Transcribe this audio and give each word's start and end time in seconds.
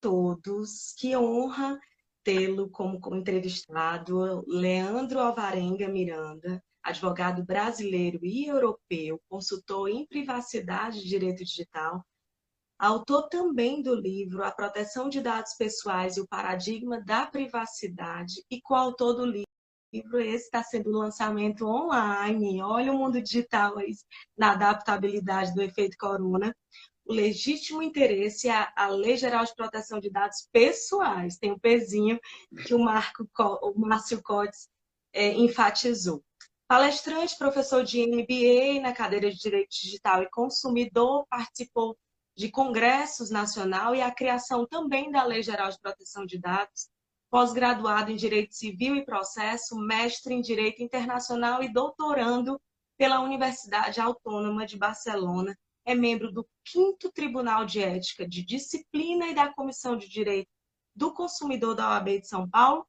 todos, 0.00 0.94
que 0.98 1.16
honra 1.16 1.78
tê-lo 2.24 2.68
como, 2.70 3.00
como 3.00 3.16
entrevistado, 3.16 4.44
Leandro 4.48 5.20
Alvarenga 5.20 5.88
Miranda, 5.88 6.62
advogado 6.82 7.44
brasileiro 7.44 8.18
e 8.24 8.46
europeu, 8.46 9.20
consultor 9.28 9.88
em 9.88 10.06
privacidade 10.06 10.98
e 10.98 11.06
direito 11.06 11.44
digital, 11.44 12.04
autor 12.78 13.28
também 13.28 13.82
do 13.82 13.94
livro 13.94 14.44
A 14.44 14.50
Proteção 14.50 15.08
de 15.08 15.20
Dados 15.20 15.54
Pessoais 15.54 16.16
e 16.16 16.20
o 16.20 16.28
Paradigma 16.28 17.00
da 17.00 17.26
Privacidade 17.26 18.44
e 18.50 18.60
coautor 18.60 19.14
do 19.14 19.24
livro 19.24 19.46
esse 20.20 20.44
está 20.44 20.62
sendo 20.62 20.90
lançamento 20.90 21.66
online. 21.66 22.60
Olha 22.60 22.92
o 22.92 22.98
mundo 22.98 23.22
digital 23.22 23.78
aí, 23.78 23.94
na 24.36 24.52
adaptabilidade 24.52 25.54
do 25.54 25.62
efeito 25.62 25.96
corona 25.98 26.54
o 27.06 27.12
legítimo 27.12 27.82
interesse 27.82 28.48
à, 28.48 28.72
à 28.74 28.88
Lei 28.88 29.16
Geral 29.16 29.44
de 29.44 29.54
Proteção 29.54 30.00
de 30.00 30.10
Dados 30.10 30.48
Pessoais. 30.52 31.38
Tem 31.38 31.52
um 31.52 31.58
pezinho 31.58 32.18
que 32.66 32.74
o, 32.74 32.78
Marco, 32.78 33.28
o 33.62 33.78
Márcio 33.78 34.20
Cotes 34.22 34.68
é, 35.12 35.32
enfatizou. 35.32 36.22
Palestrante, 36.68 37.38
professor 37.38 37.84
de 37.84 38.04
MBA 38.04 38.80
na 38.82 38.92
cadeira 38.92 39.30
de 39.30 39.38
Direito 39.38 39.70
Digital 39.70 40.22
e 40.24 40.30
Consumidor, 40.30 41.24
participou 41.30 41.96
de 42.36 42.50
congressos 42.50 43.30
nacional 43.30 43.94
e 43.94 44.02
a 44.02 44.10
criação 44.10 44.66
também 44.66 45.10
da 45.10 45.22
Lei 45.22 45.44
Geral 45.44 45.70
de 45.70 45.78
Proteção 45.78 46.26
de 46.26 46.38
Dados, 46.38 46.88
pós-graduado 47.30 48.10
em 48.10 48.16
Direito 48.16 48.52
Civil 48.52 48.96
e 48.96 49.04
Processo, 49.04 49.76
mestre 49.76 50.34
em 50.34 50.40
Direito 50.40 50.82
Internacional 50.82 51.62
e 51.62 51.72
doutorando 51.72 52.60
pela 52.98 53.20
Universidade 53.20 54.00
Autônoma 54.00 54.66
de 54.66 54.76
Barcelona 54.76 55.56
é 55.86 55.94
membro 55.94 56.32
do 56.32 56.46
5 56.66 57.12
Tribunal 57.12 57.64
de 57.64 57.80
Ética 57.80 58.28
de 58.28 58.44
Disciplina 58.44 59.28
e 59.28 59.34
da 59.34 59.54
Comissão 59.54 59.96
de 59.96 60.08
Direito 60.08 60.50
do 60.94 61.14
Consumidor 61.14 61.76
da 61.76 61.90
OAB 61.90 62.20
de 62.20 62.26
São 62.26 62.48
Paulo 62.48 62.84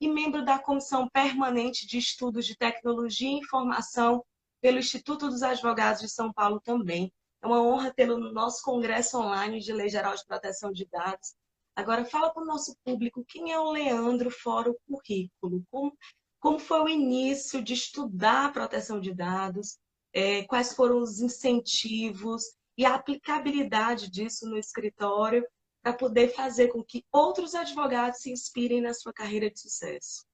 e 0.00 0.08
membro 0.08 0.42
da 0.42 0.58
Comissão 0.58 1.06
Permanente 1.10 1.86
de 1.86 1.98
Estudos 1.98 2.46
de 2.46 2.56
Tecnologia 2.56 3.28
e 3.28 3.34
Informação 3.34 4.24
pelo 4.62 4.78
Instituto 4.78 5.28
dos 5.28 5.42
Advogados 5.42 6.00
de 6.00 6.08
São 6.08 6.32
Paulo 6.32 6.58
também. 6.60 7.12
É 7.42 7.46
uma 7.46 7.62
honra 7.62 7.92
tê-lo 7.92 8.18
no 8.18 8.32
nosso 8.32 8.62
congresso 8.62 9.18
online 9.18 9.60
de 9.60 9.72
Lei 9.72 9.90
Geral 9.90 10.14
de 10.14 10.24
Proteção 10.24 10.72
de 10.72 10.86
Dados. 10.86 11.34
Agora, 11.76 12.04
fala 12.06 12.32
para 12.32 12.42
o 12.42 12.46
nosso 12.46 12.74
público 12.84 13.24
quem 13.28 13.52
é 13.52 13.58
o 13.58 13.70
Leandro 13.70 14.30
fora 14.30 14.70
o 14.70 14.78
currículo, 14.86 15.62
como, 15.70 15.96
como 16.38 16.58
foi 16.58 16.82
o 16.82 16.88
início 16.88 17.62
de 17.62 17.74
estudar 17.74 18.46
a 18.46 18.52
proteção 18.52 19.00
de 19.00 19.14
dados, 19.14 19.78
é, 20.12 20.42
quais 20.44 20.74
foram 20.74 21.00
os 21.00 21.20
incentivos 21.20 22.42
e 22.76 22.84
a 22.84 22.94
aplicabilidade 22.94 24.10
disso 24.10 24.48
no 24.48 24.56
escritório 24.56 25.44
para 25.82 25.92
poder 25.92 26.28
fazer 26.28 26.68
com 26.68 26.82
que 26.82 27.04
outros 27.12 27.54
advogados 27.54 28.20
se 28.20 28.30
inspirem 28.30 28.80
na 28.80 28.92
sua 28.92 29.12
carreira 29.12 29.50
de 29.50 29.58
sucesso. 29.60 30.24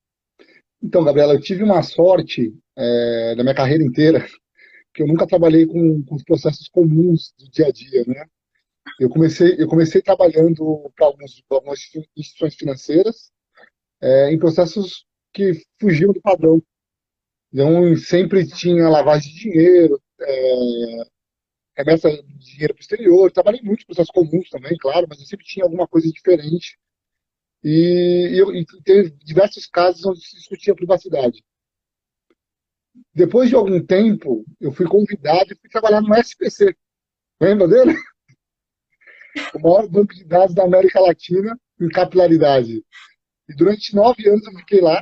Então, 0.82 1.04
Gabriela, 1.04 1.34
eu 1.34 1.40
tive 1.40 1.62
uma 1.62 1.82
sorte 1.82 2.54
é, 2.76 3.34
minha 3.36 3.54
carreira 3.54 3.82
inteira, 3.82 4.26
que 4.92 5.02
eu 5.02 5.06
nunca 5.06 5.26
trabalhei 5.26 5.66
com, 5.66 6.02
com 6.04 6.14
os 6.14 6.24
processos 6.24 6.68
comuns 6.68 7.32
do 7.38 7.50
dia 7.50 7.66
a 7.66 7.72
dia, 7.72 8.04
né? 8.06 8.26
Eu 9.00 9.08
comecei, 9.08 9.56
eu 9.58 9.66
comecei 9.66 10.00
trabalhando 10.00 10.90
para 10.96 11.06
algumas 11.06 11.80
instituições 12.16 12.54
financeiras 12.54 13.30
é, 14.00 14.32
em 14.32 14.38
processos 14.38 15.04
que 15.32 15.52
fugiam 15.80 16.12
do 16.12 16.20
padrão. 16.20 16.62
Então, 17.52 17.96
sempre 17.96 18.46
tinha 18.46 18.88
lavagem 18.88 19.32
de 19.32 19.40
dinheiro, 19.40 20.00
é, 20.20 21.04
remessa 21.76 22.10
de 22.10 22.38
dinheiro 22.38 22.74
para 22.74 22.80
o 22.80 22.82
exterior. 22.82 23.32
Trabalhei 23.32 23.60
muito 23.62 23.82
em 23.82 23.86
processos 23.86 24.10
comuns 24.10 24.48
também, 24.50 24.76
claro, 24.78 25.06
mas 25.08 25.20
eu 25.20 25.26
sempre 25.26 25.46
tinha 25.46 25.64
alguma 25.64 25.86
coisa 25.86 26.10
diferente. 26.10 26.78
E, 27.62 28.30
e, 28.32 28.38
eu, 28.38 28.54
e 28.54 28.64
teve 28.84 29.10
diversos 29.24 29.66
casos 29.66 30.04
onde 30.04 30.20
se 30.20 30.36
discutia 30.36 30.74
privacidade. 30.74 31.44
Depois 33.14 33.48
de 33.48 33.54
algum 33.54 33.84
tempo, 33.84 34.44
eu 34.60 34.72
fui 34.72 34.86
convidado 34.86 35.52
e 35.52 35.56
fui 35.56 35.68
trabalhar 35.70 36.00
no 36.00 36.14
SPC. 36.14 36.74
Lembra 37.40 37.68
dele? 37.68 37.94
O 39.54 39.58
maior 39.60 39.86
banco 39.86 40.14
de 40.14 40.24
dados 40.24 40.54
da 40.54 40.64
América 40.64 40.98
Latina 40.98 41.60
em 41.78 41.90
capilaridade. 41.90 42.82
E 43.46 43.54
durante 43.54 43.94
nove 43.94 44.26
anos 44.26 44.46
eu 44.46 44.52
fiquei 44.60 44.80
lá 44.80 44.98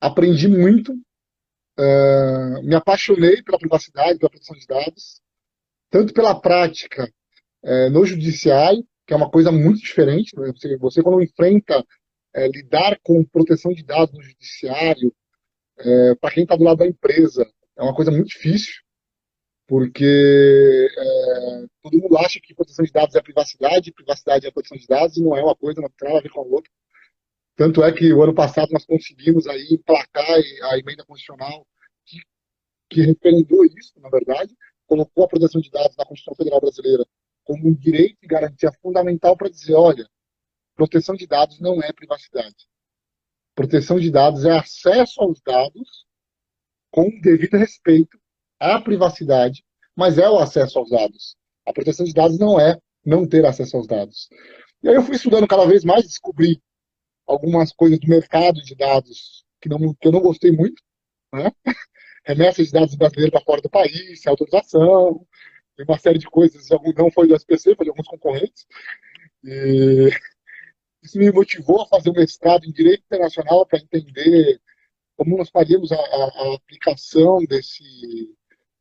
aprendi 0.00 0.48
muito, 0.48 0.92
uh, 0.92 2.62
me 2.62 2.74
apaixonei 2.74 3.42
pela 3.42 3.58
privacidade, 3.58 4.18
pela 4.18 4.30
proteção 4.30 4.56
de 4.56 4.66
dados, 4.66 5.20
tanto 5.90 6.12
pela 6.12 6.38
prática 6.40 7.10
uh, 7.62 7.90
no 7.90 8.04
judiciário, 8.04 8.86
que 9.06 9.14
é 9.14 9.16
uma 9.16 9.30
coisa 9.30 9.52
muito 9.52 9.80
diferente, 9.80 10.36
né? 10.36 10.52
você, 10.52 10.76
você, 10.76 11.02
quando 11.02 11.22
enfrenta 11.22 11.80
uh, 11.80 12.46
lidar 12.52 12.98
com 13.02 13.24
proteção 13.24 13.72
de 13.72 13.84
dados 13.84 14.14
no 14.14 14.22
judiciário, 14.22 15.12
para 16.22 16.30
quem 16.30 16.44
está 16.44 16.56
do 16.56 16.64
lado 16.64 16.78
da 16.78 16.86
empresa, 16.86 17.46
é 17.76 17.82
uma 17.82 17.94
coisa 17.94 18.10
muito 18.10 18.28
difícil, 18.28 18.72
porque 19.66 20.88
todo 21.82 21.98
mundo 21.98 22.16
acha 22.16 22.40
que 22.42 22.54
proteção 22.54 22.82
de 22.82 22.90
dados 22.90 23.14
é 23.14 23.20
privacidade, 23.20 23.92
privacidade 23.92 24.46
é 24.46 24.50
proteção 24.50 24.78
de 24.78 24.86
dados, 24.86 25.18
e 25.18 25.22
não 25.22 25.36
é 25.36 25.42
uma 25.42 25.54
coisa, 25.54 25.82
não 25.82 25.90
tem 25.90 26.08
nada 26.08 26.20
a 26.20 26.22
ver 26.22 26.30
com 26.30 26.40
a 26.40 26.44
outra. 26.44 26.72
Tanto 27.56 27.82
é 27.82 27.90
que 27.90 28.12
o 28.12 28.22
ano 28.22 28.34
passado 28.34 28.70
nós 28.70 28.84
conseguimos 28.84 29.46
aí 29.46 29.66
emplacar 29.72 30.38
a 30.70 30.78
emenda 30.78 31.04
constitucional 31.06 31.66
que, 32.04 32.20
que 32.90 33.00
referendou 33.00 33.64
isso, 33.64 33.98
na 33.98 34.10
verdade, 34.10 34.54
colocou 34.86 35.24
a 35.24 35.28
proteção 35.28 35.60
de 35.60 35.70
dados 35.70 35.96
na 35.96 36.04
Constituição 36.04 36.36
Federal 36.36 36.60
Brasileira 36.60 37.04
como 37.44 37.68
um 37.68 37.74
direito 37.74 38.18
e 38.22 38.26
garantia 38.26 38.70
fundamental 38.82 39.36
para 39.36 39.48
dizer, 39.48 39.74
olha, 39.74 40.06
proteção 40.74 41.14
de 41.14 41.26
dados 41.26 41.58
não 41.58 41.82
é 41.82 41.92
privacidade. 41.92 42.68
Proteção 43.54 43.98
de 43.98 44.10
dados 44.10 44.44
é 44.44 44.50
acesso 44.50 45.22
aos 45.22 45.40
dados 45.40 46.04
com 46.90 47.08
devido 47.20 47.56
respeito 47.56 48.18
à 48.60 48.80
privacidade, 48.80 49.64
mas 49.94 50.18
é 50.18 50.28
o 50.28 50.38
acesso 50.38 50.78
aos 50.78 50.90
dados. 50.90 51.36
A 51.66 51.72
proteção 51.72 52.04
de 52.04 52.12
dados 52.12 52.38
não 52.38 52.60
é 52.60 52.78
não 53.04 53.26
ter 53.26 53.46
acesso 53.46 53.78
aos 53.78 53.86
dados. 53.86 54.28
E 54.82 54.88
aí 54.88 54.94
eu 54.94 55.02
fui 55.02 55.16
estudando 55.16 55.48
cada 55.48 55.64
vez 55.64 55.84
mais, 55.84 56.04
descobri 56.04 56.60
algumas 57.26 57.72
coisas 57.72 57.98
do 57.98 58.08
mercado 58.08 58.62
de 58.62 58.74
dados 58.74 59.44
que, 59.60 59.68
não, 59.68 59.94
que 59.94 60.08
eu 60.08 60.12
não 60.12 60.20
gostei 60.20 60.52
muito, 60.52 60.82
né? 61.32 61.50
remessa 62.24 62.62
de 62.62 62.72
dados 62.72 62.94
brasileiros 62.96 63.30
para 63.30 63.44
fora 63.44 63.62
do 63.62 63.70
país, 63.70 64.26
autorização, 64.26 65.24
uma 65.78 65.98
série 65.98 66.18
de 66.18 66.26
coisas, 66.26 66.68
não 66.96 67.10
foi 67.10 67.28
do 67.28 67.34
SPC, 67.34 67.74
foi 67.76 67.84
de 67.84 67.90
alguns 67.90 68.08
concorrentes. 68.08 68.66
E 69.44 70.08
isso 71.02 71.18
me 71.18 71.30
motivou 71.30 71.82
a 71.82 71.86
fazer 71.86 72.10
um 72.10 72.14
mestrado 72.14 72.64
em 72.64 72.72
Direito 72.72 73.04
Internacional 73.04 73.66
para 73.66 73.78
entender 73.78 74.60
como 75.16 75.36
nós 75.36 75.48
faríamos 75.48 75.92
a, 75.92 75.96
a, 75.96 75.98
a, 75.98 76.54
aplicação 76.54 77.38
desse, 77.44 77.82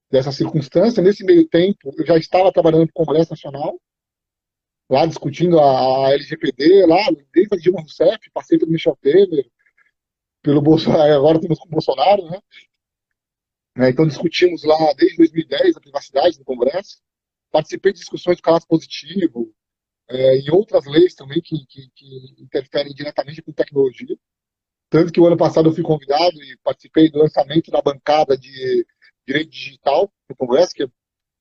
dessa 0.09 0.31
circunstância. 0.31 1.01
Nesse 1.03 1.23
meio 1.23 1.47
tempo, 1.47 1.94
eu 1.97 2.06
já 2.06 2.17
estava 2.17 2.51
trabalhando 2.51 2.88
no 2.88 2.94
Congresso 2.94 3.31
Nacional, 3.31 3.79
lá 4.90 5.06
discutindo 5.06 5.59
a, 5.59 6.12
LGPD, 6.13 6.85
lá, 6.85 7.00
desde 7.34 7.56
a 7.56 7.57
Dilma 7.57 7.81
Rousseff, 7.81 8.29
passei 8.31 8.57
pelo 8.57 8.72
Michel 8.72 8.97
Temer, 9.01 9.50
pelo 10.41 10.62
Bolsonaro, 10.62 11.13
agora 11.13 11.38
estamos 11.38 11.59
com 11.59 11.68
o 11.68 11.72
Bolsonaro, 11.72 12.29
né? 12.29 12.40
É, 13.78 13.90
então 13.90 14.07
discutimos 14.07 14.63
lá 14.63 14.78
desde 14.95 15.18
2010 15.18 15.75
a 15.75 15.81
privacidade 15.81 16.40
no 16.40 16.45
Congresso, 16.45 17.01
participei 17.51 17.91
de 17.91 18.00
discussões 18.00 18.38
do 18.38 18.44
caso 18.44 18.66
positivo 18.68 19.53
é, 20.09 20.40
e 20.40 20.51
outras 20.51 20.85
leis 20.85 21.13
também 21.13 21.41
que, 21.41 21.66
que, 21.66 21.90
que, 21.94 22.35
interferem 22.40 22.94
diretamente 22.94 23.41
com 23.41 23.51
tecnologia. 23.51 24.18
Tanto 24.90 25.12
que 25.12 25.19
o 25.19 25.25
ano 25.25 25.35
passado 25.35 25.68
eu 25.68 25.74
fui 25.74 25.84
convidado 25.84 26.41
e 26.41 26.57
participei 26.63 27.09
do 27.09 27.19
lançamento 27.19 27.69
da 27.69 27.81
bancada 27.81 28.38
de 28.38 28.85
direito 29.28 29.50
digital 29.50 30.12
no 30.29 30.35
Congresso, 30.35 30.74
que 30.74 30.84
é 30.84 30.88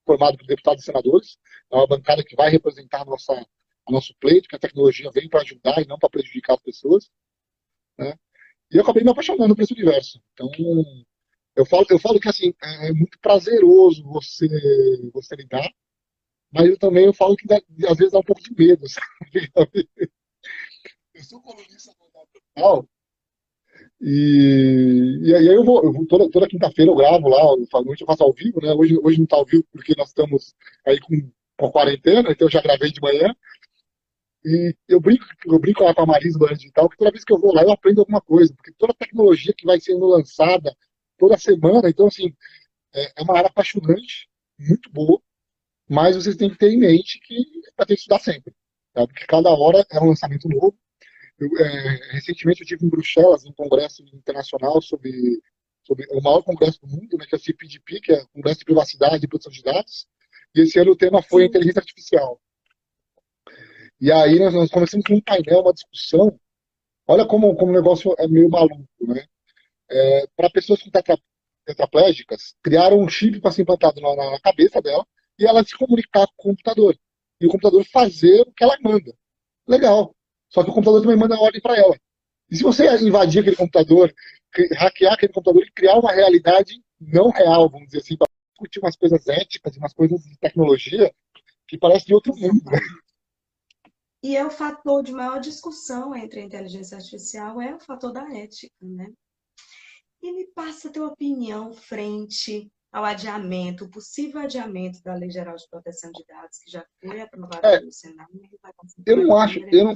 formado 0.05 0.37
por 0.37 0.47
deputados 0.47 0.83
e 0.83 0.87
senadores. 0.87 1.39
É 1.71 1.77
uma 1.77 1.87
bancada 1.87 2.25
que 2.25 2.37
vai 2.37 2.51
representar 2.51 3.03
a 3.03 3.05
nossa, 3.05 3.33
a 3.33 3.93
nosso 3.93 4.15
pleito, 4.21 4.49
que 4.49 4.56
a 4.56 4.59
tecnologia 4.59 5.11
vem 5.11 5.29
para 5.29 5.43
ajudar 5.43 5.83
e 5.83 5.87
não 5.87 5.99
para 5.99 6.11
prejudicar 6.11 6.55
as 6.55 6.62
pessoas. 6.62 7.11
Né? 7.99 8.15
E 8.71 8.77
eu 8.77 8.83
acabei 8.83 9.05
me 9.05 9.11
apaixonando 9.11 9.55
por 9.55 9.62
esse 9.62 9.73
universo. 9.73 10.21
Então, 10.33 10.51
eu 11.56 11.65
falo, 11.65 11.87
eu 11.91 11.99
falo 11.99 12.21
que 12.21 12.29
assim, 12.29 12.53
é 12.62 12.93
muito 12.93 13.19
prazeroso 13.21 14.03
você, 14.05 14.49
você 15.12 15.37
lidar, 15.37 15.71
mas 16.53 16.67
eu 16.69 16.79
também 16.79 17.05
eu 17.05 17.15
falo 17.15 17.37
que 17.37 17.47
dá, 17.47 17.61
às 17.89 17.97
vezes 17.97 18.12
dá 18.12 18.19
um 18.19 18.25
pouco 18.25 18.43
de 18.43 18.55
medo. 18.55 18.87
Sabe? 18.89 19.89
Eu 21.15 21.25
sou 21.25 21.41
colunista 21.41 21.93
no 22.56 22.89
e, 24.00 25.20
e 25.23 25.35
aí 25.35 25.46
eu 25.46 25.64
vou, 25.64 25.82
eu 25.85 25.93
vou 25.93 26.06
toda, 26.06 26.29
toda 26.31 26.49
quinta-feira 26.49 26.91
eu 26.91 26.96
gravo 26.96 27.29
lá, 27.29 27.38
faço, 27.70 27.88
eu 27.88 28.06
faço 28.06 28.23
ao 28.23 28.32
vivo, 28.32 28.61
né? 28.61 28.73
Hoje, 28.75 28.99
hoje 29.02 29.19
não 29.19 29.25
está 29.25 29.37
ao 29.37 29.46
vivo 29.46 29.64
porque 29.73 29.94
nós 29.96 30.08
estamos 30.08 30.55
aí 30.87 31.00
com, 31.00 31.31
com 31.56 31.67
a 31.67 31.73
quarentena, 31.73 32.31
então 32.31 32.46
eu 32.46 32.50
já 32.50 32.61
gravei 32.61 32.91
de 32.93 33.00
manhã. 33.00 33.35
E 34.44 34.75
eu 34.88 35.00
brinco, 35.00 35.25
eu 35.46 35.58
brinco 35.58 35.82
lá 35.85 35.94
com 35.94 36.02
a 36.02 36.06
Marisa 36.06 36.38
do 36.38 36.46
Digital, 36.49 36.88
que 36.88 36.99
toda 36.99 37.11
vez 37.11 37.25
que 37.25 37.32
eu 37.32 37.38
vou 37.38 37.55
lá 37.55 37.62
eu 37.62 37.73
aprendo 37.73 38.00
alguma 38.00 38.20
coisa, 38.20 38.52
porque 38.55 38.73
toda 38.76 38.93
tecnologia 38.93 39.55
que 39.56 39.64
vai 39.64 39.81
sendo 39.81 40.05
lançada 40.06 40.76
toda 41.19 41.38
semana, 41.38 41.88
então 41.88 42.06
assim, 42.08 42.35
é, 42.94 43.12
é 43.17 43.23
uma 43.23 43.38
área 43.38 43.49
apaixonante, 43.49 44.29
muito 44.58 44.91
boa, 44.91 45.20
mas 45.88 46.17
vocês 46.17 46.37
têm 46.37 46.50
que 46.50 46.58
ter 46.58 46.70
em 46.70 46.79
mente 46.79 47.19
que 47.20 47.37
vai 47.76 47.87
ter 47.87 47.94
que 47.94 48.00
estudar 48.00 48.20
sempre. 48.20 48.55
porque 48.93 49.26
cada 49.26 49.50
hora 49.50 49.85
é 49.91 50.00
um 50.00 50.08
lançamento 50.08 50.49
novo. 50.49 50.76
Eu, 51.39 51.49
é, 51.59 52.13
recentemente 52.13 52.61
eu 52.61 52.67
tive 52.67 52.87
em 52.87 52.89
Bruxelas 52.89 53.45
um 53.45 53.53
congresso 53.53 54.03
internacional 54.15 54.81
sobre, 54.81 55.41
sobre 55.83 56.07
o 56.11 56.21
maior 56.21 56.43
congresso 56.43 56.81
do 56.81 56.89
mundo, 56.89 57.17
né, 57.19 57.27
que 57.27 57.35
é 57.35 57.39
o 57.39 57.41
CPDP, 57.41 58.01
que 58.01 58.13
é 58.13 58.23
o 58.23 58.29
Congresso 58.29 58.61
de 58.61 58.65
Privacidade 58.65 59.25
e 59.25 59.29
Proteção 59.29 59.53
de 59.53 59.63
Dados, 59.63 60.07
e 60.55 60.61
esse 60.61 60.79
ano 60.79 60.93
o 60.93 60.97
tema 60.97 61.21
foi 61.23 61.43
Sim. 61.43 61.49
inteligência 61.49 61.81
artificial. 61.81 62.41
E 64.01 64.13
aí 64.13 64.39
nós, 64.39 64.55
nós 64.55 64.71
começamos 64.71 65.05
um 65.11 65.21
painel, 65.21 65.61
uma 65.61 65.73
discussão. 65.73 66.39
Olha 67.07 67.27
como, 67.27 67.55
como 67.57 67.73
o 67.73 67.75
negócio 67.75 68.15
é 68.19 68.27
meio 68.29 68.49
maluco, 68.49 68.87
né? 69.01 69.27
É, 69.91 70.27
para 70.37 70.51
pessoas 70.51 70.83
com 70.83 70.91
tetra, 70.91 71.19
tetraplégicas, 71.65 72.55
criaram 72.63 73.01
um 73.01 73.09
chip 73.09 73.41
para 73.41 73.51
ser 73.51 73.63
implantado 73.63 74.01
na, 74.01 74.15
na, 74.15 74.41
cabeça 74.41 74.81
dela 74.81 75.07
e 75.39 75.47
ela 75.47 75.65
se 75.65 75.77
comunicar 75.77 76.27
com 76.37 76.51
o 76.51 76.53
computador. 76.53 76.97
E 77.41 77.47
o 77.47 77.51
computador 77.51 77.85
fazer 77.93 78.43
o 78.43 78.53
que 78.53 78.65
ela 78.65 78.77
manda. 78.83 79.15
Legal. 79.67 80.14
Só 80.55 80.62
que 80.62 80.71
o 80.71 80.73
computador 80.73 81.03
também 81.03 81.17
manda 81.17 81.39
ordem 81.39 81.61
para 81.61 81.77
ela. 81.77 81.99
E 82.49 82.56
se 82.56 82.62
você 82.62 82.87
invadir 83.05 83.41
aquele 83.41 83.56
computador, 83.56 84.15
hackear 84.77 85.15
aquele 85.15 85.33
computador 85.33 85.65
e 85.65 85.73
criar 85.73 85.99
uma 85.99 86.12
realidade 86.12 86.81
não 87.01 87.31
real, 87.31 87.69
vamos 87.69 87.89
dizer 87.89 87.99
assim, 87.99 88.17
para 88.17 88.29
discutir 88.53 88.79
umas 88.79 88.97
coisas 88.97 89.27
éticas, 89.27 89.77
umas 89.77 89.93
coisas 89.93 90.23
de 90.23 90.39
tecnologia 90.39 91.12
que 91.67 91.77
parece 91.77 92.06
de 92.06 92.15
outro 92.15 92.37
mundo. 92.37 92.62
Né? 92.71 92.79
E 94.23 94.37
é 94.37 94.47
o 94.47 94.51
fator 94.51 95.03
de 95.03 95.11
maior 95.11 95.41
discussão 95.41 96.15
entre 96.15 96.39
a 96.39 96.45
inteligência 96.45 96.99
artificial, 96.99 97.61
é 97.61 97.75
o 97.75 97.81
fator 97.81 98.12
da 98.12 98.23
ética, 98.33 98.73
né? 98.81 99.12
E 100.23 100.33
me 100.33 100.47
passa 100.55 100.89
a 100.89 100.93
tua 100.93 101.09
opinião 101.09 101.75
frente 101.75 102.71
ao 102.94 103.05
adiamento, 103.05 103.87
o 103.87 103.91
possível 103.91 104.41
adiamento 104.41 105.02
da 105.02 105.17
Lei 105.17 105.29
Geral 105.29 105.56
de 105.56 105.69
Proteção 105.69 106.12
de 106.12 106.25
Dados, 106.26 106.58
que 106.58 106.70
já 106.70 106.87
foi 107.00 107.20
aprovada 107.20 107.67
é, 107.67 107.81
pelo 107.81 107.91
Senado. 107.91 108.31
Eu 109.05 109.17
não 109.17 109.37
acho, 109.37 109.58
eu 109.58 109.85
não, 109.85 109.94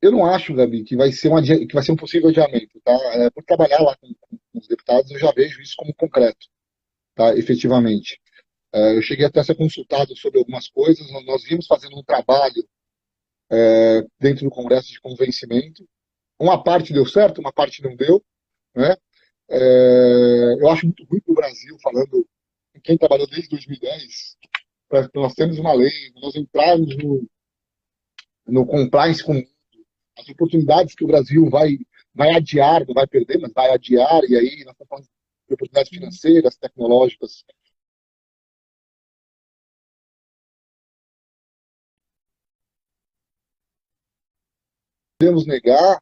eu 0.00 0.10
não 0.10 0.24
acho, 0.24 0.54
Gabi, 0.54 0.84
que 0.84 0.96
vai 0.96 1.12
ser, 1.12 1.30
um 1.30 1.42
que 1.42 1.74
vai 1.74 1.82
ser 1.82 1.92
um 1.92 1.96
possível 1.96 2.30
adiamento, 2.30 2.80
tá? 2.82 2.94
É, 3.12 3.28
por 3.28 3.44
trabalhar 3.44 3.82
lá 3.82 3.94
com, 3.98 4.14
com, 4.18 4.38
os 4.54 4.66
deputados, 4.66 5.10
eu 5.10 5.18
já 5.18 5.30
vejo 5.30 5.60
isso 5.60 5.74
como 5.76 5.94
concreto, 5.94 6.46
tá? 7.14 7.36
Efetivamente. 7.36 8.18
É, 8.72 8.96
eu 8.96 9.02
cheguei 9.02 9.26
até 9.26 9.40
a 9.40 9.44
ser 9.44 9.56
consultado 9.56 10.16
sobre 10.16 10.38
algumas 10.38 10.68
coisas, 10.68 11.06
nós 11.26 11.44
vimos 11.44 11.66
fazendo 11.66 11.98
um 11.98 12.02
trabalho 12.02 12.66
é, 13.50 14.06
dentro 14.18 14.44
do 14.46 14.50
Congresso 14.50 14.88
de 14.88 15.02
convencimento. 15.02 15.86
Uma 16.38 16.64
parte 16.64 16.94
deu 16.94 17.04
certo, 17.04 17.42
uma 17.42 17.52
parte 17.52 17.82
não 17.82 17.94
deu. 17.94 18.24
Né? 18.74 18.96
É, 19.50 20.54
eu 20.60 20.68
acho 20.68 20.86
muito 20.86 21.04
ruim 21.04 21.20
para 21.20 21.32
o 21.32 21.34
Brasil, 21.34 21.78
falando 21.82 22.26
quem 22.82 22.98
trabalhou 22.98 23.26
desde 23.26 23.48
2010, 23.48 24.36
para 24.88 25.08
nós 25.14 25.34
temos 25.34 25.58
uma 25.58 25.72
lei, 25.72 25.90
nós 26.16 26.36
entrarmos 26.36 26.96
no, 26.96 27.28
no 28.46 28.66
compliance 28.66 29.22
com 29.22 29.34
as 30.18 30.28
oportunidades 30.28 30.94
que 30.94 31.04
o 31.04 31.06
Brasil 31.06 31.48
vai, 31.50 31.78
vai 32.14 32.34
adiar, 32.34 32.86
não 32.86 32.94
vai 32.94 33.06
perder, 33.06 33.38
mas 33.38 33.52
vai 33.52 33.70
adiar, 33.70 34.22
e 34.24 34.36
aí 34.36 34.64
nós 34.64 34.74
estamos 34.74 34.88
falando 34.88 35.04
de 35.48 35.54
oportunidades 35.54 35.90
financeiras, 35.90 36.56
tecnológicas, 36.56 37.44
podemos 45.18 45.46
negar 45.46 46.00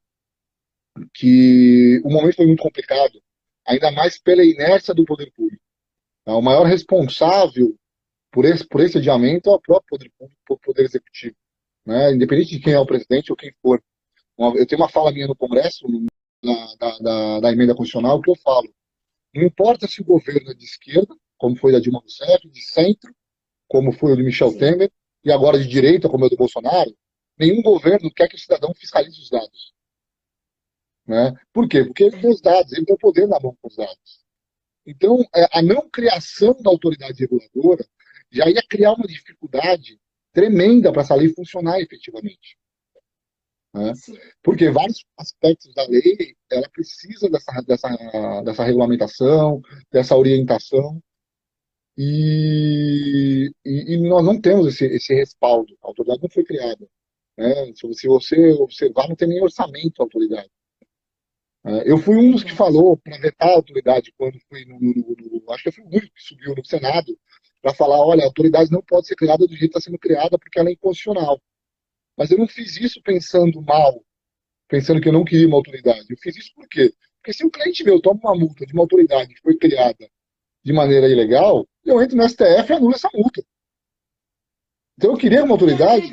que 1.14 2.00
o 2.04 2.10
momento 2.10 2.36
foi 2.36 2.46
muito 2.46 2.62
complicado, 2.62 3.22
ainda 3.66 3.90
mais 3.90 4.18
pela 4.18 4.44
inércia 4.44 4.94
do 4.94 5.04
poder 5.04 5.32
público. 5.32 5.62
O 6.26 6.40
maior 6.40 6.64
responsável 6.64 7.76
por 8.30 8.44
esse, 8.44 8.66
por 8.66 8.80
esse 8.80 8.98
adiamento 8.98 9.50
é 9.50 9.52
o 9.52 9.60
próprio 9.60 9.88
poder 9.88 10.12
público, 10.18 10.40
o 10.50 10.58
poder 10.58 10.84
executivo. 10.84 11.36
Né? 11.84 12.12
Independente 12.12 12.50
de 12.50 12.60
quem 12.60 12.72
é 12.72 12.78
o 12.78 12.86
presidente 12.86 13.30
ou 13.30 13.36
quem 13.36 13.52
for. 13.62 13.82
Eu 14.38 14.66
tenho 14.66 14.80
uma 14.80 14.88
fala 14.88 15.12
minha 15.12 15.26
no 15.26 15.36
Congresso, 15.36 15.86
na, 16.42 16.74
da, 16.78 16.98
da, 16.98 17.40
da, 17.40 17.52
emenda 17.52 17.74
constitucional, 17.74 18.20
que 18.20 18.30
eu 18.30 18.36
falo. 18.36 18.68
Não 19.34 19.42
importa 19.42 19.86
se 19.86 20.02
o 20.02 20.04
governo 20.04 20.50
é 20.50 20.54
de 20.54 20.64
esquerda, 20.64 21.14
como 21.38 21.56
foi 21.56 21.72
da 21.72 21.78
Dilma 21.78 22.00
Rousseff, 22.00 22.48
de 22.48 22.60
centro, 22.62 23.14
como 23.68 23.92
foi 23.92 24.12
o 24.12 24.16
de 24.16 24.22
Michel 24.22 24.50
Sim. 24.50 24.58
Temer, 24.58 24.92
e 25.24 25.32
agora 25.32 25.58
de 25.58 25.66
direita, 25.66 26.08
como 26.08 26.24
é 26.24 26.26
o 26.26 26.30
do 26.30 26.36
Bolsonaro, 26.36 26.94
Nenhum 27.38 27.60
governo 27.60 28.10
quer 28.10 28.28
que 28.28 28.36
o 28.36 28.38
cidadão 28.38 28.72
fiscalize 28.74 29.20
os 29.20 29.28
dados. 29.28 29.74
Né? 31.06 31.32
Por 31.52 31.68
quê? 31.68 31.84
Porque 31.84 32.04
ele 32.04 32.20
tem 32.20 32.30
os 32.30 32.40
dados, 32.40 32.72
ele 32.72 32.84
tem 32.84 32.94
o 32.94 32.98
poder 32.98 33.28
na 33.28 33.38
mão 33.38 33.56
com 33.60 33.68
os 33.68 33.76
dados. 33.76 34.24
Então, 34.84 35.24
é, 35.34 35.46
a 35.52 35.62
não 35.62 35.88
criação 35.88 36.56
da 36.60 36.70
autoridade 36.70 37.20
reguladora 37.20 37.84
já 38.30 38.48
ia 38.48 38.62
criar 38.68 38.92
uma 38.92 39.06
dificuldade 39.06 39.98
tremenda 40.32 40.92
para 40.92 41.02
essa 41.02 41.14
lei 41.14 41.32
funcionar 41.32 41.80
efetivamente. 41.80 42.58
Né? 43.74 43.92
Porque 44.42 44.70
vários 44.70 45.04
aspectos 45.18 45.72
da 45.74 45.86
lei, 45.86 46.34
ela 46.50 46.68
precisa 46.70 47.28
dessa, 47.28 47.62
dessa, 47.62 48.42
dessa 48.42 48.64
regulamentação, 48.64 49.60
dessa 49.90 50.16
orientação, 50.16 51.00
e, 51.96 53.50
e, 53.64 53.94
e 53.94 54.08
nós 54.08 54.24
não 54.24 54.40
temos 54.40 54.66
esse, 54.66 54.84
esse 54.86 55.14
respaldo. 55.14 55.76
A 55.82 55.86
autoridade 55.88 56.22
não 56.22 56.28
foi 56.28 56.44
criada. 56.44 56.86
Né? 57.36 57.72
Se 57.74 57.86
você 57.86 58.08
observar, 58.08 59.08
não 59.08 59.16
tem 59.16 59.28
nem 59.28 59.42
orçamento 59.42 60.00
a 60.00 60.04
autoridade. 60.04 60.50
É, 61.66 61.90
eu 61.90 61.98
fui 61.98 62.16
um 62.16 62.30
dos 62.30 62.44
que 62.44 62.52
falou 62.54 62.96
para 62.96 63.18
vetar 63.18 63.48
a 63.48 63.54
autoridade 63.54 64.14
quando 64.16 64.38
fui 64.48 64.64
no, 64.64 64.78
no, 64.78 65.16
no, 65.18 65.52
Acho 65.52 65.64
que 65.64 65.68
eu 65.68 65.72
fui 65.72 65.84
o 65.84 65.88
único 65.88 66.14
que 66.14 66.22
subiu 66.22 66.54
no 66.54 66.64
Senado 66.64 67.18
para 67.60 67.74
falar: 67.74 67.98
olha, 68.06 68.22
a 68.22 68.26
autoridade 68.26 68.70
não 68.70 68.80
pode 68.80 69.08
ser 69.08 69.16
criada 69.16 69.44
do 69.46 69.56
jeito 69.56 69.72
que 69.72 69.78
está 69.78 69.80
sendo 69.80 69.98
criada 69.98 70.38
porque 70.38 70.60
ela 70.60 70.68
é 70.68 70.72
inconstitucional. 70.72 71.42
Mas 72.16 72.30
eu 72.30 72.38
não 72.38 72.46
fiz 72.46 72.76
isso 72.76 73.02
pensando 73.02 73.60
mal, 73.60 74.00
pensando 74.68 75.00
que 75.00 75.08
eu 75.08 75.12
não 75.12 75.24
queria 75.24 75.48
uma 75.48 75.56
autoridade. 75.56 76.06
Eu 76.08 76.16
fiz 76.18 76.36
isso 76.36 76.54
por 76.54 76.68
quê? 76.68 76.94
Porque 77.20 77.32
se 77.32 77.44
um 77.44 77.50
cliente 77.50 77.82
meu 77.82 78.00
toma 78.00 78.20
uma 78.22 78.36
multa 78.36 78.64
de 78.64 78.72
uma 78.72 78.82
autoridade 78.82 79.34
que 79.34 79.40
foi 79.40 79.56
criada 79.56 80.08
de 80.64 80.72
maneira 80.72 81.08
ilegal, 81.08 81.66
eu 81.84 82.00
entro 82.00 82.16
no 82.16 82.28
STF 82.28 82.70
e 82.70 82.72
anulo 82.72 82.94
essa 82.94 83.10
multa. 83.12 83.44
Então 84.96 85.10
eu 85.10 85.16
queria 85.16 85.42
uma 85.42 85.54
autoridade 85.54 86.12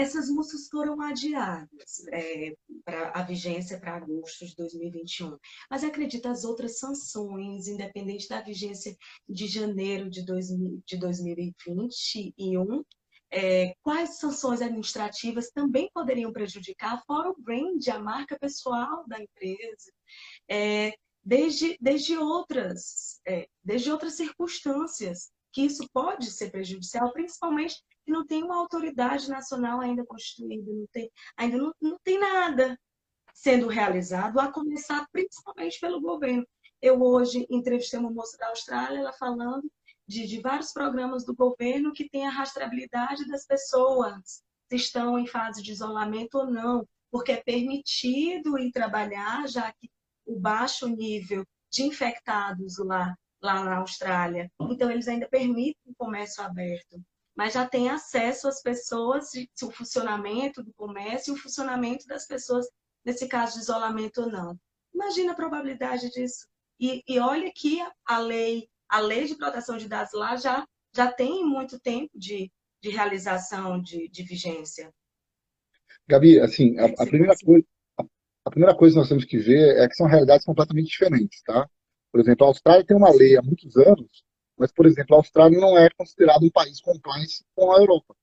essas 0.00 0.30
músicas 0.30 0.68
foram 0.68 1.00
adiadas 1.00 2.06
é, 2.10 2.56
para 2.84 3.10
a 3.10 3.22
vigência 3.22 3.78
para 3.78 3.96
agosto 3.96 4.46
de 4.46 4.56
2021. 4.56 5.36
Mas 5.70 5.84
acredita 5.84 6.30
as 6.30 6.42
outras 6.44 6.78
sanções, 6.78 7.68
independente 7.68 8.26
da 8.28 8.40
vigência 8.40 8.96
de 9.28 9.46
janeiro 9.46 10.08
de, 10.08 10.24
de 10.24 10.96
2021, 10.96 12.82
é, 13.32 13.74
quais 13.82 14.18
sanções 14.18 14.62
administrativas 14.62 15.50
também 15.50 15.90
poderiam 15.94 16.32
prejudicar, 16.32 17.02
fora 17.06 17.30
o 17.30 17.40
brand, 17.40 17.86
a 17.88 17.98
marca 17.98 18.38
pessoal 18.38 19.04
da 19.06 19.20
empresa, 19.20 19.92
é, 20.48 20.94
desde, 21.22 21.76
desde, 21.80 22.16
outras, 22.16 23.20
é, 23.28 23.46
desde 23.62 23.92
outras 23.92 24.14
circunstâncias, 24.14 25.30
que 25.52 25.62
isso 25.62 25.86
pode 25.92 26.30
ser 26.30 26.50
prejudicial, 26.50 27.12
principalmente 27.12 27.76
que 28.04 28.12
não 28.12 28.26
tem 28.26 28.42
uma 28.42 28.56
autoridade 28.56 29.28
nacional 29.28 29.80
ainda 29.80 30.04
constituída, 30.04 30.72
não 30.72 30.86
tem, 30.92 31.10
ainda 31.36 31.56
não, 31.58 31.72
não 31.80 31.98
tem 32.02 32.18
nada 32.18 32.78
sendo 33.32 33.68
realizado, 33.68 34.38
a 34.38 34.52
começar 34.52 35.06
principalmente 35.10 35.80
pelo 35.80 36.00
governo. 36.00 36.46
Eu 36.82 37.00
hoje 37.02 37.46
entrevistei 37.50 37.98
uma 37.98 38.10
moça 38.10 38.36
da 38.36 38.48
Austrália, 38.48 38.98
ela 38.98 39.12
falando 39.12 39.70
de, 40.06 40.26
de 40.26 40.40
vários 40.40 40.72
programas 40.72 41.24
do 41.24 41.34
governo 41.34 41.92
que 41.92 42.08
tem 42.08 42.26
a 42.26 42.30
rastreabilidade 42.30 43.26
das 43.26 43.46
pessoas, 43.46 44.42
se 44.68 44.76
estão 44.76 45.18
em 45.18 45.26
fase 45.26 45.62
de 45.62 45.72
isolamento 45.72 46.36
ou 46.36 46.50
não, 46.50 46.86
porque 47.10 47.32
é 47.32 47.42
permitido 47.42 48.58
ir 48.58 48.72
trabalhar, 48.72 49.48
já 49.48 49.72
que 49.72 49.90
o 50.26 50.38
baixo 50.38 50.88
nível 50.88 51.44
de 51.70 51.82
infectados 51.82 52.78
lá, 52.78 53.14
lá 53.42 53.64
na 53.64 53.78
Austrália, 53.78 54.50
então 54.60 54.90
eles 54.90 55.08
ainda 55.08 55.28
permitem 55.28 55.80
o 55.86 55.94
comércio 55.96 56.42
aberto 56.42 57.00
mas 57.40 57.54
já 57.54 57.66
tem 57.66 57.88
acesso 57.88 58.48
às 58.48 58.60
pessoas, 58.60 59.30
o 59.62 59.70
funcionamento 59.70 60.62
do 60.62 60.74
comércio 60.74 61.32
e 61.32 61.34
o 61.34 61.40
funcionamento 61.40 62.06
das 62.06 62.26
pessoas, 62.26 62.66
nesse 63.02 63.26
caso 63.26 63.54
de 63.54 63.60
isolamento 63.60 64.20
ou 64.20 64.30
não. 64.30 64.60
Imagina 64.92 65.32
a 65.32 65.34
probabilidade 65.34 66.10
disso. 66.10 66.46
E, 66.78 67.02
e 67.08 67.18
olha 67.18 67.50
que 67.50 67.78
a 68.06 68.18
lei, 68.18 68.68
a 68.86 69.00
lei 69.00 69.24
de 69.24 69.36
proteção 69.36 69.78
de 69.78 69.88
dados 69.88 70.12
lá 70.12 70.36
já, 70.36 70.66
já 70.94 71.10
tem 71.10 71.42
muito 71.42 71.80
tempo 71.80 72.10
de, 72.14 72.52
de 72.82 72.90
realização 72.90 73.80
de, 73.80 74.06
de 74.10 74.22
vigência. 74.22 74.92
Gabi, 76.06 76.38
assim, 76.40 76.78
a, 76.78 76.88
a 76.88 77.06
primeira 77.06 77.34
coisa, 77.42 77.66
a, 77.98 78.04
a 78.44 78.50
primeira 78.50 78.76
coisa 78.76 78.92
que 78.92 79.00
nós 79.00 79.08
temos 79.08 79.24
que 79.24 79.38
ver 79.38 79.78
é 79.78 79.88
que 79.88 79.94
são 79.94 80.06
realidades 80.06 80.44
completamente 80.44 80.90
diferentes, 80.90 81.40
tá? 81.40 81.66
Por 82.12 82.20
exemplo, 82.20 82.44
a 82.44 82.48
Austrália 82.50 82.84
tem 82.84 82.98
uma 82.98 83.10
lei 83.10 83.38
há 83.38 83.40
muitos 83.40 83.74
anos 83.78 84.28
mas, 84.60 84.70
por 84.70 84.84
exemplo, 84.84 85.16
a 85.16 85.18
Austrália 85.18 85.58
não 85.58 85.78
é 85.78 85.88
considerada 85.88 86.44
um 86.44 86.50
país 86.50 86.82
compliance 86.82 87.42
com 87.56 87.72
a 87.72 87.78
Europa, 87.78 88.14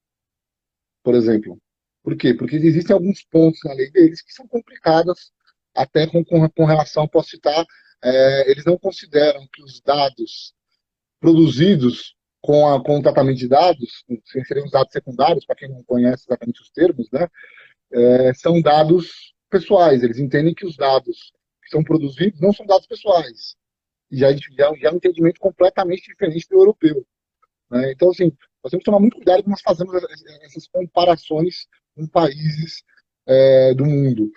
por 1.03 1.15
exemplo. 1.15 1.59
Por 2.03 2.15
quê? 2.15 2.31
Porque 2.31 2.57
existem 2.57 2.93
alguns 2.93 3.23
pontos 3.23 3.59
na 3.65 3.73
lei 3.73 3.89
deles 3.89 4.21
que 4.21 4.31
são 4.31 4.47
complicados, 4.47 5.33
até 5.73 6.05
com, 6.05 6.23
com, 6.23 6.47
com 6.47 6.65
relação, 6.65 7.07
posso 7.07 7.31
citar, 7.31 7.65
é, 8.03 8.51
eles 8.51 8.63
não 8.65 8.77
consideram 8.77 9.47
que 9.51 9.63
os 9.63 9.81
dados 9.81 10.53
produzidos 11.19 12.15
com, 12.39 12.67
a, 12.67 12.83
com 12.83 12.99
o 12.99 13.01
tratamento 13.01 13.39
de 13.39 13.47
dados, 13.47 14.05
que 14.07 14.45
seriam 14.45 14.67
os 14.67 14.71
dados 14.71 14.93
secundários, 14.93 15.43
para 15.43 15.55
quem 15.55 15.69
não 15.69 15.83
conhece 15.83 16.25
exatamente 16.27 16.61
os 16.61 16.69
termos, 16.69 17.09
né, 17.11 17.27
é, 17.91 18.33
são 18.35 18.61
dados 18.61 19.33
pessoais. 19.49 20.03
Eles 20.03 20.19
entendem 20.19 20.53
que 20.53 20.67
os 20.67 20.77
dados 20.77 21.33
que 21.63 21.69
são 21.71 21.83
produzidos 21.83 22.39
não 22.39 22.53
são 22.53 22.65
dados 22.67 22.85
pessoais. 22.85 23.57
Já, 24.11 24.31
já, 24.31 24.75
já 24.75 24.89
é 24.89 24.91
um 24.91 24.95
entendimento 24.95 25.39
completamente 25.39 26.07
diferente 26.07 26.47
do 26.49 26.59
europeu. 26.59 27.05
Né? 27.69 27.91
Então, 27.91 28.09
assim, 28.09 28.31
nós 28.63 28.71
temos 28.71 28.83
que 28.83 28.85
tomar 28.85 28.99
muito 28.99 29.15
cuidado 29.15 29.43
quando 29.43 29.51
nós 29.51 29.61
fazemos 29.61 29.93
essas 30.43 30.67
comparações 30.67 31.67
com 31.95 32.07
países 32.07 32.83
é, 33.25 33.73
do 33.73 33.85
mundo. 33.85 34.31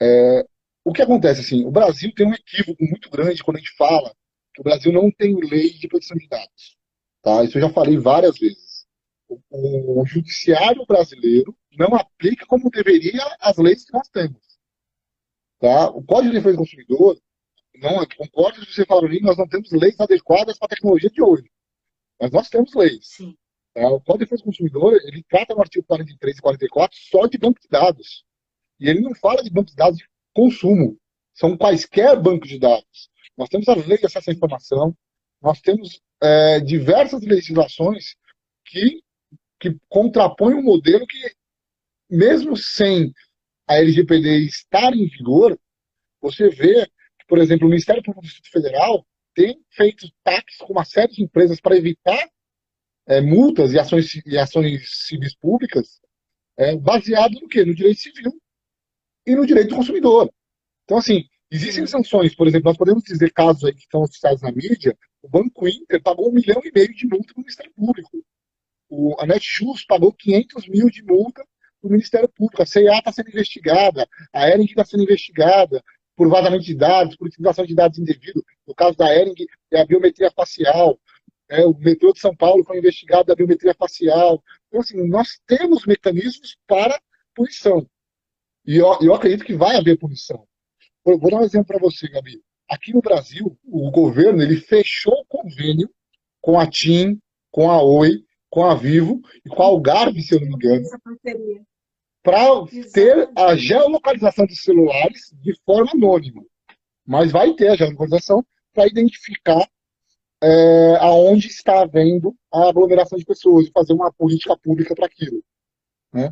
É, 0.00 0.46
o 0.84 0.92
que 0.92 1.02
acontece, 1.02 1.40
assim, 1.40 1.64
o 1.64 1.70
Brasil 1.70 2.12
tem 2.14 2.26
um 2.26 2.34
equívoco 2.34 2.82
muito 2.84 3.10
grande 3.10 3.42
quando 3.42 3.56
a 3.56 3.60
gente 3.60 3.76
fala 3.76 4.14
que 4.54 4.60
o 4.60 4.64
Brasil 4.64 4.92
não 4.92 5.10
tem 5.10 5.36
lei 5.36 5.70
de 5.70 5.88
proteção 5.88 6.16
de 6.16 6.28
dados. 6.28 6.76
Tá? 7.22 7.44
Isso 7.44 7.58
eu 7.58 7.62
já 7.62 7.70
falei 7.70 7.98
várias 7.98 8.38
vezes. 8.38 8.86
O, 9.28 10.00
o 10.00 10.06
judiciário 10.06 10.86
brasileiro 10.86 11.54
não 11.72 11.94
aplica 11.94 12.46
como 12.46 12.70
deveria 12.70 13.22
as 13.40 13.56
leis 13.58 13.84
que 13.84 13.92
nós 13.92 14.08
temos. 14.08 14.40
Tá? 15.60 15.90
O 15.90 16.02
Código 16.02 16.32
de 16.32 16.38
Defesa 16.38 16.56
do 16.56 16.60
Consumidor, 16.60 17.18
não, 17.76 18.04
concordo 18.16 18.64
se 18.64 18.72
você 18.72 18.84
falar 18.84 19.06
ali, 19.06 19.20
nós 19.20 19.36
não 19.36 19.48
temos 19.48 19.70
leis 19.70 19.98
adequadas 20.00 20.58
para 20.58 20.66
a 20.66 20.68
tecnologia 20.68 21.10
de 21.10 21.22
hoje. 21.22 21.50
Mas 22.20 22.30
nós 22.30 22.48
temos 22.48 22.74
leis. 22.74 23.06
Sim. 23.06 23.36
Tá? 23.74 23.88
O 23.88 24.00
Código 24.00 24.18
de 24.18 24.24
Defesa 24.24 24.42
do 24.42 24.46
Consumidor, 24.46 24.94
ele 25.04 25.22
trata 25.28 25.54
no 25.54 25.60
artigo 25.60 25.84
43 25.86 26.38
e 26.38 26.40
44 26.40 26.98
só 26.98 27.26
de 27.26 27.38
banco 27.38 27.60
de 27.60 27.68
dados. 27.68 28.24
E 28.80 28.88
ele 28.88 29.00
não 29.00 29.14
fala 29.14 29.42
de 29.42 29.50
banco 29.50 29.70
de 29.70 29.76
dados 29.76 29.98
de 29.98 30.04
consumo. 30.34 30.98
São 31.34 31.56
quaisquer 31.56 32.20
bancos 32.20 32.48
de 32.48 32.58
dados. 32.58 33.10
Nós 33.36 33.48
temos 33.48 33.68
a 33.68 33.74
lei 33.74 33.98
de 33.98 34.06
acesso 34.06 34.30
à 34.30 34.32
informação, 34.32 34.96
nós 35.40 35.60
temos 35.60 36.00
é, 36.20 36.58
diversas 36.58 37.22
legislações 37.22 38.16
que, 38.64 39.00
que 39.60 39.76
contrapõem 39.88 40.56
um 40.56 40.62
modelo 40.62 41.06
que, 41.06 41.32
mesmo 42.10 42.56
sem 42.56 43.12
a 43.68 43.76
LGPD 43.76 44.46
estar 44.46 44.92
em 44.92 45.06
vigor, 45.06 45.56
você 46.20 46.48
vê 46.48 46.90
por 47.28 47.38
exemplo, 47.38 47.66
o 47.66 47.70
Ministério 47.70 48.02
Público 48.02 48.22
do 48.22 48.26
Distrito 48.26 48.50
Federal 48.50 49.06
tem 49.34 49.62
feito 49.70 50.10
taxas 50.24 50.58
com 50.58 50.72
uma 50.72 50.84
série 50.84 51.12
de 51.12 51.22
empresas 51.22 51.60
para 51.60 51.76
evitar 51.76 52.28
é, 53.06 53.20
multas 53.20 53.72
e 53.72 53.78
ações, 53.78 54.14
e 54.26 54.36
ações 54.36 55.06
civis 55.06 55.36
públicas 55.36 56.00
é, 56.56 56.76
baseado 56.76 57.34
no 57.40 57.48
quê? 57.48 57.64
No 57.64 57.74
direito 57.74 58.00
civil 58.00 58.32
e 59.26 59.36
no 59.36 59.46
direito 59.46 59.70
do 59.70 59.76
consumidor. 59.76 60.32
Então, 60.84 60.96
assim, 60.96 61.24
existem 61.50 61.86
sanções, 61.86 62.34
por 62.34 62.48
exemplo, 62.48 62.70
nós 62.70 62.76
podemos 62.76 63.04
dizer 63.04 63.30
casos 63.32 63.64
aí 63.64 63.74
que 63.74 63.80
estão 63.80 64.06
citados 64.06 64.42
na 64.42 64.50
mídia, 64.50 64.96
o 65.22 65.28
Banco 65.28 65.68
Inter 65.68 66.02
pagou 66.02 66.30
um 66.30 66.32
milhão 66.32 66.60
e 66.64 66.72
meio 66.74 66.92
de 66.94 67.06
multa 67.06 67.32
para 67.32 67.40
o 67.40 67.42
Ministério 67.42 67.72
Público. 67.74 68.24
O, 68.88 69.14
a 69.20 69.26
Netshoes 69.26 69.84
pagou 69.84 70.12
500 70.12 70.66
mil 70.68 70.88
de 70.88 71.02
multa 71.02 71.44
para 71.80 71.88
o 71.88 71.90
Ministério 71.92 72.28
Público. 72.28 72.62
A 72.62 72.66
CIA 72.66 72.98
está 72.98 73.12
sendo 73.12 73.28
investigada, 73.28 74.08
a 74.32 74.48
Ering 74.48 74.64
está 74.64 74.84
sendo 74.84 75.02
investigada 75.02 75.82
por 76.18 76.28
vazamento 76.28 76.64
de 76.64 76.74
dados, 76.74 77.14
por 77.14 77.28
utilização 77.28 77.64
de 77.64 77.76
dados 77.76 77.96
indevido. 77.96 78.44
No 78.66 78.74
caso 78.74 78.96
da 78.96 79.14
Ering, 79.14 79.36
é 79.70 79.80
a 79.80 79.86
biometria 79.86 80.32
facial. 80.32 80.98
É, 81.48 81.64
o 81.64 81.72
metrô 81.78 82.12
de 82.12 82.18
São 82.18 82.34
Paulo 82.34 82.64
foi 82.64 82.76
investigado 82.76 83.26
da 83.26 83.36
biometria 83.36 83.72
facial. 83.72 84.42
Então, 84.66 84.80
assim, 84.80 85.08
nós 85.08 85.40
temos 85.46 85.86
mecanismos 85.86 86.58
para 86.66 87.00
punição. 87.32 87.88
E 88.66 88.76
eu, 88.76 88.98
eu 89.00 89.14
acredito 89.14 89.44
que 89.44 89.54
vai 89.54 89.76
haver 89.76 89.96
punição. 89.96 90.44
Vou, 91.04 91.20
vou 91.20 91.30
dar 91.30 91.38
um 91.38 91.44
exemplo 91.44 91.68
para 91.68 91.78
você, 91.78 92.08
Gabi. 92.08 92.42
Aqui 92.68 92.92
no 92.92 93.00
Brasil, 93.00 93.56
o 93.64 93.88
governo 93.92 94.42
ele 94.42 94.56
fechou 94.56 95.14
o 95.14 95.24
convênio 95.24 95.88
com 96.40 96.58
a 96.58 96.66
TIM, 96.66 97.20
com 97.48 97.70
a 97.70 97.80
Oi, 97.80 98.24
com 98.50 98.64
a 98.64 98.74
Vivo 98.74 99.20
e 99.46 99.48
com 99.48 99.62
a 99.62 99.66
Algarve, 99.66 100.20
se 100.20 100.34
eu 100.34 100.40
não 100.40 100.48
me 100.48 100.54
engano, 100.54 100.84
para 102.28 102.66
ter 102.92 103.30
a 103.34 103.56
geolocalização 103.56 104.44
dos 104.44 104.62
celulares 104.62 105.32
de 105.40 105.54
forma 105.64 105.92
anônima. 105.94 106.44
Mas 107.06 107.32
vai 107.32 107.54
ter 107.54 107.68
a 107.68 107.76
geolocalização 107.76 108.44
para 108.74 108.86
identificar 108.86 109.66
é, 110.42 110.96
aonde 111.00 111.46
está 111.46 111.80
havendo 111.80 112.36
a 112.52 112.68
aglomeração 112.68 113.18
de 113.18 113.24
pessoas 113.24 113.66
e 113.66 113.72
fazer 113.72 113.94
uma 113.94 114.12
política 114.12 114.54
pública 114.58 114.94
para 114.94 115.06
aquilo. 115.06 115.42
Né? 116.12 116.30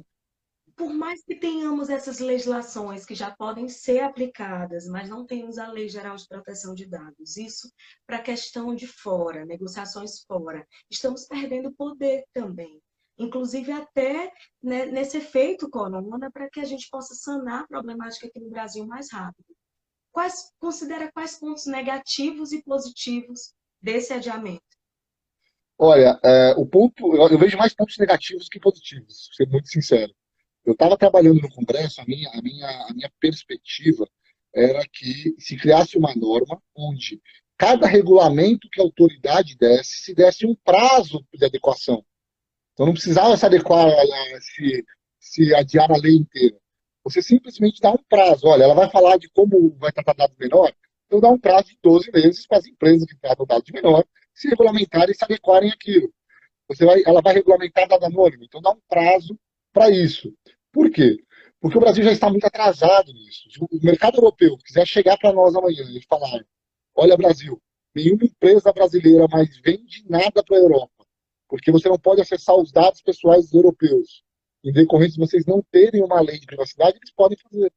por 0.76 0.92
mais 0.92 1.24
que 1.24 1.34
tenhamos 1.34 1.88
essas 1.88 2.18
legislações 2.18 3.06
que 3.06 3.14
já 3.14 3.30
podem 3.30 3.66
ser 3.66 4.00
aplicadas, 4.00 4.86
mas 4.86 5.08
não 5.08 5.24
temos 5.24 5.56
a 5.56 5.72
Lei 5.72 5.88
Geral 5.88 6.16
de 6.16 6.28
Proteção 6.28 6.74
de 6.74 6.84
Dados, 6.84 7.38
isso 7.38 7.72
para 8.06 8.20
questão 8.20 8.74
de 8.74 8.86
fora, 8.86 9.46
negociações 9.46 10.22
fora, 10.24 10.66
estamos 10.90 11.24
perdendo 11.26 11.72
poder 11.72 12.24
também. 12.34 12.78
Inclusive 13.18 13.72
até 13.72 14.32
né, 14.62 14.86
nesse 14.86 15.16
efeito 15.16 15.70
corona, 15.70 16.30
para 16.30 16.50
que 16.50 16.60
a 16.60 16.64
gente 16.64 16.88
possa 16.90 17.14
sanar 17.14 17.62
a 17.62 17.66
problemática 17.66 18.26
aqui 18.26 18.38
no 18.38 18.50
Brasil 18.50 18.86
mais 18.86 19.10
rápido. 19.10 19.46
Quais, 20.12 20.52
considera 20.58 21.10
quais 21.12 21.38
pontos 21.38 21.66
negativos 21.66 22.52
e 22.52 22.62
positivos 22.62 23.54
desse 23.80 24.12
adiamento? 24.12 24.62
Olha, 25.78 26.18
é, 26.24 26.54
o 26.56 26.66
ponto, 26.66 27.14
eu, 27.14 27.28
eu 27.28 27.38
vejo 27.38 27.58
mais 27.58 27.74
pontos 27.74 27.98
negativos 27.98 28.48
que 28.48 28.58
positivos, 28.58 29.28
ser 29.34 29.46
muito 29.48 29.68
sincero. 29.68 30.14
Eu 30.64 30.72
estava 30.72 30.96
trabalhando 30.96 31.40
no 31.40 31.50
Congresso, 31.50 32.00
a 32.00 32.04
minha, 32.04 32.30
a, 32.30 32.42
minha, 32.42 32.66
a 32.88 32.94
minha 32.94 33.12
perspectiva 33.20 34.08
era 34.54 34.86
que 34.88 35.34
se 35.38 35.56
criasse 35.56 35.98
uma 35.98 36.14
norma 36.14 36.60
onde 36.74 37.20
cada 37.58 37.86
regulamento 37.86 38.68
que 38.70 38.80
a 38.80 38.84
autoridade 38.84 39.56
desse, 39.56 39.98
se 39.98 40.14
desse 40.14 40.46
um 40.46 40.54
prazo 40.54 41.24
de 41.32 41.44
adequação. 41.44 42.04
Então 42.76 42.84
não 42.84 42.92
precisava 42.92 43.34
se 43.38 43.46
adequar, 43.46 43.88
se, 44.38 44.84
se 45.18 45.54
adiar 45.54 45.90
a 45.90 45.96
lei 45.96 46.14
inteira. 46.14 46.58
Você 47.02 47.22
simplesmente 47.22 47.80
dá 47.80 47.90
um 47.90 48.04
prazo. 48.06 48.46
Olha, 48.46 48.64
ela 48.64 48.74
vai 48.74 48.90
falar 48.90 49.16
de 49.16 49.30
como 49.30 49.74
vai 49.78 49.90
tratar 49.90 50.12
dados 50.12 50.36
menor, 50.38 50.70
então 51.06 51.18
dá 51.18 51.30
um 51.30 51.38
prazo 51.38 51.68
de 51.68 51.78
12 51.82 52.10
meses 52.12 52.46
para 52.46 52.58
as 52.58 52.66
empresas 52.66 53.06
que 53.06 53.16
tratam 53.18 53.46
dados 53.46 53.70
menor 53.72 54.04
se 54.34 54.48
regulamentarem 54.48 55.12
e 55.12 55.14
se 55.14 55.24
adequarem 55.24 55.70
àquilo. 55.70 56.12
Você 56.68 56.84
vai, 56.84 57.02
ela 57.06 57.22
vai 57.22 57.32
regulamentar 57.32 57.88
dado 57.88 58.04
anônimo, 58.04 58.44
então 58.44 58.60
dá 58.60 58.72
um 58.72 58.80
prazo 58.86 59.38
para 59.72 59.88
isso. 59.88 60.34
Por 60.70 60.90
quê? 60.90 61.16
Porque 61.58 61.78
o 61.78 61.80
Brasil 61.80 62.04
já 62.04 62.12
está 62.12 62.28
muito 62.28 62.44
atrasado 62.44 63.10
nisso. 63.10 63.50
Se 63.50 63.58
o 63.58 63.68
mercado 63.82 64.18
europeu 64.18 64.58
quiser 64.58 64.86
chegar 64.86 65.16
para 65.16 65.32
nós 65.32 65.54
amanhã 65.54 65.84
e 65.88 66.04
falar: 66.06 66.44
olha, 66.94 67.16
Brasil, 67.16 67.58
nenhuma 67.94 68.24
empresa 68.24 68.70
brasileira 68.72 69.26
mais 69.30 69.56
vende 69.60 70.04
nada 70.06 70.44
para 70.44 70.56
a 70.56 70.60
Europa, 70.60 70.95
porque 71.48 71.70
você 71.70 71.88
não 71.88 71.98
pode 71.98 72.20
acessar 72.20 72.56
os 72.56 72.72
dados 72.72 73.00
pessoais 73.02 73.44
dos 73.44 73.54
europeus. 73.54 74.24
Em 74.64 74.72
decorrência 74.72 75.14
de 75.14 75.20
vocês 75.20 75.46
não 75.46 75.62
terem 75.70 76.02
uma 76.02 76.20
lei 76.20 76.38
de 76.38 76.46
privacidade, 76.46 76.96
eles 76.96 77.12
podem 77.12 77.38
fazer. 77.38 77.72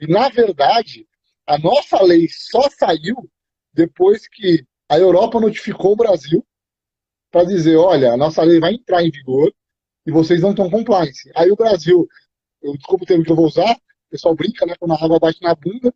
E, 0.00 0.06
na 0.06 0.28
verdade, 0.28 1.06
a 1.46 1.58
nossa 1.58 2.00
lei 2.02 2.28
só 2.28 2.68
saiu 2.70 3.28
depois 3.72 4.28
que 4.28 4.64
a 4.88 4.98
Europa 4.98 5.40
notificou 5.40 5.92
o 5.92 5.96
Brasil 5.96 6.46
para 7.30 7.44
dizer: 7.44 7.76
olha, 7.76 8.12
a 8.12 8.16
nossa 8.16 8.42
lei 8.42 8.60
vai 8.60 8.74
entrar 8.74 9.02
em 9.02 9.10
vigor 9.10 9.52
e 10.06 10.12
vocês 10.12 10.40
não 10.40 10.50
estão 10.50 10.70
compliance. 10.70 11.30
Aí 11.34 11.50
o 11.50 11.56
Brasil, 11.56 12.06
eu 12.62 12.76
desculpa 12.76 13.04
o 13.04 13.06
termo 13.06 13.24
que 13.24 13.32
eu 13.32 13.36
vou 13.36 13.46
usar, 13.46 13.74
o 13.74 14.10
pessoal 14.10 14.34
brinca, 14.34 14.64
né? 14.64 14.74
Quando 14.78 14.92
a 14.92 15.04
água 15.04 15.18
bate 15.18 15.42
na 15.42 15.54
bunda, 15.54 15.92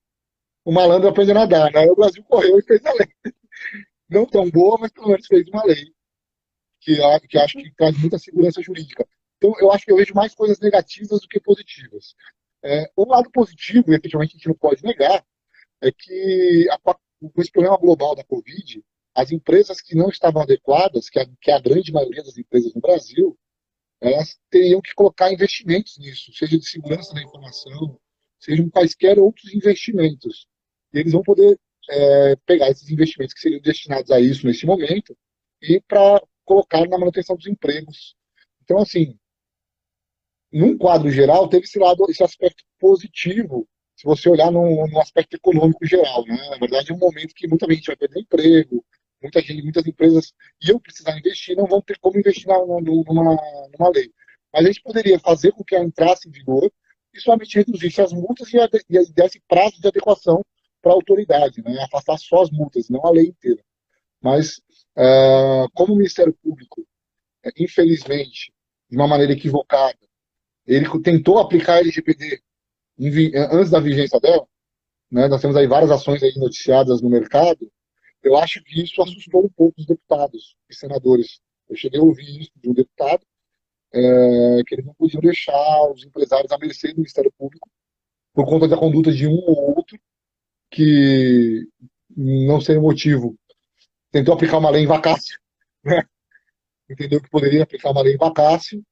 o 0.65 0.73
malandro 0.73 1.09
aprende 1.09 1.31
a 1.31 1.35
nadar. 1.35 1.73
Né? 1.73 1.81
Aí 1.81 1.91
o 1.91 1.95
Brasil 1.95 2.25
correu 2.25 2.59
e 2.59 2.63
fez 2.63 2.85
a 2.85 2.93
lei. 2.93 3.09
Não 4.09 4.27
tão 4.27 4.51
boa, 4.51 4.77
mas 4.81 4.91
pelo 4.91 5.09
menos 5.09 5.27
fez 5.27 5.47
uma 5.49 5.65
lei 5.65 5.93
que, 6.81 6.97
que 7.29 7.39
acho 7.39 7.59
que 7.59 7.73
traz 7.75 7.99
muita 7.99 8.19
segurança 8.19 8.63
jurídica. 8.63 9.07
Então, 9.37 9.55
eu 9.59 9.71
acho 9.73 9.85
que 9.85 9.93
eu 9.93 9.97
vejo 9.97 10.15
mais 10.15 10.35
coisas 10.35 10.59
negativas 10.61 11.21
do 11.21 11.29
que 11.29 11.41
positivas. 11.41 12.15
É, 12.63 12.91
um 12.97 13.09
lado 13.09 13.31
positivo, 13.31 13.93
efetivamente 13.93 14.35
a 14.35 14.37
gente 14.37 14.49
não 14.49 14.55
pode 14.55 14.83
negar, 14.83 15.25
é 15.81 15.91
que 15.91 16.69
a, 16.71 16.79
com 16.79 17.41
esse 17.41 17.51
problema 17.51 17.77
global 17.79 18.15
da 18.15 18.25
Covid, 18.25 18.85
as 19.15 19.33
empresas 19.33 19.81
que 19.81 19.95
não 19.95 20.09
estavam 20.09 20.43
adequadas, 20.43 21.09
que 21.09 21.19
a, 21.19 21.27
que 21.41 21.51
a 21.51 21.59
grande 21.59 21.93
maioria 21.93 22.23
das 22.23 22.37
empresas 22.37 22.75
no 22.75 22.81
Brasil, 22.81 23.39
elas 24.01 24.39
teriam 24.51 24.81
que 24.81 24.95
colocar 24.95 25.33
investimentos 25.33 25.99
nisso, 25.99 26.33
seja 26.33 26.59
de 26.59 26.67
segurança 26.67 27.15
da 27.15 27.23
informação, 27.23 27.99
sejam 28.39 28.69
quaisquer 28.71 29.19
outros 29.19 29.53
investimentos. 29.55 30.47
E 30.93 30.99
eles 30.99 31.13
vão 31.13 31.23
poder 31.23 31.59
é, 31.89 32.37
pegar 32.47 32.71
esses 32.71 32.89
investimentos 32.91 33.35
que 33.35 33.41
seriam 33.41 33.61
destinados 33.61 34.11
a 34.11 34.21
isso 34.21 34.47
nesse 34.47 34.67
momento 34.67 35.17
e 35.63 35.81
para 35.81 36.23
colocar 36.45 36.87
na 36.89 36.99
manutenção 36.99 37.37
dos 37.37 37.47
empregos. 37.47 38.15
Então, 38.63 38.79
assim, 38.79 39.19
num 40.53 40.77
quadro 40.77 41.11
geral, 41.11 41.49
teve 41.49 41.65
esse 41.65 41.79
lado, 41.79 42.05
esse 42.09 42.23
aspecto 42.23 42.65
positivo, 42.79 43.69
se 43.97 44.05
você 44.05 44.29
olhar 44.29 44.51
no, 44.51 44.87
no 44.87 45.01
aspecto 45.01 45.37
econômico 45.37 45.87
geral. 45.87 46.25
Né? 46.25 46.37
Na 46.51 46.59
verdade, 46.59 46.91
é 46.91 46.95
um 46.95 46.99
momento 46.99 47.35
que 47.35 47.47
muita 47.47 47.73
gente 47.73 47.87
vai 47.87 47.97
perder 47.97 48.21
emprego, 48.21 48.85
muita 49.23 49.41
gente, 49.41 49.63
muitas 49.63 49.87
empresas 49.87 50.33
iam 50.63 50.81
precisar 50.81 51.19
investir, 51.19 51.57
não 51.57 51.67
vão 51.67 51.81
ter 51.83 51.99
como 51.99 52.19
investir 52.19 52.47
numa, 52.47 52.81
numa, 52.81 53.37
numa 53.79 53.91
lei. 53.91 54.11
Mas 54.53 54.65
a 54.65 54.67
gente 54.69 54.83
poderia 54.83 55.19
fazer 55.19 55.53
com 55.53 55.63
que 55.63 55.75
ela 55.75 55.85
entrasse 55.85 56.29
em 56.29 56.33
vigor 56.33 56.71
e 57.15 57.21
somente 57.21 57.57
reduzisse 57.57 58.01
as 58.01 58.13
multas 58.13 58.53
e, 58.53 58.57
e 58.57 59.13
desse 59.13 59.41
prazo 59.47 59.81
de 59.81 59.87
adequação 59.87 60.45
para 60.83 60.93
a 60.93 60.95
autoridade, 60.95 61.63
né? 61.63 61.83
afastar 61.83 62.19
só 62.19 62.43
as 62.43 62.51
multas, 62.51 62.89
não 62.89 63.05
a 63.05 63.11
lei 63.11 63.27
inteira. 63.27 63.63
Mas 64.23 64.61
Uh, 65.01 65.67
como 65.73 65.95
o 65.95 65.97
Ministério 65.97 66.35
Público, 66.43 66.87
infelizmente, 67.57 68.53
de 68.91 68.97
uma 68.97 69.09
maneira 69.09 69.33
equivocada, 69.33 69.97
ele 70.67 70.87
tentou 71.03 71.39
aplicar 71.39 71.77
a 71.77 71.79
LGPD 71.79 72.43
antes 73.51 73.71
da 73.71 73.81
vigência 73.81 74.21
dela, 74.21 74.47
né, 75.11 75.27
nós 75.27 75.41
temos 75.41 75.57
aí 75.57 75.67
várias 75.67 75.91
ações 75.91 76.23
aí 76.23 76.35
noticiadas 76.37 77.01
no 77.01 77.09
mercado, 77.09 77.71
eu 78.23 78.37
acho 78.37 78.63
que 78.63 78.83
isso 78.83 79.01
assustou 79.01 79.47
um 79.47 79.49
pouco 79.49 79.81
os 79.81 79.87
deputados 79.87 80.55
e 80.69 80.75
senadores. 80.75 81.41
Eu 81.67 81.77
cheguei 81.77 81.99
a 81.99 82.03
ouvir 82.03 82.43
isso 82.43 82.53
de 82.57 82.69
um 82.69 82.75
deputado, 82.75 83.25
é, 83.95 84.63
que 84.67 84.75
eles 84.75 84.85
não 84.85 84.93
podiam 84.93 85.23
deixar 85.23 85.91
os 85.91 86.05
empresários 86.05 86.53
à 86.53 86.59
mercê 86.59 86.89
do 86.89 86.97
Ministério 86.97 87.33
Público 87.39 87.71
por 88.35 88.45
conta 88.45 88.69
da 88.69 88.77
conduta 88.77 89.11
de 89.11 89.27
um 89.27 89.39
ou 89.47 89.77
outro 89.77 89.99
que, 90.71 91.67
não 92.15 92.61
sei 92.61 92.77
o 92.77 92.83
motivo, 92.83 93.35
tentou 94.11 94.35
aplicar 94.35 94.59
uma 94.59 94.71
lei 94.71 94.83
em 94.83 94.87
vacácio, 94.87 95.39
né? 95.85 96.03
entendeu 96.89 97.23
que 97.23 97.31
poderia 97.31 97.63
aplicar 97.63 97.91
uma 97.91 98.03
lei 98.03 98.15
em 98.15 98.19
vacácio, 98.19 98.85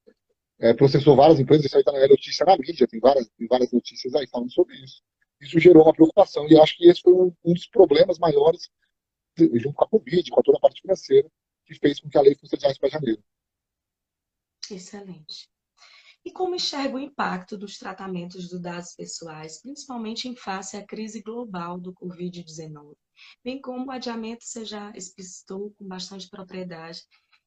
é, 0.59 0.73
processou 0.73 1.15
várias 1.15 1.39
empresas, 1.39 1.65
isso 1.65 1.75
aí 1.75 1.81
está 1.81 1.91
na 1.91 2.07
notícia 2.07 2.45
na 2.45 2.57
mídia, 2.57 2.87
tem 2.87 2.99
várias, 2.99 3.29
tem 3.29 3.47
várias 3.47 3.71
notícias 3.71 4.13
aí 4.15 4.27
falando 4.27 4.51
sobre 4.51 4.75
isso. 4.75 5.01
Isso 5.41 5.59
gerou 5.59 5.83
uma 5.83 5.93
preocupação, 5.93 6.47
e 6.49 6.59
acho 6.59 6.75
que 6.75 6.89
esse 6.89 7.01
foi 7.01 7.13
um, 7.13 7.33
um 7.45 7.53
dos 7.53 7.67
problemas 7.67 8.19
maiores, 8.19 8.69
junto 9.37 9.73
com 9.73 9.85
a 9.85 9.89
Covid, 9.89 10.29
com 10.31 10.41
toda 10.41 10.57
a 10.57 10.61
parte 10.61 10.81
financeira, 10.81 11.29
que 11.65 11.75
fez 11.75 11.99
com 11.99 12.09
que 12.09 12.17
a 12.17 12.21
lei 12.21 12.35
fosse 12.35 12.55
adiada 12.55 12.75
para 12.79 12.89
janeiro. 12.89 13.23
Excelente. 14.69 15.49
E 16.25 16.31
como 16.31 16.55
enxerga 16.55 16.95
o 16.95 16.99
impacto 16.99 17.57
dos 17.57 17.77
tratamentos 17.77 18.49
dos 18.49 18.61
dados 18.61 18.93
pessoais, 18.93 19.61
principalmente 19.61 20.27
em 20.27 20.35
face 20.35 20.75
à 20.75 20.85
crise 20.85 21.21
global 21.21 21.79
do 21.79 21.93
Covid-19, 21.93 22.95
bem 23.43 23.61
como 23.61 23.85
o 23.85 23.91
adiamento 23.91 24.43
você 24.43 24.65
já 24.65 24.91
explicitou 24.95 25.73
com 25.77 25.87
bastante 25.87 26.29
propriedade. 26.29 27.01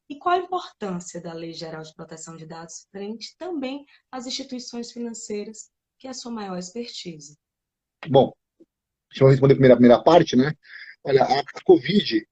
E 0.09 0.17
qual 0.17 0.35
a 0.35 0.43
importância 0.43 1.21
da 1.21 1.33
Lei 1.33 1.53
Geral 1.53 1.81
de 1.81 1.93
Proteção 1.93 2.35
de 2.35 2.45
Dados 2.45 2.87
frente 2.91 3.35
também 3.37 3.85
às 4.11 4.27
instituições 4.27 4.91
financeiras, 4.91 5.69
que 5.97 6.07
é 6.07 6.09
a 6.09 6.13
sua 6.13 6.31
maior 6.31 6.57
expertise? 6.57 7.37
Bom, 8.07 8.33
deixa 9.09 9.23
eu 9.23 9.29
responder 9.29 9.53
a 9.53 9.55
primeira, 9.55 9.73
a 9.73 9.77
primeira 9.77 10.03
parte, 10.03 10.35
né? 10.35 10.53
Olha, 11.03 11.23
a, 11.23 11.39
a 11.39 11.63
Covid 11.63 12.27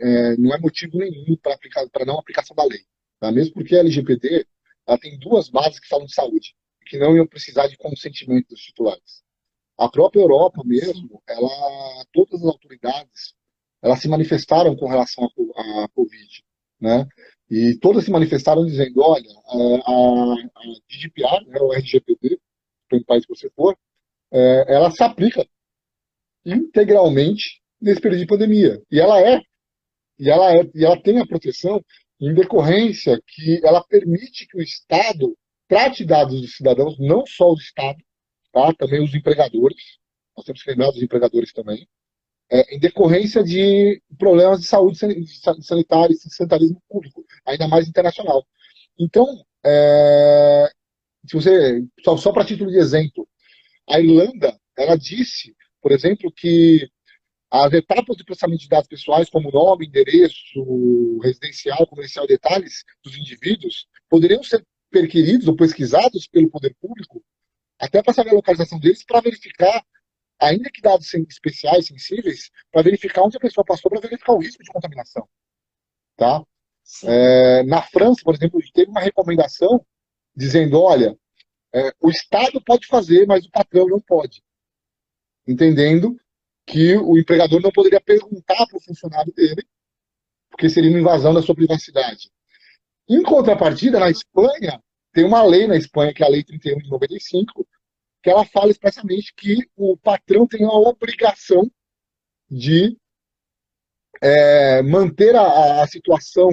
é, 0.00 0.36
não 0.36 0.54
é 0.54 0.58
motivo 0.58 0.98
nenhum 0.98 1.36
para 1.36 2.04
não 2.04 2.18
aplicação 2.18 2.54
da 2.54 2.64
lei. 2.64 2.84
Tá? 3.18 3.32
Mesmo 3.32 3.54
porque 3.54 3.74
a 3.74 3.80
LGPD 3.80 4.46
tem 5.00 5.18
duas 5.18 5.48
bases 5.48 5.80
que 5.80 5.88
falam 5.88 6.06
de 6.06 6.14
saúde, 6.14 6.54
que 6.86 6.98
não 6.98 7.16
iam 7.16 7.26
precisar 7.26 7.68
de 7.68 7.76
consentimento 7.76 8.48
dos 8.48 8.60
titulares. 8.60 9.23
A 9.76 9.88
própria 9.88 10.20
Europa 10.20 10.62
mesmo, 10.64 11.22
ela, 11.26 12.04
todas 12.12 12.40
as 12.40 12.46
autoridades, 12.46 13.34
elas 13.82 14.00
se 14.00 14.08
manifestaram 14.08 14.76
com 14.76 14.86
relação 14.86 15.28
à 15.56 15.88
Covid, 15.88 16.44
né? 16.80 17.06
E 17.50 17.76
todas 17.76 18.04
se 18.04 18.10
manifestaram 18.10 18.64
dizendo, 18.64 19.00
olha, 19.02 19.28
a, 19.46 20.34
a 20.56 20.62
GDPR, 20.88 21.44
né, 21.46 21.60
o 21.60 21.72
RGPD, 21.72 22.40
para 22.88 23.04
país 23.04 23.26
que 23.26 23.34
você 23.34 23.50
for, 23.50 23.76
é, 24.32 24.74
ela 24.74 24.90
se 24.90 25.02
aplica 25.02 25.46
integralmente 26.44 27.60
nesse 27.80 28.00
período 28.00 28.20
de 28.20 28.26
pandemia. 28.26 28.82
E 28.90 29.00
ela 29.00 29.20
é, 29.20 29.40
e 30.18 30.30
ela 30.30 30.52
é, 30.52 30.70
e 30.74 30.84
ela 30.84 31.00
tem 31.00 31.18
a 31.18 31.26
proteção 31.26 31.84
em 32.20 32.32
decorrência 32.34 33.20
que 33.26 33.60
ela 33.64 33.84
permite 33.84 34.46
que 34.46 34.56
o 34.56 34.62
Estado 34.62 35.36
trate 35.68 36.04
dados 36.04 36.40
dos 36.40 36.56
cidadãos, 36.56 36.98
não 36.98 37.26
só 37.26 37.50
o 37.50 37.56
Estado, 37.56 37.98
tá? 38.54 38.72
também 38.74 39.02
os 39.02 39.12
empregadores, 39.14 39.98
nós 40.36 40.46
temos 40.46 40.62
que 40.62 40.70
lembrar 40.70 40.92
dos 40.92 41.02
empregadores 41.02 41.52
também, 41.52 41.88
é, 42.50 42.74
em 42.74 42.78
decorrência 42.78 43.42
de 43.42 44.00
problemas 44.16 44.60
de 44.60 44.66
saúde 44.66 44.98
sanitária 45.62 46.12
e 46.12 46.16
sanitarismo 46.16 46.80
público, 46.88 47.24
ainda 47.44 47.66
mais 47.66 47.88
internacional. 47.88 48.46
Então, 48.98 49.26
é, 49.64 50.70
se 51.26 51.34
você, 51.34 51.84
só, 52.04 52.16
só 52.16 52.32
para 52.32 52.44
título 52.44 52.70
de 52.70 52.78
exemplo, 52.78 53.26
a 53.88 53.98
Irlanda, 53.98 54.56
ela 54.76 54.96
disse, 54.96 55.54
por 55.82 55.90
exemplo, 55.90 56.30
que 56.30 56.88
as 57.50 57.72
etapas 57.72 58.16
de 58.16 58.24
processamento 58.24 58.62
de 58.62 58.68
dados 58.68 58.88
pessoais, 58.88 59.30
como 59.30 59.50
nome, 59.50 59.86
endereço, 59.86 61.18
residencial, 61.22 61.86
comercial, 61.86 62.26
detalhes 62.26 62.84
dos 63.02 63.16
indivíduos, 63.16 63.86
poderiam 64.08 64.42
ser 64.42 64.64
perquiridos 64.90 65.48
ou 65.48 65.56
pesquisados 65.56 66.26
pelo 66.26 66.50
poder 66.50 66.74
público, 66.80 67.22
até 67.78 68.02
para 68.02 68.12
saber 68.12 68.30
a 68.30 68.34
localização 68.34 68.78
deles, 68.78 69.04
para 69.04 69.20
verificar, 69.20 69.84
ainda 70.40 70.70
que 70.70 70.80
dados 70.80 71.12
especiais, 71.14 71.86
sensíveis, 71.86 72.50
para 72.70 72.82
verificar 72.82 73.22
onde 73.22 73.36
a 73.36 73.40
pessoa 73.40 73.64
passou, 73.64 73.90
para 73.90 74.00
verificar 74.00 74.32
o 74.32 74.38
risco 74.38 74.62
de 74.62 74.70
contaminação. 74.70 75.28
Tá? 76.16 76.44
É, 77.04 77.62
na 77.64 77.82
França, 77.82 78.20
por 78.24 78.34
exemplo, 78.34 78.60
teve 78.72 78.90
uma 78.90 79.00
recomendação 79.00 79.84
dizendo, 80.36 80.80
olha, 80.80 81.16
é, 81.74 81.92
o 82.00 82.10
Estado 82.10 82.62
pode 82.62 82.86
fazer, 82.86 83.26
mas 83.26 83.46
o 83.46 83.50
patrão 83.50 83.86
não 83.86 84.00
pode. 84.00 84.42
Entendendo 85.46 86.16
que 86.66 86.96
o 86.96 87.18
empregador 87.18 87.60
não 87.60 87.70
poderia 87.70 88.00
perguntar 88.00 88.66
para 88.66 88.76
o 88.76 88.82
funcionário 88.82 89.32
dele, 89.34 89.66
porque 90.50 90.70
seria 90.70 90.90
uma 90.90 91.00
invasão 91.00 91.34
da 91.34 91.42
sua 91.42 91.54
privacidade. 91.54 92.30
Em 93.08 93.22
contrapartida, 93.22 93.98
na 93.98 94.10
Espanha, 94.10 94.82
tem 95.14 95.24
uma 95.24 95.42
lei 95.42 95.66
na 95.66 95.76
Espanha, 95.76 96.12
que 96.12 96.22
é 96.22 96.26
a 96.26 96.28
Lei 96.28 96.44
31 96.44 96.78
de 96.78 96.90
95, 96.90 97.66
que 98.22 98.30
ela 98.30 98.44
fala 98.44 98.70
expressamente 98.70 99.32
que 99.34 99.58
o 99.76 99.96
patrão 99.96 100.46
tem 100.46 100.64
a 100.64 100.72
obrigação 100.72 101.70
de 102.50 102.96
é, 104.20 104.82
manter 104.82 105.34
a, 105.34 105.82
a 105.82 105.86
situação 105.86 106.50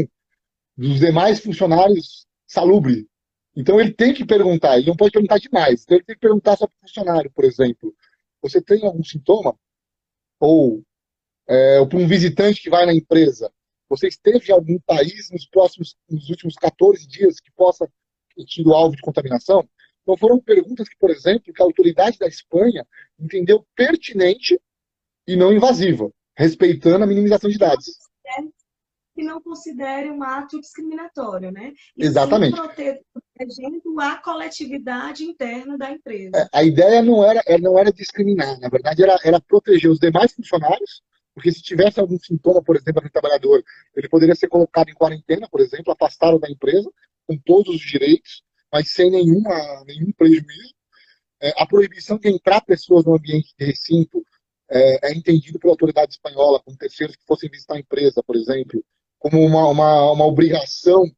dos 0.78 1.00
demais 1.00 1.40
funcionários 1.40 2.26
salubre. 2.48 3.08
Então 3.56 3.80
ele 3.80 3.94
tem 3.94 4.14
que 4.14 4.26
perguntar, 4.26 4.78
ele 4.78 4.88
não 4.88 4.96
pode 4.96 5.12
perguntar 5.12 5.38
demais. 5.38 5.84
Então 5.84 5.98
ele 5.98 6.06
tem 6.06 6.16
que 6.16 6.22
perguntar 6.22 6.56
só 6.58 6.68
para 6.68 6.76
o 6.76 6.88
funcionário, 6.88 7.32
por 7.32 7.44
exemplo. 7.44 7.94
Você 8.42 8.62
tem 8.62 8.86
algum 8.86 9.04
sintoma? 9.04 9.58
ou, 10.42 10.84
é, 11.48 11.80
ou 11.80 11.88
para 11.88 12.00
um 12.00 12.08
visitante 12.08 12.62
que 12.62 12.70
vai 12.70 12.86
na 12.86 12.94
empresa, 12.94 13.54
você 13.88 14.08
esteve 14.08 14.50
em 14.50 14.54
algum 14.54 14.80
país 14.80 15.30
nos 15.30 15.46
próximos, 15.46 15.96
nos 16.10 16.30
últimos 16.30 16.56
14 16.56 17.08
dias 17.08 17.40
que 17.40 17.52
possa 17.52 17.88
tido 18.46 18.74
alvo 18.74 18.96
de 18.96 19.02
contaminação? 19.02 19.68
Então 20.02 20.18
foram 20.18 20.40
perguntas 20.40 20.90
que, 20.90 20.98
por 20.98 21.10
exemplo, 21.10 21.54
que 21.54 21.62
a 21.62 21.66
autoridade 21.66 22.18
da 22.18 22.28
Espanha 22.28 22.86
entendeu 23.20 23.66
pertinente 23.76 24.60
e 25.28 25.36
não 25.36 25.54
invasiva, 25.54 26.12
respeitando 26.36 27.04
a 27.04 27.08
minimização 27.08 27.50
de 27.50 27.58
dados. 27.58 27.86
Que 29.14 29.24
não 29.24 29.42
considere 29.42 30.10
um 30.10 30.24
ato 30.24 30.60
discriminatório, 30.60 31.52
né? 31.52 31.74
E 31.98 32.06
Exatamente. 32.06 32.56
Protegendo 32.56 34.00
a 34.00 34.16
coletividade 34.18 35.24
interna 35.24 35.78
da 35.78 35.92
empresa. 35.92 36.32
É, 36.36 36.48
a 36.54 36.64
ideia 36.64 37.02
não 37.02 37.24
era, 37.24 37.44
não 37.60 37.78
era 37.78 37.92
discriminar, 37.92 38.60
na 38.60 38.70
verdade 38.70 39.04
era, 39.04 39.18
era 39.24 39.40
proteger 39.42 39.92
os 39.92 40.00
demais 40.00 40.34
funcionários, 40.34 41.04
porque 41.34 41.52
se 41.52 41.62
tivesse 41.62 42.00
algum 42.00 42.18
sintoma, 42.18 42.62
por 42.64 42.76
exemplo, 42.76 43.02
do 43.02 43.10
trabalhador, 43.10 43.64
ele 43.96 44.10
poderia 44.10 44.36
ser 44.36 44.48
colocado 44.48 44.90
em 44.90 44.94
quarentena, 44.94 45.48
por 45.50 45.60
exemplo, 45.60 45.92
afastado 45.92 46.40
da 46.40 46.50
empresa, 46.50 46.90
com 47.32 47.38
todos 47.38 47.76
os 47.76 47.82
direitos, 47.82 48.44
mas 48.72 48.92
sem 48.92 49.10
nenhuma, 49.10 49.84
nenhum 49.86 50.12
prejuízo. 50.12 50.74
É, 51.42 51.54
a 51.62 51.66
proibição 51.66 52.18
de 52.18 52.30
entrar 52.30 52.62
pessoas 52.62 53.06
no 53.06 53.16
ambiente 53.16 53.54
de 53.58 53.66
recinto 53.66 54.24
é, 54.70 55.10
é 55.10 55.14
entendido 55.14 55.58
pela 55.58 55.74
autoridade 55.74 56.12
espanhola, 56.12 56.62
como 56.62 56.78
terceiros 56.78 57.16
que 57.16 57.26
fossem 57.26 57.50
visitar 57.50 57.76
a 57.76 57.80
empresa, 57.80 58.22
por 58.22 58.36
exemplo, 58.36 58.84
como 59.18 59.40
uma, 59.46 59.68
uma, 59.70 60.12
uma 60.12 60.26
obrigação 60.26 61.10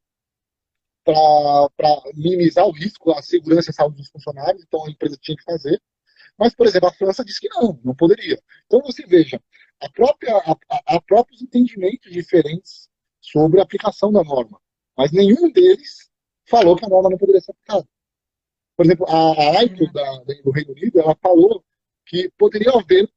para 1.03 2.01
minimizar 2.13 2.65
o 2.65 2.71
risco, 2.71 3.11
a 3.11 3.21
segurança 3.21 3.71
e 3.71 3.73
saúde 3.73 3.97
dos 3.97 4.09
funcionários, 4.09 4.63
então 4.63 4.85
a 4.85 4.89
empresa 4.89 5.17
tinha 5.19 5.35
que 5.35 5.43
fazer. 5.43 5.81
Mas, 6.37 6.55
por 6.55 6.65
exemplo, 6.65 6.89
a 6.89 6.93
França 6.93 7.25
disse 7.25 7.41
que 7.41 7.49
não, 7.49 7.79
não 7.83 7.95
poderia. 7.95 8.41
Então 8.65 8.81
você 8.81 9.05
veja, 9.05 9.41
a 9.79 11.01
próprios 11.01 11.41
entendimentos 11.41 12.11
diferentes 12.11 12.89
sobre 13.19 13.59
a 13.59 13.63
aplicação 13.63 14.11
da 14.11 14.23
norma, 14.23 14.59
mas 14.97 15.11
nenhum 15.11 15.51
deles 15.51 16.09
falou 16.47 16.75
que 16.75 16.85
a 16.85 16.89
norma 16.89 17.09
não 17.09 17.17
poderia 17.17 17.41
ser 17.41 17.51
aplicada. 17.51 17.87
Por 18.75 18.85
exemplo, 18.85 19.05
a, 19.07 19.31
a 19.31 19.65
da, 19.93 20.23
do 20.43 20.51
Reino 20.51 20.71
Unido, 20.71 20.99
ela 20.99 21.15
falou 21.15 21.63
que 22.05 22.29
poderia 22.37 22.71
haver 22.71 23.09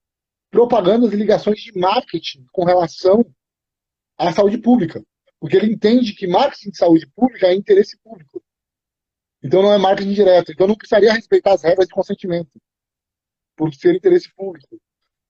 propagandas 0.51 1.13
e 1.13 1.17
ligações 1.17 1.61
de 1.61 1.79
marketing 1.79 2.47
com 2.53 2.65
relação 2.65 3.25
à 4.19 4.33
saúde 4.33 4.59
pública. 4.59 5.05
Porque 5.41 5.57
ele 5.57 5.73
entende 5.73 6.15
que 6.15 6.27
marketing 6.27 6.71
de 6.71 6.79
saúde 6.79 7.07
pública 7.15 7.47
é 7.47 7.55
interesse 7.55 7.99
público. 7.99 8.43
Então 9.43 9.63
não 9.63 9.73
é 9.73 9.79
marketing 9.79 10.13
direto. 10.13 10.53
Então 10.53 10.67
não 10.67 10.77
precisaria 10.77 11.13
respeitar 11.13 11.53
as 11.53 11.63
regras 11.63 11.87
de 11.87 11.95
consentimento, 11.95 12.61
por 13.57 13.73
ser 13.75 13.95
interesse 13.95 14.33
público. 14.35 14.81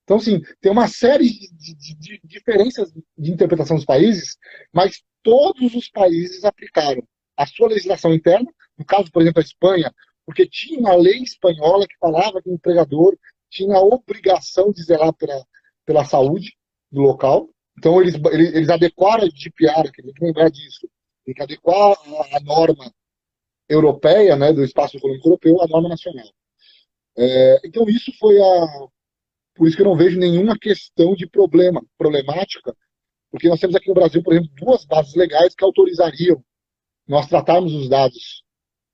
Então, 0.07 0.21
sim, 0.21 0.41
tem 0.61 0.71
uma 0.71 0.87
série 0.87 1.29
de, 1.29 1.75
de, 1.75 1.95
de 1.97 2.21
diferenças 2.23 2.93
de 3.19 3.33
interpretação 3.33 3.75
dos 3.75 3.85
países, 3.85 4.39
mas 4.73 5.03
todos 5.21 5.75
os 5.75 5.91
países 5.91 6.45
aplicaram 6.45 7.03
a 7.37 7.45
sua 7.45 7.69
legislação 7.69 8.15
interna, 8.15 8.49
no 8.79 8.85
caso, 8.85 9.11
por 9.11 9.21
exemplo, 9.21 9.43
a 9.43 9.45
Espanha, 9.45 9.93
porque 10.25 10.47
tinha 10.47 10.79
uma 10.79 10.95
lei 10.95 11.23
espanhola 11.23 11.89
que 11.89 11.99
falava 11.99 12.41
que 12.41 12.49
o 12.49 12.55
empregador 12.55 13.19
tinha 13.51 13.75
a 13.75 13.83
obrigação 13.83 14.71
de 14.71 14.81
zelar 14.85 15.13
pela, 15.15 15.45
pela 15.85 16.05
saúde 16.05 16.57
do 16.91 17.01
local, 17.01 17.51
Então, 17.77 18.01
eles, 18.01 18.15
eles, 18.33 18.55
eles 18.55 18.71
adequaram 18.71 19.25
a 19.25 19.29
GDPR, 19.29 19.91
que 19.93 20.03
tem 20.03 20.13
que 20.13 20.25
lembrar 20.25 20.51
disso, 20.51 20.89
tem 21.25 21.35
que 21.35 21.43
adequar 21.43 21.93
a, 21.93 22.37
a 22.37 22.41
norma 22.41 22.93
europeia, 23.69 24.37
né, 24.37 24.53
do 24.53 24.63
espaço 24.63 24.97
econômico 24.97 25.29
europeu, 25.29 25.61
à 25.61 25.67
norma 25.67 25.89
nacional. 25.89 26.29
É, 27.19 27.61
então, 27.65 27.89
isso 27.89 28.13
foi 28.19 28.39
a. 28.41 28.87
Por 29.57 29.67
isso 29.67 29.77
que 29.77 29.83
eu 29.83 29.87
não 29.87 29.97
vejo 29.97 30.19
nenhuma 30.19 30.59
questão 30.59 31.15
de 31.15 31.27
problema, 31.27 31.83
problemática, 31.97 32.77
porque 33.31 33.49
nós 33.49 33.59
temos 33.59 33.75
aqui 33.75 33.89
no 33.89 33.95
Brasil, 33.95 34.23
por 34.23 34.33
exemplo, 34.33 34.51
duas 34.57 34.85
bases 34.85 35.15
legais 35.15 35.55
que 35.55 35.65
autorizariam 35.65 36.43
nós 37.09 37.27
tratarmos 37.27 37.73
os 37.73 37.89
dados, 37.89 38.43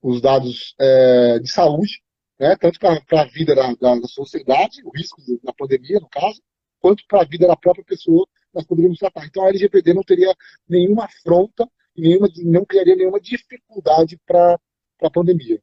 os 0.01 0.21
dados 0.21 0.75
é, 0.79 1.39
de 1.39 1.51
saúde, 1.51 2.01
né, 2.39 2.57
tanto 2.57 2.79
para 2.79 3.23
a 3.23 3.25
vida 3.25 3.55
da, 3.55 3.73
da, 3.75 4.09
sociedade, 4.09 4.83
o 4.85 4.91
risco 4.97 5.21
da 5.43 5.53
pandemia, 5.53 6.01
no 6.01 6.09
caso, 6.09 6.41
quanto 6.81 7.05
para 7.09 7.23
a 7.23 7.25
vida 7.25 7.47
da 7.47 7.57
própria 7.57 7.85
pessoa, 7.85 8.27
nós 8.53 8.65
poderíamos 8.65 8.99
tratar. 8.99 9.27
Então, 9.27 9.45
a 9.45 9.49
LGPD 9.49 9.95
não 9.95 10.03
teria 10.03 10.35
nenhuma 10.69 11.05
afronta 11.05 11.69
nenhuma, 11.97 12.29
não 12.45 12.65
criaria 12.65 12.97
nenhuma 12.97 13.21
dificuldade 13.21 14.19
para 14.27 14.59
a 15.03 15.11
pandemia. 15.11 15.61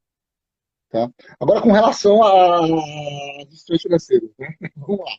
Tá? 0.89 1.08
Agora, 1.39 1.62
com 1.62 1.71
relação 1.71 2.23
a 2.23 2.67
instituições 3.41 3.82
financeiras, 3.84 4.32
né? 4.39 4.56
vamos 4.75 4.99
lá. 4.99 5.12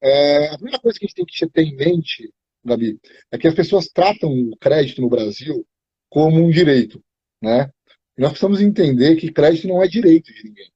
É, 0.00 0.48
a 0.48 0.54
primeira 0.54 0.78
coisa 0.78 0.98
que 0.98 1.04
a 1.04 1.08
gente 1.08 1.16
tem 1.16 1.26
que 1.26 1.46
ter 1.48 1.62
em 1.62 1.76
mente, 1.76 2.32
Gabi, 2.64 2.98
é 3.30 3.38
que 3.38 3.48
as 3.48 3.54
pessoas 3.54 3.88
tratam 3.88 4.30
o 4.30 4.56
crédito 4.56 5.02
no 5.02 5.08
Brasil 5.08 5.66
como 6.08 6.42
um 6.42 6.50
direito. 6.50 7.02
Né? 7.42 7.70
E 8.16 8.22
nós 8.22 8.30
precisamos 8.30 8.60
entender 8.60 9.16
que 9.16 9.32
crédito 9.32 9.68
não 9.68 9.82
é 9.82 9.88
direito 9.88 10.32
de 10.32 10.44
ninguém. 10.44 10.72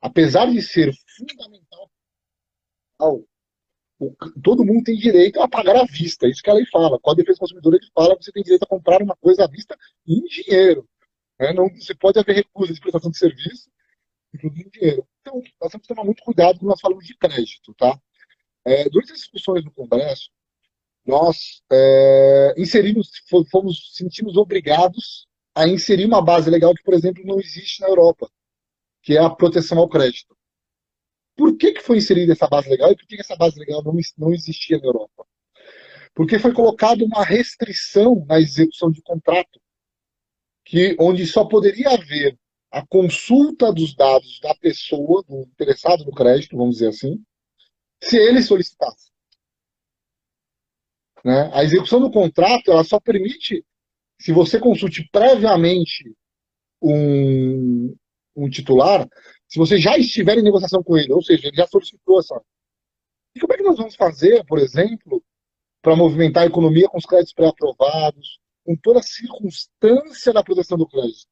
Apesar 0.00 0.46
de 0.46 0.62
ser 0.62 0.92
fundamental, 1.16 1.90
todo 4.42 4.64
mundo 4.64 4.84
tem 4.84 4.96
direito 4.96 5.40
a 5.40 5.48
pagar 5.48 5.76
à 5.76 5.84
vista. 5.84 6.28
Isso 6.28 6.42
que 6.42 6.50
a 6.50 6.54
lei 6.54 6.66
fala. 6.66 7.00
Com 7.00 7.10
a 7.10 7.14
defesa 7.14 7.36
do 7.36 7.40
consumidor, 7.40 7.74
ele 7.74 7.90
fala 7.94 8.14
você 8.14 8.30
tem 8.30 8.42
direito 8.42 8.62
a 8.62 8.68
comprar 8.68 9.02
uma 9.02 9.16
coisa 9.16 9.44
à 9.44 9.48
vista 9.48 9.76
em 10.06 10.22
dinheiro. 10.22 10.88
Né? 11.38 11.52
Não, 11.52 11.68
você 11.68 11.94
pode 11.94 12.18
haver 12.18 12.36
recusa 12.36 12.72
de 12.72 12.80
prestação 12.80 13.10
de 13.10 13.18
serviço, 13.18 13.70
inclusive 14.34 14.70
dinheiro. 14.70 15.06
Então, 15.20 15.42
nós 15.60 15.70
temos 15.70 15.86
que 15.86 15.94
tomar 15.94 16.04
muito 16.04 16.22
cuidado 16.22 16.58
quando 16.58 16.70
nós 16.70 16.80
falamos 16.80 17.06
de 17.06 17.16
crédito. 17.16 17.74
Tá? 17.74 17.98
É, 18.64 18.88
durante 18.88 19.12
as 19.12 19.18
discussões 19.18 19.64
no 19.64 19.70
Congresso, 19.70 20.30
nós 21.04 21.62
é, 21.70 22.54
inserimos, 22.58 23.10
fomos, 23.50 23.92
sentimos 23.94 24.36
obrigados 24.36 25.26
a 25.54 25.66
inserir 25.66 26.04
uma 26.04 26.20
base 26.20 26.50
legal 26.50 26.74
que, 26.74 26.82
por 26.82 26.94
exemplo, 26.94 27.24
não 27.24 27.38
existe 27.38 27.80
na 27.80 27.88
Europa, 27.88 28.30
que 29.02 29.16
é 29.16 29.20
a 29.20 29.30
proteção 29.30 29.78
ao 29.78 29.88
crédito. 29.88 30.36
Por 31.36 31.56
que, 31.56 31.72
que 31.72 31.80
foi 31.82 31.98
inserida 31.98 32.32
essa 32.32 32.48
base 32.48 32.68
legal 32.68 32.90
e 32.90 32.96
por 32.96 33.06
que, 33.06 33.14
que 33.14 33.22
essa 33.22 33.36
base 33.36 33.58
legal 33.58 33.82
não, 33.84 33.94
não 34.18 34.34
existia 34.34 34.78
na 34.78 34.86
Europa? 34.86 35.26
Porque 36.14 36.38
foi 36.38 36.52
colocada 36.52 37.04
uma 37.04 37.22
restrição 37.22 38.24
na 38.26 38.40
execução 38.40 38.90
de 38.90 39.02
contrato, 39.02 39.60
que, 40.66 40.96
onde 40.98 41.24
só 41.26 41.44
poderia 41.44 41.90
haver 41.90 42.36
a 42.72 42.84
consulta 42.84 43.72
dos 43.72 43.94
dados 43.94 44.40
da 44.40 44.52
pessoa, 44.56 45.22
do 45.22 45.42
interessado 45.42 46.04
no 46.04 46.12
crédito, 46.12 46.56
vamos 46.56 46.74
dizer 46.76 46.88
assim, 46.88 47.24
se 48.02 48.18
ele 48.18 48.42
solicitasse. 48.42 49.10
Né? 51.24 51.50
A 51.54 51.62
execução 51.62 52.00
do 52.00 52.10
contrato 52.10 52.70
ela 52.70 52.82
só 52.82 52.98
permite 52.98 53.64
se 54.20 54.32
você 54.32 54.58
consulte 54.58 55.08
previamente 55.10 56.12
um, 56.82 57.96
um 58.34 58.50
titular, 58.50 59.08
se 59.48 59.58
você 59.58 59.78
já 59.78 59.96
estiver 59.96 60.36
em 60.36 60.42
negociação 60.42 60.82
com 60.82 60.96
ele, 60.96 61.12
ou 61.12 61.22
seja, 61.22 61.46
ele 61.46 61.56
já 61.56 61.66
solicitou 61.68 62.18
essa. 62.18 62.40
E 63.34 63.40
como 63.40 63.52
é 63.52 63.56
que 63.56 63.62
nós 63.62 63.76
vamos 63.76 63.94
fazer, 63.94 64.44
por 64.46 64.58
exemplo, 64.58 65.22
para 65.80 65.94
movimentar 65.94 66.42
a 66.42 66.46
economia 66.46 66.88
com 66.88 66.98
os 66.98 67.06
créditos 67.06 67.34
pré-aprovados, 67.34 68.40
com 68.66 68.76
toda 68.76 68.98
a 68.98 69.02
circunstância 69.02 70.32
da 70.32 70.42
proteção 70.42 70.76
do 70.76 70.88
crédito? 70.88 71.26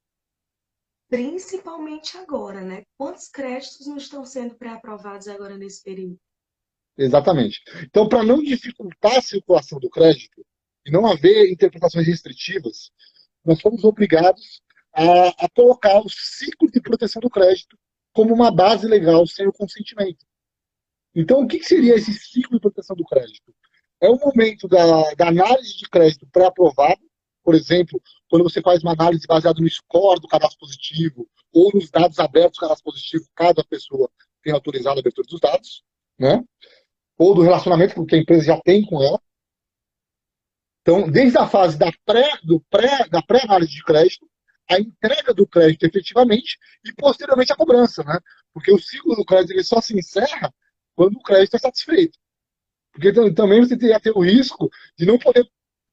Principalmente 1.09 2.17
agora, 2.17 2.63
né? 2.63 2.85
Quantos 2.97 3.29
créditos 3.29 3.87
não 3.87 3.97
estão 3.97 4.25
sendo 4.25 4.55
pré-aprovados 4.55 5.29
agora 5.29 5.59
nesse 5.59 5.83
período? 5.83 6.19
Exatamente. 6.97 7.61
Então, 7.83 8.09
para 8.09 8.23
não 8.23 8.41
dificultar 8.41 9.19
a 9.19 9.23
circulação 9.23 9.79
do 9.81 9.91
crédito, 9.91 10.45
e 10.87 10.91
não 10.91 11.07
haver 11.07 11.51
interpretações 11.51 12.07
restritivas, 12.07 12.91
nós 13.45 13.61
fomos 13.61 13.85
obrigados 13.85 14.63
a, 14.93 15.45
a 15.45 15.49
colocar 15.55 16.01
o 16.01 16.09
ciclo 16.09 16.71
de 16.71 16.81
proteção 16.81 17.21
do 17.21 17.31
crédito 17.31 17.79
como 18.13 18.35
uma 18.35 18.55
base 18.55 18.87
legal 18.87 19.27
sem 19.27 19.47
o 19.47 19.53
consentimento. 19.53 20.25
Então, 21.15 21.43
o 21.43 21.47
que, 21.47 21.63
seria 21.63 21.95
esse 21.95 22.13
ciclo 22.13 22.57
de 22.57 22.61
proteção 22.61 22.95
do 22.95 23.05
crédito? 23.05 23.55
É 24.01 24.09
o 24.09 24.19
momento 24.19 24.69
da, 24.69 25.15
da 25.15 25.29
análise 25.29 25.77
de 25.77 25.89
crédito 25.89 26.27
pré-aprovado, 26.27 27.01
por 27.45 27.55
exemplo, 27.55 28.01
quando 28.29 28.43
você 28.43 28.63
faz 28.63 28.83
uma 28.83 28.93
análise 28.93 29.27
baseada 29.27 29.61
no 29.61 29.69
score 29.69 30.19
do 30.19 30.27
cadastro 30.27 30.59
positivo 30.59 31.29
ou 31.53 31.71
nos 31.75 31.91
dados 31.91 32.19
abertos 32.19 32.59
do 32.59 32.63
cadastro 32.63 32.85
positivo, 32.85 33.29
caso 33.37 33.61
a 33.61 33.65
pessoa 33.65 34.11
tenha 34.43 34.57
autorizado 34.57 34.99
a 34.99 35.01
abertura 35.01 35.27
dos 35.29 35.41
dados, 35.41 35.85
né? 36.19 36.43
ou 37.19 37.35
do 37.35 37.43
relacionamento 37.43 38.05
que 38.07 38.17
a 38.17 38.19
empresa 38.19 38.45
já 38.45 38.61
tem 38.61 38.85
com 38.85 39.03
ela. 39.03 39.21
Então, 40.81 41.09
desde 41.09 41.39
a 41.39 41.47
fase 41.47 41.79
da 41.79 41.93
pré, 42.05 42.31
do 42.43 42.61
pré, 42.69 43.09
da 43.09 43.23
pré-análise 43.23 43.73
de 43.73 43.83
crédito, 43.83 44.29
a 44.69 44.79
entrega 44.79 45.33
do 45.33 45.47
crédito 45.47 45.85
efetivamente 45.85 46.59
e 46.85 46.93
posteriormente 46.93 47.53
a 47.53 47.57
cobrança, 47.57 48.03
né? 48.03 48.19
Porque 48.53 48.73
o 48.73 48.79
ciclo 48.79 49.15
do 49.15 49.25
crédito 49.25 49.53
ele 49.53 49.65
só 49.65 49.81
se 49.81 49.97
encerra 49.97 50.53
quando 50.95 51.17
o 51.17 51.23
crédito 51.23 51.57
é 51.57 51.59
satisfeito. 51.59 52.19
Porque 52.93 53.13
também 53.33 53.61
você 53.61 53.77
teria 53.77 54.01
ter 54.01 54.13
o 54.13 54.21
risco 54.21 54.71
de 54.97 55.07
não 55.07 55.19
poder 55.19 55.47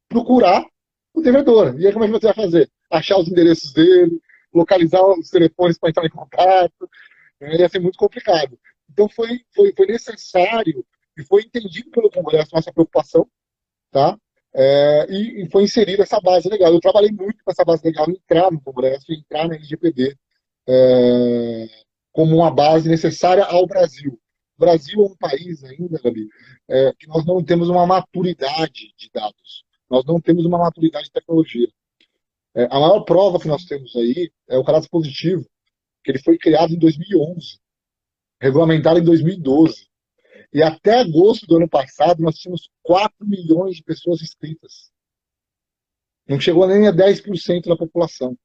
procurar 0.07 0.65
o 1.13 1.21
devedor. 1.21 1.80
E 1.80 1.88
aí 1.88 1.93
como 1.93 2.06
é 2.06 2.08
que 2.08 2.13
você 2.13 2.28
vai 2.28 2.36
fazer? 2.36 2.69
Achar 2.89 3.17
os 3.17 3.28
endereços 3.28 3.74
dele, 3.74 4.19
localizar 4.54 5.04
os 5.04 5.30
telefones 5.30 5.78
para 5.78 5.89
entrar 5.89 6.06
em 6.06 6.10
contato. 6.10 6.89
Né? 7.39 7.56
Ia 7.58 7.69
ser 7.69 7.80
muito 7.80 7.97
complicado. 7.97 8.58
Então 8.89 9.08
foi, 9.10 9.41
foi, 9.54 9.74
foi 9.76 9.86
necessário 9.88 10.86
e 11.17 11.24
foi 11.24 11.43
entendido 11.43 11.89
pelo 11.91 12.10
Congresso 12.10 12.54
nossa 12.54 12.71
preocupação, 12.71 13.28
tá? 13.91 14.17
É, 14.54 15.08
e, 15.10 15.43
e, 15.43 15.50
foi 15.50 15.63
inserida 15.63 16.04
essa 16.04 16.19
base 16.19 16.50
legal. 16.50 16.74
Eu 16.74 16.80
trabalhei 16.80 17.12
muito 17.12 17.43
com 17.43 17.52
essa 17.52 17.63
base 17.63 17.84
legal, 17.86 18.10
entrar 18.10 18.52
no 18.52 18.60
Congresso, 18.62 19.12
entrar 19.13 19.47
na 19.47 19.56
LGPD 19.56 20.15
é, 20.67 21.67
como 22.12 22.36
uma 22.36 22.52
base 22.52 22.89
necessária 22.89 23.45
ao 23.45 23.65
Brasil. 23.65 24.19
O 24.58 24.60
Brasil 24.60 25.02
é 25.02 25.06
um 25.06 25.15
país 25.15 25.63
ainda, 25.63 26.00
Gabi, 26.02 26.28
é, 26.69 26.91
que 27.00 27.08
nós 27.08 27.26
não 27.26 27.43
temos 27.43 27.69
uma 27.69 27.86
maturidade 27.86 28.93
de 28.97 29.10
dados. 29.13 29.63
Nós 29.91 30.06
não 30.06 30.21
temos 30.21 30.45
uma 30.45 30.58
maturidade 30.58 31.08
de 31.08 31.12
tecnologia. 31.12 31.67
É, 32.56 32.63
a 32.63 32.80
maior 32.80 33.01
prova 33.01 33.38
que 33.38 33.47
nós 33.49 33.65
temos 33.65 33.93
aí 33.97 34.32
é 34.47 34.58
o 34.58 34.63
caráter 34.63 34.88
positivo, 34.89 35.45
que 36.01 36.12
ele 36.12 36.23
foi 36.23 36.38
criado 36.38 36.73
em 36.73 36.80
2011, 36.80 37.60
regulamentado 38.39 38.99
em 38.99 39.04
2012. 39.04 39.89
E 40.54 40.63
até 40.63 41.01
agosto 41.01 41.45
do 41.45 41.58
ano 41.58 41.67
passado, 41.67 42.23
nós 42.23 42.38
tínhamos 42.38 42.69
4 42.84 43.27
milhões 43.27 43.75
de 43.75 43.84
pessoas 43.84 44.21
inscritas. 44.21 44.89
Não 46.25 46.39
chegou 46.39 46.65
nem 46.65 46.88
a 46.88 46.93
10% 46.93 47.67
da 47.67 47.75
população. 47.75 48.38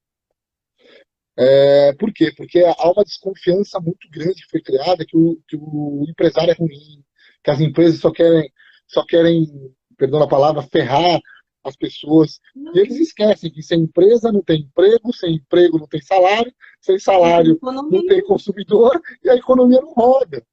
É, 1.37 1.93
por 1.93 2.11
quê? 2.11 2.33
Porque 2.35 2.59
há 2.59 2.91
uma 2.91 3.05
desconfiança 3.05 3.79
muito 3.79 4.09
grande 4.09 4.41
que 4.43 4.49
foi 4.49 4.61
criada 4.61 5.05
que 5.05 5.15
o, 5.15 5.39
que 5.47 5.55
o 5.55 6.03
empresário 6.09 6.51
é 6.51 6.55
ruim, 6.55 7.05
que 7.41 7.51
as 7.51 7.61
empresas 7.61 8.01
só 8.01 8.11
querem, 8.11 8.51
só 8.85 9.05
querem, 9.05 9.45
perdão 9.97 10.21
a 10.21 10.27
palavra, 10.27 10.61
ferrar 10.63 11.21
as 11.67 11.75
pessoas. 11.75 12.39
E 12.73 12.79
eles 12.79 12.97
esquecem 12.99 13.51
que 13.51 13.61
sem 13.61 13.81
empresa 13.81 14.31
não 14.31 14.41
tem 14.41 14.61
emprego, 14.61 15.13
sem 15.13 15.35
emprego 15.35 15.77
não 15.77 15.87
tem 15.87 16.01
salário, 16.01 16.53
sem 16.81 16.99
salário 16.99 17.59
não 17.61 18.05
tem 18.05 18.23
consumidor 18.23 19.01
e 19.23 19.29
a 19.29 19.35
economia 19.35 19.81
não 19.81 19.93
roda. 19.93 20.45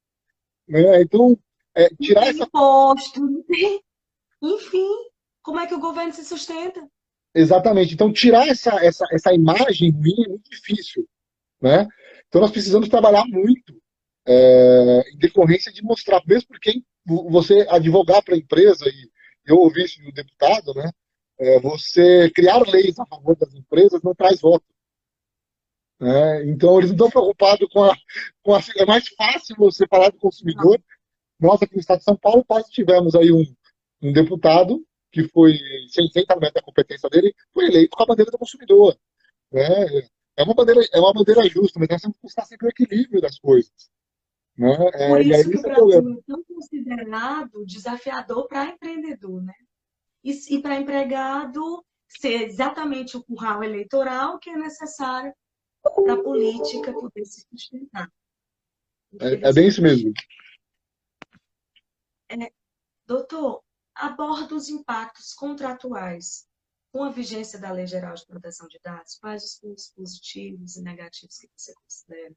Né? 0.68 1.03
Então, 1.03 1.38
é, 1.74 1.88
tirar 2.00 2.27
essa. 2.27 2.44
Imposto, 2.44 3.20
enfim, 4.42 4.90
como 5.42 5.61
é 5.61 5.66
que 5.66 5.74
o 5.74 5.81
governo 5.81 6.12
se 6.12 6.24
sustenta? 6.24 6.87
Exatamente. 7.35 7.94
Então, 7.94 8.12
tirar 8.12 8.46
essa, 8.46 8.72
essa, 8.85 9.05
essa 9.11 9.35
imagem 9.35 9.90
ruim 9.90 10.24
é 10.24 10.29
muito 10.29 10.50
difícil. 10.50 11.07
Né? 11.61 11.87
Então, 12.29 12.40
nós 12.40 12.50
precisamos 12.50 12.88
trabalhar 12.88 13.24
muito 13.27 13.74
é, 14.27 15.05
em 15.12 15.18
decorrência 15.18 15.72
de 15.72 15.83
mostrar, 15.83 16.22
mesmo 16.27 16.48
porque 16.48 16.83
você 17.07 17.66
advogar 17.68 18.22
para 18.22 18.35
a 18.35 18.38
empresa, 18.38 18.87
e 18.87 19.11
eu 19.46 19.57
ouvi 19.57 19.85
isso 19.85 20.03
do 20.03 20.12
deputado, 20.12 20.72
né? 20.74 20.90
É, 21.44 21.61
você 21.61 22.30
criar 22.30 22.59
leis 22.66 22.98
a 22.98 23.07
favor 23.07 23.37
das 23.37 23.54
empresas 23.54 24.00
não 24.02 24.14
traz 24.14 24.40
voto. 24.40 24.64
Né? 26.00 26.46
Então, 26.46 26.78
eles 26.78 26.90
não 26.90 27.07
estão 27.07 27.11
preocupados 27.11 27.68
com 27.70 27.85
a, 27.85 27.96
com 28.42 28.54
a. 28.54 28.61
É 28.76 28.87
mais 28.87 29.09
fácil 29.09 29.57
você 29.57 29.87
falar 29.87 30.11
do 30.11 30.18
consumidor 30.18 30.80
nós 31.38 31.62
aqui 31.62 31.74
no 31.74 31.80
estado 31.80 31.98
de 31.98 32.04
São 32.04 32.16
Paulo 32.16 32.44
quase 32.44 32.70
tivemos 32.70 33.14
aí 33.14 33.30
um, 33.33 33.44
um 34.02 34.12
deputado 34.12 34.85
que 35.12 35.28
foi, 35.28 35.59
sem, 35.90 36.09
sem 36.09 36.24
da 36.26 36.62
competência 36.62 37.09
dele, 37.09 37.35
foi 37.52 37.66
eleito 37.66 37.96
com 37.96 38.02
a 38.02 38.07
bandeira 38.07 38.30
do 38.30 38.38
consumidor. 38.38 38.96
Né? 39.52 40.09
É, 40.37 40.42
uma 40.42 40.54
bandeira, 40.54 40.80
é 40.92 40.98
uma 40.98 41.12
bandeira 41.12 41.48
justa, 41.48 41.78
mas 41.78 41.88
nós 41.88 42.02
temos 42.02 42.16
que 42.16 42.22
buscar 42.22 42.44
sempre 42.44 42.66
o 42.66 42.70
equilíbrio 42.70 43.20
das 43.20 43.38
coisas. 43.38 43.72
Né? 44.57 44.74
É, 44.94 45.09
Por 45.09 45.20
isso 45.20 45.50
que 45.50 45.57
o 45.57 45.62
Brasil 45.62 45.92
é 45.92 46.22
tão 46.26 46.44
considerado 46.44 47.64
desafiador 47.64 48.48
para 48.48 48.70
empreendedor, 48.70 49.42
né? 49.42 49.54
E, 50.24 50.56
e 50.56 50.62
para 50.62 50.80
empregado 50.80 51.84
ser 52.08 52.48
exatamente 52.48 53.16
o 53.16 53.22
curral 53.22 53.62
eleitoral 53.62 54.38
que 54.38 54.50
é 54.50 54.56
necessário 54.56 55.34
para 55.82 56.14
a 56.14 56.22
política 56.22 56.92
poder 56.92 57.24
se 57.26 57.46
sustentar. 57.50 58.10
É, 59.20 59.48
é 59.48 59.52
bem 59.52 59.68
isso 59.68 59.82
mesmo. 59.82 60.12
É, 62.30 62.50
doutor, 63.06 63.62
aborda 63.94 64.54
os 64.54 64.68
impactos 64.68 65.34
contratuais 65.34 66.48
com 66.94 67.02
a 67.02 67.11
vigência 67.11 67.59
da 67.59 67.72
Lei 67.72 67.88
Geral 67.88 68.14
de 68.14 68.24
Proteção 68.24 68.68
de 68.68 68.78
Dados, 68.80 69.18
quais 69.20 69.42
os 69.42 69.59
pontos 69.59 69.92
positivos 69.96 70.76
e 70.76 70.83
negativos 70.83 71.37
que 71.38 71.48
você 71.57 71.74
considera? 71.74 72.35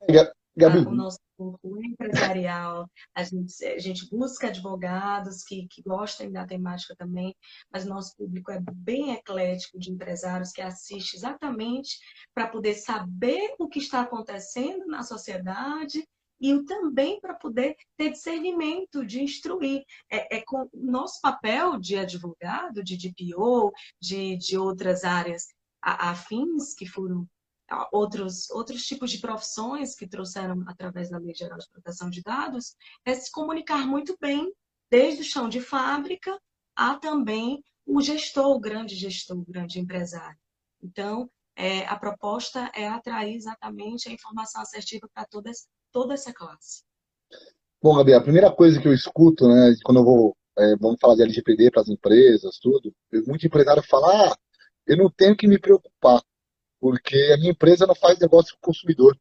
Gabi. 0.57 0.79
O 0.79 0.91
nosso 0.91 1.19
público 1.37 1.85
empresarial, 1.85 2.89
a 3.13 3.23
gente, 3.23 3.63
a 3.63 3.77
gente 3.77 4.09
busca 4.09 4.47
advogados 4.47 5.43
que, 5.43 5.67
que 5.67 5.83
gostem 5.83 6.31
da 6.31 6.43
temática 6.43 6.95
também, 6.95 7.35
mas 7.71 7.85
nosso 7.85 8.17
público 8.17 8.51
é 8.51 8.59
bem 8.73 9.13
eclético 9.13 9.77
de 9.77 9.91
empresários 9.91 10.51
que 10.51 10.61
assiste 10.63 11.15
exatamente 11.15 11.99
para 12.33 12.47
poder 12.47 12.73
saber 12.73 13.53
o 13.59 13.69
que 13.69 13.77
está 13.77 14.01
acontecendo 14.01 14.87
na 14.87 15.03
sociedade 15.03 16.03
e 16.39 16.63
também 16.65 17.19
para 17.19 17.33
poder 17.33 17.75
ter 17.95 18.11
discernimento 18.11 19.05
de 19.05 19.21
instruir. 19.21 19.83
É, 20.09 20.37
é 20.37 20.43
com 20.45 20.69
nosso 20.73 21.19
papel 21.21 21.79
de 21.79 21.97
advogado, 21.97 22.83
de 22.83 22.97
DPO, 22.97 23.71
de, 23.99 24.37
de 24.37 24.57
outras 24.57 25.03
áreas 25.03 25.47
afins 25.81 26.73
que 26.73 26.85
foram 26.85 27.27
outros, 27.91 28.49
outros 28.49 28.85
tipos 28.85 29.11
de 29.11 29.19
profissões 29.19 29.95
que 29.95 30.07
trouxeram 30.07 30.63
através 30.67 31.09
da 31.09 31.17
Lei 31.17 31.33
Geral 31.33 31.57
de 31.57 31.69
Proteção 31.69 32.09
de 32.09 32.21
Dados, 32.21 32.75
é 33.05 33.13
se 33.13 33.31
comunicar 33.31 33.85
muito 33.85 34.15
bem, 34.19 34.51
desde 34.89 35.21
o 35.21 35.25
chão 35.25 35.49
de 35.49 35.59
fábrica 35.59 36.37
a 36.75 36.95
também 36.95 37.63
o 37.85 38.01
gestor, 38.01 38.55
o 38.55 38.59
grande 38.59 38.95
gestor, 38.95 39.37
o 39.37 39.45
grande 39.45 39.79
empresário. 39.79 40.37
Então, 40.81 41.29
é, 41.55 41.85
a 41.87 41.97
proposta 41.97 42.71
é 42.75 42.87
atrair 42.87 43.35
exatamente 43.35 44.07
a 44.07 44.11
informação 44.11 44.61
assertiva 44.61 45.09
para 45.11 45.25
toda, 45.25 45.49
toda 45.91 46.13
essa 46.13 46.33
classe. 46.33 46.83
Bom, 47.81 47.95
Gabi, 47.95 48.13
a 48.13 48.21
primeira 48.21 48.51
coisa 48.51 48.81
que 48.81 48.87
eu 48.87 48.93
escuto, 48.93 49.47
né, 49.47 49.75
quando 49.83 49.99
eu 49.99 50.03
vou, 50.03 50.37
é, 50.57 50.75
vamos 50.77 50.99
falar 50.99 51.15
de 51.15 51.21
LGPD 51.21 51.69
para 51.71 51.81
as 51.81 51.89
empresas, 51.89 52.57
tudo, 52.59 52.93
muito 53.27 53.45
empresário 53.45 53.83
fala, 53.83 54.31
ah, 54.31 54.37
eu 54.85 54.97
não 54.97 55.09
tenho 55.11 55.35
que 55.35 55.47
me 55.47 55.59
preocupar, 55.59 56.21
porque 56.79 57.15
a 57.33 57.37
minha 57.37 57.51
empresa 57.51 57.85
não 57.85 57.95
faz 57.95 58.17
negócio 58.17 58.53
com 58.53 58.57
o 58.57 58.73
consumidor, 58.73 59.17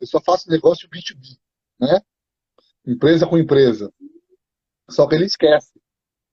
eu 0.00 0.06
só 0.06 0.20
faço 0.20 0.48
negócio 0.48 0.88
B2B, 0.88 1.38
né? 1.80 2.00
Empresa 2.86 3.26
com 3.26 3.36
empresa. 3.36 3.92
Só 4.88 5.06
que 5.06 5.14
ele 5.14 5.26
esquece 5.26 5.72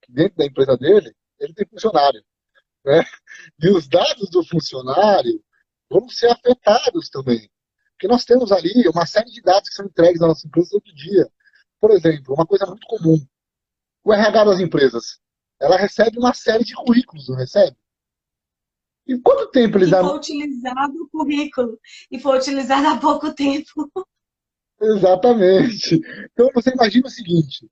que 0.02 0.12
dentro 0.12 0.38
da 0.38 0.45
empresa 0.45 0.78
dele, 0.78 1.13
ele 1.39 1.54
tem 1.54 1.67
funcionário, 1.67 2.24
né? 2.86 3.04
E 3.60 3.69
os 3.69 3.88
dados 3.88 4.30
do 4.30 4.45
funcionário 4.45 5.43
vão 5.89 6.08
ser 6.08 6.28
afetados 6.28 7.10
também. 7.10 7.50
Porque 7.95 8.08
nós 8.08 8.25
temos 8.25 8.51
ali 8.51 8.88
uma 8.88 9.05
série 9.05 9.31
de 9.31 9.41
dados 9.41 9.69
que 9.69 9.75
são 9.75 9.86
entregues 9.86 10.19
na 10.19 10.27
nossa 10.27 10.45
empresa 10.45 10.69
todo 10.71 10.93
dia. 10.93 11.29
Por 11.79 11.91
exemplo, 11.91 12.34
uma 12.34 12.45
coisa 12.45 12.65
muito 12.65 12.86
comum. 12.88 13.17
O 14.03 14.13
RH 14.13 14.43
das 14.43 14.60
empresas. 14.60 15.19
Ela 15.60 15.77
recebe 15.77 16.19
uma 16.19 16.34
série 16.34 16.65
de 16.65 16.75
currículos, 16.75 17.29
não 17.29 17.38
recebe? 17.38 17.75
E 19.08 19.17
quanto 19.19 19.49
tempo 19.51 19.77
eles... 19.77 19.89
E 19.89 19.91
foi 19.91 20.17
utilizado 20.17 20.93
o 20.93 21.10
currículo. 21.10 21.79
E 22.12 22.19
foi 22.19 22.38
utilizado 22.38 22.88
há 22.88 22.97
pouco 22.97 23.34
tempo. 23.34 23.89
Exatamente. 24.81 26.01
Então, 26.34 26.49
você 26.53 26.71
imagina 26.71 27.08
o 27.08 27.12
seguinte. 27.12 27.69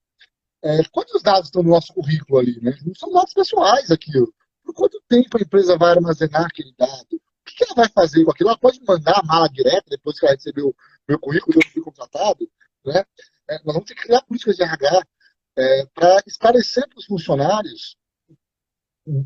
É, 0.64 0.82
quantos 0.92 1.22
dados 1.22 1.48
estão 1.48 1.62
no 1.62 1.72
nosso 1.72 1.94
currículo 1.94 2.40
ali? 2.40 2.62
Né? 2.62 2.78
Não 2.86 2.96
são 2.96 3.12
dados 3.12 3.34
pessoais 3.34 3.92
aquilo. 3.92 4.34
Por 4.64 4.74
quanto 4.74 5.04
tempo 5.10 5.38
a 5.38 5.42
empresa 5.42 5.78
vai 5.78 5.92
armazenar 5.92 6.46
aquele 6.46 6.74
dado? 6.78 7.22
O 7.46 7.56
que 7.56 7.64
ela 7.64 7.76
vai 7.76 7.90
fazer 7.90 8.24
com 8.24 8.32
aquilo? 8.32 8.50
Ela 8.50 8.58
pode 8.58 8.82
mandar 8.88 9.20
a 9.20 9.24
mala 9.24 9.50
direta 9.50 9.84
depois 9.90 10.18
que 10.18 10.26
ela 10.26 10.36
recebeu 10.36 10.76
meu 11.08 11.20
currículo 11.20 11.58
e 11.58 11.66
eu 11.66 11.72
fui 11.72 11.82
contratado? 11.82 12.50
Né? 12.86 13.04
É, 13.50 13.56
nós 13.64 13.74
vamos 13.74 13.86
ter 13.86 13.96
que 13.96 14.04
criar 14.04 14.22
políticas 14.22 14.56
de 14.56 14.64
RH 14.64 15.04
é, 15.58 15.86
para 15.88 16.24
esclarecer 16.26 16.88
para 16.88 17.00
os 17.00 17.06
funcionários, 17.06 17.98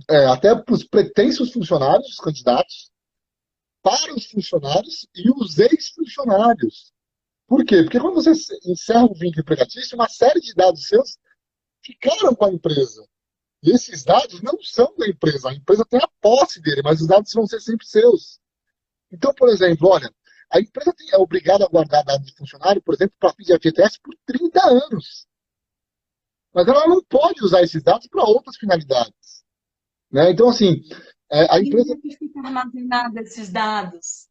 é, 0.10 0.26
até 0.26 0.56
para 0.56 0.74
os 0.74 0.84
pretensos 0.84 1.54
funcionários, 1.54 2.10
os 2.10 2.20
candidatos, 2.20 2.92
para 3.82 4.14
os 4.14 4.26
funcionários 4.26 5.08
e 5.16 5.30
os 5.30 5.60
ex-funcionários. 5.60 6.92
Por 7.48 7.64
quê? 7.64 7.84
Porque 7.84 8.00
quando 8.00 8.16
você 8.16 8.32
encerra 8.66 9.06
o 9.06 9.14
vínculo 9.14 9.42
empregatício, 9.42 9.96
uma 9.96 10.10
série 10.10 10.42
de 10.42 10.54
dados 10.54 10.88
seus 10.88 11.18
ficaram 11.82 12.36
com 12.36 12.46
a 12.46 12.52
empresa. 12.52 13.08
E 13.64 13.72
esses 13.72 14.04
dados 14.04 14.42
não 14.42 14.62
são 14.62 14.94
da 14.98 15.08
empresa. 15.08 15.50
A 15.50 15.54
empresa 15.54 15.86
tem 15.86 16.00
a 16.00 16.10
posse 16.22 16.62
dele, 16.62 16.82
mas 16.84 17.02
os 17.02 17.08
dados 17.08 17.34
vão 17.34 17.48
ser 17.48 17.60
sempre 17.60 17.86
seus. 17.86 18.40
Então, 19.12 19.34
por 19.34 19.50
exemplo, 19.50 19.90
olha, 19.90 20.14
a 20.52 20.60
empresa 20.60 20.94
é 21.12 21.18
obrigada 21.18 21.66
a 21.66 21.70
guardar 21.70 22.04
dados 22.04 22.28
de 22.28 22.36
funcionário, 22.36 22.82
por 22.82 22.94
exemplo, 22.94 23.16
para 23.20 23.34
pedir 23.34 23.56
FGTS 23.56 24.00
por 24.02 24.16
30 24.26 24.68
anos. 24.68 25.28
Mas 26.54 26.68
ela 26.68 26.88
não 26.88 27.04
pode 27.04 27.44
usar 27.44 27.62
esses 27.62 27.84
dados 27.84 28.08
para 28.08 28.24
outras 28.24 28.58
finalidades. 28.58 29.44
Né? 30.12 30.32
Então, 30.32 30.50
assim, 30.50 30.82
é, 31.30 31.54
a 31.54 31.60
empresa. 31.60 31.98
E 32.04 32.16
fica 32.16 32.40
armazenado 32.40 33.20
esses 33.20 33.50
dados? 33.50 34.28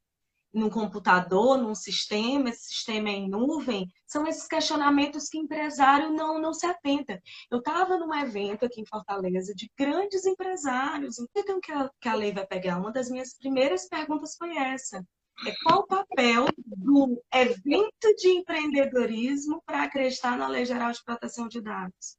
Num 0.56 0.70
computador, 0.70 1.58
num 1.58 1.74
sistema, 1.74 2.48
esse 2.48 2.68
sistema 2.68 3.10
é 3.10 3.12
em 3.12 3.28
nuvem, 3.28 3.86
são 4.06 4.26
esses 4.26 4.48
questionamentos 4.48 5.28
que 5.28 5.36
empresário 5.36 6.10
não, 6.10 6.40
não 6.40 6.54
se 6.54 6.64
atenta. 6.64 7.20
Eu 7.50 7.58
estava 7.58 7.98
num 7.98 8.14
evento 8.14 8.64
aqui 8.64 8.80
em 8.80 8.86
Fortaleza 8.86 9.54
de 9.54 9.70
grandes 9.78 10.24
empresários, 10.24 11.16
então 11.36 11.60
que 11.60 11.70
a, 11.70 11.90
que 12.00 12.08
a 12.08 12.14
lei 12.14 12.32
vai 12.32 12.46
pegar? 12.46 12.78
Uma 12.78 12.90
das 12.90 13.10
minhas 13.10 13.36
primeiras 13.36 13.86
perguntas 13.86 14.34
foi 14.34 14.56
essa. 14.56 15.04
É 15.46 15.52
qual 15.62 15.80
o 15.80 15.86
papel 15.86 16.46
do 16.56 17.22
evento 17.34 18.14
de 18.16 18.28
empreendedorismo 18.28 19.62
para 19.66 19.82
acreditar 19.82 20.38
na 20.38 20.48
Lei 20.48 20.64
Geral 20.64 20.90
de 20.90 21.04
Proteção 21.04 21.48
de 21.48 21.60
Dados? 21.60 22.16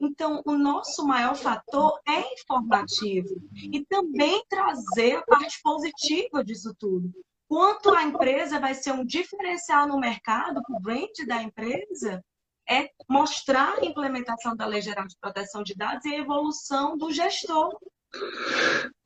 Então, 0.00 0.42
o 0.46 0.56
nosso 0.56 1.06
maior 1.06 1.36
fator 1.36 2.00
é 2.08 2.32
informativo 2.32 3.28
e 3.54 3.84
também 3.84 4.42
trazer 4.48 5.16
a 5.16 5.22
parte 5.22 5.60
positiva 5.62 6.42
disso 6.42 6.74
tudo 6.78 7.12
quanto 7.54 7.94
a 7.94 8.02
empresa 8.02 8.58
vai 8.58 8.74
ser 8.74 8.90
um 8.90 9.06
diferencial 9.06 9.86
no 9.86 9.96
mercado, 9.96 10.60
o 10.68 10.80
brand 10.80 11.14
da 11.24 11.40
empresa, 11.40 12.20
é 12.68 12.88
mostrar 13.08 13.78
a 13.78 13.84
implementação 13.84 14.56
da 14.56 14.66
Lei 14.66 14.82
Geral 14.82 15.06
de 15.06 15.16
Proteção 15.20 15.62
de 15.62 15.72
Dados 15.72 16.04
e 16.04 16.16
a 16.16 16.18
evolução 16.18 16.98
do 16.98 17.12
gestor. 17.12 17.78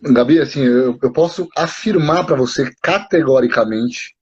Gabi, 0.00 0.40
assim, 0.40 0.62
eu, 0.62 0.98
eu 1.02 1.12
posso 1.12 1.46
afirmar 1.54 2.24
para 2.24 2.36
você 2.36 2.74
categoricamente 2.82 4.16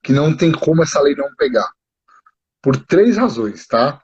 que 0.00 0.12
não 0.12 0.36
tem 0.36 0.52
como 0.52 0.84
essa 0.84 1.00
lei 1.00 1.16
não 1.16 1.34
pegar. 1.34 1.68
Por 2.62 2.76
três 2.76 3.16
razões, 3.16 3.66
tá? 3.66 4.00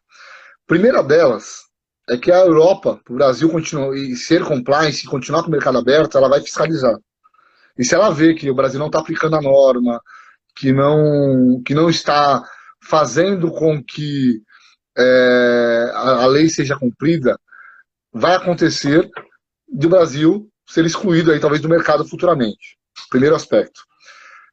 Primeira 0.67 1.05
delas 1.05 1.67
é 2.11 2.17
que 2.17 2.33
a 2.33 2.39
Europa, 2.39 3.01
o 3.09 3.15
Brasil 3.15 3.49
continuar 3.49 3.97
e 3.97 4.17
ser 4.17 4.45
compliance, 4.45 5.07
continuar 5.07 5.43
com 5.43 5.49
o 5.49 5.53
mercado 5.53 5.79
aberto, 5.79 6.19
ela 6.19 6.29
vai 6.29 6.41
fiscalizar. 6.41 6.99
E 7.79 7.85
se 7.85 7.95
ela 7.95 8.11
vê 8.11 8.35
que 8.35 8.51
o 8.51 8.55
Brasil 8.55 8.79
não 8.79 8.87
está 8.87 8.99
aplicando 9.01 9.37
a 9.37 9.43
norma, 9.43 10.01
que 10.55 10.73
não, 10.73 11.63
que 11.65 11.75
não 11.75 11.91
está 11.91 12.43
fazendo 12.83 13.51
com 13.51 13.83
que 13.83 14.41
é, 14.97 15.91
a, 15.95 16.25
a, 16.25 16.27
lei 16.27 16.49
seja 16.49 16.79
cumprida, 16.79 17.39
vai 18.13 18.35
acontecer 18.35 19.09
de 19.69 19.87
o 19.87 19.91
Brasil 19.91 20.49
ser 20.67 20.85
excluído 20.85 21.31
aí 21.31 21.39
talvez 21.39 21.61
do 21.61 21.69
mercado 21.69 22.07
futuramente. 22.09 22.79
Primeiro 23.11 23.37
aspecto. 23.37 23.83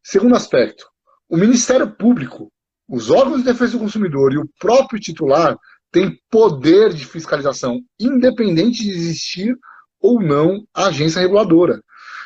Segundo 0.04 0.36
aspecto, 0.36 0.86
o 1.30 1.38
Ministério 1.38 1.90
Público, 1.90 2.52
os 2.90 3.10
órgãos 3.10 3.40
de 3.40 3.46
defesa 3.46 3.74
do 3.74 3.80
consumidor 3.80 4.34
e 4.34 4.38
o 4.38 4.50
próprio 4.60 5.00
titular 5.00 5.58
têm 5.92 6.20
poder 6.30 6.94
de 6.94 7.06
fiscalização, 7.06 7.80
independente 8.00 8.84
de 8.84 8.90
existir 8.90 9.56
ou 10.02 10.22
não 10.22 10.68
a 10.74 10.88
agência 10.88 11.22
reguladora. 11.22 11.82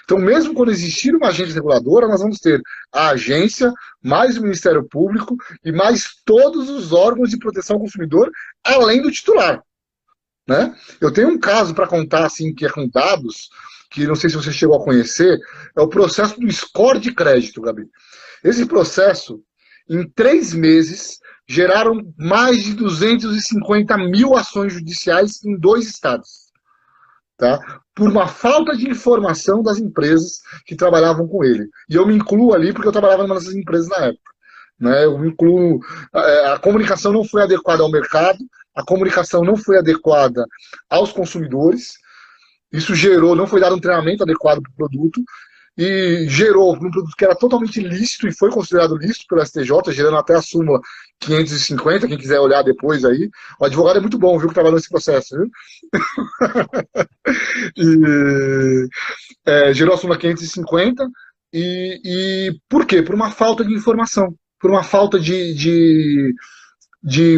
Então, 0.08 0.20
mesmo 0.20 0.54
quando 0.54 0.72
existir 0.72 1.14
uma 1.14 1.28
agência 1.28 1.56
reguladora, 1.56 2.08
nós 2.08 2.22
vamos 2.22 2.40
ter 2.40 2.62
a 2.94 3.10
agência, 3.10 3.74
mais 4.02 4.38
o 4.38 4.42
Ministério 4.42 4.88
Público 4.88 5.36
e 5.66 5.70
mais 5.70 6.08
todos 6.24 6.70
os 6.70 6.94
órgãos 6.94 7.30
de 7.30 7.38
proteção 7.38 7.76
ao 7.76 7.82
consumidor, 7.82 8.32
além 8.64 9.02
do 9.02 9.12
titular. 9.12 9.62
Né? 10.48 10.74
Eu 11.02 11.12
tenho 11.12 11.28
um 11.28 11.38
caso 11.38 11.76
para 11.76 11.88
contar, 11.88 12.26
assim, 12.26 12.56
que 12.56 12.66
é 12.66 12.70
com 12.70 12.88
dados, 12.88 13.50
que 13.92 14.08
não 14.08 14.16
sei 14.16 14.30
se 14.30 14.38
você 14.38 14.50
chegou 14.50 14.78
a 14.78 14.84
conhecer, 14.84 15.38
é 15.78 15.82
o 15.82 15.90
processo 15.90 16.40
do 16.40 16.50
score 16.50 17.00
de 17.00 17.14
crédito, 17.14 17.60
Gabi. 17.60 17.84
Esse 18.42 18.66
processo, 18.66 19.44
em 19.90 20.10
três 20.10 20.54
meses, 20.54 21.20
geraram 21.46 22.14
mais 22.18 22.64
de 22.64 22.74
250 22.76 23.98
mil 23.98 24.38
ações 24.38 24.72
judiciais 24.72 25.44
em 25.44 25.60
dois 25.60 25.86
estados. 25.86 26.47
Tá? 27.38 27.60
por 27.98 28.10
uma 28.10 28.28
falta 28.28 28.78
de 28.78 28.88
informação 28.88 29.64
das 29.64 29.80
empresas 29.80 30.40
que 30.68 30.76
trabalhavam 30.76 31.28
com 31.28 31.44
ele. 31.44 31.68
E 31.90 31.96
eu 31.96 32.06
me 32.06 32.14
incluo 32.14 32.54
ali 32.54 32.72
porque 32.72 32.88
eu 32.88 32.92
trabalhava 32.92 33.24
numa 33.24 33.36
dessas 33.36 33.56
empresas 33.56 33.90
na 33.90 34.06
época. 34.06 34.32
Né? 34.80 35.06
Eu 35.06 35.26
incluo 35.26 35.80
a, 36.14 36.54
a 36.54 36.60
comunicação 36.60 37.12
não 37.12 37.24
foi 37.24 37.42
adequada 37.42 37.82
ao 37.82 37.92
mercado, 37.92 38.38
a 38.76 38.84
comunicação 38.84 39.44
não 39.44 39.58
foi 39.58 39.80
adequada 39.80 40.46
aos 40.88 41.12
consumidores, 41.12 41.94
isso 42.72 42.94
gerou, 42.94 43.36
não 43.36 43.48
foi 43.48 43.60
dado 43.60 43.76
um 43.76 43.80
treinamento 43.80 44.22
adequado 44.22 44.62
para 44.62 44.72
o 44.72 44.76
produto, 44.76 45.20
e 45.78 46.26
gerou 46.28 46.74
um 46.74 46.80
produto 46.80 47.16
que 47.16 47.24
era 47.24 47.36
totalmente 47.36 47.80
lícito 47.80 48.28
e 48.28 48.34
foi 48.34 48.50
considerado 48.50 48.98
lícito 48.98 49.26
pelo 49.30 49.46
STJ, 49.46 49.94
gerando 49.94 50.18
até 50.18 50.34
a 50.34 50.42
súmula 50.42 50.80
550, 51.20 52.08
quem 52.08 52.18
quiser 52.18 52.40
olhar 52.40 52.64
depois 52.64 53.06
aí. 53.06 53.30
O 53.60 53.66
advogado 53.66 53.98
é 53.98 54.02
muito 54.02 54.18
bom, 54.18 54.40
viu, 54.40 54.48
que 54.48 54.56
trabalhou 54.56 54.76
nesse 54.76 54.90
processo, 54.90 55.38
viu? 55.38 55.50
e, 57.78 58.88
é, 59.46 59.74
gerou 59.74 59.94
a 59.94 59.98
súmula 59.98 60.18
550, 60.18 61.08
e, 61.54 62.02
e 62.04 62.60
por 62.68 62.86
quê? 62.86 63.04
Por 63.04 63.14
uma 63.14 63.30
falta 63.30 63.64
de 63.64 63.74
informação, 63.74 64.36
por 64.60 64.72
uma 64.72 64.84
falta 64.84 65.20
de, 65.20 65.54
de, 65.54 66.34
de, 67.04 67.38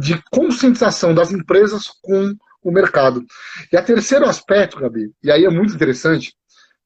de 0.00 0.22
conscientização 0.30 1.14
das 1.14 1.32
empresas 1.32 1.88
com 2.02 2.34
o 2.62 2.72
mercado. 2.72 3.22
E 3.70 3.76
a 3.76 3.82
terceiro 3.82 4.24
aspecto, 4.24 4.80
Gabi, 4.80 5.12
e 5.22 5.30
aí 5.30 5.44
é 5.44 5.50
muito 5.50 5.74
interessante, 5.74 6.34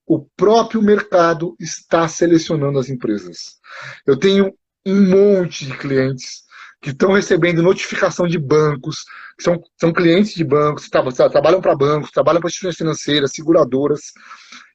o 0.09 0.25
próprio 0.37 0.81
mercado 0.81 1.55
está 1.61 2.09
selecionando 2.09 2.79
as 2.79 2.89
empresas. 2.89 3.59
Eu 4.07 4.17
tenho 4.17 4.55
um 4.87 5.03
monte 5.07 5.67
de 5.67 5.77
clientes 5.77 6.45
que 6.81 6.91
estão 6.91 7.13
recebendo 7.13 7.63
notificação 7.63 8.27
de 8.27 8.39
bancos, 8.39 9.05
que 9.37 9.45
são, 9.45 9.61
são 9.79 9.93
clientes 9.93 10.33
de 10.33 10.45
bancos, 10.45 10.89
trabalham 10.89 11.61
para 11.61 11.77
bancos, 11.77 12.11
trabalham 12.11 12.41
para 12.41 12.49
instituições 12.49 12.77
financeiras, 12.77 13.33
seguradoras, 13.33 14.01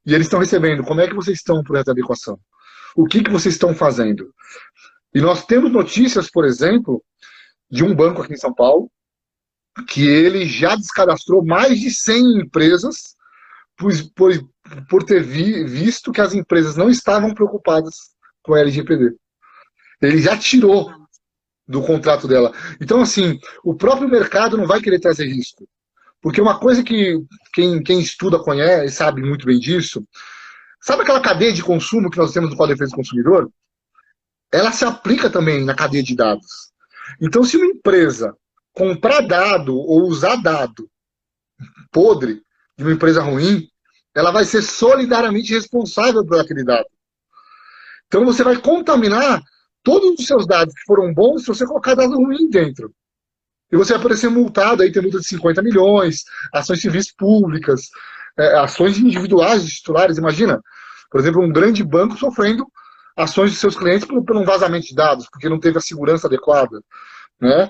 e 0.06 0.14
eles 0.14 0.28
estão 0.28 0.40
recebendo. 0.40 0.84
Como 0.84 1.02
é 1.02 1.08
que 1.08 1.16
vocês 1.16 1.40
estão 1.40 1.64
por 1.64 1.78
essa 1.78 1.92
adequação? 1.92 2.38
O 2.96 3.06
que, 3.06 3.24
que 3.24 3.32
vocês 3.32 3.56
estão 3.56 3.74
fazendo? 3.74 4.32
E 5.16 5.20
nós 5.20 5.46
temos 5.46 5.72
notícias, 5.72 6.30
por 6.30 6.46
exemplo, 6.46 7.04
de 7.72 7.84
um 7.84 7.96
banco 7.96 8.22
aqui 8.22 8.34
em 8.34 8.38
São 8.38 8.54
Paulo, 8.54 8.92
que 9.88 10.08
ele 10.08 10.46
já 10.46 10.76
descadastrou 10.76 11.44
mais 11.44 11.80
de 11.80 11.90
100 11.90 12.42
empresas 12.42 13.16
por, 13.78 13.92
por, 14.16 14.32
por 14.90 15.04
ter 15.04 15.24
vi, 15.24 15.64
visto 15.66 16.12
que 16.12 16.22
as 16.22 16.34
empresas 16.34 16.76
não 16.76 16.90
estavam 16.90 17.34
preocupadas 17.34 17.96
com 18.42 18.54
a 18.54 18.60
LGPD. 18.60 19.16
Ele 20.02 20.22
já 20.22 20.38
tirou 20.38 20.92
do 21.68 21.82
contrato 21.82 22.28
dela. 22.28 22.54
Então, 22.82 23.02
assim, 23.02 23.40
o 23.64 23.74
próprio 23.74 24.10
mercado 24.10 24.58
não 24.58 24.68
vai 24.68 24.82
querer 24.82 25.00
trazer 25.00 25.26
risco. 25.26 25.68
Porque 26.22 26.42
uma 26.42 26.60
coisa 26.60 26.84
que 26.84 27.18
quem, 27.54 27.82
quem 27.82 28.00
estuda, 28.00 28.40
conhece, 28.40 28.96
sabe 28.96 29.22
muito 29.22 29.46
bem 29.46 29.60
disso, 29.60 30.06
sabe 30.82 31.02
aquela 31.04 31.22
cadeia 31.22 31.52
de 31.52 31.64
consumo 31.64 32.10
que 32.10 32.18
nós 32.18 32.32
temos 32.32 32.50
no 32.50 32.56
Código 32.56 32.76
de 32.76 32.80
Defesa 32.80 32.92
do 32.92 32.98
Consumidor? 32.98 33.52
Ela 34.52 34.72
se 34.72 34.86
aplica 34.86 35.30
também 35.30 35.64
na 35.64 35.76
cadeia 35.76 36.04
de 36.04 36.16
dados. 36.16 36.72
Então, 37.20 37.44
se 37.44 37.58
uma 37.58 37.66
empresa 37.66 38.36
comprar 38.72 39.22
dado 39.22 39.76
ou 39.76 40.04
usar 40.04 40.36
dado 40.38 40.90
podre 41.92 42.42
de 42.78 42.84
uma 42.84 42.94
empresa 42.94 43.22
ruim, 43.22 43.68
ela 44.16 44.32
vai 44.32 44.46
ser 44.46 44.62
solidariamente 44.62 45.54
responsável 45.54 46.26
por 46.26 46.40
aquele 46.40 46.64
dado. 46.64 46.88
Então 48.08 48.26
você 48.26 48.44
vai 48.44 48.58
contaminar 48.58 49.42
todos 49.82 50.20
os 50.20 50.26
seus 50.26 50.46
dados 50.46 50.74
que 50.74 50.84
foram 50.86 51.14
bons 51.14 51.42
se 51.42 51.48
você 51.48 51.66
colocar 51.66 51.96
dados 51.96 52.16
ruins 52.16 52.50
dentro. 52.50 52.94
E 53.72 53.76
você 53.76 53.94
vai 53.94 54.02
aparecer 54.02 54.30
multado, 54.30 54.84
aí 54.84 54.92
tem 54.92 55.02
multa 55.02 55.20
de 55.20 55.28
50 55.28 55.62
milhões, 55.64 56.24
ações 56.54 56.80
civis 56.80 57.12
públicas, 57.12 57.90
é, 58.38 58.60
ações 58.60 59.00
individuais 59.00 59.66
de 59.66 59.74
titulares. 59.74 60.18
Imagina, 60.18 60.62
por 61.10 61.20
exemplo, 61.20 61.42
um 61.42 61.52
grande 61.52 61.84
banco 61.84 62.16
sofrendo 62.16 62.68
ações 63.18 63.52
de 63.52 63.58
seus 63.58 63.76
clientes 63.76 64.08
por, 64.08 64.24
por 64.24 64.36
um 64.36 64.46
vazamento 64.46 64.88
de 64.88 64.96
dados, 64.96 65.28
porque 65.32 65.50
não 65.50 65.60
teve 65.60 65.80
a 65.80 65.82
segurança 65.82 66.28
adequada. 66.28 66.84
Né? 67.42 67.70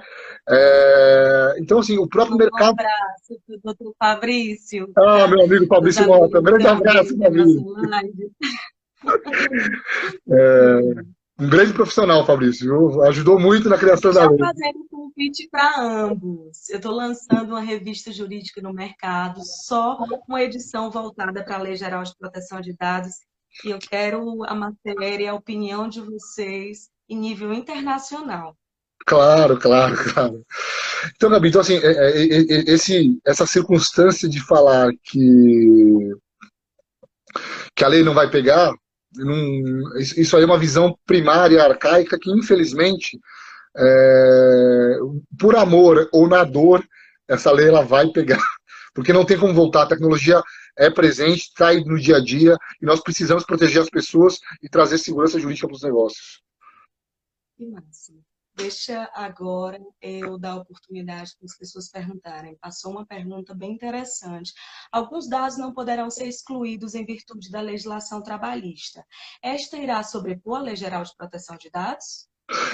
É, 0.49 1.55
então, 1.57 1.79
assim, 1.79 1.97
o 1.97 2.07
próprio 2.07 2.37
mercado. 2.37 2.69
Um 2.69 2.71
abraço 2.71 3.41
para 3.47 3.55
o 3.55 3.59
doutor 3.63 3.95
Fabrício. 3.97 4.91
Ah, 4.97 5.27
meu 5.27 5.43
amigo 5.43 5.65
Fabrício 5.67 6.05
Mota. 6.05 6.39
Um 6.39 6.43
grande 6.43 6.67
abraço, 6.67 7.17
Fabrício. 7.17 7.63
É, 10.29 10.79
um 11.37 11.49
grande 11.49 11.73
profissional, 11.73 12.25
Fabrício. 12.25 13.01
Ajudou 13.01 13.37
muito 13.37 13.67
na 13.67 13.77
criação 13.77 14.13
da 14.13 14.21
lei. 14.21 14.31
Estou 14.31 14.47
fazendo 14.47 14.79
um 14.79 14.87
convite 14.87 15.49
para 15.51 15.81
ambos. 15.81 16.69
Eu 16.69 16.77
estou 16.77 16.93
lançando 16.93 17.49
uma 17.49 17.59
revista 17.59 18.13
jurídica 18.13 18.61
no 18.61 18.71
mercado, 18.71 19.41
só 19.43 19.97
uma 20.25 20.41
edição 20.41 20.89
voltada 20.89 21.43
para 21.43 21.55
a 21.55 21.61
Lei 21.61 21.75
Geral 21.75 22.03
de 22.03 22.15
Proteção 22.17 22.61
de 22.61 22.73
Dados. 22.77 23.15
E 23.65 23.71
eu 23.71 23.79
quero 23.79 24.43
a 24.45 24.55
matéria, 24.55 25.31
a 25.31 25.35
opinião 25.35 25.89
de 25.89 25.99
vocês 25.99 26.89
em 27.09 27.17
nível 27.17 27.53
internacional. 27.53 28.55
Claro, 29.05 29.59
claro, 29.59 29.95
claro. 30.13 30.45
Então, 31.15 31.29
Gabi, 31.29 31.49
então, 31.49 31.61
assim, 31.61 31.77
é, 31.77 31.91
é, 31.91 32.23
é, 32.23 32.73
esse, 32.73 33.19
essa 33.25 33.45
circunstância 33.45 34.29
de 34.29 34.39
falar 34.39 34.91
que, 35.03 36.15
que 37.75 37.83
a 37.83 37.87
lei 37.87 38.03
não 38.03 38.13
vai 38.13 38.29
pegar, 38.29 38.73
não, 39.15 39.97
isso 39.97 40.35
aí 40.35 40.43
é 40.43 40.45
uma 40.45 40.57
visão 40.57 40.97
primária, 41.05 41.63
arcaica, 41.63 42.17
que 42.19 42.31
infelizmente, 42.31 43.19
é, 43.75 44.97
por 45.39 45.55
amor 45.55 46.09
ou 46.11 46.27
na 46.27 46.43
dor, 46.43 46.83
essa 47.27 47.51
lei 47.51 47.67
ela 47.67 47.83
vai 47.83 48.07
pegar. 48.09 48.43
Porque 48.93 49.13
não 49.13 49.25
tem 49.25 49.39
como 49.39 49.53
voltar. 49.53 49.83
A 49.83 49.87
tecnologia 49.87 50.41
é 50.77 50.89
presente, 50.89 51.41
está 51.41 51.69
aí 51.69 51.83
no 51.83 51.99
dia 51.99 52.17
a 52.17 52.23
dia, 52.23 52.55
e 52.81 52.85
nós 52.85 53.01
precisamos 53.01 53.43
proteger 53.43 53.81
as 53.81 53.89
pessoas 53.89 54.39
e 54.61 54.69
trazer 54.69 54.97
segurança 54.97 55.39
jurídica 55.39 55.67
para 55.67 55.75
os 55.75 55.83
negócios. 55.83 56.41
Que 57.57 57.65
massa. 57.65 58.13
Deixa 58.55 59.09
agora 59.15 59.79
eu 59.99 60.37
dar 60.37 60.57
oportunidade 60.57 61.31
para 61.37 61.45
as 61.45 61.57
pessoas 61.57 61.89
perguntarem. 61.89 62.55
Passou 62.61 62.91
uma 62.91 63.05
pergunta 63.05 63.55
bem 63.55 63.73
interessante. 63.73 64.53
Alguns 64.91 65.27
dados 65.27 65.57
não 65.57 65.73
poderão 65.73 66.09
ser 66.11 66.27
excluídos 66.27 66.93
em 66.93 67.03
virtude 67.03 67.49
da 67.49 67.61
legislação 67.61 68.21
trabalhista. 68.21 69.03
Esta 69.41 69.77
irá 69.77 70.03
sobrepor 70.03 70.59
a 70.59 70.63
Lei 70.63 70.75
Geral 70.75 71.03
de 71.03 71.15
Proteção 71.17 71.57
de 71.57 71.71
Dados? 71.71 72.27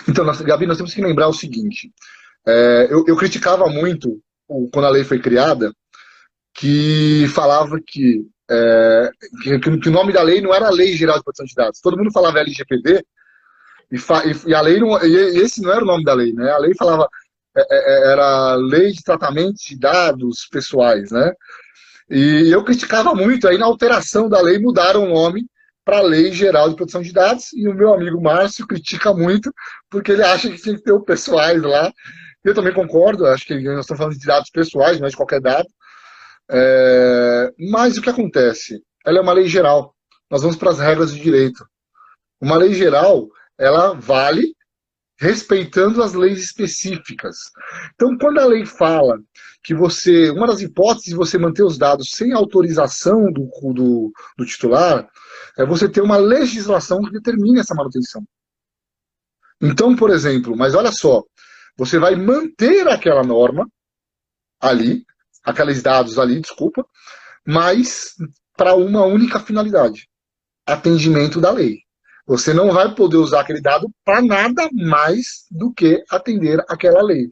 Então, 0.08 0.26
Gabi, 0.44 0.66
nós 0.66 0.78
temos 0.78 0.94
que 0.94 1.02
lembrar 1.02 1.30
o 1.30 1.34
seguinte. 1.34 1.94
É, 2.46 2.88
eu, 2.90 3.06
eu, 3.08 3.16
criticava 3.16 3.68
muito, 3.68 4.22
quando 4.74 4.86
a 4.86 4.90
lei 4.90 5.04
foi 5.04 5.20
criada, 5.20 5.74
que 6.54 7.26
falava 7.34 7.80
que, 7.86 8.28
é, 8.50 9.10
que, 9.44 9.60
que, 9.80 9.90
o 9.90 9.92
nome 9.92 10.12
da 10.12 10.22
lei 10.22 10.42
não 10.42 10.54
era 10.54 10.70
Lei 10.70 10.98
Geral 10.98 11.18
de 11.18 11.24
Proteção 11.24 11.46
de 11.46 11.54
Dados. 11.56 11.80
Todo 11.80 11.98
mundo 11.98 12.12
falava 12.12 12.40
LGPD, 12.40 13.06
e, 13.92 14.50
e, 14.50 14.54
a 14.54 14.62
lei 14.62 14.80
não, 14.80 15.04
e 15.04 15.40
esse 15.40 15.62
não 15.62 15.72
era 15.72 15.84
o 15.84 15.88
nome 15.88 16.04
da 16.04 16.14
lei, 16.14 16.34
né? 16.34 16.52
A 16.52 16.58
lei 16.58 16.74
falava 16.76 17.08
é, 17.58 17.62
é, 17.62 18.10
é, 18.10 18.12
era 18.12 18.56
lei 18.56 18.92
de 18.92 19.04
tratamento 19.04 19.56
de 19.56 19.78
dados 19.78 20.48
pessoais, 20.52 21.12
né? 21.12 21.34
E 22.10 22.50
eu 22.52 22.64
criticava 22.64 23.14
muito, 23.14 23.48
aí 23.48 23.58
na 23.58 23.66
alteração 23.66 24.30
da 24.30 24.42
lei 24.42 24.60
mudaram 24.60 25.04
o 25.04 25.14
nome 25.14 25.46
para 25.86 26.02
Lei 26.02 26.32
Geral 26.32 26.70
de 26.70 26.76
Proteção 26.76 27.02
de 27.02 27.12
Dados, 27.12 27.52
e 27.54 27.68
o 27.68 27.74
meu 27.74 27.94
amigo 27.94 28.22
Márcio 28.22 28.68
critica 28.68 29.14
muito, 29.14 29.52
porque 29.90 30.12
ele 30.12 30.24
acha 30.24 30.50
que 30.50 30.62
tinha 30.62 30.76
que 30.76 30.84
ter 30.84 30.92
o 30.92 31.02
pessoais 31.02 31.62
lá. 31.62 31.92
Eu 32.44 32.54
também 32.54 32.74
concordo, 32.74 33.26
acho 33.26 33.46
que 33.46 33.60
nós 33.60 33.82
estamos 33.82 33.98
falando 33.98 34.18
de 34.18 34.26
dados 34.26 34.50
pessoais, 34.52 35.00
não 35.00 35.08
é 35.08 35.10
de 35.10 35.18
qualquer 35.18 35.42
dado. 35.42 35.68
É... 36.52 37.52
Mas 37.72 37.98
o 37.98 38.02
que 38.02 38.10
acontece? 38.10 38.82
Ela 39.06 39.20
é 39.20 39.22
uma 39.22 39.34
lei 39.34 39.48
geral. 39.48 39.96
Nós 40.30 40.42
vamos 40.44 40.58
para 40.58 40.70
as 40.70 40.80
regras 40.80 41.12
de 41.12 41.20
direito. 41.20 41.66
Uma 42.40 42.58
lei 42.58 42.74
geral, 42.74 43.28
ela 43.60 43.94
vale 43.94 44.56
respeitando 45.20 46.02
as 46.02 46.14
leis 46.14 46.42
específicas. 46.42 47.36
Então, 47.94 48.18
quando 48.18 48.40
a 48.40 48.46
lei 48.46 48.66
fala 48.66 49.20
que 49.62 49.76
você, 49.76 50.30
uma 50.32 50.48
das 50.48 50.62
hipóteses 50.62 51.10
de 51.10 51.16
você 51.16 51.38
manter 51.38 51.64
os 51.64 51.78
dados 51.78 52.12
sem 52.12 52.32
autorização 52.32 53.26
do, 53.32 53.50
do, 53.74 54.14
do 54.38 54.46
titular, 54.46 55.06
é 55.58 55.66
você 55.66 55.90
ter 55.90 56.02
uma 56.02 56.16
legislação 56.16 57.02
que 57.02 57.12
determine 57.12 57.60
essa 57.60 57.76
manutenção. 57.76 58.24
Então, 59.62 59.94
por 59.94 60.10
exemplo, 60.10 60.56
mas 60.56 60.74
olha 60.74 60.92
só, 60.94 61.22
você 61.78 62.00
vai 62.00 62.16
manter 62.16 62.88
aquela 62.88 63.24
norma 63.24 63.70
ali, 64.62 65.06
aqueles 65.44 65.84
dados 65.84 66.18
ali, 66.18 66.40
desculpa, 66.40 66.86
mas 67.46 68.16
para 68.56 68.74
uma 68.74 69.06
única 69.06 69.38
finalidade: 69.38 70.08
atendimento 70.66 71.42
da 71.42 71.52
lei. 71.52 71.80
Você 72.30 72.54
não 72.54 72.72
vai 72.72 72.94
poder 72.94 73.18
usar 73.18 73.40
aquele 73.40 73.60
dado 73.60 73.90
para 74.06 74.22
nada 74.22 74.70
mais 74.72 75.48
do 75.50 75.74
que 75.74 76.04
atender 76.12 76.64
aquela 76.70 77.02
lei. 77.02 77.32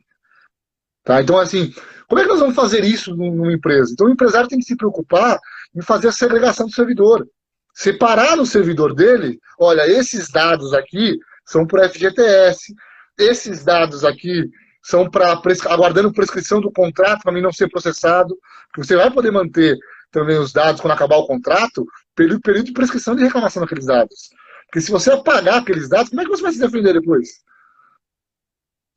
Tá? 1.03 1.21
Então, 1.21 1.37
assim, 1.37 1.71
como 2.07 2.19
é 2.19 2.23
que 2.23 2.29
nós 2.29 2.39
vamos 2.39 2.55
fazer 2.55 2.83
isso 2.83 3.15
numa 3.15 3.53
empresa? 3.53 3.91
Então, 3.93 4.07
o 4.07 4.09
empresário 4.09 4.49
tem 4.49 4.57
que 4.57 4.65
se 4.65 4.75
preocupar 4.75 5.37
em 5.75 5.83
fazer 5.83 6.07
a 6.07 6.11
segregação 6.11 6.65
do 6.65 6.73
servidor. 6.73 7.27
Separar 7.75 8.39
o 8.39 8.45
servidor 8.45 8.95
dele, 8.95 9.39
olha, 9.59 9.87
esses 9.87 10.31
dados 10.31 10.73
aqui 10.73 11.15
são 11.45 11.67
para 11.67 11.87
FGTS, 11.89 12.73
esses 13.19 13.63
dados 13.63 14.03
aqui 14.03 14.49
são 14.81 15.07
para 15.07 15.39
aguardando 15.69 16.11
prescrição 16.11 16.59
do 16.59 16.71
contrato 16.71 17.21
para 17.21 17.31
mim 17.31 17.41
não 17.41 17.53
ser 17.53 17.69
processado, 17.69 18.35
você 18.75 18.95
vai 18.95 19.11
poder 19.11 19.29
manter 19.29 19.77
também 20.11 20.39
os 20.39 20.51
dados 20.51 20.81
quando 20.81 20.93
acabar 20.93 21.17
o 21.17 21.27
contrato, 21.27 21.85
pelo 22.15 22.41
período 22.41 22.65
de 22.65 22.73
prescrição 22.73 23.15
de 23.15 23.23
reclamação 23.23 23.61
daqueles 23.61 23.85
dados. 23.85 24.31
Porque 24.67 24.81
se 24.81 24.91
você 24.91 25.11
apagar 25.11 25.59
aqueles 25.59 25.89
dados, 25.89 26.09
como 26.09 26.21
é 26.21 26.25
que 26.25 26.29
você 26.29 26.43
vai 26.43 26.51
se 26.51 26.59
defender 26.59 26.93
depois? 26.93 27.43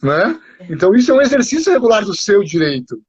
Né? 0.03 0.41
Então, 0.69 0.95
isso 0.95 1.11
é 1.11 1.15
um 1.15 1.21
exercício 1.21 1.73
regular 1.73 2.05
do 2.05 2.15
seu 2.15 2.43
direito. 2.43 3.03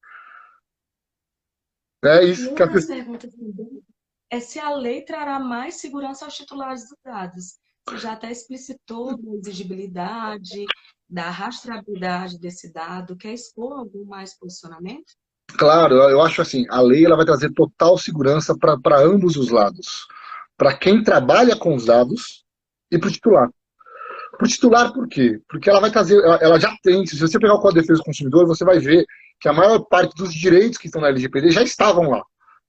É 2.03 2.23
isso 2.23 2.51
e 2.51 2.55
das 2.55 2.85
perguntas 2.85 3.31
também 3.33 3.83
é 4.31 4.39
se 4.39 4.57
a 4.57 4.73
lei 4.73 5.01
trará 5.01 5.37
mais 5.37 5.75
segurança 5.75 6.23
aos 6.23 6.33
titulares 6.33 6.87
dos 6.87 6.97
dados. 7.03 7.59
Você 7.85 7.97
já 7.97 8.13
até 8.13 8.31
explicitou 8.31 9.09
a 9.09 9.35
exigibilidade, 9.35 10.65
da 11.09 11.29
rastreabilidade 11.29 12.39
desse 12.39 12.71
dado. 12.71 13.17
Quer 13.17 13.33
expor 13.33 13.73
algum 13.73 14.05
mais 14.05 14.33
posicionamento? 14.39 15.13
Claro, 15.57 15.95
eu 15.95 16.21
acho 16.21 16.41
assim, 16.41 16.65
a 16.69 16.79
lei 16.79 17.05
ela 17.05 17.17
vai 17.17 17.25
trazer 17.25 17.51
total 17.51 17.97
segurança 17.97 18.57
para 18.57 19.01
ambos 19.01 19.35
os 19.35 19.49
lados. 19.49 20.07
Para 20.55 20.77
quem 20.77 21.03
trabalha 21.03 21.57
com 21.57 21.75
os 21.75 21.85
dados 21.85 22.45
e 22.91 22.99
para 22.99 23.09
o 23.09 23.11
titular. 23.11 23.49
Para 24.37 24.45
o 24.45 24.49
titular, 24.49 24.93
por 24.93 25.07
quê? 25.07 25.39
Porque 25.47 25.69
ela 25.69 25.79
vai 25.79 25.91
trazer, 25.91 26.19
ela 26.41 26.59
já 26.59 26.75
tem, 26.83 27.05
se 27.05 27.19
você 27.19 27.39
pegar 27.39 27.55
o 27.55 27.59
Código 27.59 27.81
de 27.81 27.87
Defesa 27.87 27.99
do 27.99 28.05
Consumidor, 28.05 28.47
você 28.47 28.63
vai 28.65 28.79
ver 28.79 29.05
que 29.39 29.49
a 29.49 29.53
maior 29.53 29.79
parte 29.79 30.15
dos 30.15 30.33
direitos 30.33 30.77
que 30.77 30.87
estão 30.87 31.01
na 31.01 31.09
LGPD 31.09 31.51
já 31.51 31.63
estavam 31.63 32.09
lá. 32.09 32.23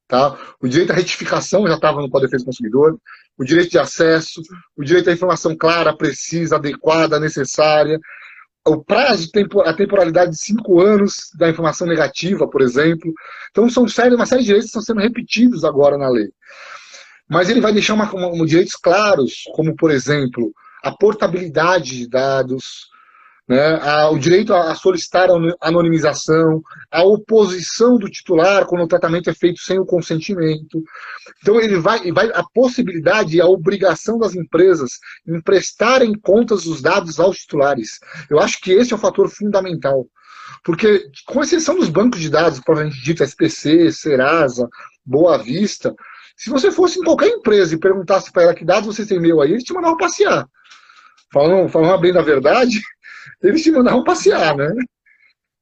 Tá? 0.09 0.37
O 0.61 0.68
direito 0.68 0.91
à 0.91 0.95
retificação 0.95 1.66
já 1.66 1.75
estava 1.75 2.01
no 2.01 2.11
Código 2.11 2.27
de 2.27 2.33
Defesa 2.33 2.45
do 2.45 2.47
Consumidor, 2.47 2.99
o 3.39 3.45
direito 3.45 3.70
de 3.70 3.79
acesso, 3.79 4.43
o 4.77 4.85
direito 4.85 5.09
à 5.09 5.12
informação 5.12 5.57
clara, 5.57 5.97
precisa, 5.97 6.57
adequada, 6.57 7.18
necessária, 7.18 7.99
o 8.64 8.83
prazo, 8.83 9.29
a 9.64 9.75
temporalidade 9.75 10.33
de 10.33 10.39
cinco 10.39 10.81
anos 10.81 11.31
da 11.37 11.49
informação 11.49 11.87
negativa, 11.87 12.49
por 12.49 12.62
exemplo. 12.62 13.12
Então, 13.51 13.68
são 13.68 13.89
série, 13.89 14.14
uma 14.14 14.27
série 14.27 14.43
de 14.43 14.47
direitos 14.47 14.70
que 14.70 14.79
estão 14.79 14.83
sendo 14.83 15.03
repetidos 15.03 15.64
agora 15.64 15.99
na 15.99 16.09
lei. 16.09 16.31
Mas 17.29 17.49
ele 17.49 17.61
vai 17.61 17.73
deixar 17.73 17.95
uma, 17.95 18.11
uma, 18.12 18.47
direitos 18.47 18.77
claros, 18.77 19.45
como, 19.55 19.75
por 19.75 19.91
exemplo, 19.91 20.53
a 20.83 20.91
portabilidade 20.91 21.99
de 21.99 22.09
dados, 22.09 22.91
né, 23.49 23.77
a, 23.83 24.11
o 24.11 24.18
direito 24.18 24.55
a, 24.55 24.73
a, 24.73 24.75
solicitar 24.75 25.29
a 25.31 25.35
anonimização, 25.61 26.62
a 26.91 27.03
oposição 27.03 27.99
do 27.99 28.09
titular 28.09 28.66
quando 28.66 28.83
o 28.83 28.89
tratamento 28.89 29.29
é 29.31 29.35
feito 29.35 29.61
sem 29.61 29.79
o 29.79 29.87
consentimento. 29.87 30.83
Então 31.41 31.61
ele 31.61 31.79
vai, 31.79 32.11
vai 32.12 32.31
a 32.33 32.43
possibilidade 32.43 33.37
e 33.37 33.41
a 33.41 33.47
obrigação 33.47 34.18
das 34.18 34.35
empresas 34.35 34.93
em 35.27 35.41
prestarem 35.41 36.14
contas 36.14 36.64
dos 36.64 36.81
dados 36.81 37.18
aos 37.18 37.39
titulares. 37.39 37.99
Eu 38.31 38.41
acho 38.41 38.61
que 38.61 38.73
esse 38.73 38.93
é 38.93 38.97
um 38.97 39.01
fator 39.01 39.29
fundamental. 39.29 40.07
Porque, 40.64 41.11
com 41.27 41.43
exceção 41.43 41.77
dos 41.77 41.89
bancos 41.89 42.20
de 42.20 42.31
dados, 42.31 42.61
provavelmente 42.61 43.03
dito 43.03 43.25
SPC, 43.25 43.91
Serasa, 43.91 44.68
Boa 45.05 45.37
Vista, 45.37 45.93
se 46.37 46.51
você 46.51 46.70
fosse 46.70 46.99
em 46.99 47.05
qualquer 47.05 47.28
empresa 47.28 47.74
e 47.74 47.78
perguntasse 47.78 48.33
para 48.33 48.45
ela 48.45 48.55
que 48.55 48.64
dados 48.64 48.95
você 48.95 49.07
tem 49.07 49.20
meu 49.20 49.41
aí, 49.41 49.53
eles 49.53 49.64
te 49.64 49.72
mandavam 49.72 49.97
passear. 49.97 50.47
Falando, 51.33 51.68
falando 51.68 52.01
bem 52.01 52.12
da 52.12 52.22
verdade, 52.22 52.80
eles 53.43 53.62
te 53.62 53.70
mandavam 53.70 54.05
passear, 54.05 54.57
né? 54.57 54.72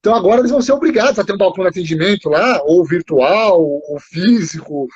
Então 0.00 0.14
agora 0.14 0.40
eles 0.40 0.50
vão 0.50 0.62
ser 0.62 0.72
obrigados 0.72 1.18
a 1.18 1.24
ter 1.24 1.34
um 1.34 1.38
balcão 1.38 1.62
de 1.64 1.70
atendimento 1.70 2.28
lá, 2.30 2.62
ou 2.64 2.84
virtual, 2.84 3.60
ou 3.60 4.00
físico, 4.00 4.88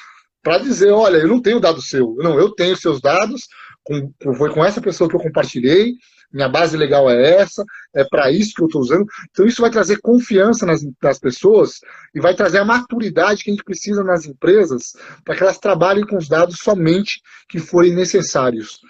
para 0.43 0.59
dizer, 0.59 0.91
olha, 0.91 1.19
eu 1.19 1.29
não 1.29 1.41
tenho 1.41 1.61
dado 1.61 1.81
seu. 1.83 2.15
Não, 2.19 2.39
eu 2.39 2.51
tenho 2.55 2.77
seus 2.77 3.01
dados, 3.01 3.47
com, 3.83 4.13
foi 4.37 4.53
com 4.53 4.65
essa 4.65 4.81
pessoa 4.81 5.09
que 5.09 5.17
eu 5.17 5.21
compartilhei, 5.21 5.95
minha 6.35 6.49
base 6.49 6.77
legal 6.77 7.09
é 7.09 7.37
essa, 7.37 7.65
é 7.95 8.05
para 8.05 8.31
isso 8.31 8.55
que 8.55 8.63
eu 8.63 8.67
estou 8.67 8.83
usando. 8.83 9.07
Então 9.31 9.47
isso 9.47 9.63
vai 9.63 9.71
trazer 9.71 10.01
confiança 10.01 10.67
nas, 10.67 10.83
nas 11.01 11.19
pessoas 11.19 11.79
e 12.13 12.21
vai 12.21 12.35
trazer 12.35 12.59
a 12.59 12.65
maturidade 12.65 13.45
que 13.45 13.51
a 13.51 13.53
gente 13.53 13.65
precisa 13.65 14.03
nas 14.03 14.27
empresas 14.27 14.95
para 15.25 15.37
que 15.37 15.43
elas 15.45 15.59
trabalhem 15.59 16.05
com 16.05 16.17
os 16.17 16.29
dados 16.29 16.59
somente 16.59 17.21
que 17.49 17.61
forem 17.61 17.95
necessários. 17.95 18.81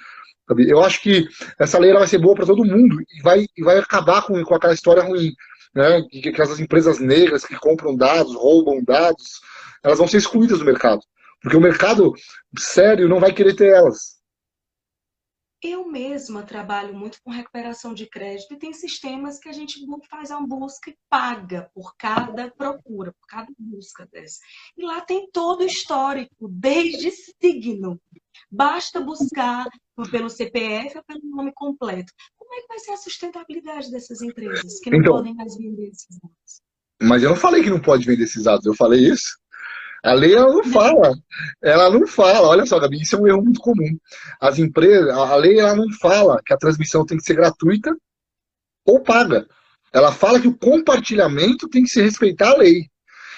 Eu 0.59 0.83
acho 0.83 1.03
que 1.03 1.27
essa 1.59 1.79
lei 1.79 1.93
vai 1.93 2.07
ser 2.07 2.19
boa 2.19 2.35
para 2.35 2.47
todo 2.47 2.65
mundo 2.65 2.97
e 3.01 3.23
vai, 3.23 3.47
e 3.57 3.63
vai 3.63 3.79
acabar 3.79 4.23
com, 4.23 4.43
com 4.43 4.55
aquela 4.55 4.75
história 4.75 5.03
ruim, 5.03 5.33
né? 5.75 6.03
Que, 6.11 6.33
que 6.33 6.43
essas 6.43 6.61
empresas 6.61 6.99
negras 6.99 7.45
que 7.45 7.57
compram 7.57 7.95
dados, 7.95 8.35
roubam 8.35 8.83
dados, 8.83 9.41
elas 9.83 9.99
vão 9.99 10.09
ser 10.09 10.19
excluídas 10.19 10.59
do 10.59 10.65
mercado. 10.65 11.01
Porque 11.43 11.57
o 11.57 11.61
mercado 11.61 12.13
sério 12.59 13.09
não 13.09 13.21
vai 13.21 13.33
querer 13.33 13.55
ter 13.55 13.69
elas. 13.69 14.15
Eu 15.67 15.89
mesma 15.89 16.43
trabalho 16.43 16.93
muito 16.95 17.17
com 17.25 17.31
recuperação 17.31 17.95
de 17.95 18.07
crédito 18.07 18.53
e 18.53 18.59
tem 18.59 18.75
sistemas 18.75 19.39
que 19.39 19.49
a 19.49 19.53
gente 19.53 19.81
faz 20.11 20.31
uma 20.31 20.47
busca 20.47 20.91
e 20.91 20.97
paga 21.09 21.71
por 21.75 21.97
cada 21.97 22.51
procura, 22.51 23.15
por 23.19 23.27
cada 23.27 23.51
busca 23.59 24.07
dessa. 24.13 24.41
E 24.77 24.85
lá 24.85 25.01
tem 25.01 25.27
todo 25.33 25.63
o 25.63 25.67
histórico, 25.67 26.49
desde 26.51 27.11
signo. 27.11 27.99
Basta 28.51 29.01
buscar 29.01 29.67
pelo 30.11 30.29
CPF 30.29 30.99
ou 30.99 31.05
pelo 31.05 31.31
nome 31.31 31.51
completo. 31.55 32.13
Como 32.37 32.53
é 32.53 32.61
que 32.61 32.69
vai 32.69 32.79
ser 32.81 32.93
a 32.93 32.99
sustentabilidade 32.99 33.91
dessas 33.91 34.21
empresas 34.21 34.79
que 34.81 34.91
não 34.91 34.99
então, 34.99 35.15
podem 35.15 35.35
mais 35.35 35.57
vender 35.57 35.89
esses 35.89 36.19
dados? 36.21 36.63
Mas 37.01 37.23
eu 37.23 37.31
não 37.31 37.37
falei 37.37 37.63
que 37.63 37.71
não 37.71 37.81
pode 37.81 38.05
vender 38.05 38.25
esses 38.25 38.45
dados, 38.45 38.67
eu 38.67 38.75
falei 38.75 39.09
isso. 39.09 39.39
A 40.05 40.13
lei 40.13 40.35
ela 40.35 40.53
não 40.53 40.65
fala. 40.65 41.15
Ela 41.63 41.91
não 41.91 42.07
fala. 42.07 42.49
Olha 42.49 42.67
só, 42.67 42.79
Gabi, 42.79 43.01
isso 43.01 43.17
é 43.17 43.19
um 43.19 43.27
erro 43.27 43.43
muito 43.43 43.61
comum. 43.61 43.99
As 44.39 44.59
empresas, 44.59 45.09
a 45.09 45.35
lei 45.35 45.59
ela 45.59 45.75
não 45.75 45.91
fala 45.95 46.43
que 46.45 46.53
a 46.53 46.59
transmissão 46.59 47.07
tem 47.07 47.17
que 47.17 47.25
ser 47.25 47.35
gratuita 47.35 47.97
ou 48.85 49.01
paga. 49.01 49.47
Ela 49.93 50.13
fala 50.13 50.39
que 50.39 50.49
o 50.49 50.57
compartilhamento 50.57 51.69
tem 51.69 51.85
que 51.85 51.89
se 51.89 52.03
respeitar 52.03 52.51
a 52.51 52.57
lei. 52.59 52.87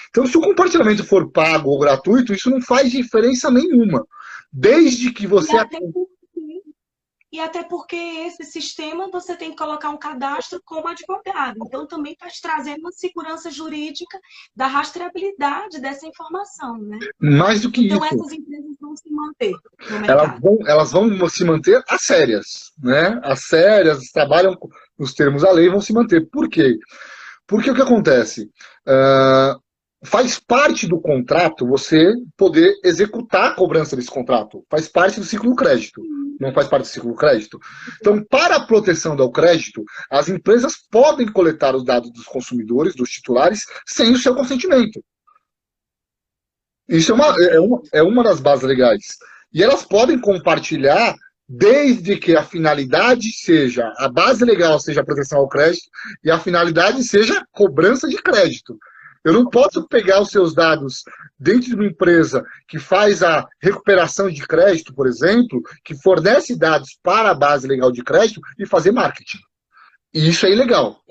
Então, 0.09 0.25
se 0.25 0.37
o 0.37 0.41
compartilhamento 0.41 1.05
for 1.05 1.31
pago 1.31 1.69
ou 1.69 1.79
gratuito, 1.79 2.33
isso 2.33 2.49
não 2.49 2.61
faz 2.61 2.91
diferença 2.91 3.49
nenhuma. 3.49 4.05
Desde 4.51 5.11
que 5.11 5.25
você. 5.25 5.51
E 7.31 7.39
até 7.39 7.63
porque 7.63 7.95
esse 7.95 8.43
sistema 8.43 9.09
você 9.11 9.35
tem 9.35 9.51
que 9.51 9.57
colocar 9.57 9.89
um 9.89 9.97
cadastro 9.97 10.61
como 10.63 10.87
advogado. 10.87 11.57
Então, 11.65 11.85
também 11.85 12.13
está 12.13 12.27
trazendo 12.41 12.79
uma 12.79 12.91
segurança 12.91 13.51
jurídica 13.51 14.17
da 14.55 14.67
rastreabilidade 14.67 15.81
dessa 15.81 16.07
informação. 16.07 16.77
Né? 16.77 16.99
Mais 17.19 17.61
do 17.61 17.71
que 17.71 17.85
então, 17.85 17.97
isso. 17.97 18.05
Então, 18.05 18.25
essas 18.25 18.37
empresas 18.37 18.75
vão 18.79 18.95
se 18.95 19.09
manter. 19.11 19.53
Elas 20.07 20.39
vão, 20.39 20.57
elas 20.65 20.91
vão 20.91 21.29
se 21.29 21.43
manter 21.43 21.83
as 21.89 22.01
sérias. 22.01 22.71
Né? 22.81 23.19
As 23.23 23.45
sérias, 23.45 24.09
trabalham 24.13 24.57
nos 24.97 25.13
termos 25.13 25.41
da 25.41 25.51
lei, 25.51 25.69
vão 25.69 25.81
se 25.81 25.93
manter. 25.93 26.27
Por 26.29 26.49
quê? 26.49 26.77
Porque 27.45 27.71
o 27.71 27.75
que 27.75 27.81
acontece? 27.81 28.49
Uh, 28.87 29.66
faz 30.03 30.39
parte 30.39 30.87
do 30.87 30.99
contrato 30.99 31.67
você 31.67 32.13
poder 32.35 32.79
executar 32.83 33.51
a 33.51 33.55
cobrança 33.55 33.95
desse 33.95 34.09
contrato. 34.09 34.63
Faz 34.69 34.87
parte 34.87 35.19
do 35.19 35.25
ciclo 35.25 35.49
do 35.49 35.55
crédito. 35.55 36.01
Não 36.39 36.53
faz 36.53 36.67
parte 36.67 36.83
do 36.83 36.89
ciclo 36.89 37.11
do 37.11 37.17
crédito. 37.17 37.59
Então, 37.99 38.23
para 38.23 38.57
a 38.57 38.65
proteção 38.65 39.15
do 39.15 39.31
crédito, 39.31 39.83
as 40.09 40.29
empresas 40.29 40.75
podem 40.91 41.27
coletar 41.31 41.75
os 41.75 41.83
dados 41.83 42.11
dos 42.11 42.25
consumidores, 42.25 42.95
dos 42.95 43.09
titulares, 43.09 43.65
sem 43.87 44.13
o 44.13 44.17
seu 44.17 44.35
consentimento. 44.35 45.03
Isso 46.87 47.11
é 47.11 47.15
uma, 47.15 47.33
é 47.49 47.59
uma, 47.59 47.81
é 47.93 48.03
uma 48.03 48.23
das 48.23 48.39
bases 48.39 48.65
legais. 48.65 49.03
E 49.51 49.63
elas 49.63 49.83
podem 49.83 50.19
compartilhar 50.19 51.15
desde 51.49 52.17
que 52.17 52.35
a 52.35 52.43
finalidade 52.43 53.31
seja, 53.31 53.91
a 53.97 54.09
base 54.09 54.43
legal 54.43 54.79
seja 54.79 55.01
a 55.01 55.05
proteção 55.05 55.39
ao 55.39 55.47
crédito 55.47 55.89
e 56.23 56.29
a 56.29 56.39
finalidade 56.39 57.03
seja 57.03 57.45
cobrança 57.51 58.07
de 58.07 58.17
crédito. 58.17 58.77
Eu 59.27 59.33
não 59.33 59.49
posso 59.49 59.85
pegar 59.89 60.21
os 60.21 60.29
seus 60.29 60.53
dados 60.53 61.03
dentro 61.37 61.67
de 61.67 61.75
uma 61.75 61.85
empresa 61.85 62.45
que 62.65 62.79
faz 62.79 63.21
a 63.21 63.45
recuperação 63.61 64.29
de 64.29 64.47
crédito, 64.47 64.93
por 64.93 65.05
exemplo, 65.05 65.61
que 65.83 65.93
fornece 65.95 66.57
dados 66.57 66.97
para 67.03 67.31
a 67.31 67.35
base 67.35 67.67
legal 67.67 67.91
de 67.91 68.01
crédito 68.01 68.39
e 68.57 68.65
fazer 68.65 68.93
marketing. 68.93 69.39
E 70.13 70.29
isso 70.29 70.45
é 70.45 70.51
ilegal. 70.51 71.03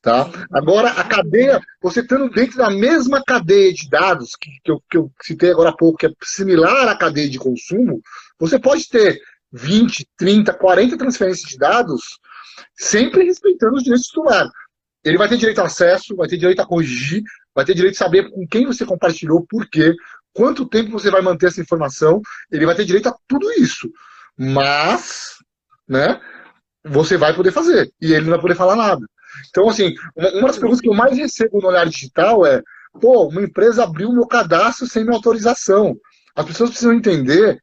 Tá? 0.00 0.30
Agora, 0.50 0.92
a 0.92 1.04
cadeia, 1.04 1.60
você 1.82 2.00
estando 2.00 2.30
dentro 2.30 2.56
da 2.56 2.70
mesma 2.70 3.22
cadeia 3.22 3.70
de 3.70 3.86
dados 3.90 4.34
que, 4.34 4.48
que, 4.64 4.70
eu, 4.70 4.82
que 4.90 4.96
eu 4.96 5.12
citei 5.20 5.50
agora 5.50 5.68
há 5.68 5.76
pouco, 5.76 5.98
que 5.98 6.06
é 6.06 6.10
similar 6.24 6.88
à 6.88 6.96
cadeia 6.96 7.28
de 7.28 7.38
consumo, 7.38 8.00
você 8.38 8.58
pode 8.58 8.88
ter 8.88 9.20
20, 9.52 10.08
30, 10.16 10.54
40 10.54 10.96
transferências 10.96 11.50
de 11.50 11.58
dados, 11.58 12.18
sempre 12.74 13.24
respeitando 13.24 13.76
os 13.76 13.82
direitos 13.82 14.06
do 14.06 14.08
titular. 14.08 14.50
Ele 15.08 15.18
vai 15.18 15.28
ter 15.28 15.36
direito 15.38 15.60
a 15.60 15.64
acesso, 15.64 16.14
vai 16.14 16.28
ter 16.28 16.36
direito 16.36 16.60
a 16.60 16.66
corrigir, 16.66 17.22
vai 17.54 17.64
ter 17.64 17.74
direito 17.74 17.94
a 17.94 17.98
saber 17.98 18.30
com 18.30 18.46
quem 18.46 18.66
você 18.66 18.84
compartilhou, 18.84 19.46
por 19.48 19.68
quê, 19.68 19.94
quanto 20.32 20.68
tempo 20.68 20.90
você 20.90 21.10
vai 21.10 21.22
manter 21.22 21.46
essa 21.46 21.60
informação, 21.60 22.20
ele 22.52 22.66
vai 22.66 22.74
ter 22.74 22.84
direito 22.84 23.08
a 23.08 23.16
tudo 23.26 23.50
isso. 23.52 23.90
Mas, 24.36 25.36
né, 25.88 26.20
você 26.84 27.16
vai 27.16 27.34
poder 27.34 27.52
fazer, 27.52 27.90
e 28.00 28.12
ele 28.12 28.24
não 28.24 28.32
vai 28.32 28.40
poder 28.40 28.54
falar 28.54 28.76
nada. 28.76 29.04
Então, 29.48 29.68
assim, 29.68 29.94
uma, 30.14 30.48
das 30.48 30.58
perguntas 30.58 30.80
que 30.80 30.88
eu 30.88 30.94
mais 30.94 31.16
recebo 31.16 31.60
no 31.60 31.68
Olhar 31.68 31.88
Digital 31.88 32.46
é, 32.46 32.62
pô, 33.00 33.28
uma 33.28 33.42
empresa 33.42 33.84
abriu 33.84 34.12
meu 34.12 34.26
cadastro 34.26 34.86
sem 34.86 35.04
minha 35.04 35.16
autorização. 35.16 35.96
As 36.34 36.46
pessoas 36.46 36.70
precisam 36.70 36.92
entender 36.92 37.58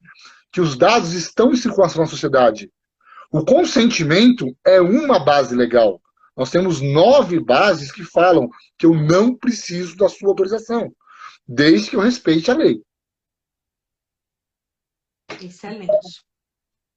que 0.51 0.61
os 0.61 0.77
dados 0.77 1.13
estão 1.13 1.51
em 1.51 1.55
circulação 1.55 2.01
na 2.01 2.09
sociedade. 2.09 2.69
O 3.31 3.43
consentimento 3.43 4.47
é 4.65 4.79
uma 4.79 5.19
base 5.19 5.55
legal. 5.55 6.01
Nós 6.35 6.51
temos 6.51 6.81
nove 6.81 7.39
bases 7.39 7.91
que 7.91 8.03
falam 8.03 8.49
que 8.77 8.85
eu 8.85 8.93
não 8.93 9.35
preciso 9.35 9.95
da 9.95 10.09
sua 10.09 10.29
autorização, 10.29 10.93
desde 11.47 11.89
que 11.89 11.95
eu 11.95 12.01
respeite 12.01 12.51
a 12.51 12.55
lei. 12.55 12.81
Excelente. 15.41 16.23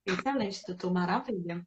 Excelente, 0.05 0.63
doutor, 0.67 0.93
maravilha. 0.93 1.63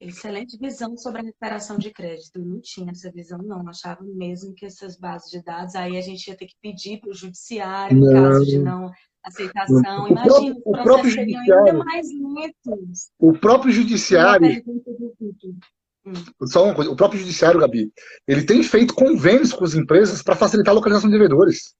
Excelente 0.00 0.56
visão 0.58 0.96
sobre 0.96 1.20
a 1.20 1.24
recuperação 1.24 1.78
de 1.78 1.90
crédito. 1.90 2.36
Eu 2.36 2.44
não 2.44 2.60
tinha 2.60 2.90
essa 2.90 3.10
visão, 3.10 3.38
não. 3.38 3.68
Achava 3.68 4.02
mesmo 4.02 4.54
que 4.54 4.66
essas 4.66 4.96
bases 4.96 5.30
de 5.30 5.42
dados 5.42 5.74
aí 5.74 5.96
a 5.96 6.00
gente 6.00 6.28
ia 6.28 6.36
ter 6.36 6.46
que 6.46 6.54
pedir 6.60 7.00
para 7.00 7.10
o 7.10 7.14
judiciário, 7.14 7.96
no 7.96 8.12
caso 8.12 8.44
de 8.44 8.58
não 8.58 8.90
aceitação. 9.22 10.08
Imagina, 10.08 10.56
o 10.64 10.72
próprio, 10.72 10.80
o 10.80 10.82
próprio 10.82 11.10
judiciário, 11.10 11.66
ainda 11.66 11.84
mais 11.84 12.06
lentos. 12.08 13.10
O 13.18 13.32
próprio 13.32 13.72
judiciário. 13.72 14.62
Só 16.44 16.64
uma 16.64 16.74
coisa, 16.74 16.90
o 16.90 16.96
próprio 16.96 17.20
judiciário, 17.20 17.60
Gabi, 17.60 17.92
ele 18.26 18.44
tem 18.44 18.62
feito 18.62 18.94
convênios 18.94 19.52
com 19.52 19.64
as 19.64 19.74
empresas 19.74 20.22
para 20.22 20.36
facilitar 20.36 20.72
a 20.72 20.74
localização 20.74 21.10
de 21.10 21.16
devedores. 21.16 21.74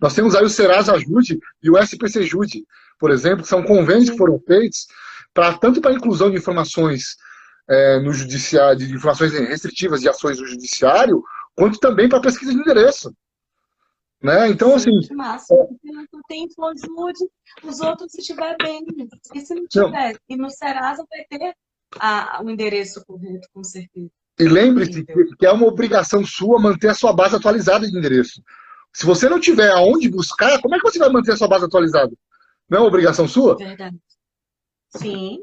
Nós 0.00 0.14
temos 0.14 0.34
aí 0.34 0.44
o 0.44 0.48
Serasa 0.48 0.94
Ajude 0.94 1.38
e 1.62 1.70
o 1.70 1.78
SPC 1.78 2.22
Jude, 2.22 2.64
por 2.98 3.10
exemplo, 3.10 3.42
que 3.42 3.48
são 3.48 3.62
convênios 3.62 4.10
que 4.10 4.16
foram 4.16 4.38
feitos 4.38 4.86
para 5.34 5.56
tanto 5.58 5.80
para 5.80 5.90
a 5.92 5.94
inclusão 5.94 6.30
de 6.30 6.36
informações 6.36 7.16
é, 7.68 8.00
no 8.00 8.12
judiciário, 8.12 8.78
de 8.78 8.94
informações 8.94 9.32
restritivas 9.32 10.00
de 10.00 10.08
ações 10.08 10.38
do 10.38 10.46
judiciário, 10.46 11.22
quanto 11.56 11.78
também 11.78 12.08
para 12.08 12.20
pesquisa 12.20 12.52
de 12.52 12.58
endereço. 12.58 13.14
Né? 14.22 14.48
Então, 14.48 14.74
assim. 14.74 14.92
Massa, 15.12 15.52
é... 15.52 15.66
não 16.12 16.22
tem 16.28 16.48
Flojude, 16.54 17.28
os 17.64 17.80
outros 17.80 18.12
se 18.12 18.20
estiver 18.20 18.56
bem. 18.62 18.84
E 19.34 19.40
se 19.40 19.54
não 19.54 19.66
tiver, 19.66 20.12
não. 20.12 20.18
e 20.28 20.36
no 20.36 20.50
Serasa 20.50 21.04
vai 21.10 21.24
ter 21.24 21.54
a, 21.98 22.42
o 22.42 22.50
endereço 22.50 23.04
correto, 23.04 23.48
com 23.52 23.62
certeza. 23.62 24.10
E 24.38 24.44
lembre-se 24.44 25.04
que 25.04 25.46
é 25.46 25.52
uma 25.52 25.66
obrigação 25.66 26.24
sua 26.24 26.60
manter 26.60 26.88
a 26.88 26.94
sua 26.94 27.12
base 27.12 27.36
atualizada 27.36 27.86
de 27.86 27.96
endereço. 27.96 28.42
Se 28.92 29.06
você 29.06 29.28
não 29.28 29.40
tiver 29.40 29.70
aonde 29.70 30.10
buscar, 30.10 30.60
como 30.60 30.74
é 30.74 30.78
que 30.78 30.84
você 30.84 30.98
vai 30.98 31.10
manter 31.10 31.32
a 31.32 31.36
sua 31.36 31.48
base 31.48 31.64
atualizada? 31.64 32.12
Não 32.68 32.78
é 32.78 32.80
uma 32.80 32.88
obrigação 32.88 33.28
sua? 33.28 33.56
Verdade. 33.56 33.96
Sim. 34.96 35.42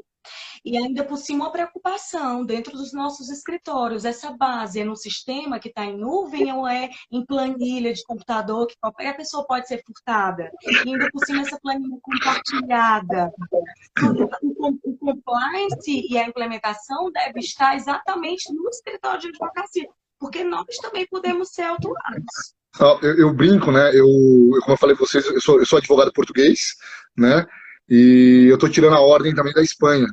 E 0.64 0.76
ainda 0.76 1.04
por 1.04 1.16
cima 1.16 1.44
uma 1.44 1.52
preocupação 1.52 2.44
dentro 2.44 2.72
dos 2.76 2.92
nossos 2.92 3.30
escritórios. 3.30 4.04
Essa 4.04 4.30
base 4.32 4.80
é 4.80 4.84
no 4.84 4.96
sistema 4.96 5.58
que 5.58 5.68
está 5.68 5.84
em 5.84 5.96
nuvem 5.96 6.52
ou 6.52 6.66
é 6.66 6.90
em 7.10 7.24
planilha 7.24 7.92
de 7.92 8.04
computador 8.04 8.66
que 8.66 8.76
qualquer 8.80 9.16
pessoa 9.16 9.46
pode 9.46 9.66
ser 9.68 9.82
furtada? 9.84 10.50
E 10.62 10.88
ainda 10.88 11.08
por 11.10 11.24
cima 11.24 11.42
essa 11.42 11.58
planilha 11.60 11.96
compartilhada. 12.02 13.32
O, 14.02 14.68
o, 14.68 14.78
o 14.84 14.98
compliance 14.98 16.06
e 16.08 16.18
a 16.18 16.26
implementação 16.26 17.10
deve 17.10 17.40
estar 17.40 17.74
exatamente 17.74 18.52
no 18.52 18.68
escritório 18.68 19.20
de 19.20 19.28
advocacia, 19.28 19.88
porque 20.18 20.44
nós 20.44 20.76
também 20.82 21.06
podemos 21.08 21.50
ser 21.50 21.62
autuados. 21.62 22.54
Eu, 23.02 23.18
eu, 23.18 23.34
brinco, 23.34 23.72
né? 23.72 23.90
Eu, 23.92 24.06
como 24.60 24.74
eu 24.74 24.76
falei 24.76 24.94
para 24.94 25.06
vocês, 25.06 25.26
eu 25.26 25.40
sou, 25.40 25.58
eu 25.58 25.66
sou 25.66 25.78
advogado 25.78 26.12
português, 26.12 26.76
né? 27.16 27.44
E 27.88 28.46
eu 28.48 28.54
estou 28.54 28.68
tirando 28.68 28.94
a 28.94 29.00
ordem 29.00 29.34
também 29.34 29.52
da 29.52 29.62
Espanha. 29.62 30.06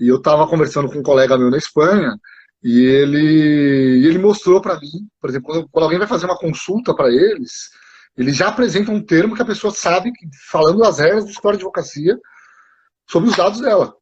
E 0.00 0.08
eu 0.08 0.16
estava 0.16 0.46
conversando 0.46 0.88
com 0.88 0.98
um 0.98 1.02
colega 1.02 1.36
meu 1.36 1.50
na 1.50 1.58
Espanha 1.58 2.16
e 2.62 2.84
ele, 2.84 4.06
ele 4.06 4.18
mostrou 4.18 4.60
para 4.60 4.80
mim, 4.80 5.08
por 5.20 5.28
exemplo, 5.30 5.46
quando, 5.46 5.68
quando, 5.68 5.84
alguém 5.84 5.98
vai 5.98 6.08
fazer 6.08 6.26
uma 6.26 6.38
consulta 6.38 6.94
para 6.94 7.08
eles, 7.10 7.70
eles 8.16 8.36
já 8.36 8.48
apresentam 8.48 8.94
um 8.94 9.04
termo 9.04 9.36
que 9.36 9.42
a 9.42 9.46
pessoa 9.46 9.72
sabe, 9.72 10.10
falando 10.48 10.84
as 10.84 10.98
regras 10.98 11.24
do 11.24 11.30
escritório 11.30 11.58
de 11.58 11.64
advocacia, 11.64 12.18
sobre 13.08 13.28
os 13.28 13.36
dados 13.36 13.60
dela. 13.60 13.94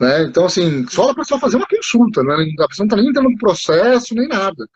Né? 0.00 0.22
Então, 0.22 0.46
assim, 0.46 0.86
só 0.88 1.10
a 1.10 1.14
pessoa 1.14 1.40
fazer 1.40 1.56
uma 1.56 1.66
consulta, 1.66 2.22
né? 2.22 2.34
a 2.60 2.68
pessoa 2.68 2.84
não 2.84 2.86
está 2.86 2.96
nem 2.96 3.08
entrando 3.08 3.30
no 3.30 3.38
processo, 3.38 4.14
nem 4.14 4.28
nada. 4.28 4.68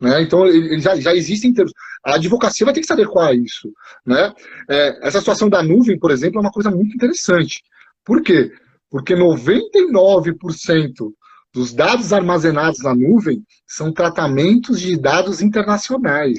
Né? 0.00 0.22
Então, 0.22 0.46
ele, 0.46 0.80
já, 0.80 0.96
já 0.96 1.14
existem 1.14 1.52
termos. 1.52 1.72
A 2.04 2.14
advocacia 2.16 2.64
vai 2.64 2.74
ter 2.74 2.80
que 2.80 2.86
se 2.86 2.92
adequar 2.92 3.28
a 3.28 3.34
isso. 3.34 3.72
Né? 4.04 4.32
É, 4.68 5.06
essa 5.06 5.20
situação 5.20 5.48
da 5.48 5.62
nuvem, 5.62 5.98
por 5.98 6.10
exemplo, 6.10 6.38
é 6.38 6.40
uma 6.40 6.52
coisa 6.52 6.70
muito 6.70 6.94
interessante. 6.94 7.62
Por 8.04 8.22
quê? 8.22 8.52
Porque 8.94 9.16
99% 9.16 11.12
dos 11.52 11.74
dados 11.74 12.12
armazenados 12.12 12.78
na 12.80 12.94
nuvem 12.94 13.44
são 13.66 13.92
tratamentos 13.92 14.80
de 14.80 14.96
dados 14.96 15.42
internacionais. 15.42 16.38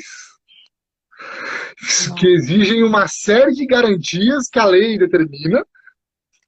Que 2.17 2.27
exigem 2.27 2.81
uma 2.81 3.09
série 3.09 3.51
de 3.51 3.65
garantias 3.65 4.47
que 4.47 4.57
a 4.57 4.63
lei 4.63 4.97
determina, 4.97 5.67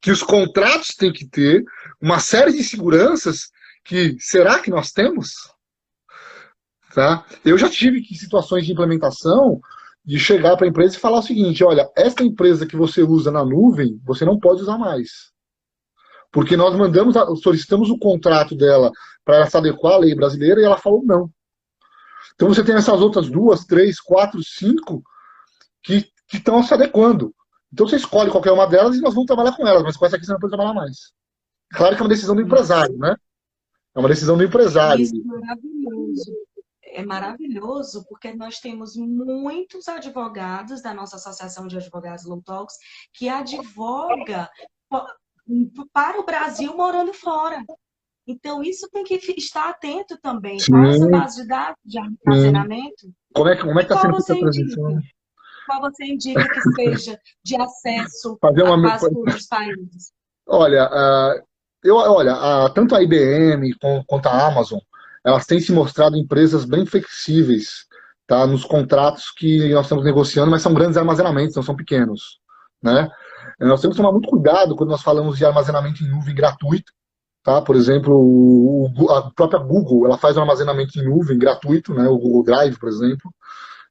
que 0.01 0.09
os 0.09 0.23
contratos 0.23 0.95
têm 0.95 1.11
que 1.11 1.27
ter, 1.27 1.65
uma 2.01 2.21
série 2.21 2.53
de 2.53 2.63
seguranças 2.63 3.51
que 3.83 4.15
será 4.17 4.59
que 4.59 4.71
nós 4.71 4.93
temos? 4.93 5.33
Tá? 6.95 7.25
Eu 7.43 7.57
já 7.57 7.69
tive 7.69 8.01
situações 8.15 8.65
de 8.65 8.71
implementação 8.71 9.59
de 10.05 10.17
chegar 10.17 10.55
para 10.55 10.67
a 10.67 10.69
empresa 10.69 10.95
e 10.95 11.01
falar 11.01 11.19
o 11.19 11.23
seguinte: 11.23 11.65
olha, 11.65 11.91
esta 11.97 12.23
empresa 12.23 12.65
que 12.65 12.77
você 12.77 13.01
usa 13.01 13.29
na 13.29 13.43
nuvem, 13.43 13.99
você 14.05 14.23
não 14.23 14.39
pode 14.39 14.61
usar 14.61 14.77
mais. 14.77 15.35
Porque 16.31 16.57
nós 16.57 16.75
mandamos, 16.75 17.15
solicitamos 17.41 17.89
o 17.89 17.97
contrato 17.97 18.55
dela 18.55 18.91
para 19.23 19.37
ela 19.37 19.49
se 19.49 19.57
adequar 19.57 19.93
à 19.93 19.97
lei 19.97 20.15
brasileira 20.15 20.61
e 20.61 20.63
ela 20.63 20.77
falou 20.77 21.03
não. 21.03 21.29
Então 22.35 22.47
você 22.47 22.63
tem 22.63 22.75
essas 22.75 23.01
outras 23.01 23.29
duas, 23.29 23.65
três, 23.65 23.99
quatro, 23.99 24.43
cinco 24.43 25.01
que 25.81 26.11
estão 26.31 26.61
se 26.61 26.73
adequando. 26.73 27.33
Então 27.73 27.87
você 27.87 27.95
escolhe 27.95 28.31
qualquer 28.31 28.51
uma 28.51 28.67
delas 28.67 28.95
e 28.95 29.01
nós 29.01 29.13
vamos 29.13 29.27
trabalhar 29.27 29.55
com 29.55 29.67
elas, 29.67 29.83
mas 29.83 29.97
com 29.97 30.05
essa 30.05 30.15
aqui 30.15 30.25
você 30.25 30.31
não 30.31 30.39
pode 30.39 30.51
trabalhar 30.51 30.73
mais. 30.73 31.11
Claro 31.71 31.95
que 31.95 32.01
é 32.01 32.03
uma 32.03 32.09
decisão 32.09 32.35
do 32.35 32.41
empresário, 32.41 32.97
né? 32.97 33.15
É 33.95 33.99
uma 33.99 34.09
decisão 34.09 34.37
do 34.37 34.43
empresário. 34.43 35.01
Isso, 35.01 35.15
maravilhoso. 35.25 36.31
É 36.83 37.05
maravilhoso 37.05 38.05
porque 38.07 38.33
nós 38.33 38.59
temos 38.59 38.95
muitos 38.95 39.87
advogados 39.87 40.81
da 40.81 40.93
nossa 40.93 41.17
Associação 41.17 41.67
de 41.67 41.77
Advogados 41.77 42.25
Low 42.25 42.41
Talks 42.41 42.75
que 43.13 43.27
advoga 43.27 44.49
para 45.93 46.19
o 46.19 46.25
Brasil 46.25 46.75
morando 46.75 47.13
fora. 47.13 47.63
Então, 48.27 48.61
isso 48.61 48.89
tem 48.91 49.03
que 49.03 49.15
estar 49.37 49.69
atento 49.69 50.17
também. 50.21 50.59
Sim. 50.59 50.73
Qual 50.73 50.85
essa 50.85 51.09
base 51.09 51.41
de 51.41 51.47
dados 51.47 51.79
de 51.85 51.97
armazenamento? 51.97 53.13
Como 53.33 53.49
é 53.49 53.55
que 53.55 53.61
como 53.61 53.79
é 53.79 53.83
está 53.83 54.01
sendo 54.01 54.17
essa 54.17 54.35
transição? 54.35 54.99
Qual 55.65 55.81
você 55.81 56.05
indica 56.05 56.47
que 56.49 56.61
seja 56.73 57.19
de 57.43 57.55
acesso 57.55 58.37
Fazer 58.41 58.63
uma... 58.63 58.95
a 58.95 59.01
outros 59.01 59.47
países? 59.47 60.11
Olha, 60.45 60.89
uh, 60.89 61.43
eu, 61.83 61.95
olha 61.95 62.69
tanto 62.73 62.95
a 62.95 63.01
IBM 63.01 63.73
quanto 64.07 64.27
a 64.27 64.47
Amazon, 64.47 64.79
elas 65.25 65.45
têm 65.45 65.59
se 65.59 65.71
mostrado 65.71 66.17
empresas 66.17 66.65
bem 66.65 66.85
flexíveis 66.85 67.85
tá, 68.25 68.45
nos 68.45 68.65
contratos 68.65 69.31
que 69.31 69.73
nós 69.73 69.85
estamos 69.85 70.03
negociando, 70.03 70.51
mas 70.51 70.61
são 70.61 70.73
grandes 70.73 70.97
armazenamentos, 70.97 71.55
não 71.55 71.63
são 71.63 71.75
pequenos. 71.75 72.39
Né? 72.81 73.09
Nós 73.59 73.81
temos 73.81 73.95
que 73.95 74.01
tomar 74.01 74.11
muito 74.11 74.29
cuidado 74.29 74.75
quando 74.75 74.89
nós 74.89 75.01
falamos 75.01 75.37
de 75.37 75.45
armazenamento 75.45 76.03
em 76.03 76.09
nuvem 76.09 76.35
gratuito. 76.35 76.91
Tá? 77.43 77.61
Por 77.61 77.75
exemplo, 77.75 78.13
o, 78.13 79.09
a 79.09 79.31
própria 79.31 79.59
Google 79.59 80.05
ela 80.05 80.17
faz 80.17 80.35
um 80.35 80.41
armazenamento 80.41 80.99
em 80.99 81.03
nuvem 81.03 81.37
gratuito, 81.37 81.93
né? 81.93 82.07
o 82.07 82.17
Google 82.17 82.43
Drive, 82.43 82.77
por 82.77 82.89
exemplo, 82.89 83.33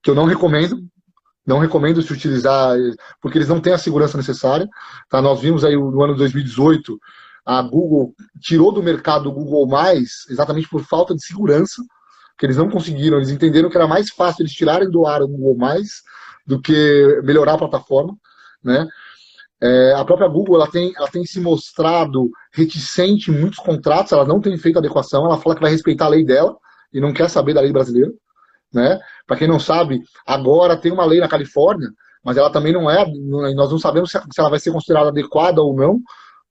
que 0.02 0.10
eu 0.10 0.14
não 0.14 0.24
recomendo. 0.24 0.78
Não 1.46 1.60
recomendo 1.60 2.02
se 2.02 2.12
utilizar, 2.12 2.76
porque 3.20 3.38
eles 3.38 3.48
não 3.48 3.60
têm 3.60 3.72
a 3.72 3.78
segurança 3.78 4.16
necessária. 4.16 4.68
Tá? 5.08 5.22
Nós 5.22 5.40
vimos 5.40 5.64
aí 5.64 5.76
no 5.76 6.02
ano 6.02 6.14
de 6.14 6.18
2018, 6.18 6.98
a 7.46 7.62
Google 7.62 8.12
tirou 8.40 8.72
do 8.72 8.82
mercado 8.82 9.28
o 9.28 9.32
Google 9.32 9.68
Mais 9.68 10.26
exatamente 10.28 10.68
por 10.68 10.82
falta 10.82 11.14
de 11.14 11.24
segurança, 11.24 11.80
que 12.36 12.44
eles 12.44 12.56
não 12.56 12.68
conseguiram, 12.68 13.18
eles 13.18 13.30
entenderam 13.30 13.70
que 13.70 13.76
era 13.76 13.86
mais 13.86 14.10
fácil 14.10 14.42
eles 14.42 14.52
tirarem 14.52 14.90
do 14.90 15.06
ar 15.06 15.22
o 15.22 15.28
Google 15.28 15.56
Mais 15.56 16.02
do 16.44 16.60
que 16.60 17.22
melhorar 17.24 17.54
a 17.54 17.58
plataforma, 17.58 18.16
né? 18.62 18.86
É, 19.62 19.94
a 19.94 20.04
própria 20.04 20.28
Google 20.28 20.56
ela 20.56 20.70
tem, 20.70 20.92
ela 20.96 21.08
tem 21.08 21.24
se 21.24 21.40
mostrado 21.40 22.30
reticente 22.52 23.30
em 23.30 23.38
muitos 23.38 23.58
contratos, 23.58 24.12
ela 24.12 24.24
não 24.24 24.40
tem 24.40 24.56
feito 24.58 24.78
adequação, 24.78 25.24
ela 25.24 25.38
fala 25.38 25.54
que 25.54 25.62
vai 25.62 25.70
respeitar 25.70 26.06
a 26.06 26.10
lei 26.10 26.24
dela 26.24 26.56
e 26.92 27.00
não 27.00 27.12
quer 27.12 27.30
saber 27.30 27.54
da 27.54 27.60
lei 27.60 27.72
brasileira. 27.72 28.12
Né? 28.72 28.98
Para 29.26 29.36
quem 29.36 29.48
não 29.48 29.58
sabe, 29.58 30.02
agora 30.26 30.76
tem 30.76 30.92
uma 30.92 31.04
lei 31.04 31.20
na 31.20 31.28
Califórnia, 31.28 31.88
mas 32.22 32.36
ela 32.36 32.50
também 32.50 32.72
não 32.72 32.90
é, 32.90 33.06
nós 33.54 33.70
não 33.70 33.78
sabemos 33.78 34.10
se 34.10 34.18
ela 34.38 34.50
vai 34.50 34.58
ser 34.58 34.72
considerada 34.72 35.08
adequada 35.08 35.62
ou 35.62 35.74
não 35.74 36.00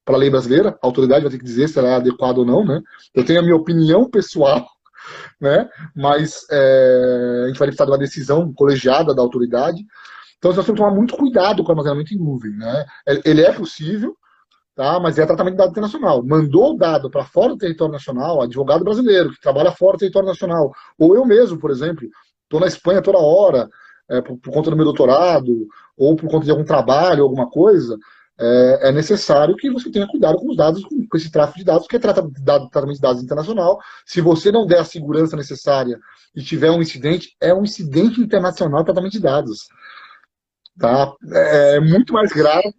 para 0.06 0.16
a 0.16 0.18
lei 0.18 0.30
brasileira, 0.30 0.78
a 0.82 0.88
autoridade 0.88 1.24
vai 1.24 1.32
ter 1.32 1.40
que 1.40 1.44
dizer 1.44 1.68
se 1.68 1.80
ela 1.80 1.90
é 1.90 1.96
adequada 1.96 2.40
ou 2.40 2.46
não. 2.46 2.64
Né? 2.64 2.80
Eu 3.14 3.26
tenho 3.26 3.40
a 3.40 3.44
minha 3.44 3.56
opinião 3.56 4.10
pessoal, 4.10 4.66
né? 5.42 5.68
mas 5.96 6.46
é, 6.52 7.42
a 7.44 7.48
gente 7.48 7.60
vai 7.60 7.68
precisar 7.68 7.86
de 7.86 7.92
uma 7.92 7.98
decisão 7.98 8.54
colegiada 8.54 9.14
da 9.14 9.22
autoridade. 9.22 9.84
Então 10.38 10.52
nós 10.54 10.66
temos 10.66 10.80
que 10.80 10.86
tomar 10.86 10.96
muito 10.96 11.16
cuidado 11.16 11.64
com 11.64 11.70
o 11.70 11.72
armazenamento 11.72 12.14
em 12.14 12.18
nuvem. 12.18 12.52
Né? 12.52 12.86
Ele 13.24 13.42
é 13.42 13.52
possível, 13.52 14.16
tá? 14.76 15.00
mas 15.00 15.18
é 15.18 15.26
tratamento 15.26 15.54
de 15.54 15.58
dado 15.60 15.72
internacional. 15.72 16.24
Mandou 16.24 16.74
o 16.74 16.78
dado 16.78 17.10
para 17.10 17.26
fora 17.26 17.50
do 17.50 17.58
território 17.58 17.94
nacional, 17.94 18.42
advogado 18.42 18.84
brasileiro 18.84 19.32
que 19.32 19.42
trabalha 19.42 19.72
fora 19.72 19.98
do 19.98 20.00
território 20.00 20.28
nacional, 20.28 20.72
ou 21.00 21.16
eu 21.16 21.26
mesmo, 21.26 21.58
por 21.58 21.72
exemplo, 21.72 22.08
estou 22.44 22.60
na 22.60 22.68
Espanha 22.68 23.02
toda 23.02 23.18
hora, 23.18 23.70
é, 24.10 24.22
por, 24.22 24.38
por, 24.38 24.54
conta 24.54 24.70
do 24.70 24.76
meu 24.76 24.86
doutorado, 24.86 25.68
ou 25.98 26.16
por 26.16 26.30
conta 26.30 26.46
de 26.46 26.52
algum 26.52 26.64
trabalho, 26.64 27.24
alguma 27.24 27.50
coisa, 27.50 27.98
é, 28.38 28.90
é, 28.90 28.92
necessário 28.92 29.56
que 29.56 29.70
você 29.70 29.90
tenha 29.90 30.08
cuidado 30.08 30.38
com 30.38 30.50
os 30.50 30.58
dados, 30.58 30.84
com, 30.84 31.08
com 31.08 31.18
esse 31.18 31.32
tráfego 31.32 31.60
de 31.60 31.64
dados, 31.64 31.88
que 31.88 31.96
é 31.96 32.00
dado, 32.00 32.70
tratamento 32.70 32.96
de 32.96 33.02
dados 33.02 33.24
internacional. 33.24 33.80
Se 34.06 34.20
você 34.20 34.52
não 34.52 34.66
der 34.66 34.80
a 34.80 34.84
segurança 34.84 35.38
necessária 35.38 35.98
e 36.36 36.44
tiver 36.44 36.70
um 36.70 36.82
incidente, 36.82 37.36
é 37.40 37.54
um 37.54 37.64
incidente 37.64 38.20
internacional 38.20 38.84
tratamento 38.84 39.14
de 39.14 39.22
dados. 39.22 39.68
Tá? 40.80 41.14
É, 41.32 41.76
é 41.76 41.80
muito 41.80 42.14
mais 42.14 42.32
grave. 42.32 42.74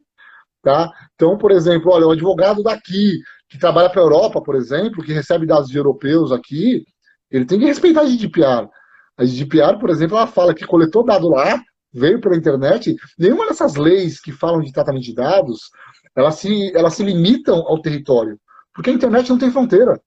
Tá? 0.62 0.90
Então, 1.14 1.38
por 1.38 1.52
exemplo, 1.52 1.92
olha, 1.92 2.06
o 2.06 2.10
advogado 2.10 2.62
daqui, 2.62 3.20
que 3.48 3.58
trabalha 3.58 3.88
para 3.88 4.00
a 4.00 4.04
Europa, 4.04 4.42
por 4.42 4.56
exemplo, 4.56 5.02
que 5.02 5.12
recebe 5.12 5.46
dados 5.46 5.68
de 5.68 5.78
europeus 5.78 6.32
aqui, 6.32 6.84
ele 7.30 7.44
tem 7.44 7.58
que 7.58 7.66
respeitar 7.66 8.02
a 8.02 8.06
GDPR. 8.06 8.68
A 9.16 9.24
GDPR, 9.24 9.78
por 9.78 9.90
exemplo, 9.90 10.16
ela 10.16 10.26
fala 10.26 10.54
que 10.54 10.66
coletou 10.66 11.04
dado 11.04 11.28
lá, 11.28 11.62
veio 11.92 12.20
pela 12.20 12.36
internet, 12.36 12.94
nenhuma 13.18 13.46
dessas 13.46 13.76
leis 13.76 14.20
que 14.20 14.32
falam 14.32 14.60
de 14.60 14.72
tratamento 14.72 15.04
de 15.04 15.14
dados, 15.14 15.70
elas 16.14 16.34
se, 16.36 16.76
elas 16.76 16.94
se 16.94 17.02
limitam 17.02 17.58
ao 17.66 17.80
território. 17.80 18.38
Porque 18.74 18.90
a 18.90 18.92
internet 18.92 19.30
não 19.30 19.38
tem 19.38 19.50
fronteira. 19.50 20.00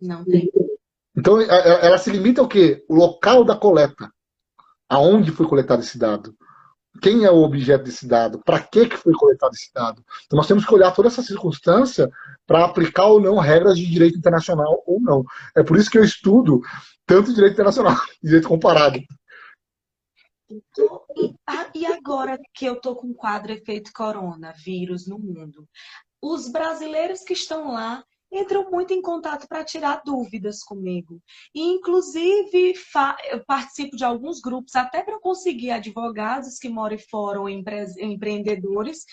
Não 0.00 0.24
tem. 0.24 0.50
Então, 1.16 1.40
ela 1.40 1.96
se 1.96 2.10
limita 2.10 2.42
ao 2.42 2.48
quê? 2.48 2.84
O 2.88 2.94
local 2.94 3.44
da 3.44 3.56
coleta. 3.56 4.10
Aonde 4.88 5.32
foi 5.32 5.46
coletado 5.46 5.80
esse 5.80 5.98
dado? 5.98 6.36
Quem 7.00 7.24
é 7.24 7.30
o 7.30 7.42
objeto 7.42 7.84
desse 7.84 8.06
dado? 8.06 8.40
Para 8.44 8.60
que, 8.60 8.88
que 8.88 8.96
foi 8.96 9.12
coletado 9.12 9.52
esse 9.54 9.72
dado? 9.72 10.04
Então, 10.24 10.36
nós 10.36 10.46
temos 10.46 10.64
que 10.64 10.74
olhar 10.74 10.92
toda 10.92 11.08
essa 11.08 11.22
circunstância 11.22 12.10
para 12.46 12.64
aplicar 12.64 13.06
ou 13.06 13.20
não 13.20 13.38
regras 13.38 13.78
de 13.78 13.86
direito 13.86 14.18
internacional 14.18 14.82
ou 14.86 15.00
não. 15.00 15.24
É 15.56 15.62
por 15.62 15.76
isso 15.76 15.90
que 15.90 15.98
eu 15.98 16.04
estudo 16.04 16.60
tanto 17.06 17.34
direito 17.34 17.54
internacional, 17.54 17.96
direito 18.22 18.48
comparado. 18.48 18.98
E, 20.48 21.34
e 21.74 21.86
agora 21.86 22.38
que 22.54 22.66
eu 22.66 22.74
estou 22.74 22.94
com 22.94 23.08
o 23.08 23.14
quadro 23.14 23.52
efeito 23.52 23.92
coronavírus 23.92 25.06
no 25.06 25.18
mundo, 25.18 25.68
os 26.22 26.50
brasileiros 26.50 27.22
que 27.22 27.32
estão 27.32 27.72
lá 27.72 28.04
entram 28.32 28.70
muito 28.70 28.92
em 28.92 29.00
contato 29.00 29.46
para 29.48 29.64
tirar 29.64 30.02
dúvidas 30.04 30.62
comigo. 30.62 31.20
E, 31.54 31.62
inclusive, 31.62 32.74
eu 33.30 33.44
participo 33.44 33.96
de 33.96 34.04
alguns 34.04 34.40
grupos 34.40 34.74
até 34.74 35.02
para 35.02 35.20
conseguir 35.20 35.70
advogados 35.70 36.58
que 36.58 36.68
moram 36.68 36.98
fora 36.98 37.40
ou 37.40 37.48
empre 37.48 37.84
empreendedores 38.00 39.04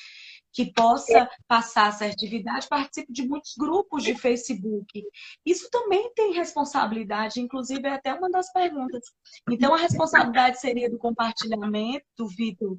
que 0.54 0.72
possa 0.72 1.28
passar 1.48 1.88
assertividade, 1.88 2.68
participo 2.68 3.12
de 3.12 3.28
muitos 3.28 3.56
grupos 3.58 4.04
de 4.04 4.14
Facebook. 4.14 5.04
Isso 5.44 5.68
também 5.72 6.14
tem 6.14 6.32
responsabilidade, 6.34 7.42
inclusive 7.42 7.88
é 7.88 7.94
até 7.94 8.14
uma 8.14 8.30
das 8.30 8.52
perguntas. 8.54 9.02
Então, 9.50 9.74
a 9.74 9.78
responsabilidade 9.78 10.62
seria 10.62 10.90
do 10.90 11.00
compartilhamento, 11.00 12.06
do 12.16 12.28
Vitor, 12.28 12.78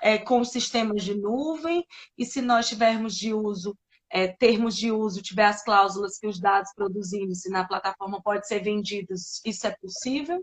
é, 0.00 0.18
com 0.18 0.44
sistemas 0.44 1.02
de 1.02 1.14
nuvem, 1.14 1.84
e 2.16 2.24
se 2.24 2.40
nós 2.40 2.68
tivermos 2.68 3.16
de 3.16 3.34
uso, 3.34 3.76
é, 4.16 4.28
termos 4.28 4.74
de 4.74 4.90
uso, 4.90 5.20
tiver 5.20 5.44
as 5.44 5.62
cláusulas 5.62 6.18
que 6.18 6.26
os 6.26 6.40
dados 6.40 6.70
produzidos 6.74 7.42
na 7.50 7.68
plataforma 7.68 8.22
podem 8.22 8.42
ser 8.44 8.60
vendidos, 8.62 9.42
isso 9.44 9.66
é 9.66 9.76
possível? 9.78 10.42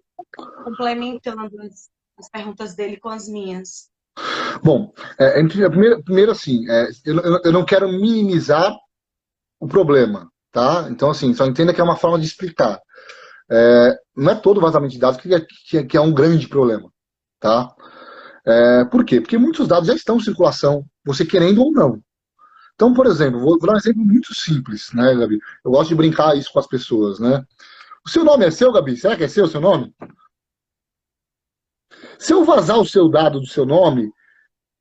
Complementando 0.64 1.60
as, 1.60 1.90
as 2.20 2.30
perguntas 2.30 2.76
dele 2.76 2.98
com 2.98 3.10
as 3.10 3.28
minhas. 3.28 3.90
Bom, 4.64 4.94
é, 5.18 5.42
primeiro, 5.48 6.04
primeiro 6.04 6.32
assim, 6.32 6.70
é, 6.70 6.88
eu, 7.04 7.18
eu, 7.44 7.52
não 7.52 7.66
quero 7.66 7.88
minimizar 7.88 8.78
o 9.60 9.68
problema, 9.68 10.30
tá? 10.52 10.88
Então, 10.92 11.10
assim, 11.10 11.34
só 11.34 11.44
entenda 11.48 11.74
que 11.74 11.82
é 11.82 11.84
uma 11.84 11.98
forma 11.98 12.20
de 12.20 12.28
explicar. 12.28 12.80
É, 13.50 13.98
não 14.16 14.34
é 14.34 14.36
todo 14.36 14.62
vazamento 14.62 14.94
de 14.94 15.00
dados 15.00 15.20
que 15.20 15.34
é, 15.34 15.40
que 15.40 15.78
é, 15.80 15.84
que 15.84 15.98
é 15.98 16.02
um 16.02 16.14
grande 16.14 16.48
problema, 16.48 16.92
tá? 17.40 17.74
É, 18.46 18.86
por 18.86 19.04
quê? 19.04 19.20
Porque 19.20 19.38
muitos 19.40 19.68
dados 19.68 19.88
já 19.88 19.96
estão 19.96 20.18
em 20.18 20.24
circulação, 20.24 20.86
você 21.04 21.26
querendo 21.26 21.64
ou 21.64 21.72
não. 21.72 22.00
Então, 22.76 22.94
por 22.94 23.06
exemplo, 23.06 23.40
vou, 23.40 23.60
dar 23.60 23.74
um 23.74 23.78
exemplo 23.78 24.04
muito 24.04 24.34
simples, 24.34 24.92
né, 24.94 25.16
Gabi? 25.16 25.40
Eu 25.64 25.72
gosto 25.72 25.90
de 25.90 25.96
brincar 25.96 26.36
isso 26.36 26.52
com 26.52 26.60
as 26.60 26.68
pessoas, 26.68 27.20
né? 27.20 27.44
O 28.06 28.10
seu 28.10 28.24
nome 28.24 28.46
é 28.46 28.52
seu, 28.52 28.72
Gabi? 28.72 28.98
Será 28.98 29.16
que 29.16 29.24
é 29.24 29.28
seu 29.28 29.46
o 29.46 29.48
seu 29.48 29.62
nome? 29.62 29.94
Se 32.20 32.34
eu 32.34 32.44
vazar 32.44 32.80
o 32.80 32.86
seu 32.86 33.08
dado 33.10 33.40
do 33.40 33.48
seu 33.48 33.66
nome, 33.66 34.12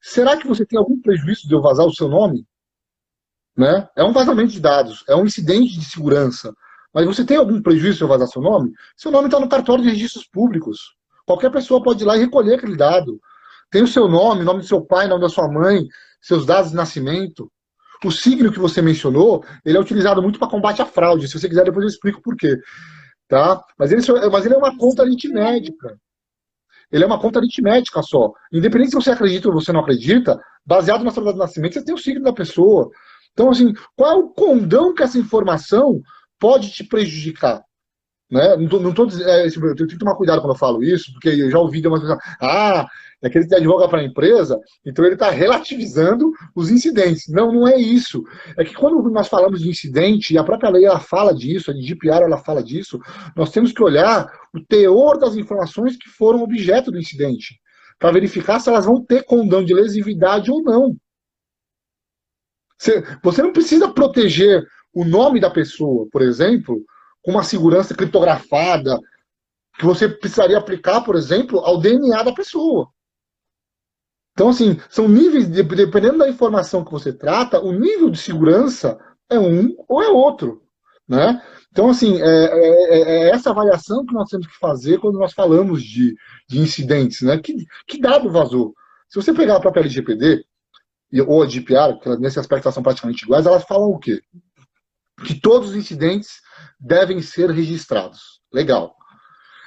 será 0.00 0.36
que 0.36 0.46
você 0.46 0.64
tem 0.64 0.78
algum 0.78 1.00
prejuízo 1.00 1.46
de 1.46 1.54
eu 1.54 1.60
vazar 1.60 1.86
o 1.86 1.94
seu 1.94 2.08
nome? 2.08 2.46
Né? 3.56 3.88
É 3.94 4.02
um 4.02 4.12
vazamento 4.12 4.52
de 4.52 4.60
dados, 4.60 5.04
é 5.08 5.14
um 5.14 5.26
incidente 5.26 5.78
de 5.78 5.84
segurança. 5.84 6.54
Mas 6.92 7.06
você 7.06 7.24
tem 7.24 7.36
algum 7.36 7.62
prejuízo 7.62 7.98
se 7.98 8.04
eu 8.04 8.08
vazar 8.08 8.26
seu 8.28 8.42
nome? 8.42 8.72
Seu 8.96 9.10
nome 9.10 9.26
está 9.26 9.38
no 9.38 9.48
cartório 9.48 9.84
de 9.84 9.90
registros 9.90 10.26
públicos. 10.26 10.94
Qualquer 11.26 11.50
pessoa 11.50 11.82
pode 11.82 12.02
ir 12.02 12.06
lá 12.06 12.16
e 12.16 12.20
recolher 12.20 12.54
aquele 12.54 12.76
dado. 12.76 13.20
Tem 13.70 13.82
o 13.82 13.88
seu 13.88 14.08
nome, 14.08 14.44
nome 14.44 14.60
do 14.60 14.66
seu 14.66 14.84
pai, 14.84 15.06
nome 15.06 15.22
da 15.22 15.28
sua 15.28 15.48
mãe, 15.48 15.86
seus 16.20 16.44
dados 16.44 16.70
de 16.70 16.76
nascimento. 16.76 17.50
O 18.04 18.10
signo 18.10 18.52
que 18.52 18.58
você 18.58 18.82
mencionou, 18.82 19.44
ele 19.64 19.76
é 19.76 19.80
utilizado 19.80 20.22
muito 20.22 20.38
para 20.38 20.48
combate 20.48 20.82
à 20.82 20.86
fraude. 20.86 21.28
Se 21.28 21.38
você 21.38 21.48
quiser, 21.48 21.64
depois 21.64 21.84
eu 21.84 21.90
explico 21.90 22.20
por 22.20 22.36
quê. 22.36 22.56
Tá? 23.28 23.62
Mas, 23.78 23.92
ele, 23.92 24.02
mas 24.30 24.44
ele 24.44 24.54
é 24.54 24.58
uma 24.58 24.76
conta 24.76 25.02
aritmética. 25.02 25.96
Ele 26.90 27.04
é 27.04 27.06
uma 27.06 27.18
conta 27.18 27.38
aritmética 27.38 28.02
só. 28.02 28.32
Independente 28.52 28.90
se 28.90 28.96
você 28.96 29.10
acredita 29.10 29.48
ou 29.48 29.54
você 29.54 29.72
não 29.72 29.80
acredita, 29.80 30.38
baseado 30.64 31.04
na 31.04 31.10
sua 31.10 31.24
data 31.24 31.34
de 31.34 31.38
nascimento, 31.38 31.74
você 31.74 31.84
tem 31.84 31.94
o 31.94 31.98
signo 31.98 32.22
da 32.22 32.32
pessoa. 32.32 32.90
Então, 33.32 33.50
assim, 33.50 33.72
qual 33.96 34.12
é 34.12 34.14
o 34.14 34.28
condão 34.28 34.94
que 34.94 35.02
essa 35.02 35.18
informação 35.18 36.02
pode 36.38 36.70
te 36.70 36.84
prejudicar? 36.84 37.62
Né? 38.30 38.56
Não 38.56 38.68
tô, 38.68 38.80
não 38.80 38.92
tô, 38.92 39.08
é, 39.08 39.46
eu 39.46 39.74
tenho 39.76 39.88
que 39.88 39.98
tomar 39.98 40.16
cuidado 40.16 40.40
quando 40.40 40.54
eu 40.54 40.58
falo 40.58 40.82
isso, 40.82 41.12
porque 41.12 41.28
eu 41.28 41.50
já 41.50 41.58
ouvi 41.58 41.80
de 41.80 41.88
uma 41.88 42.00
pessoa, 42.00 42.18
ah, 42.40 42.86
é 43.22 43.30
que 43.30 43.38
ele 43.38 43.54
advoga 43.54 43.88
para 43.88 44.00
a 44.00 44.04
empresa, 44.04 44.60
então 44.84 45.04
ele 45.04 45.14
está 45.14 45.30
relativizando 45.30 46.32
os 46.54 46.70
incidentes. 46.70 47.28
Não, 47.28 47.52
não 47.52 47.68
é 47.68 47.76
isso. 47.76 48.24
É 48.58 48.64
que 48.64 48.74
quando 48.74 49.00
nós 49.10 49.28
falamos 49.28 49.60
de 49.60 49.70
incidente, 49.70 50.34
e 50.34 50.38
a 50.38 50.44
própria 50.44 50.70
lei 50.70 50.84
ela 50.84 50.98
fala 50.98 51.32
disso, 51.32 51.70
a 51.70 51.74
GDPR 51.74 52.24
ela 52.24 52.38
fala 52.38 52.62
disso, 52.62 53.00
nós 53.36 53.50
temos 53.50 53.72
que 53.72 53.82
olhar 53.82 54.26
o 54.52 54.60
teor 54.60 55.18
das 55.18 55.36
informações 55.36 55.96
que 55.96 56.08
foram 56.08 56.42
objeto 56.42 56.90
do 56.90 56.98
incidente, 56.98 57.60
para 57.98 58.10
verificar 58.10 58.58
se 58.58 58.68
elas 58.68 58.84
vão 58.84 59.00
ter 59.00 59.24
condão 59.24 59.64
de 59.64 59.72
lesividade 59.72 60.50
ou 60.50 60.60
não. 60.60 60.96
Você 63.22 63.42
não 63.42 63.52
precisa 63.52 63.88
proteger 63.88 64.66
o 64.92 65.04
nome 65.04 65.38
da 65.38 65.48
pessoa, 65.48 66.08
por 66.10 66.20
exemplo, 66.20 66.84
com 67.22 67.30
uma 67.30 67.44
segurança 67.44 67.94
criptografada, 67.94 68.98
que 69.78 69.86
você 69.86 70.08
precisaria 70.08 70.58
aplicar, 70.58 71.02
por 71.02 71.14
exemplo, 71.14 71.60
ao 71.60 71.78
DNA 71.78 72.24
da 72.24 72.34
pessoa. 72.34 72.88
Então, 74.32 74.48
assim, 74.48 74.78
são 74.88 75.06
níveis, 75.08 75.46
dependendo 75.48 76.18
da 76.18 76.28
informação 76.28 76.84
que 76.84 76.90
você 76.90 77.12
trata, 77.12 77.60
o 77.60 77.72
nível 77.72 78.10
de 78.10 78.18
segurança 78.18 78.98
é 79.28 79.38
um 79.38 79.74
ou 79.86 80.02
é 80.02 80.08
outro. 80.08 80.62
Né? 81.06 81.42
Então, 81.70 81.90
assim, 81.90 82.20
é, 82.20 82.24
é, 82.24 82.98
é, 82.98 83.00
é 83.00 83.30
essa 83.30 83.50
avaliação 83.50 84.06
que 84.06 84.14
nós 84.14 84.28
temos 84.30 84.46
que 84.46 84.58
fazer 84.58 84.98
quando 85.00 85.18
nós 85.18 85.32
falamos 85.32 85.82
de, 85.82 86.14
de 86.48 86.58
incidentes. 86.58 87.20
Né? 87.22 87.38
Que, 87.38 87.54
que 87.86 88.00
dado 88.00 88.30
vazou? 88.30 88.74
Se 89.08 89.16
você 89.16 89.34
pegar 89.34 89.56
a 89.56 89.60
própria 89.60 89.82
LGPD, 89.82 90.44
ou 91.26 91.42
a 91.42 91.46
GDPR, 91.46 91.98
que 92.00 92.08
nesse 92.16 92.38
aspecto 92.38 92.72
são 92.72 92.82
praticamente 92.82 93.24
iguais, 93.24 93.44
elas 93.44 93.64
falam 93.64 93.90
o 93.90 93.98
quê? 93.98 94.22
Que 95.26 95.38
todos 95.38 95.70
os 95.70 95.76
incidentes 95.76 96.40
devem 96.80 97.20
ser 97.20 97.50
registrados. 97.50 98.40
Legal. 98.50 98.96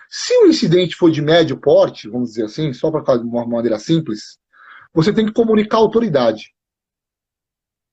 Se 0.09 0.33
o 0.43 0.47
incidente 0.47 0.95
for 0.95 1.11
de 1.11 1.21
médio 1.21 1.57
porte, 1.57 2.09
vamos 2.09 2.29
dizer 2.29 2.45
assim, 2.45 2.73
só 2.73 2.89
para 2.89 3.21
uma 3.21 3.45
maneira 3.45 3.77
simples, 3.77 4.39
você 4.95 5.13
tem 5.13 5.25
que 5.25 5.33
comunicar 5.33 5.77
a 5.77 5.81
autoridade. 5.81 6.55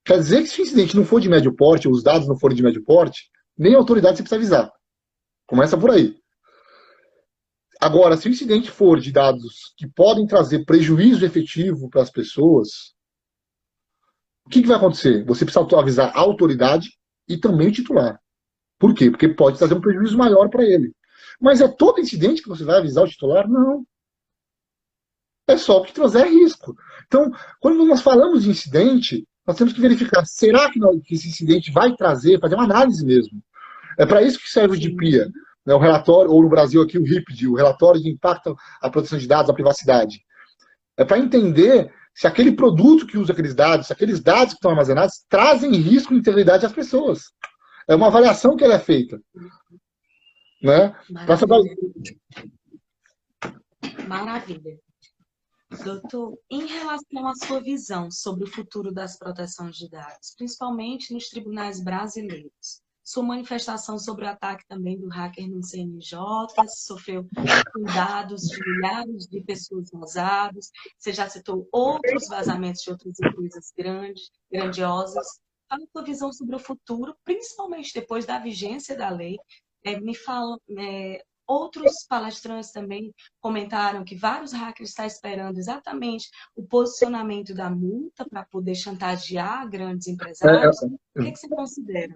Quer 0.05 0.19
dizer 0.19 0.43
que 0.43 0.49
se 0.49 0.61
o 0.61 0.63
incidente 0.63 0.97
não 0.97 1.05
for 1.05 1.21
de 1.21 1.29
médio 1.29 1.55
porte, 1.55 1.89
os 1.89 2.03
dados 2.03 2.29
não 2.29 2.39
forem 2.39 2.57
de 2.57 2.63
médio 2.63 2.83
porte, 2.85 3.29
nem 3.59 3.75
a 3.75 3.79
autoridade 3.79 4.17
você 4.17 4.23
precisa 4.23 4.37
avisar. 4.37 4.73
Começa 5.45 5.77
por 5.77 5.91
aí. 5.91 6.17
Agora, 7.81 8.17
se 8.17 8.29
o 8.29 8.31
incidente 8.31 8.71
for 8.71 9.01
de 9.01 9.11
dados 9.11 9.75
que 9.77 9.89
podem 9.89 10.27
trazer 10.27 10.65
prejuízo 10.65 11.27
efetivo 11.27 11.91
para 11.91 12.03
as 12.03 12.11
pessoas, 12.11 12.95
o 14.47 14.49
que, 14.49 14.63
que 14.63 14.69
vai 14.69 14.77
acontecer? 14.77 15.25
Você 15.25 15.45
precisa 15.45 15.67
avisar 15.77 16.13
a 16.15 16.21
autoridade 16.21 16.89
e 17.29 17.37
também 17.37 17.69
o 17.69 17.73
titular. 17.73 18.21
Por 18.79 18.95
quê? 18.95 19.11
Porque 19.11 19.29
pode 19.29 19.59
trazer 19.59 19.75
um 19.75 19.81
prejuízo 19.81 20.17
maior 20.17 20.49
para 20.49 20.65
ele. 20.65 20.93
Mas 21.41 21.61
é 21.61 21.67
todo 21.67 22.01
incidente 22.01 22.43
que 22.43 22.49
você 22.49 22.63
vai 22.63 22.79
avisar 22.79 23.05
o 23.05 23.09
titular? 23.09 23.49
Não 23.49 23.85
é 25.47 25.57
só 25.57 25.79
o 25.79 25.83
que 25.83 25.93
trouxer 25.93 26.27
risco. 26.27 26.75
Então, 27.07 27.31
quando 27.61 27.85
nós 27.85 28.01
falamos 28.01 28.45
de 28.45 28.51
incidente, 28.51 29.27
nós 29.47 29.57
temos 29.57 29.73
que 29.73 29.81
verificar, 29.81 30.25
será 30.25 30.71
que, 30.71 30.79
nós, 30.79 30.97
que 31.05 31.15
esse 31.15 31.29
incidente 31.29 31.73
vai 31.73 31.95
trazer, 31.95 32.41
fazer 32.41 32.55
uma 32.55 32.65
análise 32.65 33.05
mesmo. 33.05 33.43
É 33.99 34.07
para 34.07 34.23
isso 34.23 34.39
que 34.39 34.49
serve 34.49 34.77
o 34.77 34.81
DPIA, 34.81 35.29
né, 35.67 35.75
o 35.75 35.79
relatório, 35.79 36.31
ou 36.31 36.43
no 36.43 36.49
Brasil 36.49 36.81
aqui 36.81 36.99
o 36.99 37.05
RIPD, 37.05 37.49
o 37.49 37.55
relatório 37.55 38.01
de 38.01 38.09
impacto 38.09 38.57
à 38.81 38.89
proteção 38.89 39.19
de 39.19 39.27
dados, 39.27 39.51
à 39.51 39.55
privacidade. 39.55 40.21
É 40.97 41.05
para 41.05 41.19
entender 41.19 41.93
se 42.15 42.27
aquele 42.27 42.53
produto 42.53 43.07
que 43.07 43.19
usa 43.19 43.33
aqueles 43.33 43.55
dados, 43.55 43.87
se 43.87 43.93
aqueles 43.93 44.21
dados 44.21 44.55
que 44.55 44.59
estão 44.59 44.71
armazenados, 44.71 45.25
trazem 45.29 45.73
risco 45.73 46.13
de 46.13 46.21
integridade 46.21 46.67
às 46.67 46.73
pessoas. 46.73 47.33
É 47.89 47.95
uma 47.95 48.09
avaliação 48.09 48.57
que 48.57 48.65
ela 48.65 48.75
é 48.75 48.79
feita. 48.79 49.21
Né? 50.63 50.95
Maravilha. 51.11 52.17
Maravilha. 54.07 54.79
Doutor, 55.85 56.39
em 56.51 56.67
relação 56.67 57.27
à 57.27 57.35
sua 57.35 57.61
visão 57.61 58.11
sobre 58.11 58.45
o 58.45 58.53
futuro 58.53 58.93
das 58.93 59.19
proteções 59.19 59.77
de 59.77 59.89
dados, 59.89 60.35
principalmente 60.37 61.13
nos 61.13 61.29
tribunais 61.29 61.83
brasileiros, 61.83 62.83
sua 63.03 63.23
manifestação 63.23 63.99
sobre 63.99 64.25
o 64.25 64.29
ataque 64.29 64.65
também 64.69 64.99
do 64.99 65.09
hacker 65.09 65.49
no 65.51 65.63
CNJ, 65.63 66.19
sofreu 66.69 67.27
cuidados 67.73 68.43
de 68.43 68.61
milhares 68.61 69.27
de 69.27 69.41
pessoas 69.43 69.91
vazadas, 69.91 70.71
você 70.97 71.13
já 71.13 71.29
citou 71.29 71.69
outros 71.73 72.29
vazamentos 72.29 72.83
de 72.83 72.91
outras 72.91 73.15
empresas 73.19 73.73
grandes, 73.77 74.31
grandiosas. 74.51 75.27
Fala 75.69 75.83
a 75.83 75.91
sua 75.91 76.05
visão 76.05 76.33
sobre 76.33 76.55
o 76.55 76.61
futuro, 76.61 77.17
principalmente 77.25 77.93
depois 77.93 78.25
da 78.25 78.39
vigência 78.39 78.97
da 78.97 79.11
lei. 79.11 79.37
É, 79.85 79.99
me 79.99 80.15
fala, 80.15 80.57
é, 80.79 81.25
outros 81.53 82.05
palestrantes 82.09 82.73
também 82.73 83.15
comentaram 83.41 84.05
que 84.05 84.17
vários 84.17 84.53
hackers 84.53 84.91
estão 84.91 85.05
esperando 85.05 85.59
exatamente 85.59 86.29
o 86.57 86.63
posicionamento 86.63 87.55
da 87.55 87.69
multa 87.69 88.27
para 88.29 88.45
poder 88.45 88.75
chantagear 88.75 89.69
grandes 89.69 90.09
empresários. 90.09 90.83
É, 90.83 90.87
é, 90.87 90.89
o 91.21 91.25
que, 91.25 91.33
que 91.33 91.39
você 91.39 91.49
considera? 91.49 92.15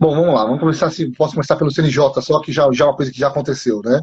Bom, 0.00 0.14
vamos 0.14 0.34
lá, 0.34 0.44
vamos 0.44 0.60
começar 0.60 0.86
assim, 0.86 1.12
posso 1.12 1.34
começar 1.34 1.56
pelo 1.56 1.70
CNJ, 1.70 2.20
só 2.22 2.40
que 2.40 2.52
já, 2.52 2.70
já 2.72 2.84
é 2.84 2.88
uma 2.88 2.96
coisa 2.96 3.12
que 3.12 3.18
já 3.18 3.28
aconteceu, 3.28 3.80
né? 3.84 4.00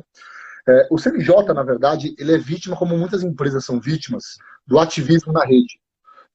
É, 0.67 0.87
o 0.91 0.97
CNJ, 0.97 1.53
na 1.53 1.63
verdade, 1.63 2.13
ele 2.17 2.35
é 2.35 2.37
vítima, 2.37 2.77
como 2.77 2.97
muitas 2.97 3.23
empresas 3.23 3.65
são 3.65 3.79
vítimas, 3.79 4.37
do 4.65 4.79
ativismo 4.79 5.33
na 5.33 5.43
rede. 5.43 5.79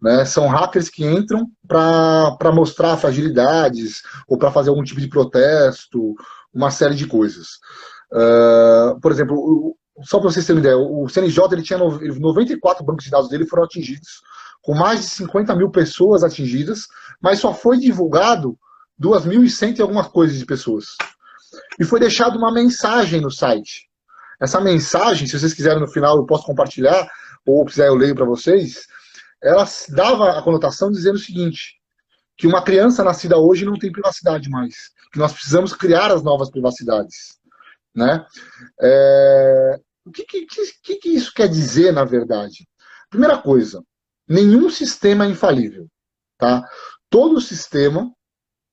Né? 0.03 0.25
São 0.25 0.49
hackers 0.49 0.89
que 0.89 1.05
entram 1.07 1.49
para 1.67 2.53
mostrar 2.53 2.97
fragilidades 2.97 4.03
ou 4.29 4.37
para 4.37 4.51
fazer 4.51 4.71
algum 4.71 4.83
tipo 4.83 5.01
de 5.01 5.09
protesto, 5.09 6.15
uma 6.53 6.71
série 6.71 6.95
de 6.95 7.07
coisas. 7.07 7.59
Uh, 8.17 8.99
por 9.01 9.13
exemplo, 9.13 9.77
só 10.03 10.19
para 10.19 10.31
vocês 10.31 10.47
terem 10.47 10.61
uma 10.61 10.67
ideia, 10.67 10.79
o 10.79 11.07
CNJ 11.07 11.45
ele 11.53 11.63
tinha 11.63 11.79
94 11.79 12.83
bancos 12.83 13.05
de 13.05 13.11
dados 13.11 13.29
dele 13.29 13.47
foram 13.47 13.65
atingidos, 13.65 14.23
com 14.63 14.75
mais 14.75 15.01
de 15.01 15.07
50 15.09 15.55
mil 15.55 15.71
pessoas 15.71 16.25
atingidas, 16.25 16.87
mas 17.21 17.41
só 17.41 17.53
foi 17.53 17.77
divulgado 17.79 18.59
2.100 19.01 19.79
e 19.79 19.83
algumas 19.83 20.09
coisas 20.09 20.39
de 20.39 20.47
pessoas. 20.47 20.97
E 21.79 21.85
foi 21.85 22.01
deixada 22.01 22.39
uma 22.39 22.51
mensagem 22.51 23.21
no 23.21 23.31
site. 23.31 23.87
Essa 24.41 24.61
mensagem, 24.61 25.27
se 25.27 25.39
vocês 25.39 25.53
quiserem 25.53 25.81
no 25.81 25.89
final, 25.89 26.17
eu 26.17 26.25
posso 26.27 26.45
compartilhar, 26.45 27.07
ou 27.47 27.65
quiser 27.67 27.89
eu 27.89 27.95
leio 27.95 28.15
para 28.15 28.25
vocês, 28.25 28.87
ela 29.43 29.67
dava 29.91 30.39
a 30.39 30.43
conotação 30.43 30.91
dizendo 30.91 31.17
o 31.17 31.21
seguinte, 31.21 31.77
que 32.37 32.47
uma 32.47 32.63
criança 32.63 33.05
nascida 33.05 33.39
hoje 33.39 33.65
não 33.65 33.79
tem 33.79 33.93
privacidade 33.93 34.49
mais, 34.49 34.91
que 35.13 35.19
nós 35.19 35.33
precisamos 35.33 35.73
criar 35.73 36.11
as 36.11 36.23
novas 36.23 36.51
privacidades. 36.51 37.37
Né? 37.97 38.25
É... 38.81 39.81
O 40.05 40.13
que, 40.13 40.25
que, 40.25 40.47
que, 40.83 40.97
que 40.97 41.09
isso 41.09 41.33
quer 41.35 41.49
dizer, 41.49 41.93
na 41.93 42.05
verdade? 42.05 42.69
Primeira 43.11 43.39
coisa, 43.39 43.83
nenhum 44.29 44.71
sistema 44.71 45.25
é 45.25 45.31
infalível. 45.31 45.89
Tá? 46.39 46.63
Todo 47.11 47.41
sistema 47.41 48.13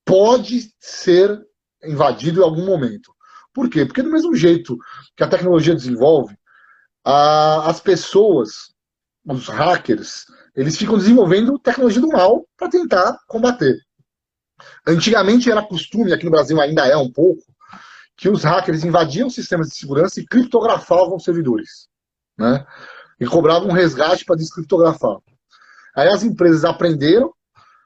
pode 0.05 0.71
ser 0.79 1.41
invadido 1.83 2.41
em 2.41 2.43
algum 2.43 2.65
momento. 2.65 3.11
Por 3.53 3.69
quê? 3.69 3.85
Porque 3.85 4.01
do 4.01 4.11
mesmo 4.11 4.35
jeito 4.35 4.77
que 5.15 5.23
a 5.23 5.29
tecnologia 5.29 5.75
desenvolve, 5.75 6.35
a, 7.03 7.69
as 7.69 7.79
pessoas, 7.79 8.73
os 9.25 9.47
hackers, 9.47 10.25
eles 10.55 10.77
ficam 10.77 10.97
desenvolvendo 10.97 11.59
tecnologia 11.59 12.01
do 12.01 12.07
mal 12.07 12.47
para 12.57 12.69
tentar 12.69 13.17
combater. 13.27 13.77
Antigamente 14.85 15.51
era 15.51 15.65
costume, 15.65 16.13
aqui 16.13 16.25
no 16.25 16.31
Brasil 16.31 16.59
ainda 16.59 16.85
é 16.85 16.95
um 16.95 17.11
pouco, 17.11 17.43
que 18.15 18.29
os 18.29 18.43
hackers 18.43 18.83
invadiam 18.83 19.29
sistemas 19.29 19.69
de 19.69 19.75
segurança 19.75 20.19
e 20.19 20.25
criptografavam 20.25 21.19
servidores. 21.19 21.87
Né? 22.37 22.65
E 23.19 23.25
cobravam 23.25 23.69
um 23.69 23.73
resgate 23.73 24.25
para 24.25 24.35
descriptografar. 24.35 25.17
Aí 25.95 26.07
as 26.09 26.23
empresas 26.23 26.63
aprenderam 26.65 27.33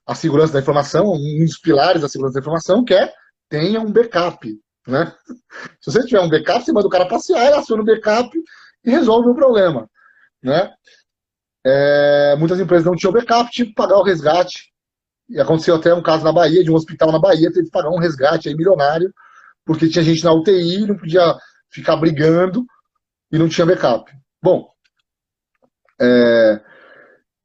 a 0.05 0.15
segurança 0.15 0.53
da 0.53 0.59
informação, 0.59 1.11
um 1.11 1.45
dos 1.45 1.57
pilares 1.57 2.01
da 2.01 2.09
segurança 2.09 2.35
da 2.35 2.39
informação, 2.39 2.83
que 2.83 2.93
é 2.93 3.13
tenha 3.49 3.81
um 3.81 3.91
backup. 3.91 4.57
Né? 4.87 5.13
Se 5.81 5.91
você 5.91 6.03
tiver 6.05 6.21
um 6.21 6.29
backup, 6.29 6.63
você 6.63 6.71
manda 6.71 6.87
o 6.87 6.91
cara 6.91 7.07
passear, 7.07 7.45
ele 7.45 7.55
aciona 7.55 7.81
o 7.81 7.85
backup 7.85 8.29
e 8.83 8.89
resolve 8.89 9.29
o 9.29 9.35
problema. 9.35 9.89
Né? 10.41 10.73
É, 11.65 12.35
muitas 12.37 12.59
empresas 12.59 12.85
não 12.85 12.95
tinham 12.95 13.11
backup, 13.11 13.51
tinham 13.51 13.67
que 13.67 13.75
pagar 13.75 13.97
o 13.97 14.03
resgate. 14.03 14.71
E 15.29 15.39
aconteceu 15.41 15.75
até 15.75 15.93
um 15.93 16.01
caso 16.01 16.23
na 16.23 16.31
Bahia, 16.31 16.63
de 16.63 16.71
um 16.71 16.75
hospital 16.75 17.11
na 17.11 17.19
Bahia, 17.19 17.51
teve 17.51 17.65
que 17.65 17.71
pagar 17.71 17.89
um 17.89 17.99
resgate 17.99 18.47
aí 18.47 18.55
milionário, 18.55 19.13
porque 19.67 19.89
tinha 19.89 20.03
gente 20.03 20.23
na 20.23 20.33
UTI, 20.33 20.87
não 20.87 20.97
podia 20.97 21.37
ficar 21.69 21.97
brigando 21.97 22.65
e 23.29 23.37
não 23.37 23.49
tinha 23.49 23.67
backup. 23.67 24.09
Bom, 24.41 24.71
é, 25.99 26.61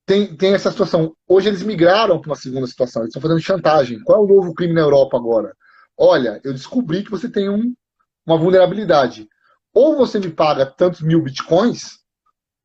tem, 0.06 0.36
tem 0.36 0.54
essa 0.54 0.70
situação. 0.70 1.14
Hoje 1.26 1.48
eles 1.48 1.64
migraram 1.64 2.20
para 2.20 2.30
uma 2.30 2.36
segunda 2.36 2.66
situação, 2.68 3.02
eles 3.02 3.10
estão 3.10 3.20
fazendo 3.20 3.40
chantagem. 3.40 4.00
Qual 4.04 4.20
é 4.20 4.24
o 4.24 4.34
novo 4.34 4.54
crime 4.54 4.72
na 4.72 4.82
Europa 4.82 5.16
agora? 5.16 5.52
Olha, 5.98 6.40
eu 6.44 6.52
descobri 6.52 7.02
que 7.02 7.10
você 7.10 7.28
tem 7.28 7.50
um, 7.50 7.74
uma 8.24 8.38
vulnerabilidade. 8.38 9.28
Ou 9.74 9.96
você 9.96 10.20
me 10.20 10.30
paga 10.30 10.64
tantos 10.64 11.00
mil 11.00 11.22
bitcoins, 11.22 11.98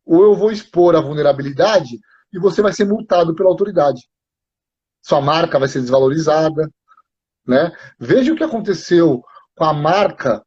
ou 0.06 0.24
eu 0.24 0.36
vou 0.36 0.52
expor 0.52 0.96
a 0.96 1.02
vulnerabilidade 1.02 2.00
e 2.32 2.40
você 2.40 2.62
vai 2.62 2.74
ser 2.74 2.86
multado 2.86 3.34
pela 3.34 3.50
autoridade. 3.50 4.08
Sua 5.02 5.20
marca 5.20 5.58
vai 5.58 5.68
ser 5.68 5.80
desvalorizada. 5.80 6.70
Né? 7.46 7.72
Veja 7.98 8.34
o 8.34 8.36
que 8.36 8.44
aconteceu 8.44 9.24
com 9.58 9.66
a 9.66 9.74
marca 9.74 10.42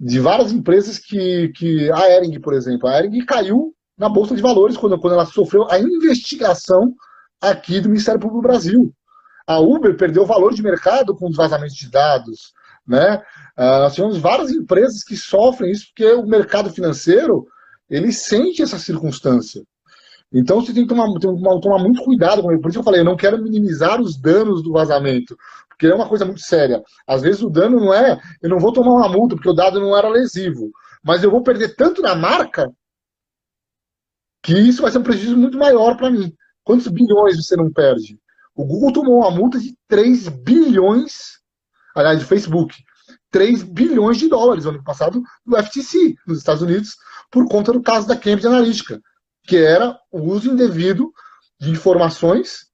de 0.00 0.18
várias 0.18 0.50
empresas 0.50 0.98
que, 0.98 1.52
que 1.54 1.92
a 1.92 2.10
Ering, 2.16 2.40
por 2.40 2.54
exemplo, 2.54 2.88
a 2.88 2.98
Ering 2.98 3.24
caiu 3.24 3.72
na 3.96 4.08
Bolsa 4.08 4.34
de 4.34 4.42
Valores, 4.42 4.76
quando, 4.76 4.98
quando 4.98 5.12
ela 5.12 5.26
sofreu 5.26 5.70
a 5.70 5.78
investigação 5.78 6.94
aqui 7.40 7.80
do 7.80 7.88
Ministério 7.88 8.18
Público 8.18 8.40
do 8.40 8.48
Brasil. 8.48 8.92
A 9.46 9.58
Uber 9.60 9.96
perdeu 9.96 10.24
valor 10.24 10.54
de 10.54 10.62
mercado 10.62 11.14
com 11.14 11.28
os 11.28 11.36
vazamentos 11.36 11.76
de 11.76 11.90
dados. 11.90 12.52
Né? 12.86 13.16
Uh, 13.56 13.78
nós 13.80 13.94
tivemos 13.94 14.18
várias 14.18 14.50
empresas 14.50 15.04
que 15.04 15.16
sofrem 15.16 15.70
isso 15.70 15.86
porque 15.88 16.10
o 16.12 16.26
mercado 16.26 16.70
financeiro 16.70 17.46
ele 17.88 18.12
sente 18.12 18.62
essa 18.62 18.78
circunstância. 18.78 19.62
Então 20.32 20.60
você 20.60 20.72
tem 20.72 20.84
que 20.84 20.88
tomar, 20.88 21.06
tem 21.20 21.36
que 21.36 21.60
tomar 21.60 21.78
muito 21.78 22.02
cuidado 22.02 22.42
com 22.42 22.50
ele. 22.50 22.60
Por 22.60 22.70
isso 22.70 22.78
eu 22.78 22.84
falei, 22.84 23.00
eu 23.00 23.04
não 23.04 23.16
quero 23.16 23.42
minimizar 23.42 24.00
os 24.00 24.16
danos 24.16 24.62
do 24.62 24.72
vazamento, 24.72 25.36
porque 25.82 25.92
é 25.92 25.94
uma 25.96 26.08
coisa 26.08 26.24
muito 26.24 26.40
séria. 26.40 26.80
Às 27.04 27.22
vezes 27.22 27.42
o 27.42 27.50
dano 27.50 27.80
não 27.80 27.92
é, 27.92 28.20
eu 28.40 28.48
não 28.48 28.60
vou 28.60 28.72
tomar 28.72 28.92
uma 28.92 29.08
multa 29.08 29.34
porque 29.34 29.48
o 29.48 29.52
dado 29.52 29.80
não 29.80 29.96
era 29.96 30.08
lesivo, 30.08 30.70
mas 31.02 31.24
eu 31.24 31.30
vou 31.30 31.42
perder 31.42 31.74
tanto 31.74 32.00
na 32.00 32.14
marca 32.14 32.72
que 34.40 34.56
isso 34.56 34.82
vai 34.82 34.92
ser 34.92 34.98
um 34.98 35.02
prejuízo 35.02 35.36
muito 35.36 35.58
maior 35.58 35.96
para 35.96 36.08
mim. 36.08 36.32
Quantos 36.62 36.86
bilhões 36.86 37.36
você 37.36 37.56
não 37.56 37.72
perde? 37.72 38.16
O 38.54 38.64
Google 38.64 38.92
tomou 38.92 39.18
uma 39.18 39.30
multa 39.32 39.58
de 39.58 39.76
3 39.88 40.28
bilhões, 40.28 41.40
aliás, 41.96 42.20
de 42.20 42.26
Facebook, 42.26 42.76
3 43.32 43.64
bilhões 43.64 44.18
de 44.18 44.28
dólares 44.28 44.64
no 44.64 44.70
ano 44.70 44.84
passado 44.84 45.20
do 45.44 45.56
FTC, 45.56 46.14
nos 46.24 46.38
Estados 46.38 46.62
Unidos, 46.62 46.96
por 47.28 47.48
conta 47.48 47.72
do 47.72 47.82
caso 47.82 48.06
da 48.06 48.14
Cambridge 48.14 48.46
Analytica, 48.46 49.00
que 49.42 49.56
era 49.56 49.98
o 50.12 50.20
uso 50.20 50.48
indevido 50.48 51.12
de 51.58 51.70
informações 51.70 52.66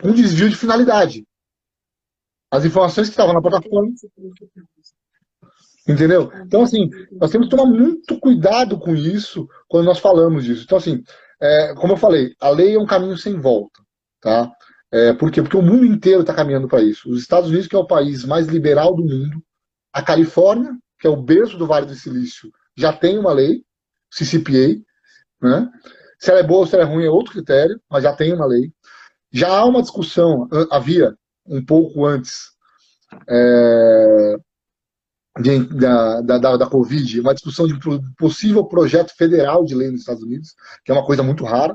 com 0.00 0.10
desvio 0.10 0.48
de 0.48 0.56
finalidade. 0.56 1.24
As 2.52 2.66
informações 2.66 3.08
que 3.08 3.12
estavam 3.12 3.32
na 3.32 3.40
plataforma 3.40 3.90
Entendeu? 5.88 6.30
Então, 6.46 6.62
assim, 6.62 6.88
nós 7.10 7.30
temos 7.30 7.48
que 7.48 7.56
tomar 7.56 7.66
muito 7.66 8.20
cuidado 8.20 8.78
com 8.78 8.94
isso 8.94 9.48
quando 9.66 9.86
nós 9.86 9.98
falamos 9.98 10.44
disso. 10.44 10.62
Então, 10.64 10.78
assim, 10.78 11.02
é, 11.40 11.74
como 11.74 11.94
eu 11.94 11.96
falei, 11.96 12.36
a 12.38 12.50
lei 12.50 12.74
é 12.74 12.78
um 12.78 12.86
caminho 12.86 13.16
sem 13.16 13.40
volta. 13.40 13.82
Tá? 14.20 14.52
É, 14.92 15.12
por 15.14 15.32
quê? 15.32 15.42
Porque 15.42 15.56
o 15.56 15.62
mundo 15.62 15.84
inteiro 15.84 16.20
está 16.20 16.32
caminhando 16.32 16.68
para 16.68 16.82
isso. 16.82 17.10
Os 17.10 17.20
Estados 17.20 17.48
Unidos, 17.48 17.66
que 17.66 17.74
é 17.74 17.78
o 17.78 17.86
país 17.86 18.24
mais 18.24 18.46
liberal 18.46 18.94
do 18.94 19.02
mundo, 19.02 19.42
a 19.92 20.02
Califórnia, 20.02 20.70
que 21.00 21.06
é 21.06 21.10
o 21.10 21.20
berço 21.20 21.56
do 21.56 21.66
Vale 21.66 21.86
do 21.86 21.94
Silício, 21.94 22.52
já 22.76 22.92
tem 22.92 23.18
uma 23.18 23.32
lei, 23.32 23.64
CCPA. 24.10 24.78
Né? 25.40 25.68
Se 26.20 26.30
ela 26.30 26.40
é 26.40 26.46
boa 26.46 26.60
ou 26.60 26.66
se 26.66 26.76
ela 26.76 26.84
é 26.84 26.86
ruim 26.86 27.06
é 27.06 27.10
outro 27.10 27.32
critério, 27.32 27.80
mas 27.90 28.04
já 28.04 28.14
tem 28.14 28.32
uma 28.32 28.46
lei. 28.46 28.70
Já 29.32 29.48
há 29.48 29.64
uma 29.64 29.82
discussão, 29.82 30.46
havia 30.70 31.16
um 31.46 31.64
pouco 31.64 32.04
antes, 32.06 32.50
é, 33.28 34.36
de, 35.40 35.64
da, 35.74 36.20
da, 36.20 36.56
da 36.56 36.66
Covid, 36.66 37.20
uma 37.20 37.34
discussão 37.34 37.66
de 37.66 37.78
possível 38.18 38.64
projeto 38.64 39.14
federal 39.16 39.64
de 39.64 39.74
lei 39.74 39.90
nos 39.90 40.00
Estados 40.00 40.22
Unidos, 40.22 40.54
que 40.84 40.92
é 40.92 40.94
uma 40.94 41.06
coisa 41.06 41.22
muito 41.22 41.44
rara, 41.44 41.74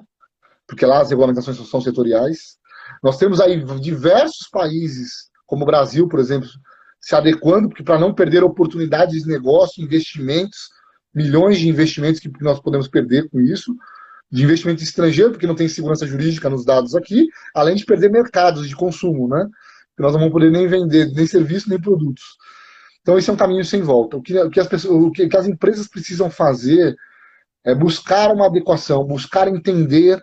porque 0.67 0.85
lá 0.85 1.01
as 1.01 1.09
regulamentações 1.09 1.57
são 1.57 1.81
setoriais. 1.81 2.57
Nós 3.03 3.17
temos 3.17 3.39
aí 3.39 3.63
diversos 3.79 4.47
países, 4.51 5.29
como 5.45 5.63
o 5.63 5.65
Brasil, 5.65 6.07
por 6.07 6.19
exemplo, 6.19 6.47
se 6.99 7.15
adequando, 7.15 7.69
porque 7.69 7.83
para 7.83 7.99
não 7.99 8.13
perder 8.13 8.43
oportunidades 8.43 9.23
de 9.23 9.29
negócio, 9.29 9.83
investimentos, 9.83 10.69
milhões 11.13 11.57
de 11.57 11.67
investimentos 11.67 12.19
que 12.19 12.31
nós 12.41 12.59
podemos 12.59 12.87
perder 12.87 13.29
com 13.29 13.39
isso, 13.39 13.75
de 14.29 14.43
investimento 14.43 14.83
estrangeiro, 14.83 15.31
porque 15.31 15.47
não 15.47 15.55
tem 15.55 15.67
segurança 15.67 16.05
jurídica 16.05 16.49
nos 16.49 16.65
dados 16.65 16.95
aqui, 16.95 17.27
além 17.53 17.75
de 17.75 17.85
perder 17.85 18.09
mercados 18.09 18.67
de 18.67 18.75
consumo, 18.75 19.27
né? 19.27 19.47
Que 19.95 20.03
nós 20.03 20.13
não 20.13 20.19
vamos 20.19 20.33
poder 20.33 20.51
nem 20.51 20.67
vender 20.67 21.11
nem 21.13 21.25
serviço 21.25 21.69
nem 21.69 21.79
produtos. 21.79 22.23
Então, 23.01 23.17
esse 23.17 23.29
é 23.29 23.33
um 23.33 23.37
caminho 23.37 23.63
sem 23.63 23.81
volta. 23.81 24.17
O 24.17 24.21
que, 24.21 24.37
o 24.37 24.49
que, 24.49 24.59
as, 24.59 24.67
pessoas, 24.67 25.01
o 25.01 25.11
que, 25.11 25.29
as 25.35 25.47
empresas 25.47 25.87
precisam 25.87 26.29
fazer 26.29 26.95
é 27.63 27.73
buscar 27.73 28.31
uma 28.33 28.47
adequação, 28.47 29.05
buscar 29.05 29.47
entender 29.47 30.21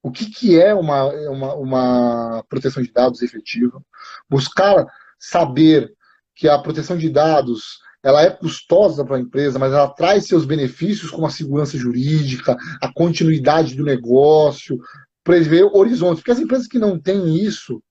o 0.00 0.12
que, 0.12 0.26
que 0.26 0.60
é 0.60 0.72
uma, 0.72 1.06
uma, 1.30 1.54
uma 1.54 2.44
proteção 2.48 2.82
de 2.82 2.92
dados 2.92 3.20
efetiva, 3.20 3.82
buscar 4.28 4.86
saber 5.18 5.92
que 6.36 6.48
a 6.48 6.58
proteção 6.58 6.96
de 6.96 7.08
dados 7.08 7.80
ela 8.04 8.22
é 8.22 8.28
custosa 8.28 9.02
para 9.02 9.16
a 9.16 9.20
empresa, 9.20 9.58
mas 9.58 9.72
ela 9.72 9.88
traz 9.88 10.26
seus 10.26 10.44
benefícios 10.44 11.10
como 11.10 11.26
a 11.26 11.30
segurança 11.30 11.78
jurídica, 11.78 12.54
a 12.82 12.92
continuidade 12.92 13.74
do 13.74 13.82
negócio, 13.82 14.78
prever 15.24 15.64
horizontes. 15.72 16.20
Porque 16.20 16.32
as 16.32 16.38
empresas 16.38 16.68
que 16.68 16.78
não 16.78 17.00
têm 17.00 17.42
isso, 17.42 17.82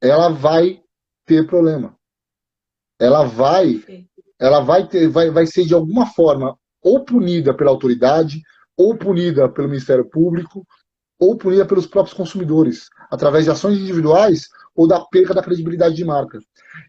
ela 0.00 0.30
vai 0.30 0.82
ter 1.26 1.46
problema. 1.46 1.94
Ela 2.98 3.24
vai, 3.24 3.84
ela 4.40 4.60
vai 4.60 4.88
ter, 4.88 5.06
vai, 5.06 5.30
vai 5.30 5.46
ser 5.46 5.66
de 5.66 5.74
alguma 5.74 6.06
forma 6.06 6.56
ou 6.82 7.04
punida 7.04 7.54
pela 7.54 7.70
autoridade, 7.70 8.40
ou 8.74 8.96
punida 8.96 9.50
pelo 9.50 9.68
Ministério 9.68 10.08
Público, 10.08 10.66
ou 11.20 11.36
punida 11.36 11.66
pelos 11.66 11.86
próprios 11.86 12.16
consumidores, 12.16 12.88
através 13.10 13.44
de 13.44 13.50
ações 13.50 13.78
individuais 13.78 14.48
ou 14.74 14.86
da 14.86 15.00
perda 15.00 15.34
da 15.34 15.42
credibilidade 15.42 15.94
de 15.94 16.04
marca. 16.04 16.38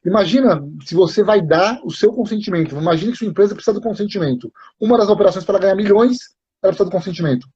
Imagina 0.05 0.61
se 0.85 0.95
você 0.95 1.23
vai 1.23 1.41
dar 1.41 1.79
o 1.83 1.91
seu 1.91 2.13
consentimento. 2.13 2.75
Imagina 2.75 3.11
que 3.11 3.17
sua 3.17 3.27
empresa 3.27 3.53
precisa 3.53 3.73
do 3.73 3.81
consentimento. 3.81 4.51
Uma 4.79 4.97
das 4.97 5.09
operações 5.09 5.45
para 5.45 5.59
ganhar 5.59 5.75
milhões, 5.75 6.17
ela 6.61 6.71
precisa 6.71 6.85
do 6.85 6.91
consentimento. 6.91 7.47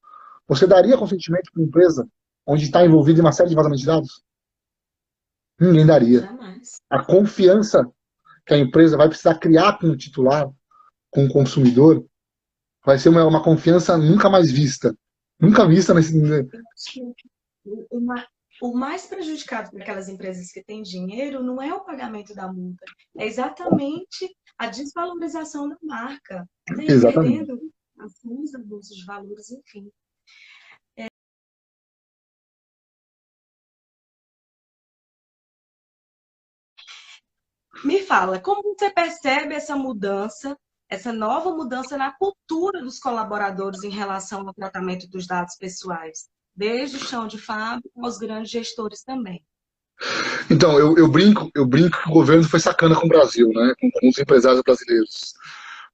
Você 0.48 0.68
daria 0.68 0.98
consentimento 0.98 1.52
para 1.52 1.62
uma 1.62 1.68
empresa 1.68 2.08
onde 2.46 2.64
está 2.64 2.86
envolvida 2.86 3.20
em 3.20 3.22
uma 3.22 3.32
série 3.32 3.50
de 3.50 3.56
vazamentos 3.56 3.82
de 3.82 3.88
dados? 3.88 4.22
Ninguém 5.60 5.86
daria. 5.86 6.22
Jamais. 6.22 6.82
A 6.90 7.04
confiança 7.04 7.86
que 8.46 8.54
a 8.54 8.58
empresa 8.58 8.96
vai 8.96 9.10
precisar 9.10 9.36
criar 9.36 9.78
com 9.80 9.88
o 9.88 9.98
titular, 9.98 10.50
com 11.10 11.26
o 11.26 11.30
consumidor, 11.30 12.06
vai 12.86 12.98
ser 12.98 13.10
uma, 13.10 13.26
uma 13.26 13.44
confiança 13.44 13.98
nunca 13.98 14.30
mais 14.30 14.52
vista. 14.52 14.96
Nunca 15.40 15.68
vista 15.68 15.94
nesse. 15.94 16.14
Uma, 17.92 18.26
o 18.62 18.74
mais 18.76 19.06
prejudicado 19.06 19.72
para 19.72 19.82
aquelas 19.82 20.10
empresas 20.10 20.52
que 20.52 20.64
têm 20.64 20.82
dinheiro 20.82 21.44
não 21.44 21.62
é 21.62 21.74
o 21.74 21.84
pagamento 21.84 22.34
da 22.34 22.52
multa, 22.52 22.86
é 23.18 23.26
exatamente 23.26 24.36
a 24.58 24.68
desvalorização 24.68 25.70
da 25.70 25.78
marca, 25.82 26.50
né? 26.76 26.86
exatamente. 26.88 27.52
ações, 28.00 28.52
bolsa 28.66 28.94
de 28.94 29.06
valores, 29.06 29.52
enfim. 29.52 29.92
É... 30.98 31.08
Me 37.84 38.02
fala, 38.04 38.40
como 38.40 38.64
você 38.64 38.90
percebe 38.90 39.54
essa 39.54 39.76
mudança, 39.76 40.58
essa 40.90 41.14
nova 41.14 41.52
mudança 41.52 41.98
na 41.98 42.12
cultura 42.12 42.82
dos 42.82 43.00
colaboradores 43.00 43.84
em 43.84 43.90
relação 43.90 44.48
ao 44.48 44.54
tratamento 44.54 45.08
dos 45.08 45.28
dados 45.28 45.56
pessoais? 45.58 46.28
Desde 46.58 46.98
o 46.98 47.00
chão 47.00 47.28
de 47.28 47.38
fábrica 47.38 47.90
aos 48.02 48.18
grandes 48.18 48.52
gestores 48.52 49.04
também. 49.04 49.46
Então, 50.50 50.78
eu, 50.80 50.98
eu, 50.98 51.08
brinco, 51.08 51.52
eu 51.56 51.66
brinco 51.66 52.02
que 52.02 52.10
o 52.10 52.14
governo 52.14 52.44
foi 52.44 52.60
sacana 52.60 52.96
com 52.96 53.06
o 53.06 53.10
Brasil, 53.10 53.48
né? 53.50 53.74
com, 53.80 53.90
com 53.92 54.10
os 54.10 54.18
empresários 54.18 54.62
brasileiros. 54.64 55.34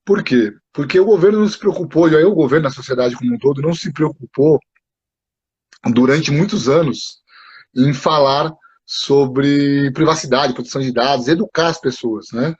Por 0.06 0.24
quê? 0.24 0.54
Porque 0.72 1.00
o 1.00 1.06
governo 1.06 1.40
não 1.40 1.48
se 1.48 1.58
preocupou, 1.58 2.10
e 2.10 2.16
aí 2.16 2.24
o 2.24 2.36
governo, 2.36 2.68
a 2.68 2.72
sociedade 2.72 3.16
como 3.16 3.34
um 3.34 3.38
todo, 3.38 3.62
não 3.62 3.74
se 3.74 3.92
preocupou 3.92 4.60
durante 5.92 6.32
muitos 6.32 6.70
anos 6.70 7.18
em 7.76 7.94
falar 7.94 8.54
sobre 8.86 9.92
privacidade, 9.92 10.54
proteção 10.54 10.82
de 10.82 10.92
dados, 10.92 11.28
educar 11.28 11.68
as 11.68 11.80
pessoas, 11.80 12.28
né? 12.32 12.54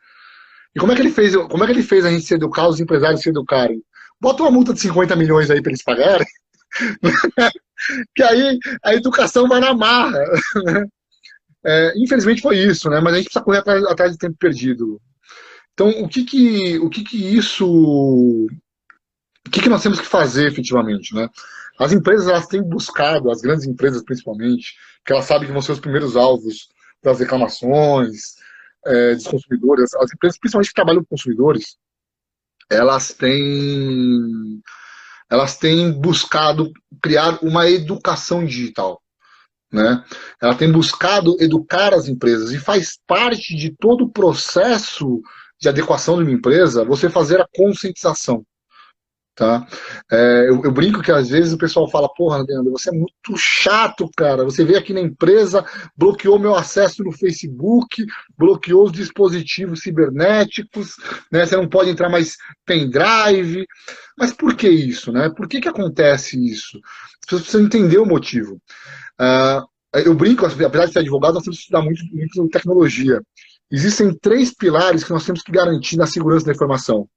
E 0.76 0.80
como 0.80 0.92
é 0.92 0.96
que 0.96 1.02
ele 1.02 1.12
fez, 1.12 1.36
como 1.36 1.64
é 1.64 1.68
que 1.68 1.74
ele 1.74 1.84
fez 1.84 2.06
a 2.06 2.10
gente 2.10 2.26
se 2.26 2.34
educar, 2.34 2.68
os 2.68 2.80
empresários 2.80 3.22
se 3.22 3.30
educarem? 3.30 3.84
Bota 4.20 4.44
uma 4.44 4.52
multa 4.52 4.74
de 4.74 4.80
50 4.80 5.16
milhões 5.16 5.52
aí 5.52 5.62
para 5.62 5.72
eles 5.72 5.84
pagarem, 5.84 6.26
que 8.16 8.24
aí 8.24 8.58
a 8.84 8.94
educação 8.94 9.48
vai 9.48 9.60
na 9.60 9.74
marra. 9.74 10.24
É, 11.66 11.94
infelizmente 11.96 12.42
foi 12.42 12.58
isso, 12.58 12.90
né? 12.90 13.00
Mas 13.00 13.14
a 13.14 13.16
gente 13.16 13.26
precisa 13.28 13.46
correr 13.46 13.60
atrás, 13.60 13.86
atrás 13.86 14.12
de 14.12 14.18
tempo 14.18 14.36
perdido. 14.38 15.02
Então, 15.74 15.90
o 15.90 16.10
que 16.10 16.26
que, 16.26 16.78
o 16.80 16.90
que, 16.90 17.04
que 17.06 17.38
isso... 17.38 17.66
O 17.66 19.50
que, 19.50 19.62
que 19.62 19.70
nós 19.70 19.82
temos 19.82 20.00
que 20.00 20.06
fazer 20.06 20.46
efetivamente, 20.46 21.16
né? 21.16 21.30
As 21.80 21.94
empresas, 21.94 22.28
elas 22.28 22.48
têm 22.48 22.62
buscado, 22.62 23.32
as 23.32 23.42
grandes 23.42 23.66
empresas 23.66 24.04
principalmente, 24.04 24.74
que 25.06 25.14
elas 25.14 25.26
sabem 25.26 25.48
que 25.48 25.54
vão 25.54 25.62
ser 25.62 25.72
os 25.72 25.80
primeiros 25.80 26.16
alvos 26.16 26.68
das 27.02 27.20
reclamações 27.20 28.36
é, 28.86 29.16
dos 29.16 29.26
consumidores. 29.26 29.94
As 29.96 30.14
empresas, 30.14 30.38
principalmente 30.38 30.68
que 30.68 30.76
trabalham 30.76 31.02
com 31.02 31.16
consumidores, 31.16 31.78
elas 32.70 33.14
têm 33.14 34.62
elas 35.34 35.58
têm 35.58 35.92
buscado 35.92 36.72
criar 37.02 37.40
uma 37.42 37.68
educação 37.68 38.46
digital. 38.46 39.02
Né? 39.72 40.06
Ela 40.40 40.54
tem 40.54 40.72
buscado 40.72 41.36
educar 41.40 41.92
as 41.92 42.08
empresas 42.08 42.52
e 42.52 42.60
faz 42.60 43.00
parte 43.08 43.56
de 43.56 43.76
todo 43.76 44.04
o 44.04 44.12
processo 44.12 45.24
de 45.60 45.68
adequação 45.68 46.18
de 46.18 46.24
uma 46.24 46.32
empresa 46.32 46.86
você 46.86 47.10
fazer 47.10 47.42
a 47.42 47.48
conscientização. 47.52 48.46
Tá? 49.36 49.66
É, 50.12 50.48
eu, 50.48 50.64
eu, 50.64 50.72
brinco 50.72 51.02
que 51.02 51.12
às 51.12 51.30
vezes 51.30 51.54
o 51.54 51.58
pessoal 51.58 51.90
fala, 51.90 52.08
porra, 52.14 52.46
Leandro, 52.48 52.72
você 52.72 52.90
é 52.90 52.94
muito 52.94 53.36
chato, 53.36 54.08
cara. 54.16 54.44
Você 54.44 54.64
veio 54.64 54.78
aqui 54.78 54.94
na 54.94 55.02
empresa, 55.02 55.66
bloqueou 55.98 56.38
meu 56.38 56.54
acesso 56.54 57.04
no 57.04 57.12
Facebook, 57.12 58.06
bloqueou 58.38 58.86
os 58.86 58.92
dispositivos 58.92 59.80
cibernéticos, 59.80 60.98
né? 61.32 61.48
Você 61.48 61.56
não 61.56 61.68
pode 61.68 61.90
entrar 61.90 62.10
mais 62.10 62.38
pendrive. 62.64 63.66
Mas 64.16 64.32
por 64.32 64.56
que 64.56 64.70
isso, 64.70 65.12
né? 65.12 65.32
Por 65.36 65.48
que, 65.48 65.60
que 65.60 65.70
acontece 65.70 66.38
isso? 66.38 66.80
Pessoas 67.22 67.42
precisam 67.42 67.66
entender 67.66 67.98
o 67.98 68.06
motivo. 68.06 68.62
Uh, 69.20 69.66
eu 70.06 70.14
brinco, 70.14 70.46
apesar 70.46 70.86
de 70.86 70.94
ser 70.94 71.00
advogado, 71.00 71.34
nós 71.34 71.44
temos 71.44 71.58
que 71.58 71.64
estudar 71.64 71.82
muito, 71.82 72.04
muito 72.14 72.50
tecnologia. 72.50 73.20
Existem 73.72 74.16
três 74.22 74.54
pilares 74.54 75.04
que 75.04 75.12
nós 75.12 75.26
temos 75.26 75.42
que 75.42 75.52
garantir 75.52 75.98
na 75.98 76.06
segurança 76.06 76.46
da 76.46 76.52
informação 76.52 77.10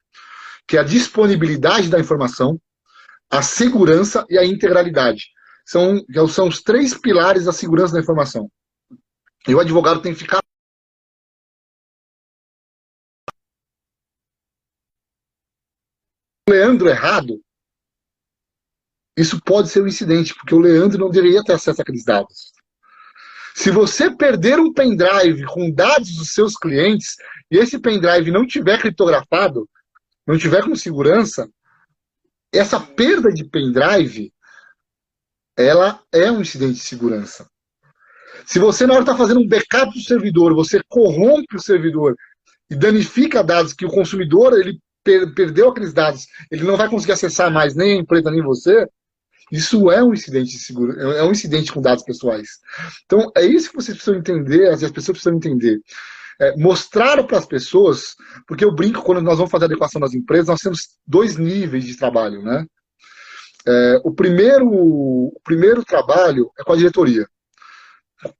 que 0.66 0.76
é 0.76 0.80
a 0.80 0.84
disponibilidade 0.84 1.88
da 1.88 2.00
informação, 2.00 2.60
a 3.30 3.42
segurança 3.42 4.26
e 4.28 4.38
a 4.38 4.44
integralidade. 4.44 5.30
São, 5.64 6.04
são 6.28 6.48
os 6.48 6.62
três 6.62 6.94
pilares 6.94 7.44
da 7.44 7.52
segurança 7.52 7.94
da 7.94 8.00
informação. 8.00 8.50
E 9.46 9.54
o 9.54 9.60
advogado 9.60 10.00
tem 10.00 10.12
que 10.12 10.20
ficar. 10.20 10.40
Leandro 16.48 16.88
errado, 16.88 17.42
isso 19.16 19.40
pode 19.42 19.68
ser 19.68 19.82
um 19.82 19.86
incidente, 19.86 20.34
porque 20.34 20.54
o 20.54 20.60
Leandro 20.60 20.98
não 20.98 21.10
deveria 21.10 21.42
ter 21.42 21.54
acesso 21.54 21.82
àqueles 21.82 22.04
dados. 22.04 22.52
Se 23.54 23.70
você 23.70 24.14
perder 24.14 24.60
um 24.60 24.72
pendrive 24.72 25.44
com 25.46 25.72
dados 25.72 26.14
dos 26.14 26.32
seus 26.32 26.54
clientes 26.56 27.16
e 27.50 27.56
esse 27.56 27.78
pendrive 27.78 28.30
não 28.30 28.46
tiver 28.46 28.78
criptografado, 28.78 29.66
não 30.27 30.37
tiver 30.37 30.64
com 30.64 30.74
segurança, 30.74 31.49
essa 32.53 32.81
perda 32.81 33.33
de 33.33 33.45
pendrive, 33.45 34.33
ela 35.57 36.03
é 36.12 36.31
um 36.31 36.41
incidente 36.41 36.74
de 36.74 36.81
segurança. 36.81 37.49
Se 38.45 38.59
você, 38.59 38.87
na 38.87 38.95
hora 38.95 39.05
de 39.05 39.11
estar 39.11 39.18
tá 39.18 39.18
fazendo 39.18 39.41
um 39.41 39.49
backup 39.49 39.93
do 39.93 40.05
servidor, 40.05 40.55
você 40.55 40.83
corrompe 40.89 41.57
o 41.57 41.62
servidor 41.62 42.16
e 42.70 42.74
danifica 42.74 43.43
dados 43.43 43.72
que 43.72 43.87
o 43.87 43.91
consumidor 43.91 44.59
ele 44.59 44.81
per 45.03 45.33
perdeu 45.35 45.68
aqueles 45.68 45.93
dados, 45.93 46.27
ele 46.51 46.64
não 46.64 46.77
vai 46.77 46.89
conseguir 46.89 47.12
acessar 47.12 47.51
mais 47.51 47.77
nem 47.77 47.93
a 47.93 48.01
empresa 48.01 48.31
nem 48.31 48.43
você, 48.43 48.89
isso 49.53 49.91
é 49.91 50.03
um 50.03 50.12
incidente 50.12 50.51
de 50.51 50.59
segurança, 50.59 51.01
é 51.01 51.22
um 51.22 51.31
incidente 51.31 51.72
com 51.72 51.81
dados 51.81 52.03
pessoais. 52.03 52.49
Então, 53.05 53.31
é 53.37 53.47
isso 53.47 53.70
que 53.70 53.77
vocês 53.77 53.97
precisam 53.97 54.18
entender, 54.18 54.68
as 54.68 54.81
pessoas 54.91 55.18
precisam 55.18 55.37
entender 55.37 55.81
é, 56.41 56.57
mostrar 56.57 57.22
para 57.24 57.39
as 57.39 57.47
pessoas, 57.47 58.14
porque 58.47 58.64
eu 58.64 58.74
brinco, 58.74 59.03
quando 59.03 59.22
nós 59.22 59.39
vamos 59.39 59.51
fazer 59.51 59.64
a 59.64 59.68
adequação 59.68 60.01
das 60.01 60.14
empresas, 60.14 60.49
nós 60.49 60.61
temos 60.61 60.80
dois 61.07 61.37
níveis 61.37 61.84
de 61.84 61.97
trabalho, 61.97 62.43
né? 62.43 62.66
É, 63.66 64.01
o, 64.05 64.12
primeiro, 64.12 64.68
o 64.68 65.41
primeiro 65.43 65.84
trabalho 65.84 66.51
é 66.59 66.62
com 66.62 66.72
a 66.72 66.76
diretoria. 66.76 67.26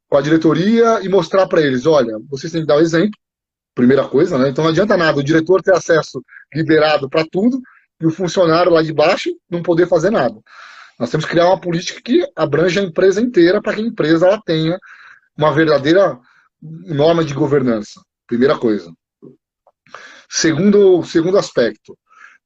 Com 0.09 0.17
a 0.17 0.21
diretoria 0.21 1.01
e 1.01 1.09
mostrar 1.09 1.47
para 1.47 1.61
eles, 1.61 1.85
olha, 1.85 2.17
vocês 2.29 2.51
têm 2.51 2.61
que 2.61 2.67
dar 2.67 2.77
o 2.77 2.81
exemplo, 2.81 3.17
primeira 3.75 4.07
coisa, 4.07 4.37
né? 4.37 4.49
Então 4.49 4.63
não 4.63 4.71
adianta 4.71 4.95
nada 4.95 5.19
o 5.19 5.23
diretor 5.23 5.61
ter 5.61 5.73
acesso 5.73 6.23
liberado 6.53 7.09
para 7.09 7.25
tudo 7.29 7.59
e 7.99 8.05
o 8.05 8.11
funcionário 8.11 8.71
lá 8.71 8.81
de 8.81 8.93
baixo 8.93 9.29
não 9.49 9.61
poder 9.61 9.87
fazer 9.87 10.09
nada. 10.09 10.39
Nós 10.99 11.11
temos 11.11 11.25
que 11.25 11.31
criar 11.31 11.47
uma 11.47 11.59
política 11.59 12.01
que 12.01 12.25
abrange 12.35 12.79
a 12.79 12.83
empresa 12.83 13.21
inteira 13.21 13.61
para 13.61 13.75
que 13.75 13.81
a 13.81 13.85
empresa 13.85 14.27
ela 14.27 14.41
tenha 14.43 14.79
uma 15.37 15.53
verdadeira 15.53 16.17
norma 16.61 17.23
de 17.23 17.33
governança, 17.33 18.01
primeira 18.25 18.57
coisa. 18.57 18.91
Segundo, 20.29 21.03
segundo 21.03 21.37
aspecto, 21.37 21.97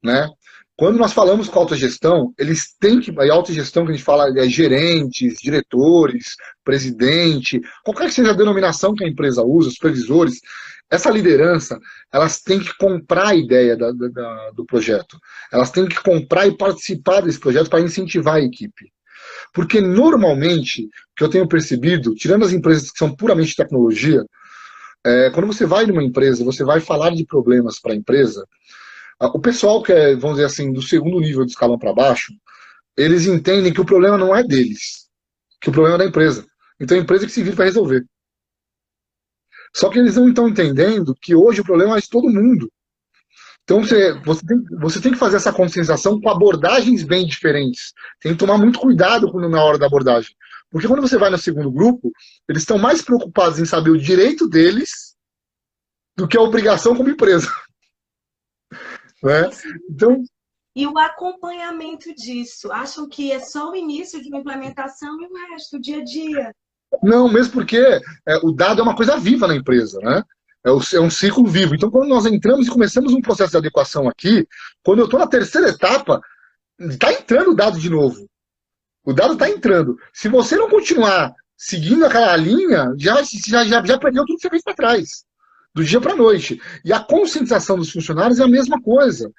né? 0.03 0.27
Quando 0.75 0.97
nós 0.97 1.13
falamos 1.13 1.47
com 1.47 1.59
autogestão, 1.59 2.33
eles 2.39 2.75
têm 2.79 2.99
que. 2.99 3.11
A 3.19 3.33
autogestão 3.33 3.85
que 3.85 3.91
a 3.91 3.95
gente 3.95 4.03
fala 4.03 4.27
é 4.39 4.49
gerentes, 4.49 5.35
diretores, 5.39 6.35
presidente, 6.63 7.61
qualquer 7.83 8.07
que 8.07 8.15
seja 8.15 8.31
a 8.31 8.35
denominação 8.35 8.95
que 8.95 9.03
a 9.03 9.07
empresa 9.07 9.43
usa, 9.43 9.69
supervisores, 9.69 10.39
essa 10.89 11.09
liderança, 11.09 11.79
elas 12.11 12.41
têm 12.41 12.59
que 12.59 12.75
comprar 12.77 13.27
a 13.27 13.35
ideia 13.35 13.77
da, 13.77 13.91
da, 13.91 14.51
do 14.55 14.65
projeto. 14.65 15.17
Elas 15.53 15.71
têm 15.71 15.87
que 15.87 16.01
comprar 16.01 16.47
e 16.47 16.57
participar 16.57 17.21
desse 17.21 17.39
projeto 17.39 17.69
para 17.69 17.81
incentivar 17.81 18.35
a 18.35 18.41
equipe. 18.41 18.91
Porque 19.53 19.81
normalmente, 19.81 20.85
o 20.85 20.89
que 21.15 21.23
eu 21.23 21.29
tenho 21.29 21.47
percebido, 21.47 22.15
tirando 22.15 22.45
as 22.45 22.53
empresas 22.53 22.91
que 22.91 22.97
são 22.97 23.15
puramente 23.15 23.55
tecnologia, 23.55 24.23
É, 25.03 25.31
quando 25.31 25.47
você 25.47 25.65
vai 25.65 25.87
numa 25.87 26.03
empresa, 26.03 26.45
você 26.45 26.63
vai 26.63 26.79
falar 26.79 27.09
de 27.15 27.25
problemas 27.25 27.79
para 27.79 27.91
a 27.93 27.95
empresa, 27.95 28.45
o 29.19 29.39
pessoal 29.39 29.81
que 29.81 29.91
é, 29.91 30.15
vamos 30.15 30.37
dizer 30.37 30.45
assim, 30.45 30.71
do 30.71 30.81
segundo 30.81 31.19
nível 31.19 31.43
de 31.43 31.51
escalão 31.53 31.79
para 31.79 31.91
baixo, 31.91 32.31
eles 32.95 33.25
entendem 33.25 33.73
que 33.73 33.81
o 33.81 33.85
problema 33.85 34.15
não 34.15 34.35
é 34.35 34.43
deles, 34.43 35.09
que 35.59 35.69
o 35.69 35.71
problema 35.71 35.95
é 35.95 35.99
da 35.99 36.05
empresa. 36.05 36.45
Então 36.79 36.95
é 36.95 36.99
a 36.99 37.03
empresa 37.03 37.25
que 37.25 37.31
se 37.31 37.41
vira 37.41 37.55
para 37.55 37.65
resolver. 37.65 38.05
Só 39.73 39.89
que 39.89 39.97
eles 39.97 40.15
não 40.15 40.29
estão 40.29 40.47
entendendo 40.47 41.15
que 41.19 41.33
hoje 41.33 41.61
o 41.61 41.65
problema 41.65 41.97
é 41.97 42.01
de 42.01 42.09
todo 42.09 42.29
mundo. 42.29 42.71
Então 43.63 43.83
você, 43.83 44.13
você, 44.21 44.45
tem, 44.45 44.63
você 44.79 45.01
tem 45.01 45.11
que 45.11 45.17
fazer 45.17 45.37
essa 45.37 45.53
conscientização 45.53 46.19
com 46.19 46.29
abordagens 46.29 47.03
bem 47.03 47.25
diferentes. 47.25 47.93
Tem 48.19 48.33
que 48.33 48.39
tomar 48.39 48.57
muito 48.57 48.79
cuidado 48.79 49.31
na 49.49 49.63
hora 49.63 49.77
da 49.77 49.85
abordagem. 49.85 50.35
Porque 50.69 50.87
quando 50.87 51.01
você 51.01 51.17
vai 51.17 51.29
no 51.29 51.37
segundo 51.37 51.71
grupo, 51.71 52.11
eles 52.47 52.63
estão 52.63 52.77
mais 52.77 53.01
preocupados 53.01 53.59
em 53.59 53.65
saber 53.65 53.91
o 53.91 53.97
direito 53.97 54.47
deles 54.47 55.15
do 56.15 56.27
que 56.27 56.37
a 56.37 56.41
obrigação 56.41 56.95
como 56.95 57.09
empresa. 57.09 57.47
né? 59.23 59.49
Então, 59.89 60.23
e 60.75 60.87
o 60.87 60.97
acompanhamento 60.97 62.13
disso? 62.15 62.71
Acham 62.71 63.07
que 63.07 63.31
é 63.31 63.39
só 63.39 63.71
o 63.71 63.75
início 63.75 64.21
de 64.21 64.29
uma 64.29 64.39
implementação 64.39 65.19
e 65.21 65.25
o 65.25 65.51
resto, 65.51 65.75
o 65.75 65.81
dia 65.81 65.97
a 65.97 66.03
dia? 66.03 66.55
Não, 67.03 67.29
mesmo 67.29 67.53
porque 67.53 67.77
é, 67.77 68.37
o 68.41 68.51
dado 68.51 68.79
é 68.79 68.83
uma 68.83 68.95
coisa 68.95 69.17
viva 69.17 69.47
na 69.47 69.55
empresa, 69.55 69.99
né? 69.99 70.23
É, 70.65 70.69
é, 70.69 70.99
um 70.99 71.09
ciclo 71.09 71.45
vivo. 71.47 71.75
Então, 71.75 71.89
quando 71.89 72.09
nós 72.09 72.25
entramos 72.25 72.67
e 72.67 72.71
começamos 72.71 73.13
um 73.13 73.21
processo 73.21 73.51
de 73.51 73.57
adequação 73.57 74.07
aqui, 74.07 74.47
quando 74.83 74.99
eu 74.99 75.05
estou 75.05 75.19
na 75.19 75.27
terceira 75.27 75.69
etapa, 75.69 76.21
está 76.79 77.11
entrando 77.11 77.51
o 77.51 77.55
dado 77.55 77.79
de 77.79 77.89
novo. 77.89 78.29
O 79.03 79.13
dado 79.13 79.33
está 79.33 79.49
entrando. 79.49 79.97
Se 80.13 80.29
você 80.29 80.55
não 80.55 80.69
continuar 80.69 81.33
seguindo 81.57 82.05
aquela 82.05 82.35
linha, 82.35 82.93
já, 82.97 83.21
já, 83.23 83.65
já, 83.65 83.83
já 83.83 83.97
perdeu 83.97 84.25
tudo 84.25 84.35
que 84.35 84.41
você 84.41 84.49
fez 84.49 84.63
para 84.63 84.75
trás. 84.75 85.23
Do 85.73 85.83
dia 85.83 86.01
para 86.01 86.13
a 86.13 86.17
noite. 86.17 86.61
E 86.83 86.91
a 86.91 86.99
conscientização 86.99 87.77
dos 87.77 87.91
funcionários 87.91 88.39
é 88.39 88.43
a 88.43 88.47
mesma 88.47 88.79
coisa. 88.81 89.31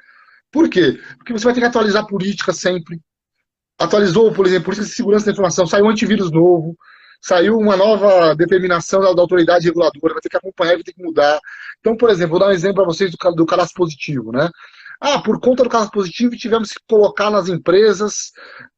Por 0.51 0.69
quê? 0.69 1.01
Porque 1.19 1.33
você 1.33 1.45
vai 1.45 1.55
ter 1.55 1.61
que 1.61 1.67
atualizar 1.67 2.03
a 2.03 2.07
política 2.07 2.53
sempre. 2.53 3.01
Atualizou, 3.79 4.33
por 4.33 4.47
exemplo, 4.47 4.67
política 4.67 4.87
de 4.87 4.95
segurança 4.95 5.27
da 5.27 5.33
informação, 5.33 5.67
saiu 5.67 5.85
um 5.85 5.91
antivírus 5.91 6.31
novo, 6.31 6.77
saiu 7.23 7.57
uma 7.57 7.77
nova 7.77 8.35
determinação 8.35 9.01
da, 9.01 9.13
da, 9.13 9.23
autoridade 9.23 9.67
reguladora, 9.67 10.15
vai 10.15 10.21
ter 10.21 10.29
que 10.29 10.37
acompanhar, 10.37 10.75
vai 10.75 10.83
ter 10.83 10.93
que 10.93 11.03
mudar. 11.03 11.39
Então, 11.79 11.97
por 11.97 12.11
exemplo, 12.11 12.33
vou 12.33 12.41
dar 12.41 12.49
um 12.49 12.53
exemplo 12.53 12.77
para 12.77 12.85
vocês 12.85 13.13
do, 13.13 13.33
do 13.35 13.47
cadastro 13.47 13.77
positivo, 13.77 14.33
né? 14.33 14.51
Ah, 15.01 15.21
por 15.21 15.41
conta 15.41 15.63
do 15.63 15.71
cadastro 15.71 16.01
positivo, 16.01 16.37
tivemos 16.37 16.71
que 16.73 16.81
colocar 16.89 17.31
nas 17.31 17.49
empresas 17.49 18.33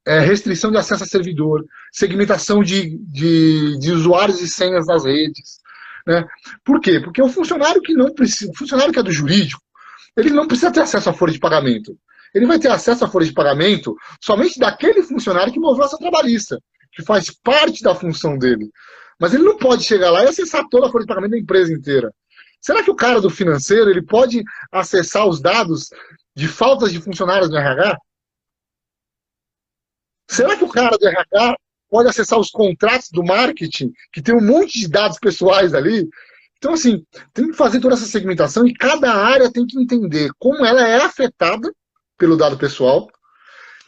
é, 0.05 0.19
restrição 0.19 0.71
de 0.71 0.77
acesso 0.77 1.03
a 1.03 1.07
servidor, 1.07 1.63
segmentação 1.91 2.63
de, 2.63 2.97
de, 2.99 3.77
de, 3.79 3.91
usuários 3.91 4.41
e 4.41 4.47
senhas 4.47 4.85
das 4.85 5.05
redes. 5.05 5.59
Né? 6.05 6.23
Por 6.63 6.79
quê? 6.79 6.99
Porque 6.99 7.21
o 7.21 7.29
funcionário 7.29 7.81
que 7.81 7.93
não 7.93 8.13
precisa, 8.13 8.51
o 8.51 8.57
funcionário 8.57 8.93
que 8.93 8.99
é 8.99 9.03
do 9.03 9.11
jurídico, 9.11 9.61
ele 10.17 10.31
não 10.31 10.47
precisa 10.47 10.71
ter 10.71 10.81
acesso 10.81 11.09
à 11.09 11.13
folha 11.13 11.33
de 11.33 11.39
pagamento. 11.39 11.97
Ele 12.33 12.47
vai 12.47 12.57
ter 12.57 12.69
acesso 12.69 13.05
à 13.05 13.07
folha 13.07 13.25
de 13.25 13.33
pagamento 13.33 13.95
somente 14.19 14.59
daquele 14.59 15.03
funcionário 15.03 15.53
que 15.53 15.59
moveu 15.59 15.83
ação 15.83 15.99
trabalhista 15.99 16.59
que 16.95 17.03
faz 17.03 17.29
parte 17.29 17.83
da 17.83 17.93
função 17.93 18.37
dele. 18.37 18.71
Mas 19.19 19.33
ele 19.33 19.43
não 19.43 19.57
pode 19.57 19.83
chegar 19.83 20.09
lá 20.11 20.23
e 20.23 20.27
acessar 20.27 20.67
toda 20.69 20.87
a 20.87 20.91
folha 20.91 21.03
de 21.03 21.07
pagamento 21.07 21.31
da 21.31 21.39
empresa 21.39 21.73
inteira. 21.73 22.13
Será 22.61 22.81
que 22.81 22.89
o 22.89 22.95
cara 22.95 23.21
do 23.21 23.29
financeiro 23.29 23.89
ele 23.89 24.01
pode 24.01 24.43
acessar 24.71 25.27
os 25.27 25.41
dados 25.41 25.89
de 26.35 26.47
faltas 26.47 26.91
de 26.91 27.01
funcionários 27.01 27.49
no 27.49 27.57
RH? 27.57 27.97
Será 30.29 30.57
que 30.57 30.63
o 30.63 30.69
cara 30.69 30.97
do 30.97 31.07
RH 31.07 31.55
pode 31.89 32.09
acessar 32.09 32.39
os 32.39 32.49
contratos 32.49 33.09
do 33.11 33.23
marketing, 33.23 33.91
que 34.11 34.21
tem 34.21 34.35
um 34.35 34.43
monte 34.43 34.79
de 34.79 34.87
dados 34.87 35.19
pessoais 35.19 35.73
ali? 35.73 36.09
Então, 36.57 36.73
assim, 36.73 37.05
tem 37.33 37.51
que 37.51 37.53
fazer 37.53 37.79
toda 37.79 37.93
essa 37.93 38.05
segmentação 38.05 38.65
e 38.65 38.73
cada 38.73 39.13
área 39.13 39.51
tem 39.51 39.65
que 39.67 39.79
entender 39.79 40.31
como 40.39 40.65
ela 40.65 40.87
é 40.87 41.03
afetada 41.03 41.71
pelo 42.17 42.35
dado 42.35 42.57
pessoal 42.57 43.07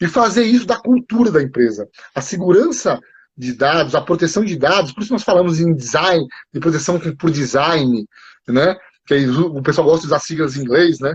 e 0.00 0.06
fazer 0.06 0.44
isso 0.44 0.66
da 0.66 0.76
cultura 0.76 1.30
da 1.30 1.42
empresa. 1.42 1.88
A 2.14 2.20
segurança 2.20 2.98
de 3.36 3.52
dados, 3.52 3.94
a 3.94 4.00
proteção 4.00 4.44
de 4.44 4.56
dados, 4.56 4.92
por 4.92 5.02
isso 5.02 5.12
nós 5.12 5.22
falamos 5.22 5.60
em 5.60 5.74
design, 5.74 6.26
de 6.52 6.60
proteção 6.60 6.98
por 7.16 7.30
design, 7.30 8.06
né? 8.46 8.76
Que 9.06 9.26
o 9.28 9.62
pessoal 9.62 9.86
gosta 9.86 10.02
de 10.02 10.06
usar 10.08 10.18
siglas 10.18 10.56
em 10.56 10.62
inglês, 10.62 10.98
né? 10.98 11.14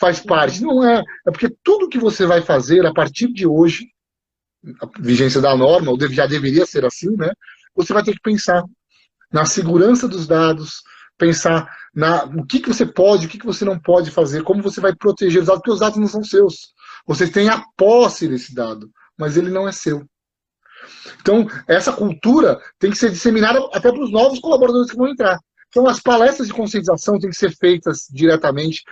Faz 0.00 0.20
parte. 0.20 0.62
Não 0.62 0.82
é. 0.88 1.02
É 1.26 1.30
porque 1.30 1.54
tudo 1.62 1.88
que 1.88 1.98
você 1.98 2.24
vai 2.24 2.40
fazer 2.40 2.86
a 2.86 2.92
partir 2.92 3.32
de 3.32 3.46
hoje, 3.46 3.88
a 4.80 4.88
vigência 5.00 5.40
da 5.40 5.56
norma, 5.56 5.90
ou 5.90 5.98
já 6.10 6.26
deveria 6.26 6.64
ser 6.64 6.84
assim, 6.84 7.14
né? 7.16 7.30
Você 7.74 7.92
vai 7.92 8.02
ter 8.02 8.12
que 8.12 8.22
pensar 8.22 8.64
na 9.30 9.44
segurança 9.44 10.08
dos 10.08 10.26
dados, 10.26 10.82
pensar 11.18 11.68
na 11.94 12.24
o 12.24 12.46
que, 12.46 12.60
que 12.60 12.68
você 12.68 12.86
pode, 12.86 13.26
o 13.26 13.28
que, 13.28 13.38
que 13.38 13.46
você 13.46 13.64
não 13.64 13.78
pode 13.78 14.10
fazer, 14.10 14.42
como 14.42 14.62
você 14.62 14.80
vai 14.80 14.94
proteger 14.94 15.40
os 15.40 15.46
dados, 15.46 15.60
porque 15.60 15.72
os 15.72 15.80
dados 15.80 15.98
não 15.98 16.06
são 16.06 16.24
seus. 16.24 16.72
Você 17.08 17.26
tem 17.26 17.48
a 17.48 17.64
posse 17.74 18.28
desse 18.28 18.54
dado, 18.54 18.90
mas 19.18 19.36
ele 19.38 19.50
não 19.50 19.66
é 19.66 19.72
seu. 19.72 20.06
Então, 21.20 21.48
essa 21.66 21.92
cultura 21.92 22.60
tem 22.78 22.90
que 22.90 22.98
ser 22.98 23.10
disseminada 23.10 23.58
até 23.72 23.90
para 23.90 24.02
os 24.02 24.12
novos 24.12 24.38
colaboradores 24.38 24.90
que 24.90 24.96
vão 24.96 25.08
entrar. 25.08 25.38
Então, 25.68 25.86
as 25.86 26.00
palestras 26.00 26.48
de 26.48 26.54
conscientização 26.54 27.18
têm 27.18 27.30
que 27.30 27.36
ser 27.36 27.50
feitas 27.56 28.06
diretamente. 28.10 28.82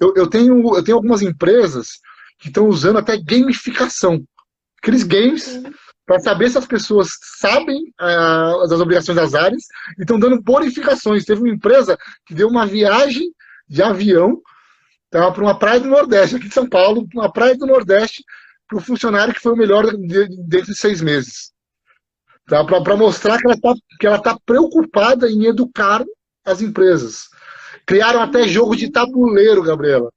Eu, 0.00 0.12
eu, 0.16 0.26
tenho, 0.26 0.74
eu 0.74 0.82
tenho 0.82 0.96
algumas 0.96 1.20
empresas 1.22 2.00
que 2.38 2.48
estão 2.48 2.66
usando 2.66 2.98
até 2.98 3.16
gamificação. 3.18 4.22
Aqueles 4.82 5.02
games 5.02 5.62
para 6.06 6.18
saber 6.20 6.48
se 6.50 6.58
as 6.58 6.66
pessoas 6.66 7.10
sabem 7.40 7.92
uh, 8.00 8.68
das 8.68 8.80
obrigações 8.80 9.16
das 9.16 9.34
áreas 9.34 9.64
e 9.98 10.02
estão 10.02 10.18
dando 10.18 10.40
bonificações. 10.40 11.24
Teve 11.24 11.42
uma 11.42 11.54
empresa 11.54 11.98
que 12.24 12.34
deu 12.34 12.48
uma 12.48 12.66
viagem 12.66 13.32
de 13.68 13.82
avião 13.82 14.40
Estava 15.06 15.32
para 15.32 15.42
uma 15.42 15.58
praia 15.58 15.80
do 15.80 15.88
Nordeste, 15.88 16.36
aqui 16.36 16.48
de 16.48 16.54
São 16.54 16.68
Paulo, 16.68 17.06
uma 17.14 17.32
praia 17.32 17.56
do 17.56 17.66
Nordeste, 17.66 18.24
para 18.66 18.78
o 18.78 18.80
funcionário 18.80 19.32
que 19.32 19.40
foi 19.40 19.52
o 19.52 19.56
melhor 19.56 19.86
dentro 19.86 20.66
de 20.66 20.76
seis 20.76 21.00
meses. 21.00 21.52
Tá? 22.46 22.64
Para 22.64 22.96
mostrar 22.96 23.38
que 23.38 23.46
ela 23.46 23.54
está 23.54 24.18
tá 24.18 24.38
preocupada 24.44 25.30
em 25.30 25.46
educar 25.46 26.04
as 26.44 26.60
empresas. 26.60 27.28
Criaram 27.86 28.20
até 28.20 28.46
jogo 28.48 28.76
de 28.76 28.90
tabuleiro, 28.90 29.62
Gabriela, 29.62 30.10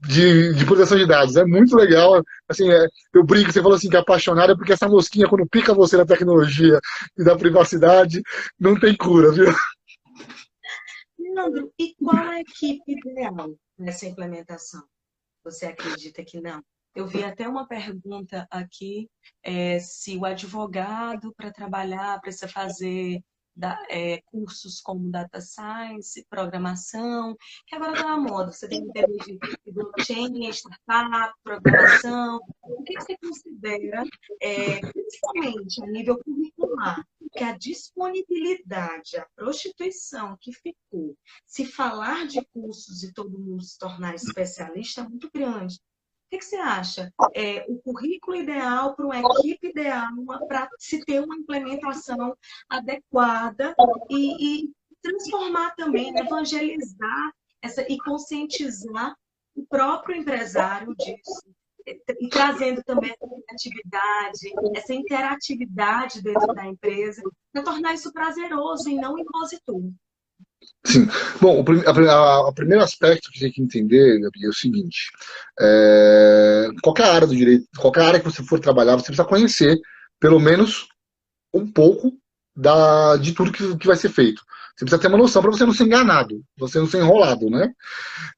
de, 0.00 0.52
de 0.54 0.64
proteção 0.64 0.96
de 0.96 1.06
dados. 1.06 1.36
É 1.36 1.44
muito 1.44 1.74
legal. 1.76 2.22
Assim, 2.48 2.70
é, 2.70 2.86
eu 3.12 3.24
brinco, 3.24 3.52
você 3.52 3.60
falou 3.60 3.76
assim 3.76 3.88
que 3.88 3.96
é 3.96 4.00
apaixonada, 4.00 4.56
porque 4.56 4.72
essa 4.72 4.88
mosquinha, 4.88 5.28
quando 5.28 5.48
pica 5.48 5.74
você 5.74 5.96
na 5.96 6.06
tecnologia 6.06 6.78
e 7.18 7.24
da 7.24 7.36
privacidade, 7.36 8.22
não 8.58 8.78
tem 8.78 8.96
cura, 8.96 9.32
viu? 9.32 9.46
Leandro, 11.18 11.72
e 11.78 11.94
qual 11.96 12.16
é 12.16 12.36
a 12.36 12.40
equipe 12.40 12.92
ideal? 12.92 13.54
Nessa 13.78 14.06
implementação? 14.06 14.82
Você 15.42 15.66
acredita 15.66 16.24
que 16.24 16.40
não? 16.40 16.62
Eu 16.94 17.06
vi 17.06 17.24
até 17.24 17.48
uma 17.48 17.66
pergunta 17.66 18.46
aqui, 18.50 19.10
é, 19.42 19.80
se 19.80 20.16
o 20.16 20.24
advogado, 20.24 21.34
para 21.34 21.52
trabalhar, 21.52 22.20
precisa 22.20 22.48
fazer 22.48 23.20
da, 23.56 23.80
é, 23.88 24.20
cursos 24.26 24.80
como 24.80 25.10
data 25.10 25.40
science, 25.40 26.26
programação, 26.28 27.36
que 27.66 27.74
agora 27.74 27.92
está 27.92 28.04
na 28.04 28.16
moda. 28.16 28.52
Você 28.52 28.68
tem 28.68 28.86
ter 28.92 29.06
de 29.06 29.38
blockchain, 29.72 30.50
startup, 30.50 31.34
programação. 31.42 32.40
O 32.62 32.82
que 32.82 32.94
você 32.94 33.16
considera, 33.18 34.04
é, 34.40 34.80
principalmente 34.80 35.82
a 35.82 35.86
nível 35.86 36.18
curricular, 36.18 37.04
que 37.32 37.42
a 37.42 37.56
disponibilidade, 37.56 39.16
a 39.16 39.26
prostituição 39.34 40.36
que 40.40 40.52
ficou, 40.52 41.16
se 41.46 41.64
falar 41.64 42.26
de 42.26 42.44
cursos 42.52 43.02
e 43.02 43.12
todo 43.12 43.38
mundo 43.38 43.62
se 43.62 43.78
tornar 43.78 44.14
especialista, 44.14 45.00
é 45.00 45.08
muito 45.08 45.30
grande. 45.32 45.80
Que, 46.34 46.38
que 46.38 46.44
você 46.46 46.56
acha? 46.56 47.12
É, 47.32 47.64
o 47.68 47.78
currículo 47.78 48.36
ideal 48.36 48.96
para 48.96 49.06
uma 49.06 49.20
equipe 49.20 49.68
ideal 49.68 50.08
para 50.48 50.68
se 50.78 51.04
ter 51.04 51.22
uma 51.22 51.36
implementação 51.36 52.36
adequada 52.68 53.74
e, 54.10 54.64
e 54.64 54.72
transformar 55.00 55.74
também, 55.76 56.12
evangelizar 56.18 57.32
essa, 57.62 57.82
e 57.88 57.96
conscientizar 57.98 59.14
o 59.54 59.64
próprio 59.66 60.16
empresário 60.16 60.92
disso 60.96 61.54
e 61.86 62.28
trazendo 62.28 62.82
também 62.82 63.10
essa 63.10 63.28
criatividade, 63.28 64.76
essa 64.76 64.94
interatividade 64.94 66.22
dentro 66.22 66.52
da 66.52 66.66
empresa, 66.66 67.22
para 67.52 67.62
tornar 67.62 67.94
isso 67.94 68.12
prazeroso 68.12 68.88
e 68.88 68.96
não 68.96 69.18
impositor. 69.18 69.82
Sim. 70.86 71.08
Bom, 71.40 71.62
o, 71.62 72.08
a, 72.10 72.48
a, 72.48 72.52
primeiro 72.52 72.82
aspecto 72.82 73.30
que 73.30 73.40
tem 73.40 73.52
que 73.52 73.62
entender, 73.62 74.20
Gabriel, 74.20 74.48
é 74.48 74.50
o 74.50 74.52
seguinte: 74.52 75.10
é, 75.60 76.68
qualquer 76.82 77.06
área 77.06 77.26
do 77.26 77.36
direito, 77.36 77.66
qualquer 77.78 78.02
área 78.02 78.20
que 78.20 78.26
você 78.26 78.42
for 78.42 78.60
trabalhar, 78.60 78.96
você 78.96 79.06
precisa 79.06 79.24
conhecer, 79.24 79.78
pelo 80.20 80.38
menos, 80.38 80.88
um 81.52 81.66
pouco 81.70 82.12
da, 82.56 83.16
de 83.16 83.32
tudo 83.32 83.52
que, 83.52 83.76
que 83.76 83.86
vai 83.86 83.96
ser 83.96 84.10
feito. 84.10 84.42
Você 84.76 84.84
precisa 84.84 85.00
ter 85.00 85.08
uma 85.08 85.18
noção 85.18 85.40
para 85.40 85.52
você 85.52 85.64
não 85.64 85.72
ser 85.72 85.84
enganado, 85.84 86.42
você 86.58 86.78
não 86.78 86.86
ser 86.86 86.98
enrolado, 86.98 87.48
né? 87.48 87.72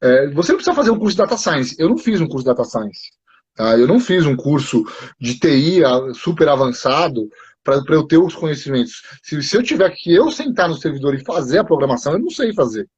É, 0.03 0.29
você 0.29 0.53
não 0.53 0.59
precisa 0.59 0.77
fazer 0.77 0.91
um 0.91 0.99
curso 0.99 1.16
de 1.16 1.22
data 1.22 1.37
science. 1.37 1.74
Eu 1.79 1.89
não 1.89 1.97
fiz 1.97 2.20
um 2.20 2.29
curso 2.29 2.45
de 2.45 2.51
data 2.51 2.64
science. 2.64 3.11
Tá? 3.55 3.77
Eu 3.79 3.87
não 3.87 3.99
fiz 3.99 4.27
um 4.27 4.37
curso 4.37 4.85
de 5.18 5.39
TI 5.39 5.81
super 6.14 6.49
avançado 6.49 7.27
para 7.67 7.97
eu 7.97 8.07
ter 8.07 8.19
os 8.19 8.35
conhecimentos. 8.35 9.03
Se, 9.23 9.43
se 9.43 9.57
eu 9.57 9.62
tiver 9.62 9.91
que 9.91 10.14
eu 10.14 10.31
sentar 10.31 10.69
no 10.69 10.77
servidor 10.77 11.14
e 11.14 11.25
fazer 11.25 11.59
a 11.59 11.64
programação, 11.64 12.12
eu 12.12 12.21
não 12.21 12.31
sei 12.31 12.55
fazer. 12.55 12.89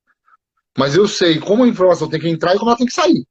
Mas 0.77 0.95
eu 0.95 1.09
sei 1.09 1.41
como 1.41 1.65
a 1.65 1.69
informação 1.69 2.09
tem 2.09 2.21
que 2.21 2.29
entrar 2.29 2.55
e 2.55 2.59
como 2.59 2.71
ela 2.71 2.77
tem 2.79 2.87
que 2.87 2.93
sair. 2.93 3.27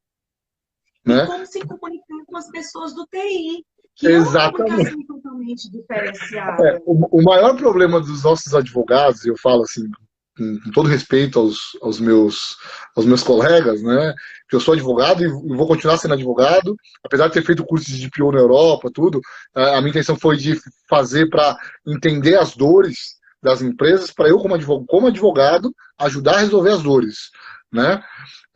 Né? 1.05 1.23
E 1.23 1.27
como 1.27 1.45
se 1.45 1.59
comunicar 1.59 2.25
com 2.25 2.37
as 2.37 2.49
pessoas 2.49 2.93
do 2.95 3.05
TI. 3.05 3.63
Que 3.95 4.07
Exatamente. 4.07 4.89
é 4.89 5.07
totalmente 5.07 5.71
diferenciada. 5.71 6.67
É, 6.67 6.81
o, 6.85 7.19
o, 7.19 7.23
maior 7.23 7.55
problema 7.55 7.99
dos 7.99 8.23
nossos 8.23 8.53
advogados, 8.53 9.25
eu 9.25 9.35
falo 9.37 9.63
assim, 9.63 9.89
com, 10.37 10.59
com 10.59 10.71
todo 10.71 10.87
respeito 10.87 11.39
aos, 11.39 11.77
aos, 11.81 11.99
meus, 11.99 12.55
aos 12.95 13.05
meus 13.05 13.23
colegas, 13.23 13.81
né? 13.81 14.13
Que 14.49 14.55
eu 14.55 14.59
sou 14.59 14.73
advogado 14.73 15.23
e 15.23 15.27
vou 15.27 15.67
continuar 15.67 15.97
sendo 15.97 16.13
advogado, 16.13 16.75
apesar 17.03 17.27
de 17.27 17.33
ter 17.33 17.43
feito 17.43 17.65
cursos 17.65 17.87
de 17.87 18.07
DPO 18.07 18.31
na 18.31 18.39
Europa, 18.39 18.91
tudo. 18.93 19.19
A 19.53 19.79
minha 19.81 19.89
intenção 19.89 20.15
foi 20.15 20.37
de 20.37 20.59
fazer 20.89 21.29
para 21.29 21.57
entender 21.85 22.37
as 22.37 22.55
dores 22.55 23.17
das 23.41 23.61
empresas, 23.61 24.11
para 24.11 24.29
eu, 24.29 24.37
como 24.37 24.55
advogado, 24.55 24.87
como 24.87 25.07
advogado, 25.07 25.75
ajudar 25.99 26.35
a 26.35 26.39
resolver 26.39 26.71
as 26.71 26.83
dores. 26.83 27.29
Né? 27.71 28.01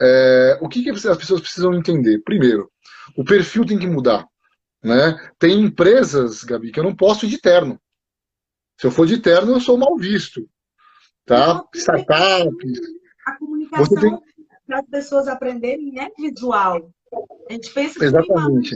É, 0.01 0.57
o 0.61 0.69
que, 0.69 0.83
que 0.83 0.89
as 0.89 1.17
pessoas 1.17 1.41
precisam 1.41 1.73
entender? 1.73 2.21
Primeiro, 2.23 2.69
o 3.15 3.23
perfil 3.23 3.65
tem 3.65 3.77
que 3.77 3.87
mudar. 3.87 4.25
Né? 4.83 5.15
Tem 5.37 5.59
empresas, 5.61 6.43
Gabi, 6.43 6.71
que 6.71 6.79
eu 6.79 6.83
não 6.83 6.95
posso 6.95 7.25
ir 7.25 7.29
de 7.29 7.37
terno. 7.37 7.79
Se 8.79 8.87
eu 8.87 8.91
for 8.91 9.05
de 9.05 9.19
terno, 9.19 9.53
eu 9.53 9.59
sou 9.59 9.77
mal 9.77 9.95
visto. 9.95 10.49
Tá? 11.31 11.63
Startups. 11.73 12.79
A 13.25 13.37
comunicação 13.37 14.01
tem... 14.01 14.19
para 14.67 14.79
as 14.79 14.85
pessoas 14.87 15.29
aprenderem 15.29 15.97
é 15.97 16.09
visual. 16.19 16.91
A 17.49 17.53
gente 17.53 17.73
pensa 17.73 18.03
Exatamente. 18.03 18.75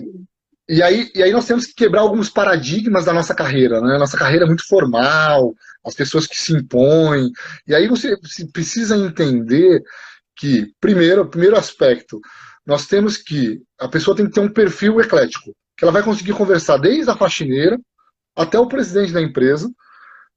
E 0.70 0.82
aí, 0.82 1.12
e 1.14 1.22
aí 1.22 1.34
nós 1.34 1.46
temos 1.46 1.66
que 1.66 1.76
quebrar 1.76 2.00
alguns 2.00 2.30
paradigmas 2.30 3.04
da 3.04 3.12
nossa 3.12 3.36
carreira, 3.36 3.82
né? 3.82 3.98
Nossa 3.98 4.18
carreira 4.18 4.46
é 4.46 4.48
muito 4.48 4.66
formal, 4.66 5.54
as 5.84 5.94
pessoas 5.94 6.26
que 6.26 6.38
se 6.38 6.54
impõem. 6.56 7.30
E 7.68 7.76
aí 7.76 7.90
você 7.90 8.16
precisa 8.54 8.96
entender 8.96 9.84
que, 10.38 10.74
primeiro, 10.80 11.28
primeiro 11.28 11.58
aspecto, 11.58 12.22
nós 12.66 12.88
temos 12.88 13.18
que, 13.18 13.62
a 13.78 13.90
pessoa 13.90 14.16
tem 14.16 14.28
que 14.28 14.32
ter 14.32 14.40
um 14.40 14.52
perfil 14.52 15.02
eclético, 15.02 15.54
que 15.78 15.84
ela 15.84 15.92
vai 15.92 16.02
conseguir 16.02 16.34
conversar 16.34 16.78
desde 16.78 17.12
a 17.12 17.18
faxineira 17.18 17.78
até 18.34 18.58
o 18.58 18.68
presidente 18.68 19.12
da 19.12 19.22
empresa, 19.22 19.70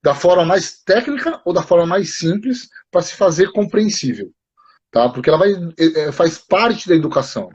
da 0.02 0.14
forma 0.14 0.44
mais 0.44 0.82
técnica 0.82 1.40
ou 1.44 1.52
da 1.52 1.62
forma 1.62 1.86
mais 1.86 2.18
simples 2.18 2.68
para 2.90 3.02
se 3.02 3.14
fazer 3.14 3.52
compreensível, 3.52 4.32
tá? 4.90 5.08
Porque 5.08 5.28
ela 5.28 5.38
vai 5.38 5.52
é, 5.78 6.00
é, 6.00 6.12
faz 6.12 6.38
parte 6.38 6.88
da 6.88 6.94
educação. 6.94 7.50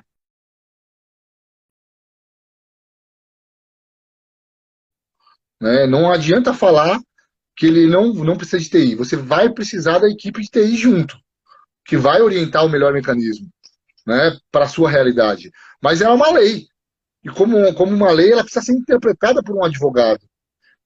Né? 5.62 5.88
Não 5.88 6.12
adianta 6.12 6.54
falar 6.54 7.00
que 7.56 7.66
ele 7.68 7.88
não, 7.88 8.14
não 8.14 8.36
precisa 8.36 8.60
de 8.60 8.70
TI. 8.70 8.96
Você 8.96 9.16
vai 9.16 9.50
precisar 9.50 10.00
da 10.00 10.10
equipe 10.10 10.42
de 10.42 10.50
TI 10.50 10.76
junto, 10.76 11.18
que 11.86 11.96
vai 11.96 12.22
orientar 12.22 12.66
o 12.66 12.70
melhor 12.70 12.92
mecanismo 12.92 13.48
né, 14.06 14.38
para 14.52 14.66
a 14.66 14.70
sua 14.70 14.90
realidade. 14.90 15.52
Mas 15.82 16.02
é 16.02 16.10
uma 16.10 16.32
lei. 16.32 16.68
E 17.24 17.30
como, 17.30 17.74
como 17.76 17.96
uma 17.96 18.12
lei, 18.12 18.34
ela 18.34 18.44
precisa 18.44 18.66
ser 18.66 18.74
interpretada 18.74 19.42
por 19.42 19.56
um 19.56 19.64
advogado 19.64 20.28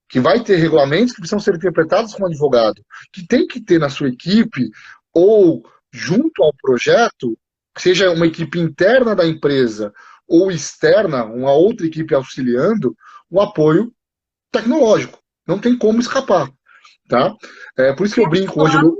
que 0.10 0.20
vai 0.20 0.44
ter 0.44 0.56
regulamentos 0.58 1.14
que 1.14 1.20
precisam 1.20 1.40
ser 1.40 1.56
interpretados 1.56 2.14
com 2.14 2.24
um 2.24 2.28
advogado, 2.28 2.82
que 3.12 3.26
tem 3.26 3.46
que 3.46 3.60
ter 3.60 3.80
na 3.80 3.90
sua 3.90 4.08
equipe 4.08 4.70
ou 5.14 5.64
junto 5.92 6.44
ao 6.44 6.54
projeto, 6.62 7.38
seja 7.78 8.12
uma 8.12 8.28
equipe 8.28 8.60
interna 8.60 9.16
da 9.16 9.26
empresa 9.26 9.94
ou 10.28 10.52
externa, 10.52 11.24
uma 11.24 11.54
outra 11.54 11.86
equipe 11.86 12.14
auxiliando, 12.14 12.96
o 13.30 13.42
apoio 13.42 13.92
tecnológico. 14.52 15.20
Não 15.48 15.60
tem 15.60 15.78
como 15.78 16.00
escapar. 16.00 16.52
Tá? 17.08 17.34
É 17.78 17.94
por 17.94 18.06
isso 18.06 18.16
que 18.16 18.22
eu 18.22 18.30
brinco 18.30 18.62
hoje. 18.62 18.76
Eu... 18.76 18.94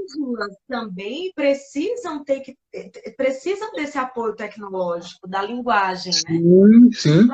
também 0.68 1.32
precisam 1.36 2.24
ter 2.24 2.40
que 2.40 2.56
precisam 3.18 3.72
desse 3.74 3.98
apoio 3.98 4.34
tecnológico 4.34 5.28
da 5.28 5.42
linguagem, 5.42 6.14
sim, 6.14 6.40
né? 6.40 6.90
Sim, 6.94 7.28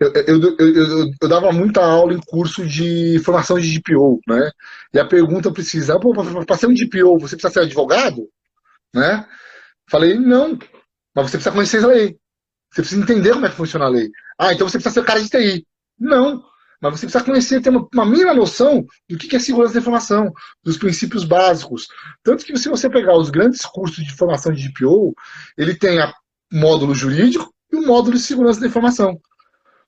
eu, 0.00 0.12
eu, 0.12 0.56
eu, 0.58 1.12
eu, 1.20 1.28
dava 1.28 1.52
muita 1.52 1.84
aula 1.84 2.12
em 2.12 2.20
curso 2.20 2.66
de 2.66 3.20
formação 3.24 3.58
de 3.58 3.78
DPO, 3.78 4.20
né? 4.26 4.50
E 4.92 4.98
a 4.98 5.04
pergunta 5.04 5.52
precisa, 5.52 5.98
para 6.46 6.56
ser 6.56 6.66
um 6.66 6.74
DPO, 6.74 7.18
você 7.18 7.36
precisa 7.36 7.52
ser 7.52 7.60
advogado? 7.60 8.28
Né? 8.94 9.26
Falei, 9.88 10.18
não, 10.18 10.58
mas 11.14 11.30
você 11.30 11.36
precisa 11.36 11.52
conhecer 11.52 11.84
a 11.84 11.88
lei. 11.88 12.18
Você 12.70 12.82
precisa 12.82 13.02
entender 13.02 13.32
como 13.32 13.46
é 13.46 13.48
que 13.48 13.56
funciona 13.56 13.86
a 13.86 13.88
lei. 13.88 14.10
Ah, 14.38 14.52
então 14.52 14.68
você 14.68 14.78
precisa 14.78 14.94
ser 15.00 15.06
cara 15.06 15.20
de 15.20 15.30
TI. 15.30 15.66
Não, 15.98 16.42
mas 16.90 17.00
você 17.00 17.06
precisa 17.06 17.24
conhecer, 17.24 17.60
ter 17.60 17.70
uma, 17.70 17.86
uma 17.92 18.06
mínima 18.06 18.34
noção 18.34 18.84
do 19.08 19.16
que 19.16 19.34
é 19.34 19.38
segurança 19.38 19.74
da 19.74 19.80
informação, 19.80 20.32
dos 20.62 20.76
princípios 20.76 21.24
básicos. 21.24 21.88
Tanto 22.22 22.44
que 22.44 22.56
se 22.58 22.68
você 22.68 22.88
pegar 22.88 23.16
os 23.16 23.30
grandes 23.30 23.62
cursos 23.62 24.04
de 24.04 24.14
formação 24.14 24.52
de 24.52 24.68
DPO, 24.68 25.14
ele 25.56 25.74
tem 25.74 26.00
o 26.00 26.12
módulo 26.52 26.94
jurídico 26.94 27.52
e 27.72 27.76
o 27.76 27.86
módulo 27.86 28.16
de 28.16 28.22
segurança 28.22 28.60
da 28.60 28.66
informação. 28.66 29.18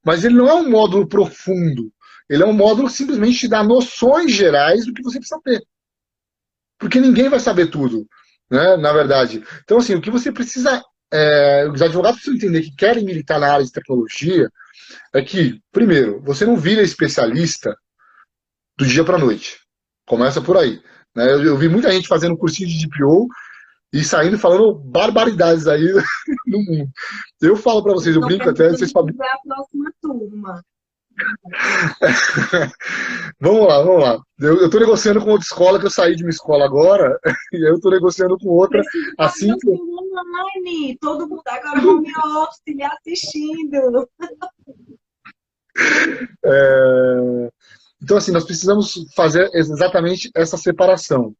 Mas 0.05 0.24
ele 0.24 0.34
não 0.34 0.49
é 0.49 0.55
um 0.55 0.70
módulo 0.70 1.07
profundo. 1.07 1.92
Ele 2.28 2.42
é 2.42 2.46
um 2.46 2.53
módulo 2.53 2.88
que 2.88 2.94
simplesmente 2.94 3.40
te 3.40 3.49
dá 3.49 3.62
noções 3.62 4.32
gerais 4.32 4.84
do 4.84 4.92
que 4.92 5.03
você 5.03 5.18
precisa 5.18 5.40
ter. 5.42 5.62
Porque 6.78 7.01
ninguém 7.01 7.28
vai 7.28 7.40
saber 7.40 7.66
tudo, 7.66 8.07
né, 8.51 8.76
na 8.76 8.92
verdade. 8.92 9.42
Então, 9.64 9.78
assim, 9.78 9.94
o 9.94 10.01
que 10.01 10.11
você 10.11 10.30
precisa. 10.30 10.82
É, 11.11 11.66
os 11.72 11.80
advogados 11.80 12.20
precisam 12.20 12.36
entender 12.36 12.68
que 12.68 12.76
querem 12.76 13.03
militar 13.03 13.40
na 13.40 13.51
área 13.51 13.64
de 13.64 13.72
tecnologia 13.72 14.51
é 15.14 15.22
que, 15.22 15.61
primeiro, 15.72 16.20
você 16.22 16.45
não 16.45 16.57
vira 16.57 16.82
especialista 16.82 17.76
do 18.76 18.86
dia 18.86 19.05
para 19.05 19.16
a 19.16 19.20
noite. 19.20 19.59
Começa 20.07 20.41
por 20.41 20.57
aí. 20.57 20.80
Né? 21.14 21.30
Eu, 21.32 21.45
eu, 21.45 21.57
vi 21.57 21.68
muita 21.68 21.91
gente 21.91 22.09
fazendo 22.09 22.36
cursinho 22.36 22.68
de 22.68 22.86
DPO 22.86 23.28
e 23.93 24.05
saindo 24.05 24.39
falando 24.39 24.74
barbaridades 24.74 25.66
aí 25.66 25.82
no 26.47 26.59
mundo. 26.62 26.91
Eu 27.41 27.57
falo 27.57 27.82
para 27.82 27.95
vocês, 27.95 28.14
eu 28.14 28.22
brinco 28.22 28.49
até, 28.49 28.70
vocês 28.70 28.93
falam. 28.93 29.11
É 29.11 29.26
a 29.26 29.39
próxima 29.45 29.93
turma. 30.01 30.62
vamos 33.41 33.66
lá, 33.66 33.82
vamos 33.82 34.03
lá. 34.03 34.20
Eu 34.39 34.66
estou 34.66 34.80
negociando 34.80 35.20
com 35.20 35.30
outra 35.30 35.45
escola, 35.45 35.80
que 35.80 35.86
eu 35.86 35.91
saí 35.91 36.14
de 36.14 36.22
uma 36.22 36.30
escola 36.30 36.64
agora, 36.64 37.18
e 37.53 37.68
eu 37.68 37.74
estou 37.74 37.91
negociando 37.91 38.39
com 38.39 38.49
outra 38.49 38.80
assim 39.18 39.57
que. 39.59 39.68
Online, 40.21 40.99
todo 40.99 41.29
mundo 41.29 41.43
agora 41.47 41.81
home 41.81 42.12
office, 42.16 42.62
me 42.75 42.85
assistindo. 42.85 44.09
É... 46.45 47.51
Então, 48.03 48.16
assim, 48.16 48.33
nós 48.33 48.45
precisamos 48.45 48.95
fazer 49.14 49.51
exatamente 49.55 50.31
essa 50.35 50.57
separação. 50.57 51.35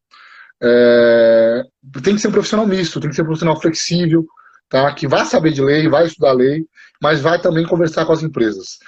É... 0.63 1.63
Tem 2.03 2.15
que 2.15 2.21
ser 2.21 2.29
um 2.29 2.33
profissional 2.33 2.67
misto, 2.67 3.01
tem 3.01 3.11
que 3.11 3.17
ser 3.17 3.23
um 3.23 3.27
profissional 3.27 3.61
flexível, 3.61 4.27
tá? 4.69 4.93
que 4.95 5.07
vai 5.07 5.25
saber 5.25 5.53
de 5.53 5.63
lei, 5.63 5.89
vai 5.89 6.07
estudar 6.07 6.33
lei, 6.33 6.67
mas 7.01 7.21
vai 7.21 7.41
também 7.41 7.67
conversar 7.67 8.05
com 8.05 8.13
as 8.13 8.23
empresas. 8.23 8.79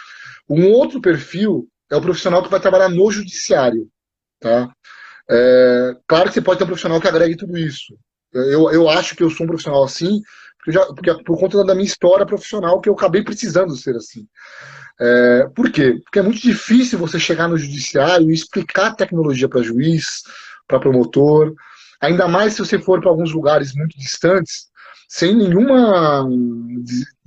Um 0.48 0.70
outro 0.70 1.00
perfil 1.00 1.68
é 1.90 1.96
o 1.96 2.02
profissional 2.02 2.42
que 2.42 2.50
vai 2.50 2.60
trabalhar 2.60 2.88
no 2.88 3.10
judiciário. 3.10 3.88
Tá? 4.40 4.68
É, 5.28 5.96
claro 6.06 6.28
que 6.28 6.34
você 6.34 6.42
pode 6.42 6.58
ter 6.58 6.64
um 6.64 6.68
profissional 6.68 7.00
que 7.00 7.08
agregue 7.08 7.36
tudo 7.36 7.56
isso. 7.56 7.96
Eu, 8.32 8.70
eu 8.70 8.88
acho 8.88 9.16
que 9.16 9.22
eu 9.22 9.30
sou 9.30 9.44
um 9.44 9.48
profissional 9.48 9.84
assim, 9.84 10.20
porque, 10.58 10.72
já, 10.72 10.84
porque 10.86 11.24
por 11.24 11.38
conta 11.38 11.64
da 11.64 11.74
minha 11.74 11.86
história 11.86 12.26
profissional 12.26 12.80
que 12.80 12.88
eu 12.88 12.94
acabei 12.94 13.22
precisando 13.22 13.76
ser 13.76 13.96
assim. 13.96 14.26
É, 15.00 15.48
por 15.54 15.70
quê? 15.70 15.98
Porque 16.04 16.18
é 16.18 16.22
muito 16.22 16.40
difícil 16.40 16.98
você 16.98 17.18
chegar 17.18 17.48
no 17.48 17.56
judiciário 17.56 18.30
e 18.30 18.34
explicar 18.34 18.94
tecnologia 18.94 19.48
para 19.48 19.62
juiz, 19.62 20.22
para 20.68 20.78
promotor, 20.78 21.54
ainda 22.00 22.28
mais 22.28 22.52
se 22.52 22.60
você 22.60 22.78
for 22.78 23.00
para 23.00 23.10
alguns 23.10 23.32
lugares 23.32 23.74
muito 23.74 23.98
distantes, 23.98 24.70
sem 25.08 25.34
nenhuma. 25.34 26.28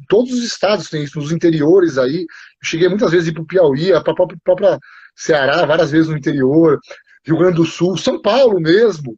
Todos 0.08 0.32
os 0.32 0.44
estados 0.44 0.90
têm 0.90 1.04
isso, 1.04 1.20
nos 1.20 1.32
interiores 1.32 1.98
aí. 1.98 2.22
Eu 2.22 2.28
cheguei 2.64 2.88
muitas 2.88 3.12
vezes 3.12 3.34
para 3.34 3.42
o 3.42 3.46
Piauí, 3.46 3.92
para 4.04 4.14
própria 4.44 4.80
Ceará, 5.16 5.66
várias 5.66 5.92
vezes 5.92 6.08
no 6.08 6.18
interior, 6.18 6.80
Rio 7.26 7.38
Grande 7.38 7.58
do 7.58 7.66
Sul, 7.66 7.98
São 7.98 8.22
Paulo 8.22 8.60
mesmo. 8.60 9.18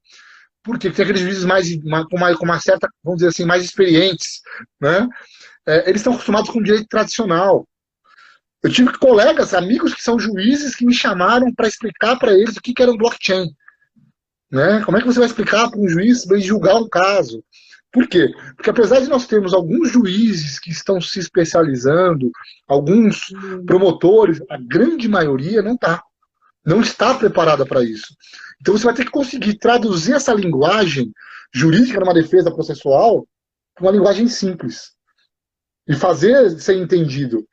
Porque 0.65 0.89
tem 0.89 1.03
aqueles 1.03 1.21
juízes 1.21 1.45
mais, 1.45 1.71
com, 1.75 1.87
uma, 1.87 2.35
com 2.35 2.45
uma 2.45 2.59
certa, 2.59 2.89
vamos 3.03 3.19
dizer 3.19 3.29
assim, 3.29 3.45
mais 3.45 3.63
experientes. 3.63 4.41
Né? 4.81 5.07
É, 5.67 5.87
eles 5.87 6.01
estão 6.01 6.13
acostumados 6.13 6.49
com 6.49 6.59
o 6.59 6.63
direito 6.63 6.87
tradicional. 6.87 7.67
Eu 8.63 8.71
tive 8.71 8.91
colegas, 8.97 9.53
amigos 9.53 9.93
que 9.93 10.01
são 10.01 10.17
juízes 10.17 10.75
que 10.75 10.85
me 10.85 10.93
chamaram 10.93 11.53
para 11.53 11.67
explicar 11.67 12.17
para 12.17 12.33
eles 12.33 12.57
o 12.57 12.61
que, 12.61 12.73
que 12.73 12.81
era 12.81 12.91
um 12.91 12.97
blockchain. 12.97 13.47
Né? 14.51 14.81
Como 14.83 14.97
é 14.97 15.01
que 15.01 15.05
você 15.05 15.19
vai 15.19 15.27
explicar 15.27 15.69
para 15.69 15.79
um 15.79 15.87
juiz 15.87 16.25
para 16.25 16.39
julgar 16.39 16.75
um 16.75 16.89
caso? 16.89 17.43
Por 17.91 18.07
quê? 18.07 18.29
Porque 18.55 18.71
apesar 18.71 18.99
de 18.99 19.07
nós 19.07 19.27
termos 19.27 19.53
alguns 19.53 19.91
juízes 19.91 20.59
que 20.59 20.71
estão 20.71 20.99
se 20.99 21.19
especializando, 21.19 22.31
alguns 22.67 23.33
promotores, 23.65 24.41
a 24.49 24.57
grande 24.57 25.07
maioria 25.07 25.61
não 25.61 25.75
está. 25.75 26.03
Não 26.65 26.81
está 26.81 27.13
preparada 27.13 27.65
para 27.65 27.83
isso. 27.83 28.15
Então 28.65 28.75
você 28.75 28.83
vai 28.83 28.95
ter 28.95 29.05
que 29.05 29.11
conseguir 29.11 29.59
traduzir 29.59 30.13
essa 30.13 30.33
linguagem 30.33 31.13
jurídica 31.53 31.99
numa 31.99 32.15
defesa 32.15 32.51
processual 32.51 33.27
para 33.75 33.85
uma 33.85 33.91
linguagem 33.91 34.27
simples. 34.27 34.89
E 35.87 35.93
fazer 35.93 36.49
ser 36.59 36.75
entendido. 36.75 37.45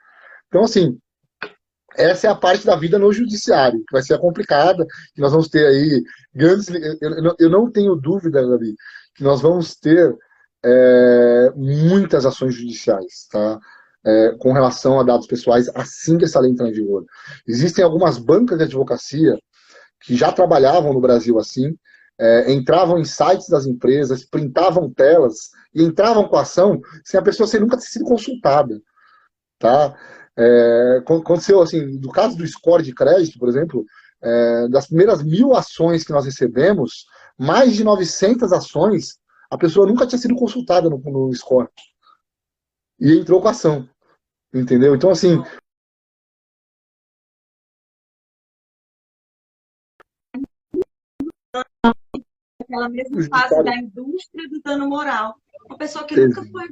Então, 0.48 0.64
assim, 0.64 0.98
essa 1.96 2.28
é 2.28 2.30
a 2.30 2.34
parte 2.34 2.64
da 2.64 2.76
vida 2.76 2.98
no 2.98 3.12
judiciário, 3.12 3.80
que 3.80 3.92
vai 3.92 4.02
ser 4.02 4.18
complicada, 4.18 4.86
que 5.14 5.20
nós 5.20 5.32
vamos 5.32 5.48
ter 5.48 5.66
aí 5.66 6.02
grandes. 6.34 6.68
Eu, 7.38 7.50
não 7.50 7.70
tenho 7.70 7.94
dúvida, 7.94 8.40
Gabi, 8.48 8.74
que 9.14 9.22
nós 9.22 9.42
vamos 9.42 9.74
ter 9.76 10.16
é, 10.64 11.52
muitas 11.54 12.24
ações 12.24 12.54
judiciais, 12.54 13.28
tá? 13.30 13.60
É, 14.02 14.34
com 14.38 14.54
relação 14.54 14.98
a 14.98 15.02
dados 15.02 15.26
pessoais, 15.26 15.68
assim 15.74 16.16
que 16.16 16.24
essa 16.24 16.40
lei 16.40 16.52
entrar 16.52 16.70
em 16.70 16.72
vigor. 16.72 17.04
Existem 17.46 17.84
algumas 17.84 18.16
bancas 18.16 18.56
de 18.56 18.64
advocacia 18.64 19.38
que 20.02 20.16
já 20.16 20.32
trabalhavam 20.32 20.92
no 20.92 21.00
Brasil 21.00 21.38
assim, 21.38 21.76
é, 22.18 22.52
entravam 22.52 22.98
em 22.98 23.04
sites 23.04 23.48
das 23.48 23.66
empresas, 23.66 24.24
printavam 24.24 24.92
telas 24.92 25.50
e 25.74 25.82
entravam 25.82 26.28
com 26.28 26.36
a 26.36 26.42
ação 26.42 26.80
sem 27.04 27.18
a 27.18 27.22
pessoa 27.22 27.46
ser 27.46 27.60
nunca 27.60 27.76
ter 27.76 27.86
sido 27.86 28.04
consultada. 28.04 28.80
Tá? 29.58 29.96
É, 30.36 30.98
aconteceu 30.98 31.60
assim, 31.60 31.98
no 31.98 32.10
caso 32.10 32.36
do 32.36 32.46
score 32.46 32.82
de 32.82 32.94
crédito, 32.94 33.38
por 33.38 33.48
exemplo, 33.48 33.84
é, 34.22 34.68
das 34.68 34.86
primeiras 34.86 35.22
mil 35.22 35.54
ações 35.54 36.04
que 36.04 36.12
nós 36.12 36.24
recebemos, 36.24 37.06
mais 37.38 37.74
de 37.74 37.84
900 37.84 38.52
ações, 38.52 39.18
a 39.50 39.58
pessoa 39.58 39.86
nunca 39.86 40.06
tinha 40.06 40.18
sido 40.18 40.34
consultada 40.34 40.88
no, 40.88 40.98
no 40.98 41.32
score. 41.34 41.68
E 43.00 43.18
entrou 43.18 43.40
com 43.40 43.48
a 43.48 43.50
ação. 43.50 43.88
Entendeu? 44.54 44.94
Então, 44.94 45.10
assim, 45.10 45.42
aquela 52.72 52.88
mesma 52.88 53.22
fase 53.28 53.62
da 53.62 53.76
indústria 53.76 54.48
do 54.48 54.60
dano 54.62 54.88
moral. 54.88 55.34
Uma 55.66 55.76
pessoa 55.76 56.04
que 56.04 56.16
nunca 56.16 56.42
foi, 56.44 56.68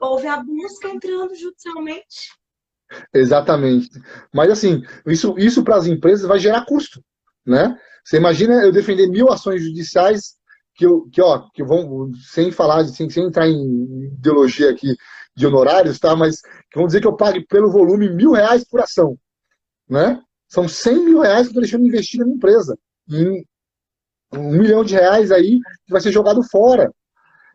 houve 0.00 0.26
a 0.26 0.42
busca 0.42 0.88
entrando 0.88 1.34
judicialmente. 1.34 2.32
Exatamente. 3.12 3.90
Mas 4.34 4.50
assim, 4.50 4.82
isso, 5.06 5.34
isso 5.38 5.62
para 5.62 5.76
as 5.76 5.86
empresas 5.86 6.26
vai 6.26 6.38
gerar 6.38 6.64
custo, 6.64 7.04
né? 7.46 7.78
Você 8.04 8.16
imagina 8.16 8.54
eu 8.62 8.72
defender 8.72 9.06
mil 9.06 9.30
ações 9.30 9.62
judiciais 9.62 10.36
que 10.74 10.86
eu, 10.86 11.08
que, 11.10 11.20
ó, 11.20 11.48
que 11.50 11.62
vão, 11.62 12.10
sem 12.32 12.50
falar, 12.50 12.84
sem, 12.86 13.08
sem 13.08 13.26
entrar 13.26 13.46
em 13.46 14.06
ideologia 14.06 14.70
aqui 14.70 14.96
de 15.36 15.46
honorários, 15.46 15.98
tá? 15.98 16.16
Mas 16.16 16.40
que 16.40 16.78
vão 16.78 16.86
dizer 16.86 17.00
que 17.00 17.06
eu 17.06 17.16
pague 17.16 17.46
pelo 17.46 17.70
volume 17.70 18.10
mil 18.10 18.32
reais 18.32 18.64
por 18.64 18.80
ação, 18.80 19.16
né? 19.88 20.20
São 20.48 20.68
100 20.68 21.04
mil 21.04 21.20
reais 21.20 21.48
que 21.48 21.56
eu 21.56 21.62
estou 21.62 21.62
deixando 21.62 21.86
investir 21.86 22.18
na 22.18 22.26
minha 22.26 22.36
empresa. 22.36 22.76
Em 23.08 23.42
um 24.34 24.50
milhão 24.50 24.84
de 24.84 24.94
reais 24.94 25.30
aí 25.30 25.58
que 25.86 25.92
vai 25.92 26.00
ser 26.00 26.12
jogado 26.12 26.42
fora. 26.42 26.90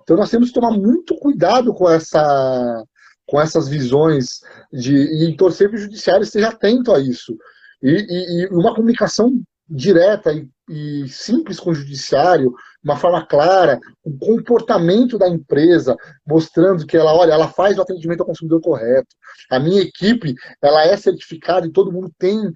Então 0.01 0.15
nós 0.15 0.29
temos 0.29 0.49
que 0.49 0.53
tomar 0.53 0.71
muito 0.71 1.15
cuidado 1.15 1.73
com 1.73 1.89
essa 1.89 2.83
com 3.25 3.41
essas 3.41 3.67
visões 3.67 4.39
de, 4.71 4.95
e 4.95 5.35
torcer 5.35 5.69
que 5.69 5.75
o 5.75 5.79
judiciário 5.79 6.23
esteja 6.23 6.47
atento 6.47 6.93
a 6.93 6.99
isso. 6.99 7.37
E, 7.83 7.89
e, 7.89 8.43
e 8.43 8.47
uma 8.47 8.73
comunicação 8.73 9.29
direta 9.69 10.31
e, 10.31 10.47
e, 10.69 11.07
simples 11.07 11.59
com 11.59 11.71
o 11.71 11.75
judiciário, 11.75 12.53
uma 12.83 12.97
forma 12.97 13.25
clara, 13.25 13.79
o 14.03 14.17
comportamento 14.17 15.17
da 15.17 15.27
empresa, 15.27 15.95
mostrando 16.25 16.85
que 16.85 16.95
ela, 16.95 17.13
olha, 17.13 17.33
ela 17.33 17.47
faz 17.47 17.77
o 17.77 17.81
atendimento 17.81 18.21
ao 18.21 18.25
consumidor 18.25 18.61
correto. 18.61 19.07
A 19.49 19.59
minha 19.59 19.81
equipe, 19.81 20.35
ela 20.61 20.85
é 20.85 20.95
certificada 20.97 21.65
e 21.65 21.71
todo 21.71 21.91
mundo 21.91 22.11
tem 22.17 22.51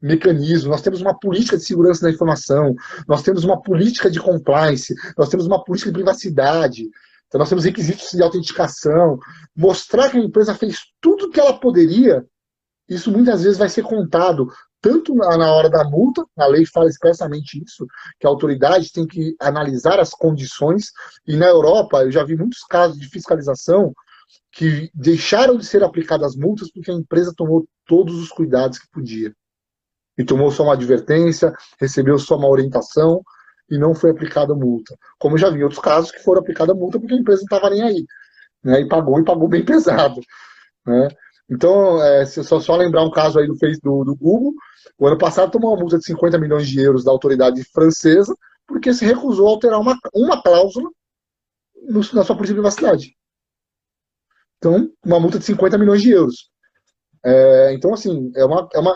mecanismo. 0.00 0.70
Nós 0.70 0.82
temos 0.82 1.00
uma 1.00 1.18
política 1.18 1.56
de 1.56 1.64
segurança 1.64 2.02
da 2.02 2.10
informação, 2.10 2.74
nós 3.06 3.22
temos 3.22 3.44
uma 3.44 3.60
política 3.60 4.10
de 4.10 4.20
compliance, 4.20 4.94
nós 5.16 5.28
temos 5.28 5.46
uma 5.46 5.62
política 5.62 5.90
de 5.90 5.94
privacidade. 5.94 6.88
Então, 7.26 7.38
nós 7.38 7.48
temos 7.48 7.64
requisitos 7.64 8.10
de 8.12 8.22
autenticação, 8.22 9.18
mostrar 9.54 10.10
que 10.10 10.16
a 10.16 10.20
empresa 10.20 10.54
fez 10.54 10.78
tudo 11.00 11.26
o 11.26 11.30
que 11.30 11.38
ela 11.38 11.58
poderia, 11.58 12.24
isso 12.88 13.12
muitas 13.12 13.42
vezes 13.42 13.58
vai 13.58 13.68
ser 13.68 13.82
contado, 13.82 14.48
tanto 14.80 15.14
na 15.14 15.52
hora 15.52 15.68
da 15.68 15.84
multa, 15.84 16.24
a 16.36 16.46
lei 16.46 16.64
fala 16.66 16.88
expressamente 16.88 17.62
isso, 17.62 17.86
que 18.18 18.26
a 18.26 18.30
autoridade 18.30 18.92
tem 18.92 19.06
que 19.06 19.34
analisar 19.40 19.98
as 19.98 20.10
condições, 20.10 20.92
e 21.26 21.36
na 21.36 21.46
Europa 21.46 22.02
eu 22.02 22.10
já 22.10 22.24
vi 22.24 22.36
muitos 22.36 22.60
casos 22.64 22.98
de 22.98 23.08
fiscalização 23.08 23.92
que 24.52 24.90
deixaram 24.94 25.56
de 25.56 25.66
ser 25.66 25.82
aplicadas 25.82 26.36
multas 26.36 26.70
porque 26.70 26.90
a 26.90 26.94
empresa 26.94 27.32
tomou 27.36 27.66
todos 27.86 28.16
os 28.16 28.28
cuidados 28.30 28.78
que 28.78 28.88
podia. 28.90 29.34
E 30.16 30.24
tomou 30.24 30.50
só 30.50 30.64
uma 30.64 30.74
advertência, 30.74 31.52
recebeu 31.80 32.18
só 32.18 32.36
uma 32.36 32.48
orientação, 32.48 33.22
e 33.70 33.78
não 33.78 33.94
foi 33.94 34.10
aplicada 34.10 34.54
multa. 34.54 34.96
Como 35.18 35.38
já 35.38 35.50
vi 35.50 35.62
outros 35.62 35.80
casos 35.80 36.10
que 36.10 36.22
foram 36.22 36.40
aplicada 36.40 36.74
multa 36.74 36.98
porque 36.98 37.14
a 37.14 37.18
empresa 37.18 37.42
não 37.42 37.56
estava 37.56 37.70
nem 37.74 37.82
aí. 37.82 38.06
Né, 38.64 38.80
e 38.80 38.88
pagou, 38.88 39.20
e 39.20 39.24
pagou 39.24 39.48
bem 39.48 39.64
pesado. 39.64 40.20
Né? 40.86 41.08
Então, 41.50 42.02
é, 42.02 42.26
só, 42.26 42.60
só 42.60 42.76
lembrar 42.76 43.04
um 43.04 43.10
caso 43.10 43.38
aí 43.38 43.46
do, 43.46 43.54
do, 43.54 44.04
do 44.04 44.16
Google, 44.16 44.52
o 44.98 45.06
ano 45.06 45.16
passado 45.16 45.50
tomou 45.50 45.70
uma 45.70 45.80
multa 45.80 45.98
de 45.98 46.04
50 46.04 46.38
milhões 46.38 46.68
de 46.68 46.80
euros 46.80 47.04
da 47.04 47.10
autoridade 47.10 47.64
francesa 47.64 48.36
porque 48.66 48.92
se 48.92 49.04
recusou 49.04 49.48
a 49.48 49.50
alterar 49.50 49.80
uma, 49.80 49.98
uma 50.14 50.42
cláusula 50.42 50.90
no, 51.74 52.00
na 52.12 52.22
sua 52.22 52.36
política 52.36 52.46
de 52.46 52.54
privacidade. 52.54 53.16
Então, 54.58 54.92
uma 55.04 55.18
multa 55.18 55.38
de 55.38 55.44
50 55.46 55.78
milhões 55.78 56.02
de 56.02 56.10
euros. 56.10 56.50
É, 57.24 57.72
então, 57.72 57.94
assim, 57.94 58.30
é 58.36 58.44
uma, 58.44 58.68
é 58.74 58.78
uma, 58.78 58.94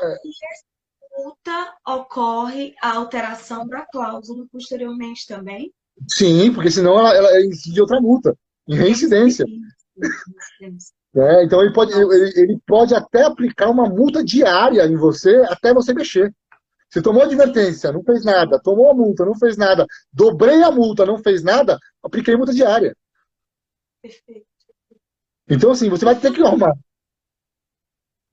multa 1.16 1.74
ocorre 1.87 2.74
a 2.83 2.97
alteração 2.97 3.66
da 3.66 3.87
cláusula 3.87 4.47
posteriormente 4.51 5.27
também? 5.27 5.73
Sim, 6.09 6.53
porque 6.53 6.70
senão 6.70 6.99
ela, 6.99 7.15
ela 7.15 7.41
incide 7.41 7.81
outra 7.81 8.01
multa, 8.01 8.37
em 8.69 8.74
reincidência. 8.74 9.47
É, 11.14 11.44
então 11.44 11.60
ele 11.60 11.72
pode, 11.72 11.93
ele, 11.93 12.32
ele, 12.36 12.60
pode 12.66 12.94
até 12.94 13.22
aplicar 13.24 13.68
uma 13.68 13.89
multa 13.89 14.24
diária 14.24 14.86
em 14.86 14.97
você 14.97 15.36
até 15.48 15.74
você 15.74 15.93
mexer. 15.93 16.34
Você 16.89 17.02
tomou 17.02 17.22
advertência, 17.22 17.93
não 17.93 18.02
fez 18.02 18.24
nada, 18.24 18.60
tomou 18.60 18.90
a 18.90 18.94
multa, 18.94 19.24
não 19.24 19.34
fez 19.39 19.56
nada, 19.56 19.86
dobrei 20.12 20.62
a 20.62 20.70
multa, 20.70 21.06
não 21.06 21.18
fez 21.18 21.43
nada, 21.43 21.78
apliquei 22.02 22.36
multa 22.36 22.52
diária. 22.52 22.94
Perfeito. 24.02 24.47
Então, 25.48 25.70
assim, 25.70 25.89
você 25.89 26.05
vai 26.05 26.18
ter 26.18 26.32
que 26.32 26.43
arrumar 26.43 26.74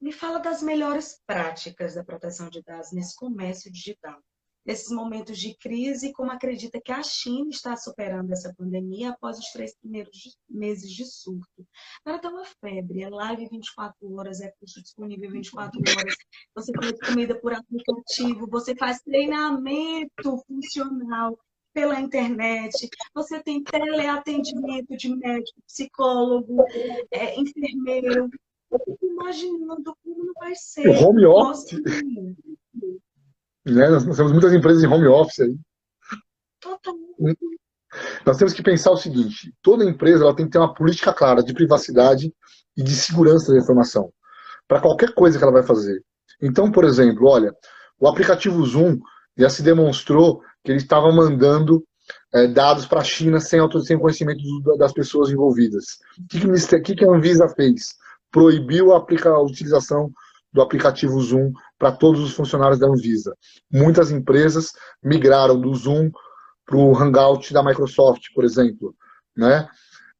me 0.01 0.11
fala 0.13 0.39
das 0.39 0.63
melhores 0.63 1.21
práticas 1.25 1.95
da 1.95 2.03
proteção 2.03 2.49
de 2.49 2.61
dados 2.61 2.91
nesse 2.91 3.15
comércio 3.15 3.71
digital. 3.71 4.21
Nesses 4.69 4.91
momentos 4.91 5.39
de 5.39 5.57
crise, 5.57 6.13
como 6.13 6.31
acredita 6.31 6.79
que 6.79 6.91
a 6.91 7.01
China 7.01 7.49
está 7.49 7.75
superando 7.75 8.31
essa 8.31 8.53
pandemia 8.55 9.09
após 9.09 9.39
os 9.39 9.51
três 9.51 9.75
primeiros 9.75 10.37
meses 10.47 10.91
de 10.91 11.05
surto? 11.05 11.65
Agora 12.05 12.17
está 12.17 12.29
uma 12.29 12.45
febre, 12.45 13.01
é 13.01 13.09
live 13.09 13.49
24 13.49 14.13
horas, 14.13 14.41
é 14.41 14.53
curso 14.59 14.79
disponível 14.79 15.31
24 15.31 15.79
horas, 15.79 16.15
você 16.53 16.71
pede 16.71 16.99
comida 16.99 17.33
por 17.41 17.51
aplicativo, 17.51 18.45
você 18.47 18.75
faz 18.75 19.01
treinamento 19.01 20.37
funcional 20.45 21.35
pela 21.73 21.99
internet, 21.99 22.87
você 23.11 23.41
tem 23.41 23.63
teleatendimento 23.63 24.95
de 24.95 25.15
médico, 25.15 25.59
psicólogo, 25.65 26.63
é, 27.09 27.39
enfermeiro, 27.39 28.29
imaginando 29.01 29.97
como 30.03 30.25
não 30.25 30.33
vai 30.39 30.53
ser. 30.53 30.87
O 30.89 31.09
home 31.09 31.25
office. 31.25 31.71
Né? 33.65 33.89
Nós 33.89 34.17
temos 34.17 34.31
muitas 34.31 34.53
empresas 34.53 34.83
em 34.83 34.87
home 34.87 35.07
office 35.07 35.39
aí. 35.39 35.57
Nós 38.25 38.37
temos 38.37 38.53
que 38.53 38.63
pensar 38.63 38.91
o 38.91 38.97
seguinte: 38.97 39.53
toda 39.61 39.83
empresa 39.83 40.23
ela 40.23 40.35
tem 40.35 40.45
que 40.45 40.51
ter 40.51 40.57
uma 40.57 40.73
política 40.73 41.13
clara 41.13 41.43
de 41.43 41.53
privacidade 41.53 42.33
e 42.77 42.83
de 42.83 42.95
segurança 42.95 43.51
da 43.51 43.59
informação 43.59 44.11
para 44.67 44.79
qualquer 44.81 45.13
coisa 45.13 45.37
que 45.37 45.43
ela 45.43 45.53
vai 45.53 45.63
fazer. 45.63 46.03
Então, 46.41 46.71
por 46.71 46.85
exemplo, 46.85 47.27
olha, 47.27 47.53
o 47.99 48.07
aplicativo 48.07 48.63
Zoom 48.65 48.99
já 49.37 49.49
se 49.49 49.63
demonstrou 49.63 50.41
que 50.63 50.71
ele 50.71 50.77
estava 50.77 51.11
mandando 51.11 51.83
é, 52.33 52.47
dados 52.47 52.85
para 52.85 53.01
a 53.01 53.03
China 53.03 53.39
sem, 53.39 53.59
sem 53.81 53.99
conhecimento 53.99 54.41
das 54.77 54.93
pessoas 54.93 55.29
envolvidas. 55.29 55.97
O 56.19 56.27
que, 56.27 56.81
que, 56.81 56.95
que 56.95 57.05
a 57.05 57.11
Anvisa 57.11 57.49
fez? 57.49 57.97
proibiu 58.31 58.93
a, 58.93 58.97
aplica, 58.97 59.29
a 59.29 59.41
utilização 59.41 60.11
do 60.51 60.61
aplicativo 60.61 61.19
Zoom 61.21 61.51
para 61.79 61.91
todos 61.91 62.21
os 62.21 62.33
funcionários 62.33 62.77
da 62.77 62.87
Anvisa. 62.87 63.33
Muitas 63.71 64.11
empresas 64.11 64.73
migraram 65.01 65.59
do 65.59 65.73
Zoom 65.73 66.11
para 66.65 66.77
o 66.77 66.95
Hangout 66.95 67.51
da 67.51 67.63
Microsoft, 67.63 68.25
por 68.35 68.43
exemplo. 68.43 68.93
Né? 69.35 69.67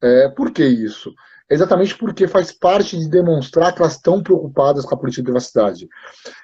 É, 0.02 0.28
por 0.30 0.50
que 0.50 0.64
isso? 0.64 1.12
Exatamente 1.48 1.96
porque 1.98 2.26
faz 2.26 2.50
parte 2.50 2.98
de 2.98 3.08
demonstrar 3.08 3.74
que 3.74 3.82
elas 3.82 3.96
estão 3.96 4.22
preocupadas 4.22 4.84
com 4.84 4.94
a 4.94 4.98
política 4.98 5.22
de 5.22 5.26
privacidade. 5.26 5.88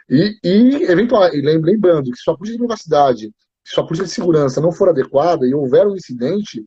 E, 0.09 0.38
e 0.44 0.82
eventual, 0.84 1.30
lembrando 1.32 2.10
que 2.10 2.18
se 2.18 2.30
a 2.30 2.34
política 2.34 2.59
de 2.59 2.66
privacidade, 2.66 3.32
se 3.64 3.80
a 3.80 3.82
política 3.82 4.06
de 4.06 4.12
segurança 4.12 4.60
não 4.60 4.70
for 4.70 4.88
adequada 4.88 5.47
e 5.47 5.55
houver 5.55 5.86
um 5.86 5.97
incidente, 5.97 6.64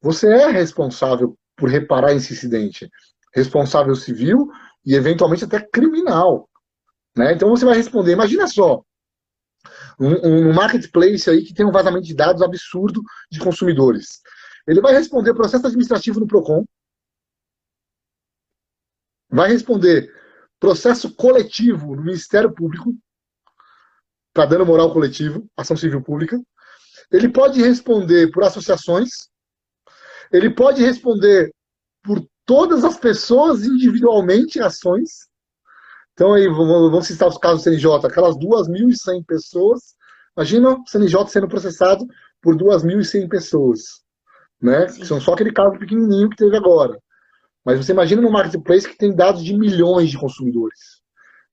você 0.00 0.26
é 0.28 0.48
responsável 0.48 1.36
por 1.56 1.70
reparar 1.70 2.12
esse 2.12 2.32
incidente 2.32 2.90
responsável 3.34 3.94
civil 3.94 4.48
e 4.86 4.94
eventualmente 4.94 5.44
até 5.44 5.60
criminal. 5.60 6.48
Né? 7.16 7.32
Então 7.32 7.48
você 7.48 7.64
vai 7.64 7.76
responder, 7.76 8.12
imagina 8.12 8.46
só, 8.46 8.82
um, 9.98 10.48
um, 10.48 10.52
marketplace 10.52 11.30
aí 11.30 11.44
que 11.44 11.54
tem 11.54 11.64
um 11.64 11.72
vazamento 11.72 12.06
de 12.06 12.14
dados 12.14 12.42
absurdo 12.42 13.00
de 13.30 13.38
consumidores. 13.38 14.20
Ele 14.66 14.80
vai 14.80 14.92
responder 14.92 15.34
processo 15.34 15.66
administrativo 15.66 16.20
no 16.20 16.26
PROCON, 16.26 16.64
vai 19.30 19.48
responder 19.50 20.12
processo 20.58 21.14
coletivo 21.14 21.94
no 21.94 22.02
Ministério 22.02 22.52
Público, 22.52 22.94
para 24.32 24.46
dano 24.46 24.66
moral 24.66 24.92
coletivo, 24.92 25.48
ação 25.56 25.76
civil 25.76 26.02
pública. 26.02 26.40
Ele 27.10 27.28
pode 27.28 27.62
responder 27.62 28.30
por 28.32 28.42
associações. 28.42 29.28
Ele 30.32 30.50
pode 30.50 30.82
responder 30.82 31.54
por 32.02 32.26
todas 32.44 32.84
as 32.84 32.98
pessoas 32.98 33.64
individualmente 33.64 34.60
ações. 34.60 35.28
Então, 36.14 36.32
aí, 36.32 36.46
vamos 36.48 37.06
citar 37.06 37.28
os 37.28 37.36
casos 37.36 37.60
do 37.60 37.64
CNJ, 37.64 38.06
aquelas 38.06 38.36
2.100 38.36 39.24
pessoas. 39.26 39.96
Imagina 40.36 40.70
o 40.70 40.86
CNJ 40.86 41.26
sendo 41.26 41.48
processado 41.48 42.06
por 42.40 42.56
2.100 42.56 43.28
pessoas. 43.28 44.04
Né? 44.62 44.88
São 44.88 45.20
só 45.20 45.34
aquele 45.34 45.52
caso 45.52 45.76
pequenininho 45.76 46.30
que 46.30 46.36
teve 46.36 46.56
agora. 46.56 46.98
Mas 47.64 47.84
você 47.84 47.92
imagina 47.92 48.22
no 48.22 48.30
marketplace 48.30 48.88
que 48.88 48.96
tem 48.96 49.14
dados 49.14 49.42
de 49.42 49.56
milhões 49.56 50.10
de 50.10 50.18
consumidores. 50.18 51.02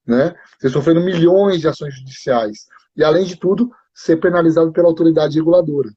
Né? 0.05 0.35
Você 0.59 0.69
sofrendo 0.69 1.01
milhões 1.01 1.59
de 1.59 1.67
ações 1.67 1.95
judiciais. 1.95 2.67
E, 2.95 3.03
além 3.03 3.25
de 3.25 3.37
tudo, 3.37 3.71
ser 3.95 4.17
penalizado 4.17 4.71
pela 4.71 4.87
autoridade 4.87 5.37
reguladora. 5.37 5.89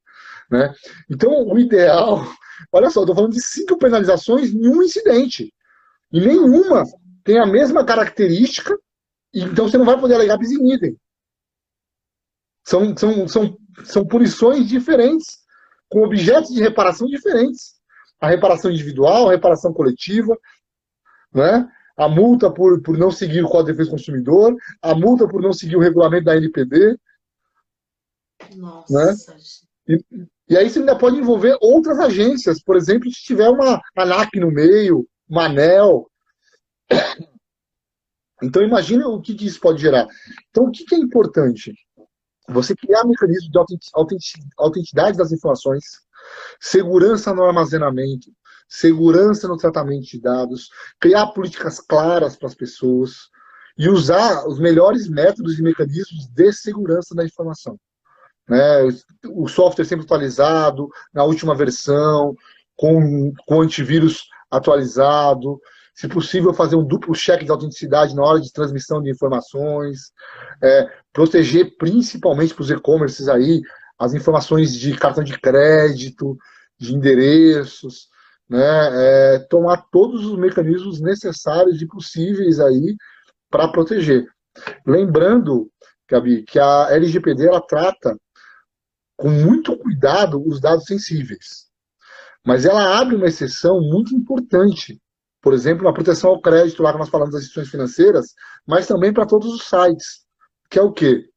Né? 0.51 0.73
Então, 1.11 1.47
o 1.47 1.59
ideal. 1.59 2.25
Olha 2.73 2.89
só, 2.89 3.01
estou 3.01 3.15
falando 3.15 3.33
de 3.33 3.43
cinco 3.43 3.77
penalizações 3.77 4.55
em 4.55 4.69
um 4.69 4.83
incidente. 4.83 5.53
E 6.11 6.21
nenhuma 6.21 6.85
tem 7.25 7.39
a 7.39 7.47
mesma 7.47 7.85
característica, 7.85 8.79
então 9.33 9.69
você 9.69 9.77
não 9.79 9.85
vai 9.85 9.99
poder 9.99 10.15
alegar 10.15 10.39
bis 10.39 10.53
in 10.53 10.73
idem. 10.73 10.97
São, 12.65 12.97
são, 12.97 13.27
são, 13.27 13.59
são 13.85 14.07
punições 14.07 14.69
diferentes, 14.69 15.39
com 15.89 16.03
objetos 16.03 16.53
de 16.53 16.61
reparação 16.61 17.09
diferentes 17.09 17.75
a 18.25 18.29
reparação 18.29 18.71
individual, 18.71 19.29
a 19.29 19.33
reparação 19.33 19.73
coletiva, 19.73 20.37
né? 21.33 21.69
a 21.97 22.09
multa 22.09 22.51
por, 22.51 22.81
por 22.83 22.99
não 22.99 23.11
seguir 23.11 23.45
o 23.45 23.49
Código 23.49 23.67
de 23.67 23.73
Defesa 23.73 23.91
do 23.91 23.97
Consumidor, 23.97 24.57
a 24.83 24.95
multa 24.95 25.29
por 25.29 25.41
não 25.41 25.53
seguir 25.53 25.77
o 25.77 25.81
regulamento 25.81 26.25
da 26.25 26.37
NPD. 26.37 26.99
Nossa. 28.57 28.93
Né? 28.93 29.17
E, 29.89 30.05
e 30.49 30.57
aí 30.57 30.69
você 30.69 30.81
ainda 30.81 30.97
pode 30.99 31.17
envolver 31.17 31.57
outras 31.61 31.99
agências, 32.01 32.63
por 32.63 32.77
exemplo, 32.77 33.11
se 33.13 33.23
tiver 33.23 33.49
uma 33.49 33.81
ANAC 33.97 34.41
no 34.41 34.51
meio, 34.51 35.07
uma 35.29 35.45
ANEL. 35.45 36.11
Então 38.43 38.63
imagina 38.63 39.09
o 39.09 39.21
que, 39.21 39.33
isso 39.45 39.61
pode 39.61 39.81
gerar. 39.81 40.07
Então 40.51 40.65
o 40.65 40.71
que, 40.71 40.85
que 40.85 40.95
é 40.95 40.99
importante? 40.99 41.73
Você 42.49 42.75
criar 42.77 43.05
mecanismos 43.05 43.51
de 43.51 43.59
autenticidade 44.59 45.17
das 45.17 45.33
informações, 45.33 45.85
segurança 46.61 47.33
no 47.33 47.45
armazenamento, 47.45 48.31
segurança 48.69 49.49
no 49.49 49.57
tratamento 49.57 50.05
de 50.07 50.21
dados, 50.21 50.69
criar 51.01 51.29
políticas 51.29 51.81
claras 51.81 52.37
para 52.37 52.49
as 52.49 52.55
pessoas 52.55 53.31
e 53.79 53.89
usar 53.89 54.47
os 54.47 54.59
melhores 54.59 55.09
métodos 55.09 55.59
e 55.59 55.63
mecanismos 55.63 56.27
de 56.29 56.53
segurança 56.53 57.15
da 57.15 57.25
informação. 57.25 57.79
Né? 58.49 58.89
O 59.31 59.49
software 59.49 59.85
sempre 59.85 60.05
atualizado, 60.05 60.89
na 61.13 61.25
última 61.25 61.55
versão, 61.55 62.35
com, 62.77 63.33
com 63.47 63.63
antivírus 63.63 64.29
atualizado, 64.51 65.61
se 65.95 66.09
possível 66.09 66.53
fazer 66.53 66.75
um 66.75 66.85
duplo 66.85 67.15
cheque 67.15 67.45
de 67.45 67.51
autenticidade 67.51 68.17
na 68.17 68.23
hora 68.23 68.41
de 68.41 68.53
transmissão 68.53 69.01
de 69.01 69.11
informações, 69.11 70.13
é, 70.61 70.91
proteger 71.13 71.77
principalmente 71.79 72.53
para 72.53 72.63
os 72.63 72.71
e-commerces 72.71 73.29
aí 73.29 73.63
as 73.99 74.13
informações 74.13 74.75
de 74.75 74.97
cartão 74.97 75.23
de 75.23 75.39
crédito, 75.39 76.37
de 76.77 76.95
endereços, 76.95 78.09
né, 78.49 78.59
é, 78.65 79.39
tomar 79.49 79.87
todos 79.93 80.27
os 80.27 80.37
mecanismos 80.37 81.01
necessários 81.01 81.81
e 81.81 81.87
possíveis 81.87 82.59
aí 82.59 82.97
para 83.49 83.69
proteger. 83.69 84.27
Lembrando, 84.85 85.71
Gabi, 86.11 86.43
que 86.43 86.59
a 86.59 86.89
LGPD 86.91 87.47
ela 87.47 87.61
trata 87.61 88.19
com 89.17 89.31
muito 89.31 89.77
cuidado 89.79 90.43
os 90.45 90.61
dados 90.61 90.85
sensíveis. 90.85 91.67
Mas 92.45 92.65
ela 92.65 92.99
abre 92.99 93.15
uma 93.15 93.27
exceção 93.27 93.81
muito 93.81 94.15
importante, 94.15 95.01
por 95.45 95.53
exemplo, 95.53 95.85
na 95.85 95.93
proteção 95.93 96.31
ao 96.31 96.41
crédito, 96.41 96.83
lá 96.83 96.91
que 96.91 96.99
nós 96.99 97.11
falamos 97.11 97.35
das 97.35 97.43
instituições 97.43 97.71
financeiras, 97.71 98.35
mas 98.67 98.87
também 98.87 99.13
para 99.13 99.27
todos 99.27 99.53
os 99.53 99.69
sites, 99.69 100.25
que 100.71 100.79
é 100.79 100.83
o 100.83 100.91
quê? 100.91 101.31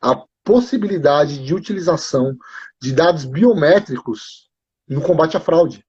A 0.00 0.24
possibilidade 0.42 1.44
de 1.44 1.54
utilização 1.54 2.34
de 2.80 2.94
dados 2.94 3.26
biométricos 3.26 4.50
no 4.88 5.02
combate 5.02 5.36
à 5.36 5.40
fraude. 5.40 5.86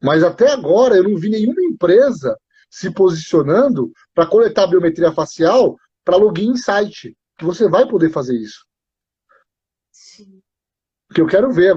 Mas 0.00 0.22
até 0.22 0.52
agora 0.52 0.94
eu 0.94 1.02
não 1.02 1.16
vi 1.16 1.28
nenhuma 1.28 1.60
empresa 1.60 2.38
se 2.70 2.88
posicionando 2.88 3.90
para 4.14 4.28
coletar 4.28 4.68
biometria 4.68 5.10
facial 5.10 5.76
para 6.04 6.16
login 6.16 6.52
em 6.52 6.56
site. 6.56 7.18
Que 7.36 7.44
você 7.44 7.68
vai 7.68 7.88
poder 7.88 8.10
fazer 8.10 8.36
isso. 8.36 8.64
Sim. 9.90 10.40
Porque 11.08 11.20
eu 11.20 11.26
quero 11.26 11.50
ver. 11.50 11.74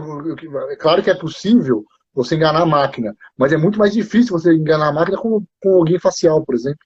É 0.69 0.75
claro 0.75 1.01
que 1.01 1.09
é 1.09 1.15
possível 1.15 1.83
você 2.15 2.35
enganar 2.35 2.61
a 2.61 2.65
máquina, 2.65 3.15
mas 3.37 3.51
é 3.51 3.57
muito 3.57 3.77
mais 3.77 3.93
difícil 3.93 4.31
você 4.31 4.53
enganar 4.53 4.87
a 4.87 4.93
máquina 4.93 5.17
com, 5.17 5.45
com 5.61 5.77
login 5.77 5.99
facial, 5.99 6.43
por 6.45 6.55
exemplo. 6.55 6.79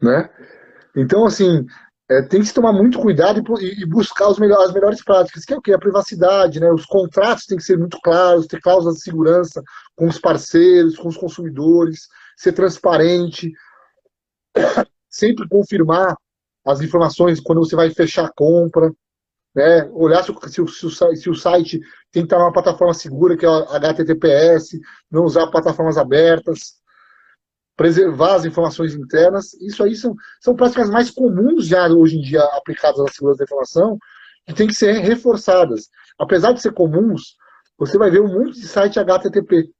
Né? 0.00 0.28
Então, 0.94 1.24
assim, 1.24 1.66
é, 2.10 2.20
tem 2.20 2.40
que 2.40 2.46
se 2.46 2.54
tomar 2.54 2.72
muito 2.72 3.00
cuidado 3.00 3.42
e, 3.60 3.82
e 3.82 3.86
buscar 3.86 4.28
melhores, 4.38 4.68
as 4.68 4.74
melhores 4.74 5.02
práticas, 5.02 5.44
que 5.44 5.54
é 5.54 5.56
o 5.56 5.62
que? 5.62 5.72
A 5.72 5.78
privacidade, 5.78 6.60
né? 6.60 6.70
Os 6.70 6.84
contratos 6.84 7.46
têm 7.46 7.56
que 7.56 7.64
ser 7.64 7.78
muito 7.78 7.98
claros, 8.02 8.46
ter 8.46 8.60
cláusulas 8.60 8.96
de 8.96 9.02
segurança 9.02 9.62
com 9.96 10.06
os 10.06 10.18
parceiros, 10.18 10.96
com 10.96 11.08
os 11.08 11.16
consumidores, 11.16 12.08
ser 12.36 12.52
transparente, 12.52 13.50
sempre 15.08 15.48
confirmar 15.48 16.14
as 16.66 16.80
informações 16.80 17.40
quando 17.40 17.60
você 17.60 17.74
vai 17.74 17.88
fechar 17.90 18.26
a 18.26 18.32
compra, 18.34 18.92
né? 19.54 19.84
olhar 19.92 20.22
se, 20.22 20.32
se, 20.48 20.90
se, 20.90 21.16
se 21.16 21.30
o 21.30 21.34
site 21.34 21.80
tem 22.10 22.22
que 22.22 22.26
estar 22.26 22.38
numa 22.38 22.52
plataforma 22.52 22.94
segura, 22.94 23.36
que 23.36 23.44
é 23.44 23.48
o 23.48 23.68
HTTPS, 23.70 24.80
não 25.10 25.24
usar 25.24 25.46
plataformas 25.48 25.96
abertas 25.96 26.82
preservar 27.76 28.36
as 28.36 28.44
informações 28.44 28.94
internas. 28.94 29.54
Isso 29.54 29.82
aí 29.82 29.96
são, 29.96 30.14
são 30.40 30.54
práticas 30.54 30.90
mais 30.90 31.10
comuns 31.10 31.66
já 31.66 31.88
hoje 31.88 32.16
em 32.16 32.20
dia 32.20 32.42
aplicadas 32.56 33.00
à 33.00 33.08
segurança 33.08 33.38
da 33.38 33.44
informação, 33.44 33.98
que 34.46 34.54
tem 34.54 34.66
que 34.66 34.74
ser 34.74 34.92
reforçadas. 35.00 35.88
Apesar 36.18 36.52
de 36.52 36.60
ser 36.60 36.72
comuns, 36.72 37.36
você 37.78 37.98
vai 37.98 38.10
ver 38.10 38.20
um 38.20 38.28
monte 38.28 38.60
de 38.60 38.68
site 38.68 38.98
HTTP. 38.98 39.70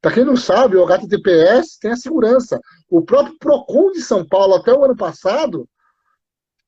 Para 0.00 0.14
quem 0.14 0.24
não 0.24 0.36
sabe, 0.36 0.76
o 0.76 0.84
HTTPS 0.84 1.78
tem 1.80 1.90
a 1.90 1.96
segurança. 1.96 2.60
O 2.88 3.02
próprio 3.02 3.36
PROCON 3.38 3.90
de 3.90 4.00
São 4.00 4.24
Paulo, 4.24 4.54
até 4.54 4.72
o 4.72 4.84
ano 4.84 4.96
passado, 4.96 5.68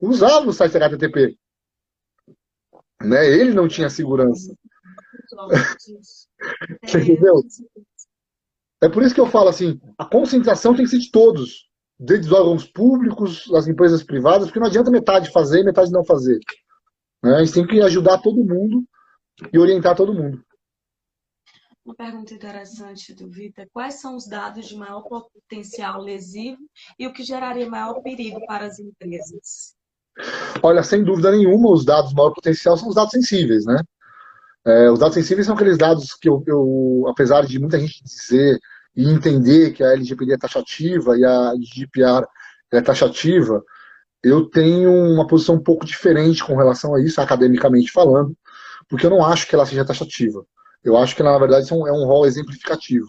usava 0.01 0.48
o 0.48 0.52
site 0.52 0.77
HTTP. 0.77 1.39
Né? 3.01 3.27
Ele 3.27 3.53
não 3.53 3.69
tinha 3.69 3.89
segurança. 3.89 4.55
Você 6.85 7.01
entendeu? 7.01 7.43
É 8.83 8.89
por 8.89 9.03
isso 9.03 9.15
que 9.15 9.21
eu 9.21 9.27
falo 9.27 9.49
assim, 9.49 9.81
a 9.99 10.05
conscientização 10.05 10.75
tem 10.75 10.85
que 10.85 10.91
ser 10.91 10.99
de 10.99 11.11
todos, 11.11 11.69
desde 11.99 12.27
os 12.27 12.33
órgãos 12.33 12.67
públicos, 12.67 13.47
das 13.49 13.69
empresas 13.69 14.03
privadas, 14.03 14.47
porque 14.47 14.59
não 14.59 14.67
adianta 14.67 14.91
metade 14.91 15.31
fazer 15.31 15.61
e 15.61 15.65
metade 15.65 15.93
não 15.93 16.05
fazer. 16.05 16.39
Né? 17.23 17.35
A 17.37 17.45
gente 17.45 17.55
tem 17.55 17.67
que 17.67 17.81
ajudar 17.81 18.19
todo 18.19 18.45
mundo 18.45 18.85
e 19.53 19.59
orientar 19.59 19.95
todo 19.95 20.15
mundo. 20.15 20.43
Uma 21.85 21.95
pergunta 21.95 22.33
interessante 22.33 23.15
do 23.15 23.29
Vitor. 23.29 23.67
Quais 23.73 23.95
são 23.95 24.15
os 24.15 24.27
dados 24.27 24.67
de 24.67 24.77
maior 24.77 25.03
potencial 25.03 26.01
lesivo 26.01 26.61
e 26.99 27.07
o 27.07 27.13
que 27.13 27.23
geraria 27.23 27.69
maior 27.69 28.01
perigo 28.03 28.45
para 28.47 28.67
as 28.67 28.79
empresas? 28.79 29.75
Olha, 30.62 30.82
sem 30.82 31.03
dúvida 31.03 31.31
nenhuma, 31.31 31.70
os 31.70 31.85
dados 31.85 32.11
de 32.11 32.16
maior 32.16 32.32
potencial 32.32 32.77
são 32.77 32.89
os 32.89 32.95
dados 32.95 33.12
sensíveis, 33.12 33.65
né? 33.65 33.81
É, 34.66 34.91
os 34.91 34.99
dados 34.99 35.15
sensíveis 35.15 35.47
são 35.47 35.55
aqueles 35.55 35.78
dados 35.78 36.15
que 36.15 36.28
eu, 36.28 36.43
eu, 36.47 37.05
apesar 37.09 37.47
de 37.47 37.59
muita 37.59 37.78
gente 37.78 38.03
dizer 38.05 38.59
e 38.95 39.09
entender 39.09 39.73
que 39.73 39.82
a 39.82 39.93
LGPD 39.93 40.35
é 40.35 40.39
taxativa 40.39 41.16
e 41.16 41.24
a 41.24 41.55
GDPR 41.55 42.27
é 42.70 42.81
taxativa, 42.81 43.62
eu 44.23 44.47
tenho 44.51 44.93
uma 44.93 45.27
posição 45.27 45.55
um 45.55 45.62
pouco 45.62 45.87
diferente 45.87 46.45
com 46.45 46.57
relação 46.57 46.95
a 46.95 47.01
isso, 47.01 47.20
academicamente 47.20 47.91
falando, 47.91 48.37
porque 48.89 49.07
eu 49.07 49.11
não 49.11 49.24
acho 49.24 49.47
que 49.47 49.55
ela 49.55 49.65
seja 49.65 49.85
taxativa. 49.85 50.45
Eu 50.85 50.97
acho 50.97 51.15
que 51.15 51.23
ela, 51.23 51.32
na 51.32 51.39
verdade, 51.39 51.73
é 51.73 51.74
um, 51.74 51.87
é 51.87 51.93
um 51.93 52.05
rol 52.05 52.27
exemplificativo. 52.27 53.09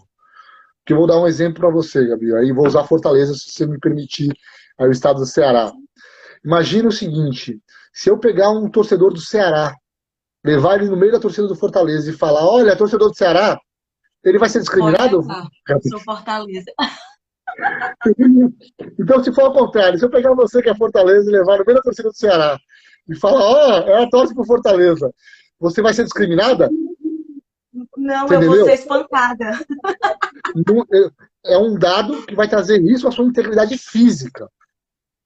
Que 0.86 0.94
eu 0.94 0.98
vou 0.98 1.08
dar 1.08 1.20
um 1.20 1.28
exemplo 1.28 1.60
para 1.62 1.70
você, 1.70 2.08
Gabi, 2.08 2.34
aí 2.36 2.52
vou 2.52 2.66
usar 2.66 2.86
Fortaleza, 2.86 3.34
se 3.34 3.52
você 3.52 3.66
me 3.68 3.80
permitir, 3.80 4.32
aí 4.80 4.88
o 4.88 4.92
estado 4.92 5.20
do 5.20 5.26
Ceará. 5.26 5.72
Imagina 6.44 6.90
o 6.90 6.92
seguinte, 6.92 7.62
se 7.94 8.10
eu 8.10 8.18
pegar 8.18 8.50
um 8.50 8.70
torcedor 8.70 9.14
do 9.14 9.20
Ceará 9.20 9.74
levar 10.44 10.76
ele 10.76 10.90
no 10.90 10.98
meio 10.98 11.12
da 11.12 11.20
torcida 11.20 11.48
do 11.48 11.56
Fortaleza 11.56 12.10
e 12.10 12.18
falar, 12.18 12.44
olha, 12.46 12.76
torcedor 12.76 13.10
do 13.10 13.16
Ceará, 13.16 13.60
ele 14.24 14.40
vai 14.40 14.50
ser 14.50 14.60
discriminado? 14.60 15.24
Eu 15.70 15.80
sou 15.90 16.00
Fortaleza. 16.00 16.72
então, 19.00 19.24
se 19.24 19.32
for 19.34 19.44
ao 19.44 19.54
contrário, 19.54 20.00
se 20.00 20.06
eu 20.06 20.10
pegar 20.10 20.34
você 20.34 20.62
que 20.62 20.70
é 20.70 20.76
Fortaleza 20.76 21.30
e 21.30 21.34
levar 21.34 21.60
no 21.60 21.66
meio 21.66 21.78
da 21.78 21.84
torcida 21.84 22.10
do 22.10 22.16
Ceará 22.16 22.58
e 23.08 23.16
falar, 23.16 23.42
ó, 23.42 23.54
oh, 23.54 23.90
ela 23.90 24.10
torce 24.10 24.34
pro 24.34 24.46
Fortaleza, 24.46 25.12
você 25.60 25.82
vai 25.82 25.94
ser 25.94 26.04
discriminada? 26.04 26.70
Não, 27.98 28.28
Você 28.28 28.34
eu 28.34 28.38
entendeu? 28.38 28.58
vou 28.58 28.66
ser 28.66 28.74
espantada. 28.74 29.60
É, 31.46 31.54
é 31.54 31.58
um 31.58 31.78
dado 31.78 32.26
que 32.26 32.36
vai 32.36 32.48
trazer 32.48 32.82
risco 32.82 33.08
à 33.08 33.12
sua 33.12 33.26
integridade 33.26 33.78
física. 33.78 34.50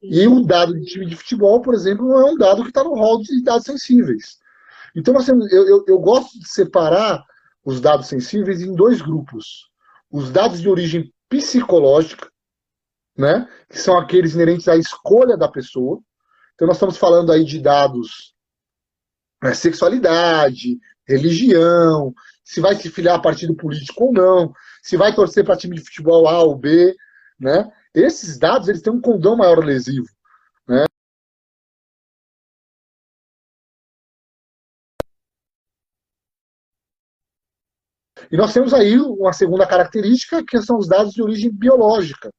E 0.01 0.27
um 0.27 0.43
dado 0.43 0.73
de 0.73 0.85
time 0.85 1.05
de 1.05 1.15
futebol, 1.15 1.61
por 1.61 1.73
exemplo, 1.73 2.07
não 2.07 2.19
é 2.19 2.31
um 2.31 2.37
dado 2.37 2.63
que 2.63 2.69
está 2.69 2.83
no 2.83 2.93
rol 2.93 3.21
de 3.21 3.43
dados 3.43 3.65
sensíveis. 3.65 4.37
Então, 4.95 5.13
temos, 5.23 5.51
eu, 5.51 5.67
eu, 5.67 5.85
eu 5.87 5.99
gosto 5.99 6.39
de 6.39 6.47
separar 6.47 7.23
os 7.63 7.81
dados 7.81 8.07
sensíveis 8.07 8.61
em 8.61 8.73
dois 8.73 9.01
grupos. 9.01 9.69
Os 10.11 10.31
dados 10.31 10.61
de 10.61 10.69
origem 10.69 11.11
psicológica, 11.27 12.29
né, 13.17 13.47
que 13.69 13.79
são 13.79 13.97
aqueles 13.97 14.35
inerentes 14.35 14.67
à 14.67 14.77
escolha 14.77 15.35
da 15.35 15.47
pessoa. 15.47 15.99
Então, 16.53 16.67
nós 16.67 16.77
estamos 16.77 16.97
falando 16.97 17.31
aí 17.31 17.43
de 17.43 17.59
dados 17.59 18.35
né, 19.43 19.53
sexualidade, 19.53 20.79
religião, 21.07 22.13
se 22.43 22.61
vai 22.61 22.75
se 22.75 22.89
filiar 22.89 23.15
a 23.15 23.21
partido 23.21 23.55
político 23.55 24.05
ou 24.05 24.13
não, 24.13 24.53
se 24.81 24.95
vai 24.97 25.13
torcer 25.13 25.43
para 25.43 25.57
time 25.57 25.75
de 25.75 25.83
futebol 25.83 26.27
A 26.27 26.43
ou 26.43 26.55
B, 26.55 26.95
né? 27.39 27.71
Esses 27.95 28.37
dados 28.37 28.67
eles 28.67 28.81
têm 28.81 28.91
um 28.91 28.99
condão 28.99 29.37
maior 29.37 29.63
lesivo, 29.63 30.07
né? 30.67 30.83
E 38.29 38.35
nós 38.35 38.53
temos 38.53 38.73
aí 38.73 38.99
uma 38.99 39.31
segunda 39.31 39.65
característica, 39.65 40.43
que 40.43 40.61
são 40.61 40.77
os 40.77 40.87
dados 40.87 41.13
de 41.13 41.21
origem 41.21 41.51
biológica. 41.51 42.29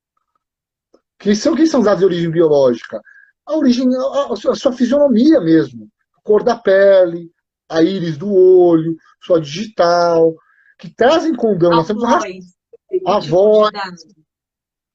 Que 1.19 1.35
são, 1.35 1.55
que 1.55 1.67
são 1.67 1.81
os 1.81 1.87
dados 1.87 2.01
de 2.01 2.07
origem 2.07 2.31
biológica? 2.31 3.01
A 3.47 3.57
origem, 3.57 3.89
a, 3.95 4.33
a 4.33 4.57
sua 4.57 4.73
fisionomia 4.73 5.41
mesmo. 5.41 5.89
Cor 6.23 6.43
da 6.43 6.57
pele, 6.57 7.31
a 7.69 7.83
íris 7.83 8.19
do 8.19 8.33
olho, 8.33 8.97
sua 9.23 9.41
digital, 9.41 10.35
que 10.79 10.93
trazem 10.93 11.35
condão. 11.35 11.73
A 11.73 11.77
nós 11.77 11.87
temos 11.87 12.03
voz, 12.03 12.45
a, 13.07 13.17
a 13.17 13.21
voz, 13.21 13.71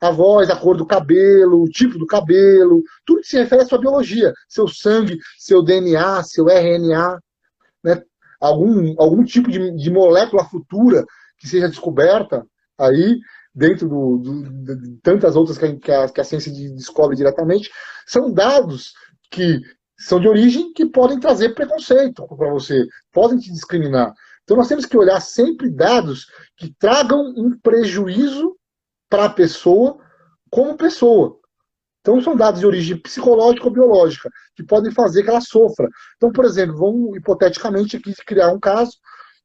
a 0.02 0.10
voz, 0.10 0.50
a 0.50 0.56
cor 0.56 0.76
do 0.76 0.86
cabelo, 0.86 1.62
o 1.64 1.70
tipo 1.70 1.98
do 1.98 2.08
cabelo, 2.08 2.84
tudo 3.06 3.22
que 3.22 3.28
se 3.28 3.38
refere 3.38 3.62
à 3.62 3.66
sua 3.66 3.80
biologia, 3.80 4.34
seu 4.50 4.68
sangue, 4.68 5.20
seu 5.38 5.62
DNA, 5.64 6.24
seu 6.24 6.46
RNA, 6.46 7.20
né? 7.84 8.02
algum, 8.40 8.96
algum 8.98 9.24
tipo 9.24 9.52
de, 9.52 9.72
de 9.76 9.92
molécula 9.92 10.44
futura 10.44 11.06
que 11.38 11.48
seja 11.48 11.70
descoberta 11.70 12.44
aí 12.80 13.20
dentro 13.54 13.88
do, 13.88 14.18
do, 14.18 14.76
de 14.76 14.98
tantas 15.04 15.36
outras 15.36 15.58
que 15.58 15.92
a, 15.92 16.10
que 16.10 16.22
a 16.22 16.24
ciência 16.24 16.52
descobre 16.74 17.16
diretamente, 17.16 17.70
são 18.08 18.32
dados 18.32 18.94
que 19.30 19.60
são 20.00 20.20
de 20.20 20.28
origem 20.28 20.74
que 20.74 20.86
podem 20.86 21.20
trazer 21.20 21.54
preconceito 21.54 22.26
para 22.28 22.50
você, 22.50 22.86
podem 23.12 23.38
te 23.38 23.52
discriminar. 23.52 24.14
Então 24.44 24.58
nós 24.58 24.68
temos 24.68 24.86
que 24.86 24.98
olhar 24.98 25.20
sempre 25.20 25.70
dados 25.70 26.26
que 26.58 26.74
tragam 26.80 27.22
um 27.38 27.58
prejuízo 27.62 28.56
para 29.12 29.26
a 29.26 29.30
pessoa 29.30 30.00
como 30.50 30.78
pessoa. 30.78 31.38
Então 32.00 32.20
são 32.22 32.36
dados 32.36 32.62
de 32.62 32.66
origem 32.66 32.98
psicológica 32.98 33.66
ou 33.66 33.74
biológica, 33.74 34.30
que 34.56 34.64
podem 34.64 34.92
fazer 34.92 35.22
que 35.22 35.30
ela 35.30 35.42
sofra. 35.42 35.88
Então, 36.16 36.32
por 36.32 36.46
exemplo, 36.46 36.78
vamos 36.78 37.18
hipoteticamente 37.18 37.98
aqui 37.98 38.16
criar 38.26 38.52
um 38.52 38.60
caso 38.60 38.98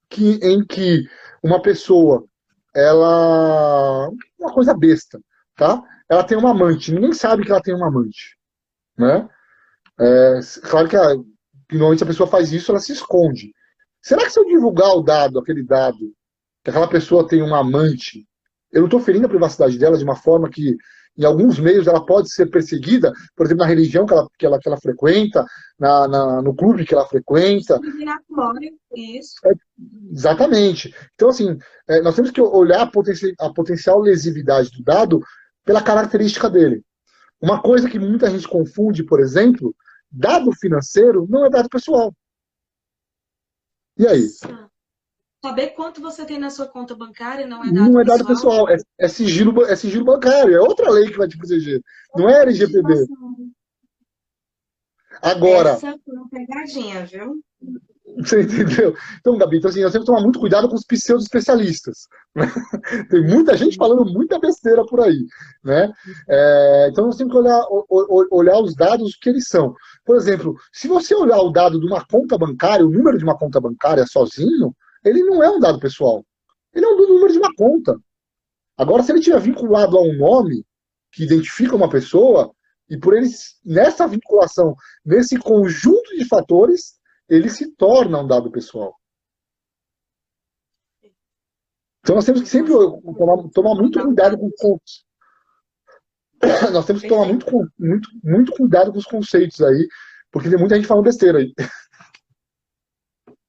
que, 0.09 0.39
em 0.43 0.65
que 0.65 1.07
uma 1.43 1.61
pessoa, 1.61 2.25
ela. 2.75 4.09
Uma 4.39 4.53
coisa 4.53 4.73
besta, 4.73 5.21
tá? 5.57 5.83
Ela 6.09 6.23
tem 6.25 6.39
uma 6.39 6.53
amante, 6.53 6.93
ninguém 6.93 7.13
sabe 7.13 7.45
que 7.45 7.51
ela 7.51 7.61
tem 7.61 7.75
uma 7.75 7.89
amante. 7.89 8.39
Né? 8.97 9.29
É, 9.99 10.41
claro 10.63 10.89
que, 10.89 10.97
a, 10.97 11.15
normalmente 11.73 12.05
a 12.05 12.07
pessoa 12.07 12.29
faz 12.29 12.53
isso, 12.53 12.71
ela 12.71 12.81
se 12.81 12.93
esconde. 12.93 13.53
Será 14.01 14.25
que 14.25 14.31
se 14.31 14.39
eu 14.39 14.47
divulgar 14.47 14.91
o 14.95 15.03
dado, 15.03 15.39
aquele 15.39 15.65
dado, 15.65 16.15
que 16.63 16.71
aquela 16.71 16.89
pessoa 16.89 17.27
tem 17.27 17.43
uma 17.43 17.59
amante, 17.59 18.27
eu 18.73 18.81
não 18.81 18.87
estou 18.87 19.01
ferindo 19.01 19.27
a 19.27 19.31
privacidade 19.31 19.79
dela 19.79 19.97
de 19.97 20.05
uma 20.05 20.17
forma 20.17 20.51
que, 20.51 20.77
em 21.17 21.25
alguns 21.25 21.59
meios, 21.59 21.87
ela 21.87 22.05
pode 22.05 22.31
ser 22.31 22.47
perseguida, 22.47 23.13
por 23.35 23.47
exemplo, 23.47 23.65
na 23.65 23.69
religião 23.69 24.05
que 24.05 24.13
ela, 24.13 24.29
que 24.39 24.47
ela, 24.47 24.59
que 24.59 24.69
ela 24.69 24.81
frequenta, 24.81 25.45
na, 25.79 26.07
na 26.09 26.43
no 26.43 26.55
clube 26.55 26.85
que 26.85 26.95
ela 26.95 27.07
frequenta. 27.07 27.79
Isso. 28.95 29.35
É, 29.45 29.53
exatamente. 30.13 30.95
Então, 31.15 31.29
assim, 31.29 31.57
é, 31.89 32.01
nós 32.03 32.15
temos 32.15 32.31
que 32.31 32.41
olhar 32.41 32.83
a, 32.83 32.87
potenci 32.87 33.35
a 33.39 33.53
potencial 33.53 34.01
lesividade 34.01 34.71
do 34.71 34.83
dado 34.83 35.21
pela 35.65 35.83
característica 35.83 36.51
dele. 36.51 36.83
Uma 37.41 37.61
coisa 37.61 37.89
que 37.89 37.99
muita 37.99 38.31
gente 38.31 38.49
confunde, 38.49 39.05
por 39.05 39.21
exemplo, 39.21 39.75
Dado 40.11 40.53
financeiro 40.53 41.27
não 41.29 41.45
é 41.45 41.51
dado 41.51 41.69
pessoal. 41.69 42.15
E 43.99 44.07
aí? 44.07 44.29
Saber 45.47 45.69
quanto 45.69 46.01
você 46.01 46.25
tem 46.25 46.41
na 46.41 46.51
sua 46.51 46.67
conta 46.67 46.93
bancária 46.97 47.47
não 47.47 47.63
é 47.63 47.71
dado 47.71 47.93
Não 47.93 48.01
é 48.01 48.05
dado 48.05 48.27
pessoal, 48.27 48.69
é, 48.69 48.77
é, 48.99 49.07
sigilo, 49.07 49.65
é 49.65 49.77
sigilo 49.77 50.05
bancário, 50.05 50.53
é 50.53 50.61
outra 50.61 50.91
lei 50.91 51.09
que 51.09 51.17
vai 51.17 51.29
te 51.29 51.39
proteger. 51.39 51.81
Não 52.17 52.29
é 52.29 52.43
LGPD. 52.43 53.07
Agora. 55.23 55.71
Essa 55.71 55.91
é 55.91 55.95
uma 56.09 56.29
pegadinha, 56.29 57.07
viu? 57.07 57.41
Você 58.19 58.43
entendeu? 58.43 58.97
Então, 59.21 59.39
Gabi, 59.39 59.59
então, 59.59 59.71
assim, 59.71 59.83
nós 59.83 59.93
temos 59.93 60.05
que 60.05 60.13
tomar 60.13 60.23
muito 60.23 60.41
cuidado 60.41 60.69
com 60.69 60.75
os 60.75 60.85
pseudo-especialistas. 60.85 62.09
Né? 62.35 62.47
Tem 63.09 63.23
muita 63.23 63.57
gente 63.57 63.77
falando 63.77 64.05
muita 64.05 64.41
besteira 64.41 64.85
por 64.85 65.01
aí. 65.01 65.27
Né? 65.63 65.93
É, 66.29 66.89
então, 66.91 67.07
nós 67.07 67.17
temos 67.17 67.33
que 67.33 67.39
olhar, 67.39 67.63
olhar 68.33 68.59
os 68.59 68.75
dados 68.75 69.15
que 69.15 69.29
eles 69.29 69.47
são. 69.47 69.75
Por 70.05 70.17
exemplo, 70.17 70.57
se 70.73 70.89
você 70.89 71.15
olhar 71.15 71.39
o 71.41 71.51
dado 71.51 71.79
de 71.79 71.87
uma 71.87 72.05
conta 72.05 72.37
bancária, 72.37 72.85
o 72.85 72.91
número 72.91 73.17
de 73.17 73.25
uma 73.25 73.39
conta 73.39 73.61
bancária 73.61 74.05
sozinho, 74.07 74.75
ele 75.07 75.23
não 75.23 75.43
é 75.43 75.51
um 75.51 75.61
dado 75.61 75.79
pessoal. 75.79 76.25
Ele 76.75 76.85
é 76.85 76.89
um 76.89 76.97
número 76.97 77.33
de 77.33 77.39
uma 77.39 77.55
conta. 77.55 77.99
Agora, 78.77 79.03
se 79.03 79.13
ele 79.13 79.21
estiver 79.21 79.41
vinculado 79.41 79.97
a 79.97 80.03
um 80.03 80.17
nome 80.17 80.65
que 81.13 81.25
identifica 81.25 81.77
uma 81.77 81.89
pessoa, 81.89 82.53
e 82.91 82.99
por 82.99 83.17
eles, 83.17 83.59
nessa 83.65 84.07
vinculação, 84.07 84.75
nesse 85.05 85.39
conjunto 85.39 86.17
de 86.17 86.27
fatores, 86.27 86.99
ele 87.29 87.49
se 87.49 87.71
torna 87.75 88.21
um 88.21 88.27
dado 88.27 88.51
pessoal. 88.51 88.95
Então 92.01 92.15
nós 92.15 92.25
temos 92.25 92.43
que 92.43 92.49
sempre 92.49 92.73
tomar, 92.73 93.49
tomar 93.49 93.75
muito 93.75 94.01
cuidado 94.01 94.39
com 94.39 94.47
os 94.47 95.07
nós 96.73 96.87
temos 96.87 97.03
que 97.03 97.09
tomar 97.09 97.27
muito, 97.27 97.47
muito, 97.79 98.09
muito 98.23 98.53
cuidado 98.53 98.93
com 98.93 98.99
os 98.99 99.07
conceitos 99.07 99.61
aí, 99.61 99.89
porque 100.31 100.49
tem 100.49 100.59
muita 100.59 100.77
gente 100.77 100.87
falando 100.87 101.05
besteira 101.05 101.39
aí. 101.39 101.53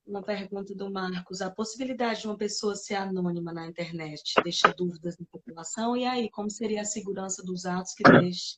Uma 0.08 0.24
pergunta 0.24 0.74
do 0.74 0.90
Marcos. 0.90 1.42
A 1.42 1.52
possibilidade 1.52 2.22
de 2.22 2.28
uma 2.28 2.38
pessoa 2.38 2.76
ser 2.76 2.96
anônima 2.96 3.52
na 3.52 3.68
internet 3.68 4.34
deixa 4.42 4.74
dúvidas 4.74 5.18
na 5.20 5.26
população? 5.30 5.98
E 5.98 6.06
aí, 6.06 6.30
como 6.32 6.50
seria 6.50 6.82
a 6.82 6.86
segurança 6.86 7.44
dos 7.44 7.66
atos 7.66 7.94
que 7.94 8.04
deixa 8.04 8.56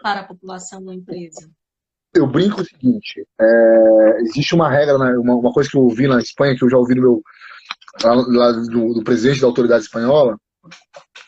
para 0.00 0.20
a 0.20 0.24
população 0.24 0.82
ou 0.84 0.92
empresa? 0.92 1.50
eu 2.16 2.26
brinco 2.26 2.60
o 2.60 2.64
seguinte: 2.64 3.26
é, 3.40 4.20
existe 4.22 4.54
uma 4.54 4.70
regra, 4.70 4.98
né, 4.98 5.16
uma, 5.18 5.34
uma, 5.34 5.52
coisa 5.52 5.68
que 5.68 5.76
eu 5.76 5.82
ouvi 5.82 6.06
na 6.08 6.18
Espanha, 6.18 6.56
que 6.56 6.64
eu 6.64 6.70
já 6.70 6.78
ouvi 6.78 6.94
no 6.94 7.02
meu, 7.02 7.22
lá 8.02 8.52
do, 8.52 8.94
do, 8.94 9.04
presidente 9.04 9.40
da 9.40 9.46
autoridade 9.46 9.84
espanhola, 9.84 10.38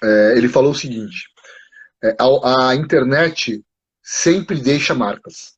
é, 0.02 0.34
ele 0.36 0.48
falou 0.48 0.72
o 0.72 0.74
seguinte: 0.74 1.28
é, 2.02 2.16
a, 2.18 2.70
a, 2.70 2.74
internet 2.74 3.62
sempre 4.02 4.60
deixa 4.60 4.94
marcas. 4.94 5.56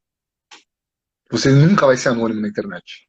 Você 1.31 1.51
nunca 1.51 1.87
vai 1.87 1.97
ser 1.97 2.09
anônimo 2.09 2.41
na 2.41 2.49
internet. 2.49 3.09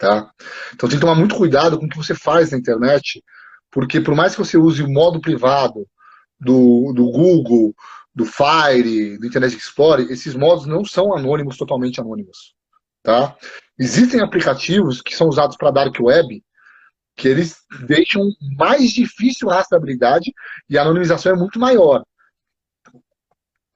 Tá? 0.00 0.32
Então 0.72 0.88
tem 0.88 0.96
que 0.96 1.04
tomar 1.04 1.14
muito 1.14 1.36
cuidado 1.36 1.78
com 1.78 1.84
o 1.84 1.88
que 1.88 1.96
você 1.98 2.14
faz 2.14 2.50
na 2.50 2.56
internet, 2.56 3.22
porque 3.70 4.00
por 4.00 4.14
mais 4.14 4.32
que 4.32 4.38
você 4.38 4.56
use 4.56 4.82
o 4.82 4.90
modo 4.90 5.20
privado 5.20 5.86
do, 6.40 6.94
do 6.94 7.04
Google, 7.10 7.74
do 8.14 8.24
Fire, 8.24 9.18
do 9.18 9.26
Internet 9.26 9.54
Explorer, 9.54 10.10
esses 10.10 10.34
modos 10.34 10.64
não 10.64 10.86
são 10.86 11.14
anônimos, 11.14 11.58
totalmente 11.58 12.00
anônimos. 12.00 12.54
Tá? 13.02 13.36
Existem 13.78 14.20
aplicativos 14.20 15.02
que 15.02 15.14
são 15.14 15.28
usados 15.28 15.58
para 15.58 15.70
Dark 15.70 15.94
Web 16.00 16.42
que 17.14 17.28
eles 17.28 17.58
deixam 17.86 18.22
mais 18.56 18.92
difícil 18.92 19.50
a 19.50 19.56
rastreabilidade 19.56 20.32
e 20.66 20.78
a 20.78 20.82
anonimização 20.82 21.32
é 21.32 21.36
muito 21.36 21.60
maior. 21.60 22.02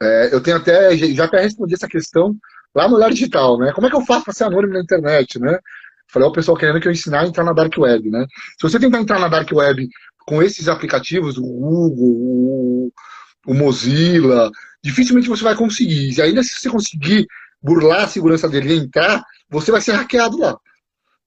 É, 0.00 0.34
eu 0.34 0.42
tenho 0.42 0.56
até, 0.56 0.96
já 0.96 1.26
até 1.26 1.42
respondi 1.42 1.74
essa 1.74 1.86
questão 1.86 2.34
lá 2.74 2.88
no 2.88 2.96
Olhar 2.96 3.10
Digital, 3.10 3.58
né? 3.58 3.72
Como 3.72 3.86
é 3.86 3.90
que 3.90 3.96
eu 3.96 4.04
faço 4.04 4.24
para 4.24 4.32
ser 4.32 4.44
anônimo 4.44 4.72
na 4.72 4.80
internet, 4.80 5.38
né? 5.38 5.58
Falei, 6.08 6.28
o 6.28 6.32
pessoal 6.32 6.56
querendo 6.56 6.80
que 6.80 6.88
eu 6.88 6.92
ensinar 6.92 7.20
a 7.20 7.26
entrar 7.26 7.44
na 7.44 7.52
Dark 7.52 7.76
Web, 7.76 8.10
né? 8.10 8.26
Se 8.58 8.62
você 8.62 8.78
tentar 8.78 9.00
entrar 9.00 9.18
na 9.18 9.28
Dark 9.28 9.50
Web 9.52 9.88
com 10.26 10.42
esses 10.42 10.68
aplicativos, 10.68 11.36
o 11.38 11.42
Google, 11.42 12.92
o 13.46 13.54
Mozilla, 13.54 14.50
dificilmente 14.82 15.28
você 15.28 15.42
vai 15.42 15.54
conseguir. 15.54 16.16
E 16.16 16.22
ainda 16.22 16.42
se 16.42 16.58
você 16.58 16.70
conseguir 16.70 17.26
burlar 17.62 18.04
a 18.04 18.08
segurança 18.08 18.48
dele 18.48 18.74
e 18.74 18.78
entrar, 18.78 19.22
você 19.48 19.70
vai 19.70 19.80
ser 19.80 19.92
hackeado 19.92 20.38
lá. 20.38 20.56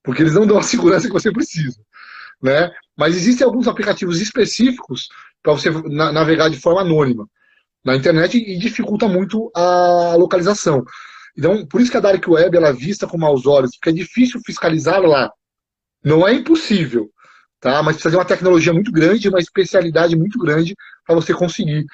Porque 0.04 0.22
eles 0.22 0.34
não 0.34 0.48
dão 0.48 0.58
a 0.58 0.64
segurança 0.64 1.08
que 1.08 1.14
você 1.14 1.32
precisa. 1.32 1.80
Né? 2.42 2.72
Mas 2.96 3.16
existem 3.16 3.46
alguns 3.46 3.68
aplicativos 3.68 4.22
específicos 4.22 5.10
para 5.42 5.54
você 5.54 5.70
navegar 5.72 6.50
de 6.50 6.60
forma 6.60 6.82
anônima 6.82 7.28
na 7.84 7.96
internet 7.96 8.38
e 8.38 8.58
dificulta 8.58 9.08
muito 9.08 9.50
a 9.56 10.16
localização. 10.18 10.84
Então, 11.38 11.66
por 11.68 11.80
isso 11.80 11.92
que 11.92 11.98
a 11.98 12.02
Dark 12.02 12.28
Web 12.28 12.58
ela 12.58 12.70
é 12.70 12.74
vista 12.74 13.06
com 13.08 13.18
maus 13.18 13.46
olhos, 13.46 13.72
porque 13.76 13.90
é 13.90 13.94
difícil 13.94 14.42
fiscalizar 14.44 15.02
lá. 15.02 15.32
Não 16.04 16.28
é 16.28 16.34
impossível, 16.34 17.12
tá? 17.60 17.84
Mas 17.84 17.96
precisa 17.96 18.12
de 18.12 18.18
uma 18.18 18.26
tecnologia 18.26 18.74
muito 18.74 18.92
grande, 18.92 19.30
uma 19.30 19.40
especialidade 19.40 20.16
muito 20.16 20.40
grande 20.40 20.76
para 21.06 21.16
você 21.16 21.34
conseguir 21.34 21.86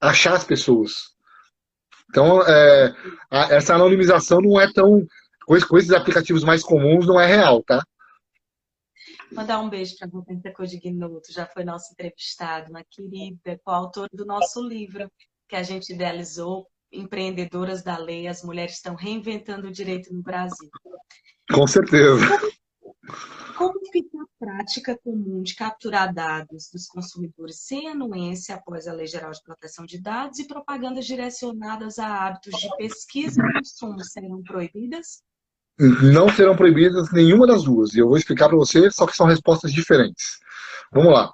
achar 0.00 0.34
as 0.34 0.44
pessoas. 0.44 1.12
Então, 2.10 2.42
é, 2.42 2.94
a, 3.30 3.54
essa 3.54 3.74
anonimização 3.74 4.40
não 4.40 4.60
é 4.60 4.72
tão. 4.72 5.04
Com 5.44 5.76
esses 5.76 5.90
aplicativos 5.90 6.44
mais 6.44 6.62
comuns, 6.62 7.04
não 7.04 7.20
é 7.20 7.26
real, 7.26 7.64
tá? 7.64 7.82
Mandar 9.32 9.58
um 9.58 9.68
beijo 9.68 9.96
para 9.98 10.06
a 10.06 10.10
Rubenta 10.10 10.52
Codignuto, 10.52 11.32
já 11.32 11.46
foi 11.46 11.64
nosso 11.64 11.92
entrevistado, 11.92 12.70
uma 12.70 12.84
querida, 12.84 13.58
coautora 13.64 14.08
do 14.12 14.24
nosso 14.24 14.62
livro, 14.62 15.10
que 15.48 15.56
a 15.56 15.62
gente 15.64 15.92
idealizou, 15.92 16.68
Empreendedoras 16.92 17.82
da 17.82 17.96
Lei, 17.96 18.28
as 18.28 18.42
mulheres 18.42 18.74
estão 18.74 18.94
reinventando 18.94 19.68
o 19.68 19.72
direito 19.72 20.12
no 20.12 20.22
Brasil. 20.22 20.70
Com 21.50 21.66
certeza. 21.66 22.24
Como 23.56 23.78
fica 23.92 24.18
a 24.18 24.26
prática 24.38 24.98
comum 25.02 25.42
de 25.42 25.54
capturar 25.54 26.12
dados 26.12 26.68
dos 26.72 26.86
consumidores 26.86 27.60
sem 27.60 27.88
anuência 27.88 28.54
após 28.54 28.86
a 28.86 28.92
Lei 28.92 29.06
Geral 29.06 29.30
de 29.30 29.42
Proteção 29.42 29.84
de 29.84 30.00
Dados 30.00 30.38
e 30.38 30.46
propagandas 30.46 31.06
direcionadas 31.06 31.98
a 31.98 32.26
hábitos 32.26 32.58
de 32.58 32.76
pesquisa 32.76 33.40
e 33.40 33.52
consumo 33.52 34.02
serão 34.04 34.42
proibidas? 34.42 35.22
Não 35.78 36.28
serão 36.28 36.56
proibidas 36.56 37.10
nenhuma 37.12 37.46
das 37.46 37.64
duas. 37.64 37.94
E 37.94 37.98
eu 37.98 38.08
vou 38.08 38.16
explicar 38.16 38.48
para 38.48 38.56
você, 38.56 38.90
só 38.90 39.06
que 39.06 39.16
são 39.16 39.26
respostas 39.26 39.72
diferentes. 39.72 40.38
Vamos 40.92 41.12
lá. 41.12 41.32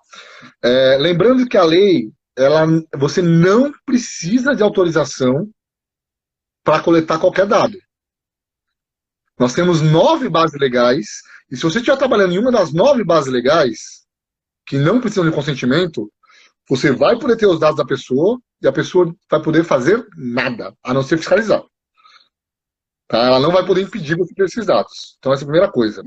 É, 0.62 0.96
lembrando 0.98 1.46
que 1.46 1.56
a 1.56 1.64
lei, 1.64 2.12
ela, 2.38 2.64
você 2.96 3.20
não 3.20 3.72
precisa 3.84 4.54
de 4.54 4.62
autorização 4.62 5.50
para 6.62 6.80
coletar 6.80 7.18
qualquer 7.18 7.46
dado. 7.46 7.76
Nós 9.38 9.54
temos 9.54 9.82
nove 9.82 10.28
bases 10.28 10.58
legais, 10.58 11.22
e 11.50 11.56
se 11.56 11.62
você 11.62 11.78
estiver 11.78 11.96
trabalhando 11.96 12.32
em 12.32 12.38
uma 12.38 12.52
das 12.52 12.72
nove 12.72 13.04
bases 13.04 13.32
legais, 13.32 14.06
que 14.64 14.78
não 14.78 15.00
precisam 15.00 15.28
de 15.28 15.34
consentimento, 15.34 16.12
você 16.68 16.92
vai 16.92 17.18
poder 17.18 17.36
ter 17.36 17.46
os 17.46 17.58
dados 17.58 17.76
da 17.76 17.84
pessoa 17.84 18.40
e 18.62 18.68
a 18.68 18.72
pessoa 18.72 19.12
vai 19.30 19.42
poder 19.42 19.64
fazer 19.64 20.06
nada, 20.16 20.76
a 20.84 20.94
não 20.94 21.02
ser 21.02 21.16
fiscalizar. 21.16 21.64
Tá? 23.08 23.18
Ela 23.18 23.40
não 23.40 23.50
vai 23.50 23.64
poder 23.66 23.82
impedir 23.82 24.16
você 24.16 24.34
ter 24.34 24.44
esses 24.44 24.66
dados. 24.66 25.16
Então, 25.18 25.32
essa 25.32 25.42
é 25.42 25.44
a 25.44 25.46
primeira 25.46 25.72
coisa. 25.72 26.04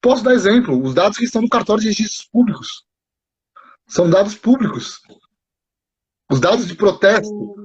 Posso 0.00 0.22
dar 0.22 0.34
exemplo? 0.34 0.80
Os 0.82 0.94
dados 0.94 1.18
que 1.18 1.24
estão 1.24 1.42
no 1.42 1.48
cartório 1.48 1.82
de 1.82 1.88
registros 1.88 2.28
públicos. 2.30 2.84
São 3.90 4.08
dados 4.08 4.34
públicos. 4.34 5.00
Os 6.30 6.40
dados 6.40 6.66
de 6.66 6.74
protesto 6.74 7.60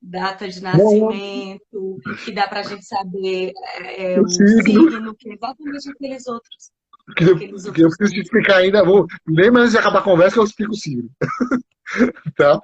data 0.00 0.48
de 0.48 0.62
nascimento, 0.62 1.98
que 2.24 2.32
dá 2.32 2.48
para 2.48 2.60
a 2.60 2.62
gente 2.62 2.84
saber 2.84 3.52
é, 3.74 4.14
é 4.14 4.20
o 4.20 4.26
signo. 4.28 4.90
signo, 4.90 5.14
que 5.14 5.30
é 5.30 5.34
exatamente 5.34 5.90
aqueles 5.90 6.26
outros. 6.26 6.70
Que 7.16 7.24
eu, 7.24 7.36
que 7.72 7.82
eu 7.82 7.88
preciso 7.88 8.12
te 8.12 8.20
explicar 8.20 8.58
ainda, 8.58 8.84
vou, 8.84 9.06
nem 9.26 9.48
antes 9.48 9.72
de 9.72 9.78
acabar 9.78 10.00
a 10.00 10.04
conversa 10.04 10.38
eu 10.38 10.44
explico 10.44 10.72
o 10.72 10.76
signo. 10.76 11.10
tá? 12.36 12.60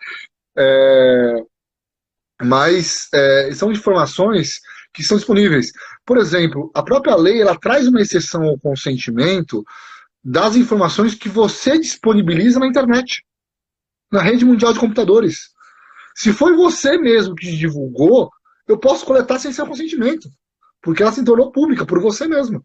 É, 0.57 1.45
mas 2.43 3.09
é, 3.13 3.53
são 3.53 3.73
informações 3.73 4.61
que 4.93 5.03
são 5.03 5.17
disponíveis. 5.17 5.73
Por 6.05 6.19
exemplo, 6.19 6.71
a 6.75 6.83
própria 6.83 7.17
lei 7.17 7.41
ela 7.41 7.59
traz 7.59 7.89
uma 7.89 8.01
exceção 8.01 8.45
ao 8.45 8.59
consentimento 8.59 9.65
das 10.25 10.57
informações 10.57 11.15
que 11.15 11.29
você 11.29 11.79
disponibiliza 11.79 12.59
na 12.59 12.67
internet, 12.67 13.23
na 14.11 14.23
rede 14.23 14.45
mundial 14.45 14.73
de 14.73 14.81
computadores. 14.81 15.51
Se 16.15 16.33
foi 16.33 16.55
você 16.55 16.97
mesmo 16.97 17.35
que 17.35 17.55
divulgou, 17.57 18.31
eu 18.67 18.79
posso 18.79 19.05
coletar 19.05 19.39
sem 19.39 19.53
seu 19.53 19.67
consentimento, 19.67 20.29
porque 20.81 21.03
ela 21.03 21.13
se 21.13 21.25
tornou 21.25 21.53
pública 21.53 21.85
por 21.85 22.01
você 22.01 22.27
mesmo. 22.27 22.65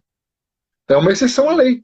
É 0.88 0.96
uma 0.96 1.12
exceção 1.12 1.50
à 1.50 1.56
lei. 1.56 1.84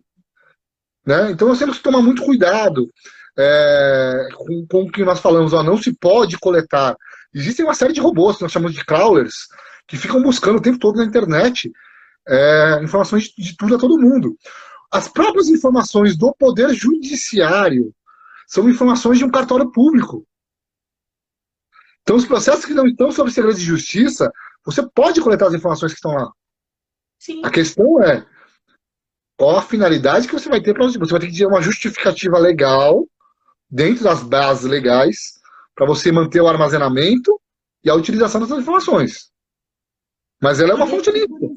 Né? 1.05 1.31
Então 1.31 1.47
nós 1.47 1.59
temos 1.59 1.77
que 1.77 1.83
tomar 1.83 2.01
muito 2.01 2.23
cuidado 2.23 2.89
é, 3.37 4.29
com, 4.35 4.65
com 4.67 4.83
o 4.83 4.91
que 4.91 5.03
nós 5.03 5.19
falamos. 5.19 5.51
Ó, 5.53 5.61
não 5.61 5.77
se 5.77 5.93
pode 5.97 6.37
coletar. 6.37 6.95
Existem 7.33 7.65
uma 7.65 7.73
série 7.73 7.93
de 7.93 7.99
robôs, 7.99 8.37
que 8.37 8.43
nós 8.43 8.51
chamamos 8.51 8.75
de 8.75 8.85
crawlers, 8.85 9.47
que 9.87 9.97
ficam 9.97 10.21
buscando 10.21 10.57
o 10.57 10.61
tempo 10.61 10.79
todo 10.79 10.97
na 10.97 11.05
internet 11.05 11.69
é, 12.27 12.79
informações 12.83 13.25
de, 13.25 13.43
de 13.43 13.57
tudo 13.57 13.75
a 13.75 13.79
todo 13.79 13.99
mundo. 13.99 14.35
As 14.95 15.09
próprias 15.09 15.49
informações 15.49 16.15
do 16.15 16.33
Poder 16.33 16.73
Judiciário 16.73 17.93
são 18.47 18.69
informações 18.69 19.17
de 19.17 19.25
um 19.25 19.29
cartório 19.29 19.69
público. 19.69 20.25
Então, 22.01 22.15
os 22.15 22.25
processos 22.25 22.63
que 22.63 22.73
não 22.73 22.87
estão 22.87 23.11
sob 23.11 23.29
segredo 23.29 23.57
de 23.57 23.65
justiça, 23.65 24.31
você 24.63 24.87
pode 24.91 25.19
coletar 25.19 25.47
as 25.47 25.53
informações 25.53 25.91
que 25.91 25.97
estão 25.97 26.13
lá. 26.13 26.31
Sim. 27.19 27.41
A 27.43 27.49
questão 27.49 28.01
é 28.01 28.25
qual 29.37 29.57
a 29.57 29.61
finalidade 29.61 30.29
que 30.29 30.33
você 30.33 30.47
vai 30.47 30.61
ter 30.61 30.73
para 30.73 30.85
você. 30.85 30.97
Você 30.97 31.11
vai 31.11 31.19
ter 31.19 31.27
que 31.29 31.37
ter 31.39 31.45
uma 31.45 31.61
justificativa 31.61 32.39
legal 32.39 33.05
dentro 33.69 34.05
das 34.05 34.23
bases 34.23 34.63
legais 34.63 35.41
para 35.75 35.85
você 35.85 36.09
manter 36.09 36.39
o 36.39 36.47
armazenamento 36.47 37.37
e 37.83 37.89
a 37.89 37.95
utilização 37.95 38.39
dessas 38.39 38.59
informações. 38.59 39.29
Mas 40.41 40.61
ela 40.61 40.71
é 40.71 40.75
uma 40.75 40.87
fonte 40.87 41.11
livre. 41.11 41.49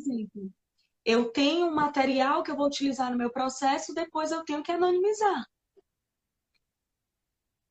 Eu 1.09 1.25
tenho 1.31 1.69
um 1.69 1.75
material 1.75 2.43
que 2.43 2.51
eu 2.51 2.55
vou 2.55 2.67
utilizar 2.67 3.11
no 3.11 3.17
meu 3.17 3.31
processo, 3.31 3.95
depois 3.95 4.31
eu 4.31 4.45
tenho 4.45 4.63
que 4.63 4.71
anonimizar. 4.71 5.43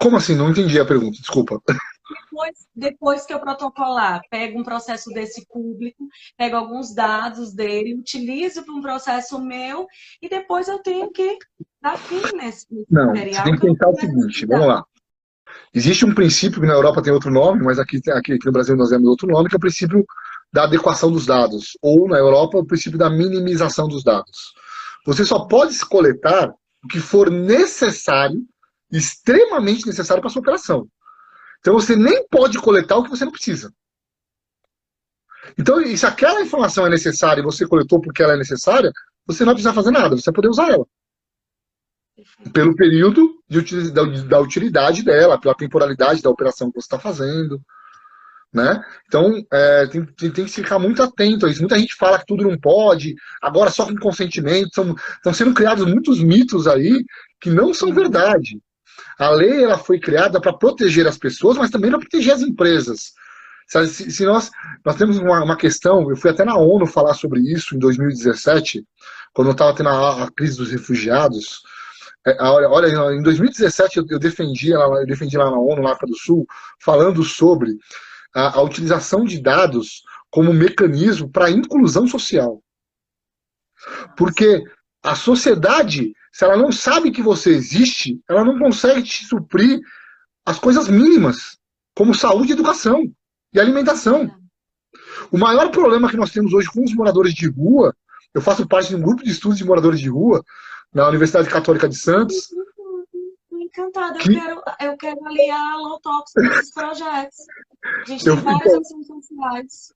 Como 0.01 0.17
assim? 0.17 0.35
Não 0.35 0.49
entendi 0.49 0.79
a 0.79 0.85
pergunta, 0.85 1.19
desculpa. 1.19 1.61
Depois, 1.67 2.67
depois 2.75 3.25
que 3.27 3.33
eu 3.35 3.39
protocolar, 3.39 4.21
pego 4.31 4.59
um 4.59 4.63
processo 4.63 5.11
desse 5.11 5.45
público, 5.45 6.07
pego 6.35 6.55
alguns 6.55 6.95
dados 6.95 7.53
dele, 7.53 7.93
utilizo 7.93 8.63
para 8.63 8.73
um 8.73 8.81
processo 8.81 9.39
meu 9.39 9.85
e 10.19 10.27
depois 10.27 10.67
eu 10.67 10.79
tenho 10.79 11.11
que 11.11 11.37
dar 11.79 11.95
fim 11.95 12.21
nesse, 12.35 12.65
Não, 12.89 13.07
material. 13.07 13.43
Tem 13.43 13.53
que 13.53 13.67
pensar 13.67 13.89
o 13.89 13.99
seguinte, 13.99 14.47
vamos 14.47 14.67
lá. 14.67 14.83
Existe 15.71 16.05
um 16.05 16.15
princípio 16.15 16.59
que 16.59 16.67
na 16.67 16.73
Europa 16.73 17.03
tem 17.03 17.13
outro 17.13 17.29
nome, 17.29 17.63
mas 17.63 17.77
aqui, 17.77 17.97
aqui, 18.09 18.33
aqui 18.33 18.45
no 18.47 18.51
Brasil 18.51 18.75
nós 18.75 18.89
temos 18.89 19.07
outro 19.07 19.27
nome, 19.27 19.47
que 19.47 19.55
é 19.55 19.57
o 19.57 19.59
princípio 19.59 20.03
da 20.51 20.63
adequação 20.63 21.11
dos 21.11 21.25
dados. 21.25 21.77
Ou 21.81 22.07
na 22.07 22.17
Europa, 22.17 22.57
o 22.57 22.65
princípio 22.65 22.97
da 22.97 23.09
minimização 23.09 23.87
dos 23.87 24.03
dados. 24.03 24.53
Você 25.05 25.23
só 25.23 25.45
pode 25.45 25.79
coletar 25.85 26.49
o 26.83 26.87
que 26.87 26.99
for 26.99 27.29
necessário, 27.29 28.41
extremamente 28.91 29.85
necessário 29.85 30.21
para 30.21 30.29
a 30.29 30.31
sua 30.31 30.41
operação. 30.41 30.87
Então 31.59 31.73
você 31.73 31.95
nem 31.95 32.27
pode 32.27 32.59
coletar 32.59 32.97
o 32.97 33.03
que 33.03 33.09
você 33.09 33.25
não 33.25 33.31
precisa. 33.31 33.71
Então, 35.57 35.83
se 35.95 36.05
aquela 36.05 36.41
informação 36.41 36.85
é 36.85 36.89
necessária 36.89 37.41
e 37.41 37.43
você 37.43 37.65
coletou 37.65 38.01
porque 38.01 38.21
ela 38.21 38.33
é 38.33 38.37
necessária, 38.37 38.91
você 39.25 39.43
não 39.43 39.47
vai 39.47 39.55
precisar 39.55 39.73
fazer 39.73 39.91
nada, 39.91 40.15
você 40.15 40.25
vai 40.25 40.35
poder 40.35 40.49
usar 40.49 40.69
ela. 40.71 40.85
Pelo 42.51 42.75
período 42.75 43.41
de, 43.47 43.91
da, 43.91 44.03
da 44.03 44.39
utilidade 44.39 45.03
dela, 45.03 45.39
pela 45.39 45.55
temporalidade 45.55 46.21
da 46.21 46.29
operação 46.29 46.69
que 46.69 46.79
você 46.79 46.85
está 46.85 46.99
fazendo. 46.99 47.61
Né? 48.53 48.81
Então, 49.07 49.43
é, 49.51 49.87
tem, 49.87 50.05
tem, 50.05 50.31
tem, 50.31 50.45
que 50.45 50.51
ficar 50.51 50.79
muito 50.79 51.03
atento 51.03 51.45
a 51.45 51.49
isso. 51.49 51.59
Muita 51.59 51.77
gente 51.77 51.93
fala 51.95 52.17
que 52.17 52.25
tudo 52.25 52.43
não 52.43 52.57
pode, 52.57 53.13
agora 53.41 53.69
só 53.69 53.85
com 53.85 53.95
consentimento. 53.97 54.69
São, 54.73 54.95
estão 55.15 55.33
sendo 55.33 55.53
criados 55.53 55.85
muitos 55.85 56.23
mitos 56.23 56.65
aí 56.65 57.03
que 57.41 57.49
não 57.49 57.73
são 57.73 57.93
verdade. 57.93 58.59
A 59.19 59.29
lei 59.29 59.63
ela 59.63 59.77
foi 59.77 59.99
criada 59.99 60.39
para 60.39 60.53
proteger 60.53 61.07
as 61.07 61.17
pessoas, 61.17 61.57
mas 61.57 61.69
também 61.69 61.89
para 61.89 61.99
proteger 61.99 62.33
as 62.33 62.41
empresas. 62.41 63.13
Se, 63.67 64.11
se, 64.11 64.25
nós, 64.25 64.49
nós 64.85 64.95
temos 64.95 65.17
uma, 65.17 65.43
uma, 65.43 65.57
questão, 65.57 66.09
eu 66.09 66.15
fui 66.15 66.31
até 66.31 66.45
na 66.45 66.55
ONU 66.55 66.85
falar 66.85 67.13
sobre 67.13 67.41
isso 67.41 67.75
em 67.75 67.79
2017, 67.79 68.85
quando 69.33 69.49
eu 69.49 69.51
estava 69.51 69.75
tendo 69.75 69.89
a, 69.89 70.23
a, 70.23 70.31
crise 70.31 70.57
dos 70.57 70.71
refugiados. 70.71 71.61
É, 72.25 72.41
olha, 72.41 72.69
olha, 72.69 73.13
em 73.13 73.21
2017 73.21 73.97
eu, 73.97 74.05
eu, 74.09 74.19
defendi, 74.19 74.71
eu 74.71 75.05
defendi 75.05 75.37
lá 75.37 75.51
na 75.51 75.59
ONU, 75.59 75.81
na 75.81 75.89
África 75.91 76.07
do 76.07 76.17
Sul, 76.17 76.45
falando 76.79 77.23
sobre 77.23 77.77
a, 78.37 78.57
a 78.57 78.61
utilização 78.61 79.25
de 79.25 79.41
dados 79.41 80.03
como 80.29 80.53
mecanismo 80.53 81.29
para 81.29 81.47
a 81.47 81.51
inclusão 81.51 82.07
social. 82.07 82.61
Porque 84.15 84.61
a 85.03 85.15
sociedade 85.15 86.13
se 86.37 86.45
ela 86.45 86.55
não 86.55 86.71
sabe 86.71 87.09
que 87.09 87.23
você 87.23 87.49
existe, 87.49 88.21
ela 88.29 88.45
não 88.45 88.59
consegue 88.59 89.01
te 89.01 89.25
suprir 89.25 89.79
as 90.45 90.59
coisas 90.59 90.87
mínimas, 90.87 91.57
como 91.95 92.13
saúde, 92.13 92.53
educação 92.53 93.11
e 93.51 93.59
alimentação. 93.59 94.29
O 95.31 95.37
maior 95.39 95.71
problema 95.71 96.07
que 96.07 96.15
nós 96.15 96.29
temos 96.29 96.53
hoje 96.53 96.69
com 96.71 96.83
os 96.83 96.93
moradores 96.93 97.33
de 97.33 97.49
rua, 97.49 97.91
eu 98.35 98.39
faço 98.39 98.67
parte 98.67 98.89
de 98.89 98.97
um 98.97 99.01
grupo 99.01 99.23
de 99.23 99.31
estudos 99.31 99.57
de 99.57 99.65
moradores 99.65 99.99
de 99.99 100.09
rua 100.09 100.43
na 100.93 101.07
Universidade 101.07 101.49
Católica 101.49 101.89
de 101.89 101.95
Santos. 101.95 102.49
Encantada, 103.51 104.19
que... 104.19 104.29
eu, 104.29 104.39
quero, 104.39 104.61
eu 104.79 104.97
quero 104.97 105.25
aliar 105.25 105.59
a 105.59 105.99
Talks 106.03 106.33
nesses 106.35 106.71
projetos. 106.71 107.37
A 108.01 108.05
gente 108.05 108.27
eu, 108.27 108.35
tem 108.35 108.43
várias 108.43 108.65
então, 108.65 108.81
ações 108.81 109.07
sociais. 109.07 109.93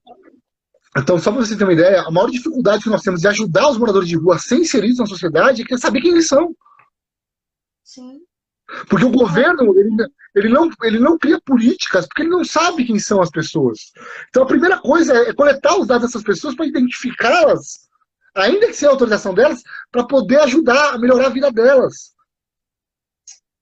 Então, 0.97 1.19
só 1.19 1.31
para 1.31 1.41
você 1.41 1.55
ter 1.55 1.63
uma 1.63 1.73
ideia, 1.73 2.01
a 2.01 2.11
maior 2.11 2.30
dificuldade 2.30 2.84
que 2.84 2.89
nós 2.89 3.01
temos 3.01 3.22
de 3.22 3.27
ajudar 3.27 3.69
os 3.69 3.77
moradores 3.77 4.09
de 4.09 4.18
rua 4.18 4.35
a 4.35 4.39
ser 4.39 4.57
inseridos 4.57 4.97
na 4.97 5.05
sociedade 5.05 5.63
é 5.69 5.77
saber 5.77 6.01
quem 6.01 6.11
eles 6.11 6.27
são. 6.27 6.55
Sim. 7.84 8.22
Porque 8.89 9.05
o 9.05 9.11
governo, 9.11 9.77
ele, 9.77 9.89
ele, 10.35 10.49
não, 10.49 10.69
ele 10.84 10.99
não 10.99 11.18
cria 11.18 11.39
políticas, 11.45 12.05
porque 12.07 12.23
ele 12.23 12.30
não 12.30 12.43
sabe 12.43 12.85
quem 12.85 12.99
são 12.99 13.22
as 13.22 13.30
pessoas. 13.30 13.91
Então, 14.30 14.43
a 14.43 14.47
primeira 14.47 14.80
coisa 14.80 15.13
é 15.13 15.34
coletar 15.34 15.77
os 15.77 15.88
dados 15.88 16.07
dessas 16.07 16.23
pessoas 16.23 16.55
para 16.55 16.65
identificá-las 16.65 17.89
ainda 18.35 18.68
que 18.68 18.73
sem 18.73 18.88
a 18.88 18.91
autorização 18.91 19.34
delas, 19.34 19.61
para 19.91 20.05
poder 20.05 20.39
ajudar 20.41 20.93
a 20.93 20.97
melhorar 20.97 21.27
a 21.27 21.31
vida 21.31 21.51
delas. 21.51 22.10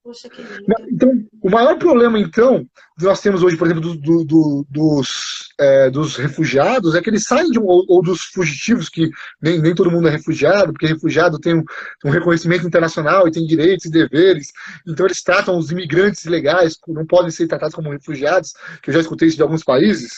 Poxa, 0.10 0.27
que 0.27 0.41
lindo. 0.41 0.65
Então, 0.91 1.11
o 1.40 1.52
maior 1.52 1.77
problema, 1.77 2.18
então, 2.18 2.65
que 2.98 3.06
nós 3.06 3.22
temos 3.22 3.44
hoje, 3.44 3.56
por 3.56 3.68
exemplo, 3.68 3.84
do, 3.84 3.95
do, 3.95 4.23
do, 4.23 4.65
dos, 4.68 5.53
é, 5.60 5.91
dos 5.91 6.15
refugiados, 6.15 6.95
é 6.95 7.02
que 7.02 7.11
eles 7.11 7.26
saem 7.26 7.52
de 7.52 7.60
um, 7.60 7.65
ou, 7.65 7.86
ou, 7.88 8.02
dos 8.02 8.23
fugitivos, 8.23 8.90
que 8.90 9.11
nem, 9.40 9.61
nem 9.61 9.76
todo 9.76 9.91
mundo 9.91 10.07
é 10.07 10.11
refugiado, 10.11 10.73
porque 10.73 10.88
refugiado 10.88 11.38
tem 11.38 11.53
um, 11.53 11.64
um, 12.03 12.10
reconhecimento 12.10 12.65
internacional 12.65 13.27
e 13.27 13.31
tem 13.31 13.45
direitos 13.45 13.86
e 13.86 13.91
deveres, 13.91 14.48
então 14.88 15.06
eles 15.06 15.22
tratam 15.22 15.56
os 15.60 15.69
imigrantes 15.69 16.26
ilegais, 16.26 16.76
não 16.88 17.06
podem 17.06 17.30
ser 17.30 17.45
tratados 17.45 17.76
como 17.76 17.91
refugiados, 17.91 18.53
que 18.81 18.90
eu 18.90 18.95
já 18.95 19.02
escutei 19.02 19.27
isso 19.27 19.38
de 19.38 19.44
alguns 19.44 19.64
países, 19.64 20.14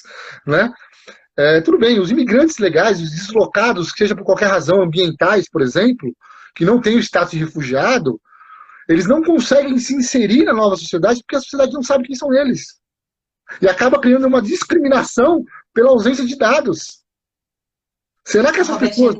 né? 0.47 0.71
É, 1.35 1.59
tudo 1.59 1.77
bem, 1.77 1.99
os 1.99 2.11
imigrantes 2.11 2.59
legais, 2.59 3.01
os 3.01 3.11
deslocados, 3.11 3.91
seja 3.93 4.15
por 4.15 4.23
qualquer 4.23 4.47
razão, 4.47 4.81
ambientais, 4.81 5.49
por 5.49 5.61
exemplo, 5.61 6.15
que 6.55 6.63
não 6.63 6.79
têm 6.79 6.95
o 6.95 6.99
status 6.99 7.31
de 7.31 7.39
refugiado, 7.39 8.17
eles 8.87 9.07
não 9.07 9.23
conseguem 9.23 9.77
se 9.77 9.95
inserir 9.95 10.43
na 10.43 10.53
nova 10.53 10.75
sociedade 10.75 11.21
porque 11.21 11.35
a 11.35 11.41
sociedade 11.41 11.73
não 11.73 11.83
sabe 11.83 12.05
quem 12.05 12.15
são 12.15 12.33
eles. 12.33 12.79
E 13.61 13.67
acaba 13.67 13.99
criando 13.99 14.27
uma 14.27 14.41
discriminação 14.41 15.43
pela 15.73 15.89
ausência 15.89 16.25
de 16.25 16.37
dados. 16.37 17.01
Será 18.25 18.51
que 18.51 18.59
essas 18.59 18.77
pessoas. 18.77 19.15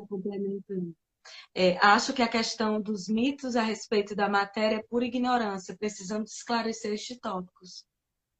É, 1.53 1.77
acho 1.85 2.13
que 2.13 2.21
a 2.21 2.27
questão 2.27 2.79
dos 2.79 3.07
mitos 3.07 3.55
a 3.55 3.61
respeito 3.61 4.15
da 4.15 4.29
matéria 4.29 4.77
é 4.77 4.83
pura 4.89 5.05
ignorância. 5.05 5.75
Precisamos 5.77 6.31
esclarecer 6.33 6.93
estes 6.93 7.19
tópicos. 7.19 7.83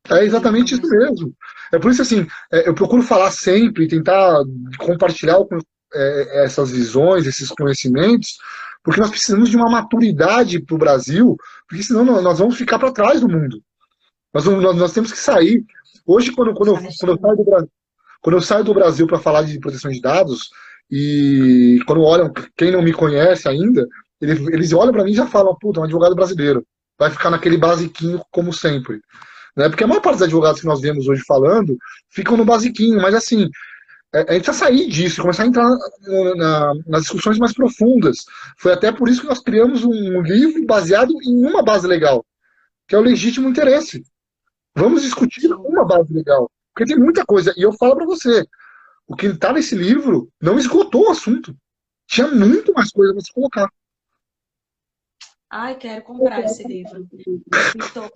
É 0.10 0.23
exatamente 0.23 0.73
isso 0.73 0.88
mesmo. 0.88 1.35
É 1.72 1.80
por 1.80 1.91
isso 1.91 2.02
assim, 2.02 2.26
é, 2.52 2.68
eu 2.68 2.73
procuro 2.73 3.03
falar 3.03 3.31
sempre, 3.31 3.88
tentar 3.88 4.43
compartilhar 4.80 5.38
é, 5.94 6.44
essas 6.44 6.72
visões, 6.72 7.26
esses 7.26 7.50
conhecimentos, 7.50 8.38
porque 8.84 9.00
nós 9.00 9.10
precisamos 9.10 9.50
de 9.50 9.58
uma 9.58 9.70
maturidade 9.70 10.60
para 10.62 10.76
o 10.76 10.80
Brasil, 10.80 11.38
porque 11.68 11.84
senão 11.84 12.04
nós 12.22 12.40
vamos 12.40 12.58
ficar 12.58 12.80
para 12.80 12.92
trás 12.92 13.22
do 13.22 13.30
mundo. 13.30 13.62
Nós, 14.34 14.46
nós, 14.46 14.76
nós, 14.76 14.94
temos 14.94 15.12
que 15.12 15.20
sair. 15.20 15.64
Hoje, 16.06 16.32
quando, 16.32 16.54
quando, 16.54 16.70
eu, 16.70 16.78
quando, 17.00 17.12
eu, 17.12 17.20
saio 17.20 17.36
do 17.36 17.44
Brasil, 17.44 17.72
quando 18.22 18.36
eu 18.36 18.42
saio 18.42 18.64
do 18.64 18.74
Brasil 18.74 19.08
para 19.08 19.20
falar 19.20 19.44
de 19.44 19.60
proteção 19.60 19.92
de 19.92 20.02
dados, 20.02 20.50
e 20.90 21.80
quando 21.86 22.02
olham, 22.02 22.32
quem 22.58 22.72
não 22.72 22.82
me 22.82 22.92
conhece 22.92 23.48
ainda, 23.48 23.88
eles, 24.20 24.40
eles 24.48 24.74
olham 24.74 24.92
para 24.92 25.04
mim 25.04 25.12
e 25.12 25.16
já 25.16 25.28
falam, 25.28 25.56
puta, 25.60 25.80
é 25.80 25.82
um 25.82 25.86
advogado 25.86 26.16
brasileiro. 26.16 26.66
Vai 26.98 27.10
ficar 27.10 27.30
naquele 27.30 27.58
basiquinho 27.58 28.22
como 28.32 28.54
sempre. 28.54 29.00
Né? 29.56 29.70
Porque 29.70 29.84
a 29.84 29.88
maior 29.88 30.02
parte 30.02 30.18
dos 30.18 30.24
advogados 30.24 30.62
que 30.62 30.68
nós 30.68 30.82
vemos 30.82 31.08
hoje 31.08 31.24
falando 31.26 31.78
ficam 32.10 32.38
no 32.38 32.46
basiquinho, 32.46 33.02
mas 33.02 33.16
assim, 33.16 33.50
a 34.14 34.20
gente 34.20 34.44
precisa 34.44 34.54
sair 34.54 34.88
disso, 34.88 35.22
começar 35.22 35.44
a 35.44 35.48
entrar 35.48 35.70
na, 35.70 36.36
na, 36.36 36.74
nas 36.86 37.04
discussões 37.04 37.38
mais 37.38 37.54
profundas. 37.54 38.26
Foi 38.58 38.74
até 38.74 38.92
por 38.92 39.08
isso 39.08 39.22
que 39.22 39.28
nós 39.28 39.40
criamos 39.40 39.86
um 39.86 40.22
livro 40.22 40.66
baseado 40.66 41.14
em 41.24 41.46
uma 41.46 41.64
base 41.64 41.88
legal, 41.88 42.26
que 42.88 42.94
é 42.94 42.98
o 42.98 43.02
legítimo 43.02 43.48
interesse. 43.48 44.04
Vamos 44.76 45.04
discutir 45.04 45.52
uma 45.54 45.86
base 45.86 46.14
legal, 46.14 46.52
porque 46.74 46.94
tem 46.94 47.02
muita 47.02 47.26
coisa. 47.26 47.54
E 47.56 47.62
eu 47.62 47.72
falo 47.74 47.96
para 47.96 48.06
você, 48.06 48.46
o 49.08 49.16
que 49.16 49.28
está 49.28 49.54
nesse 49.54 49.76
livro 49.76 50.30
não 50.42 50.60
esgotou 50.60 51.08
o 51.08 51.12
assunto. 51.12 51.56
Tinha 52.06 52.28
muito 52.28 52.74
mais 52.74 52.92
coisa 52.92 53.14
para 53.14 53.22
se 53.22 53.32
colocar. 53.32 53.70
Ai, 55.50 55.76
quero 55.76 56.04
comprar 56.04 56.42
esse 56.42 56.64
livro. 56.64 57.08
Então, 57.76 58.10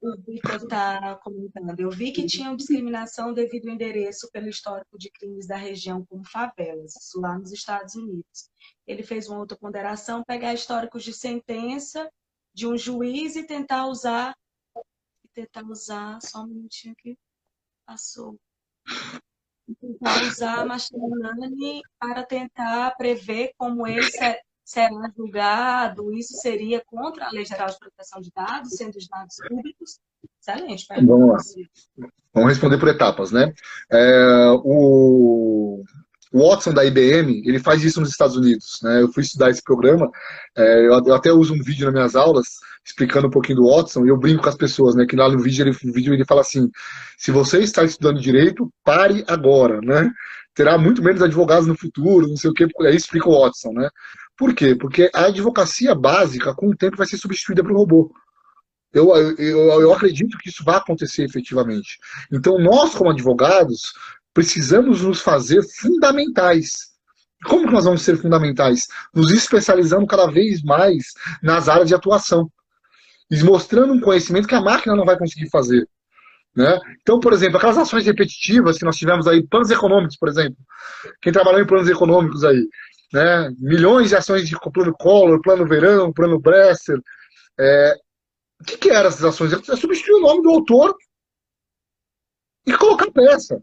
o 0.00 0.16
Vitor 0.16 0.56
está 0.56 1.16
comentando. 1.16 1.78
Eu 1.78 1.90
vi 1.90 2.12
que 2.12 2.26
tinha 2.26 2.54
discriminação 2.56 3.34
devido 3.34 3.68
ao 3.68 3.74
endereço 3.74 4.30
pelo 4.32 4.48
histórico 4.48 4.98
de 4.98 5.10
crimes 5.10 5.46
da 5.46 5.56
região 5.56 6.04
como 6.06 6.24
favelas, 6.24 6.96
isso 6.96 7.20
lá 7.20 7.38
nos 7.38 7.52
Estados 7.52 7.94
Unidos. 7.94 8.50
Ele 8.86 9.02
fez 9.02 9.28
uma 9.28 9.38
outra 9.38 9.58
ponderação, 9.58 10.24
pegar 10.24 10.54
históricos 10.54 11.04
de 11.04 11.12
sentença 11.12 12.10
de 12.54 12.66
um 12.66 12.76
juiz 12.76 13.36
e 13.36 13.46
tentar 13.46 13.86
usar, 13.86 14.34
tentar 15.34 15.64
usar, 15.64 16.20
só 16.22 16.42
um 16.42 16.46
minutinho 16.46 16.94
aqui, 16.98 17.18
passou. 17.86 18.38
Tentar 19.80 20.22
usar 20.22 20.66
machine 20.66 21.14
learning 21.14 21.82
para 21.98 22.24
tentar 22.24 22.96
prever 22.96 23.52
como 23.56 23.86
ele 23.86 24.10
será 24.70 25.10
julgado, 25.16 26.12
isso 26.12 26.34
seria 26.34 26.80
contra 26.86 27.26
a 27.26 27.30
Lei 27.30 27.44
Geral 27.44 27.68
de 27.68 27.78
Proteção 27.78 28.20
de 28.20 28.30
Dados, 28.30 28.70
sendo 28.76 28.96
os 28.96 29.08
dados 29.08 29.36
públicos? 29.48 29.98
Excelente. 30.40 30.86
Vamos 30.88 31.28
lá. 31.28 32.08
Vamos 32.32 32.50
responder 32.50 32.78
por 32.78 32.88
etapas, 32.88 33.32
né? 33.32 33.52
É, 33.90 34.46
o 34.62 35.82
Watson 36.32 36.72
da 36.72 36.84
IBM, 36.84 37.42
ele 37.44 37.58
faz 37.58 37.82
isso 37.82 38.00
nos 38.00 38.10
Estados 38.10 38.36
Unidos. 38.36 38.78
Né? 38.84 39.02
Eu 39.02 39.12
fui 39.12 39.24
estudar 39.24 39.50
esse 39.50 39.62
programa, 39.62 40.08
é, 40.56 40.86
eu, 40.86 40.92
eu, 41.04 41.14
até 41.16 41.32
uso 41.32 41.52
um 41.52 41.62
vídeo 41.62 41.86
nas 41.86 41.94
minhas 41.94 42.14
aulas 42.14 42.60
explicando 42.84 43.26
um 43.26 43.30
pouquinho 43.30 43.58
do 43.58 43.68
Watson, 43.68 44.06
e 44.06 44.08
eu 44.08 44.16
brinco 44.16 44.44
com 44.44 44.48
as 44.48 44.56
pessoas, 44.56 44.94
né? 44.94 45.04
Que 45.04 45.16
lá 45.16 45.28
no 45.28 45.38
vídeo 45.38 45.66
ele, 45.66 45.76
no 45.82 45.92
vídeo 45.92 46.14
ele 46.14 46.24
fala 46.24 46.42
assim: 46.42 46.70
se 47.18 47.32
você 47.32 47.58
está 47.58 47.82
estudando 47.82 48.20
direito, 48.20 48.72
pare 48.84 49.24
agora, 49.26 49.80
né? 49.82 50.10
Terá 50.54 50.78
muito 50.78 51.02
menos 51.02 51.20
advogados 51.20 51.66
no 51.66 51.76
futuro, 51.76 52.28
não 52.28 52.36
sei 52.36 52.50
o 52.50 52.54
quê, 52.54 52.66
aí 52.80 52.96
explica 52.96 53.28
o 53.28 53.40
Watson, 53.40 53.72
né? 53.72 53.88
Por 54.40 54.54
quê? 54.54 54.74
Porque 54.74 55.10
a 55.14 55.26
advocacia 55.26 55.94
básica, 55.94 56.54
com 56.54 56.70
o 56.70 56.74
tempo, 56.74 56.96
vai 56.96 57.06
ser 57.06 57.18
substituída 57.18 57.62
por 57.62 57.76
robô. 57.76 58.10
Eu, 58.90 59.14
eu, 59.36 59.82
eu 59.82 59.92
acredito 59.92 60.38
que 60.38 60.48
isso 60.48 60.64
vai 60.64 60.76
acontecer 60.76 61.24
efetivamente. 61.24 61.98
Então, 62.32 62.58
nós, 62.58 62.94
como 62.94 63.10
advogados, 63.10 63.92
precisamos 64.32 65.02
nos 65.02 65.20
fazer 65.20 65.60
fundamentais. 65.78 66.88
Como 67.44 67.66
que 67.66 67.72
nós 67.74 67.84
vamos 67.84 68.00
ser 68.00 68.16
fundamentais? 68.16 68.86
Nos 69.14 69.30
especializando 69.30 70.06
cada 70.06 70.26
vez 70.26 70.62
mais 70.62 71.08
nas 71.42 71.68
áreas 71.68 71.88
de 71.88 71.94
atuação. 71.94 72.50
E 73.30 73.44
mostrando 73.44 73.92
um 73.92 74.00
conhecimento 74.00 74.48
que 74.48 74.54
a 74.54 74.62
máquina 74.62 74.96
não 74.96 75.04
vai 75.04 75.18
conseguir 75.18 75.50
fazer. 75.50 75.86
Né? 76.56 76.80
Então, 77.02 77.20
por 77.20 77.34
exemplo, 77.34 77.58
aquelas 77.58 77.76
ações 77.76 78.06
repetitivas 78.06 78.78
que 78.78 78.86
nós 78.86 78.96
tivemos 78.96 79.28
aí, 79.28 79.46
planos 79.46 79.70
econômicos, 79.70 80.16
por 80.16 80.30
exemplo. 80.30 80.56
Quem 81.20 81.30
trabalhou 81.30 81.60
em 81.60 81.66
planos 81.66 81.88
econômicos 81.88 82.42
aí, 82.42 82.66
né? 83.12 83.50
milhões 83.58 84.08
de 84.08 84.16
ações 84.16 84.48
de 84.48 84.56
plano 84.72 84.94
Collor, 84.94 85.40
plano 85.40 85.66
Verão, 85.66 86.12
plano 86.12 86.40
Bresser. 86.40 87.00
É... 87.58 87.94
O 88.60 88.64
que, 88.64 88.76
que 88.76 88.90
eram 88.90 89.08
essas 89.08 89.24
ações? 89.24 89.52
É 89.52 89.76
substituir 89.76 90.14
o 90.14 90.20
nome 90.20 90.42
do 90.42 90.50
autor 90.50 90.94
e 92.66 92.76
colocar 92.76 93.10
peça. 93.10 93.60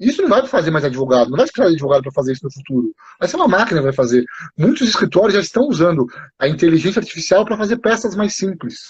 Isso 0.00 0.22
não 0.22 0.28
vai 0.28 0.46
fazer 0.46 0.70
mais 0.70 0.84
advogado, 0.84 1.30
não 1.30 1.36
vai 1.36 1.46
precisar 1.46 1.68
de 1.68 1.74
advogado 1.74 2.02
para 2.02 2.12
fazer 2.12 2.32
isso 2.32 2.44
no 2.44 2.52
futuro. 2.52 2.94
Vai 3.18 3.28
ser 3.28 3.36
uma 3.36 3.46
máquina 3.46 3.80
que 3.80 3.84
vai 3.84 3.92
fazer. 3.92 4.24
Muitos 4.58 4.88
escritórios 4.88 5.34
já 5.34 5.40
estão 5.40 5.64
usando 5.68 6.06
a 6.38 6.48
inteligência 6.48 7.00
artificial 7.00 7.44
para 7.44 7.56
fazer 7.56 7.76
peças 7.78 8.16
mais 8.16 8.34
simples. 8.34 8.80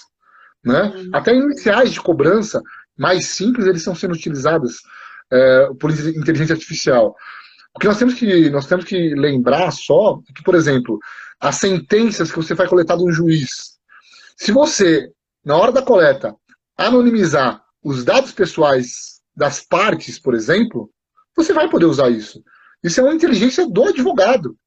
Né? 0.63 0.81
Uhum. 0.81 1.09
Até 1.13 1.35
iniciais 1.35 1.91
de 1.91 2.01
cobrança 2.01 2.61
mais 2.97 3.27
simples 3.27 3.67
eles 3.67 3.81
estão 3.81 3.93
sendo 3.93 4.13
utilizadas 4.13 4.77
é, 5.31 5.69
por 5.79 5.91
inteligência 5.91 6.53
artificial. 6.53 7.15
O 7.75 7.79
que 7.79 7.87
nós 7.87 7.97
temos 7.97 8.13
que, 8.13 8.49
nós 8.49 8.67
temos 8.67 8.85
que 8.85 9.13
lembrar 9.15 9.71
só 9.71 10.21
é 10.29 10.33
que, 10.33 10.43
por 10.43 10.55
exemplo, 10.55 10.97
as 11.39 11.57
sentenças 11.57 12.31
que 12.31 12.37
você 12.37 12.53
vai 12.53 12.67
coletar 12.67 12.95
de 12.95 13.03
um 13.03 13.11
juiz, 13.11 13.77
se 14.37 14.51
você, 14.51 15.11
na 15.43 15.57
hora 15.57 15.71
da 15.71 15.81
coleta, 15.81 16.33
anonimizar 16.77 17.61
os 17.83 18.03
dados 18.03 18.31
pessoais 18.31 19.21
das 19.35 19.61
partes, 19.61 20.17
por 20.17 20.33
exemplo, 20.33 20.89
você 21.35 21.51
vai 21.51 21.69
poder 21.69 21.85
usar 21.85 22.09
isso. 22.09 22.41
Isso 22.81 23.01
é 23.01 23.03
uma 23.03 23.13
inteligência 23.13 23.67
do 23.67 23.83
advogado. 23.83 24.57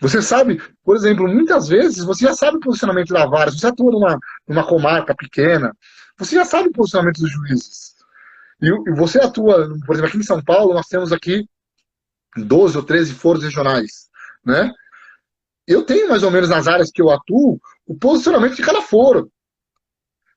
Você 0.00 0.20
sabe, 0.20 0.60
por 0.82 0.96
exemplo, 0.96 1.28
muitas 1.28 1.68
vezes 1.68 2.04
você 2.04 2.26
já 2.26 2.34
sabe 2.34 2.56
o 2.56 2.60
posicionamento 2.60 3.14
da 3.14 3.24
vara, 3.26 3.52
você 3.52 3.68
atua 3.68 3.92
numa, 3.92 4.18
numa 4.48 4.66
comarca 4.66 5.14
pequena, 5.14 5.72
você 6.18 6.34
já 6.34 6.44
sabe 6.44 6.68
o 6.68 6.72
posicionamento 6.72 7.20
dos 7.20 7.30
juízes. 7.30 7.94
E, 8.60 8.66
e 8.68 8.94
você 8.96 9.20
atua, 9.20 9.68
por 9.86 9.94
exemplo, 9.94 10.08
aqui 10.08 10.18
em 10.18 10.24
São 10.24 10.42
Paulo, 10.42 10.74
nós 10.74 10.88
temos 10.88 11.12
aqui 11.12 11.46
12 12.36 12.76
ou 12.76 12.82
13 12.82 13.14
foros 13.14 13.42
regionais, 13.42 14.08
né? 14.44 14.72
Eu 15.66 15.84
tenho 15.84 16.08
mais 16.08 16.22
ou 16.22 16.30
menos 16.30 16.48
nas 16.48 16.66
áreas 16.66 16.90
que 16.90 17.00
eu 17.00 17.10
atuo 17.10 17.60
o 17.86 17.94
posicionamento 17.96 18.56
de 18.56 18.62
cada 18.62 18.82
foro. 18.82 19.30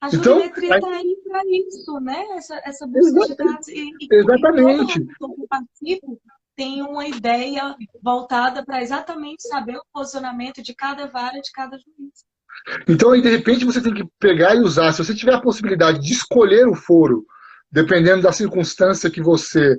A 0.02 0.10
então, 0.14 0.40
está 0.40 0.76
aí 0.76 1.18
para 1.28 1.42
isso, 1.48 2.00
né? 2.00 2.24
Essa, 2.36 2.62
essa 2.64 2.86
busca 2.86 3.28
de 3.28 3.36
dados. 3.36 3.68
E, 3.68 3.92
exatamente. 4.12 5.00
E 5.00 5.08
todo 5.18 5.36
que 5.36 5.48
participo 5.48 6.22
tem 6.56 6.82
uma 6.84 7.08
ideia 7.08 7.76
voltada 8.02 8.64
para 8.64 8.82
exatamente 8.82 9.48
saber 9.48 9.78
o 9.78 9.84
posicionamento 9.92 10.62
de 10.62 10.74
cada 10.74 11.08
vara, 11.08 11.42
de 11.42 11.52
cada 11.52 11.78
juiz. 11.78 12.24
Então, 12.88 13.12
aí, 13.12 13.22
de 13.22 13.30
repente, 13.30 13.66
você 13.66 13.82
tem 13.82 13.94
que 13.94 14.06
pegar 14.20 14.56
e 14.56 14.60
usar. 14.60 14.92
Se 14.94 15.04
você 15.04 15.14
tiver 15.14 15.34
a 15.34 15.42
possibilidade 15.42 16.00
de 16.00 16.14
escolher 16.14 16.68
o 16.68 16.76
foro, 16.76 17.26
dependendo 17.72 18.22
da 18.22 18.32
circunstância 18.32 19.10
que 19.10 19.22
você 19.22 19.78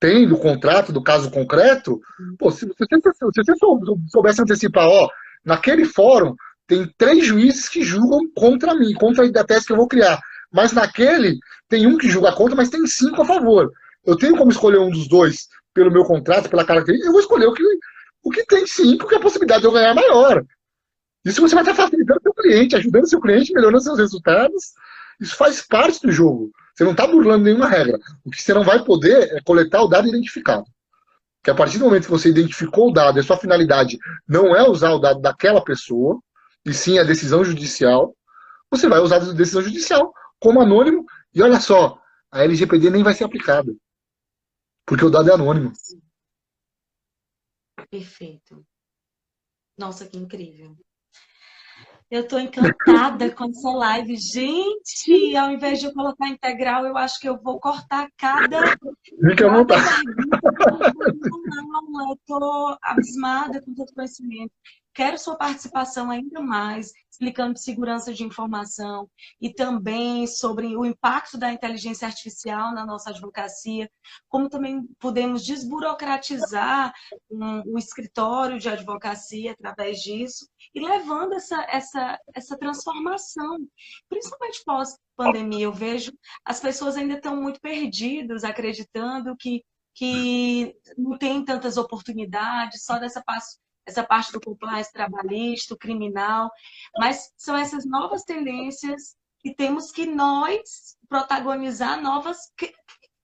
tem 0.00 0.28
do 0.28 0.36
contrato, 0.36 0.92
do 0.92 1.02
caso 1.02 1.30
concreto, 1.30 2.00
pô, 2.38 2.50
se, 2.50 2.66
você, 2.66 2.84
se 2.84 3.42
você 3.42 3.52
soubesse 4.08 4.42
antecipar, 4.42 4.86
ó, 4.86 5.08
naquele 5.44 5.84
fórum 5.84 6.34
tem 6.66 6.90
três 6.96 7.26
juízes 7.26 7.68
que 7.68 7.82
julgam 7.82 8.20
contra 8.34 8.74
mim, 8.74 8.94
contra 8.94 9.24
a 9.24 9.44
tese 9.44 9.66
que 9.66 9.72
eu 9.72 9.76
vou 9.76 9.88
criar. 9.88 10.20
Mas 10.52 10.72
naquele 10.72 11.38
tem 11.68 11.86
um 11.86 11.98
que 11.98 12.08
julga 12.08 12.32
contra, 12.32 12.56
mas 12.56 12.70
tem 12.70 12.86
cinco 12.86 13.22
a 13.22 13.24
favor. 13.24 13.70
Eu 14.04 14.16
tenho 14.16 14.36
como 14.36 14.50
escolher 14.50 14.78
um 14.78 14.90
dos 14.90 15.08
dois 15.08 15.48
pelo 15.72 15.90
meu 15.90 16.04
contrato, 16.04 16.48
pela 16.48 16.64
característica, 16.64 17.08
eu 17.08 17.12
vou 17.12 17.20
escolher 17.20 17.46
o 17.46 17.52
que, 17.52 17.62
O 18.22 18.30
que 18.30 18.46
tem 18.46 18.66
sim, 18.66 18.96
porque 18.96 19.16
a 19.16 19.20
possibilidade 19.20 19.62
de 19.62 19.66
eu 19.66 19.72
ganhar 19.72 19.90
é 19.90 19.94
maior. 19.94 20.44
Isso 21.24 21.40
você 21.40 21.54
vai 21.54 21.64
estar 21.64 21.74
facilitando 21.74 22.20
o 22.20 22.22
seu 22.22 22.34
cliente, 22.34 22.76
ajudando 22.76 23.04
o 23.04 23.08
seu 23.08 23.20
cliente, 23.20 23.52
melhorando 23.52 23.82
seus 23.82 23.98
resultados. 23.98 24.72
Isso 25.20 25.36
faz 25.36 25.62
parte 25.66 26.06
do 26.06 26.12
jogo. 26.12 26.52
Você 26.74 26.82
não 26.82 26.90
está 26.90 27.06
burlando 27.06 27.44
nenhuma 27.44 27.68
regra. 27.68 27.98
O 28.24 28.30
que 28.30 28.42
você 28.42 28.52
não 28.52 28.64
vai 28.64 28.84
poder 28.84 29.32
é 29.36 29.40
coletar 29.42 29.82
o 29.82 29.88
dado 29.88 30.08
identificado. 30.08 30.64
Que 31.42 31.50
a 31.50 31.54
partir 31.54 31.78
do 31.78 31.84
momento 31.84 32.06
que 32.06 32.10
você 32.10 32.28
identificou 32.28 32.88
o 32.88 32.92
dado, 32.92 33.20
a 33.20 33.22
sua 33.22 33.36
finalidade 33.36 33.98
não 34.26 34.56
é 34.56 34.68
usar 34.68 34.90
o 34.90 34.98
dado 34.98 35.20
daquela 35.20 35.62
pessoa, 35.62 36.20
e 36.64 36.72
sim 36.72 36.98
a 36.98 37.04
decisão 37.04 37.44
judicial, 37.44 38.16
você 38.70 38.88
vai 38.88 38.98
usar 38.98 39.16
a 39.16 39.32
decisão 39.32 39.62
judicial 39.62 40.12
como 40.40 40.60
anônimo, 40.60 41.04
e 41.32 41.42
olha 41.42 41.60
só, 41.60 42.00
a 42.30 42.42
LGPD 42.42 42.90
nem 42.90 43.02
vai 43.02 43.14
ser 43.14 43.24
aplicada. 43.24 43.72
Porque 44.84 45.04
o 45.04 45.10
dado 45.10 45.30
é 45.30 45.34
anônimo. 45.34 45.72
Perfeito. 47.88 48.66
Nossa, 49.78 50.06
que 50.06 50.18
incrível. 50.18 50.76
Eu 52.10 52.20
estou 52.20 52.38
encantada 52.38 53.30
com 53.30 53.44
essa 53.44 53.70
live. 53.70 54.16
Gente, 54.16 55.36
ao 55.36 55.50
invés 55.50 55.80
de 55.80 55.86
eu 55.86 55.92
colocar 55.92 56.28
integral, 56.28 56.86
eu 56.86 56.96
acho 56.96 57.18
que 57.18 57.28
eu 57.28 57.40
vou 57.40 57.58
cortar 57.58 58.08
cada. 58.16 58.76
Fica 59.28 59.46
à 59.46 59.56
vontade. 59.56 59.84
Eu 62.08 62.14
estou 62.14 62.78
abismada 62.82 63.60
com 63.62 63.74
todo 63.74 63.92
conhecimento. 63.94 64.52
Quero 64.94 65.18
sua 65.18 65.36
participação 65.36 66.08
ainda 66.08 66.40
mais, 66.40 66.92
explicando 67.10 67.58
segurança 67.58 68.14
de 68.14 68.22
informação 68.22 69.10
e 69.40 69.52
também 69.52 70.24
sobre 70.26 70.76
o 70.76 70.84
impacto 70.84 71.36
da 71.36 71.52
inteligência 71.52 72.06
artificial 72.06 72.72
na 72.72 72.86
nossa 72.86 73.10
advocacia, 73.10 73.90
como 74.28 74.48
também 74.48 74.86
podemos 75.00 75.44
desburocratizar 75.44 76.92
um, 77.28 77.74
o 77.74 77.78
escritório 77.78 78.58
de 78.58 78.68
advocacia 78.68 79.52
através 79.52 79.98
disso 79.98 80.48
e 80.72 80.80
levando 80.80 81.34
essa, 81.34 81.60
essa, 81.68 82.18
essa 82.32 82.56
transformação, 82.56 83.58
principalmente 84.08 84.62
pós-pandemia. 84.64 85.64
Eu 85.64 85.72
vejo 85.72 86.12
as 86.44 86.60
pessoas 86.60 86.96
ainda 86.96 87.14
estão 87.14 87.36
muito 87.36 87.60
perdidas, 87.60 88.44
acreditando 88.44 89.36
que 89.36 89.64
que 89.96 90.76
não 90.98 91.16
tem 91.16 91.44
tantas 91.44 91.76
oportunidades, 91.76 92.84
só 92.84 92.98
dessa 92.98 93.22
essa 93.86 94.02
parte 94.02 94.32
do 94.32 94.40
compliance 94.40 94.92
trabalhista, 94.92 95.76
criminal, 95.76 96.50
mas 96.98 97.32
são 97.36 97.56
essas 97.56 97.84
novas 97.84 98.22
tendências 98.22 99.16
que 99.40 99.54
temos 99.54 99.90
que 99.90 100.06
nós 100.06 100.96
protagonizar 101.08 102.00
novas, 102.00 102.38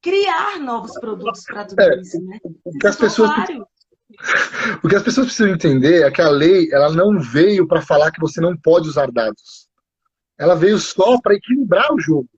criar 0.02 0.58
novos 0.58 0.92
produtos 1.00 1.44
para 1.44 1.64
tudo 1.64 1.80
é, 1.80 2.00
isso, 2.00 2.20
né? 2.24 2.38
O 2.44 2.78
que, 2.78 2.86
as 2.86 2.96
pessoas, 2.96 3.30
o 4.84 4.88
que 4.88 4.96
as 4.96 5.02
pessoas 5.02 5.26
precisam 5.26 5.52
entender 5.52 6.02
é 6.02 6.10
que 6.10 6.20
a 6.20 6.28
lei 6.28 6.70
ela 6.72 6.92
não 6.92 7.18
veio 7.18 7.66
para 7.66 7.80
falar 7.80 8.10
que 8.10 8.20
você 8.20 8.40
não 8.40 8.56
pode 8.56 8.88
usar 8.88 9.10
dados. 9.10 9.68
Ela 10.38 10.54
veio 10.54 10.78
só 10.78 11.20
para 11.20 11.34
equilibrar 11.34 11.92
o 11.92 12.00
jogo. 12.00 12.28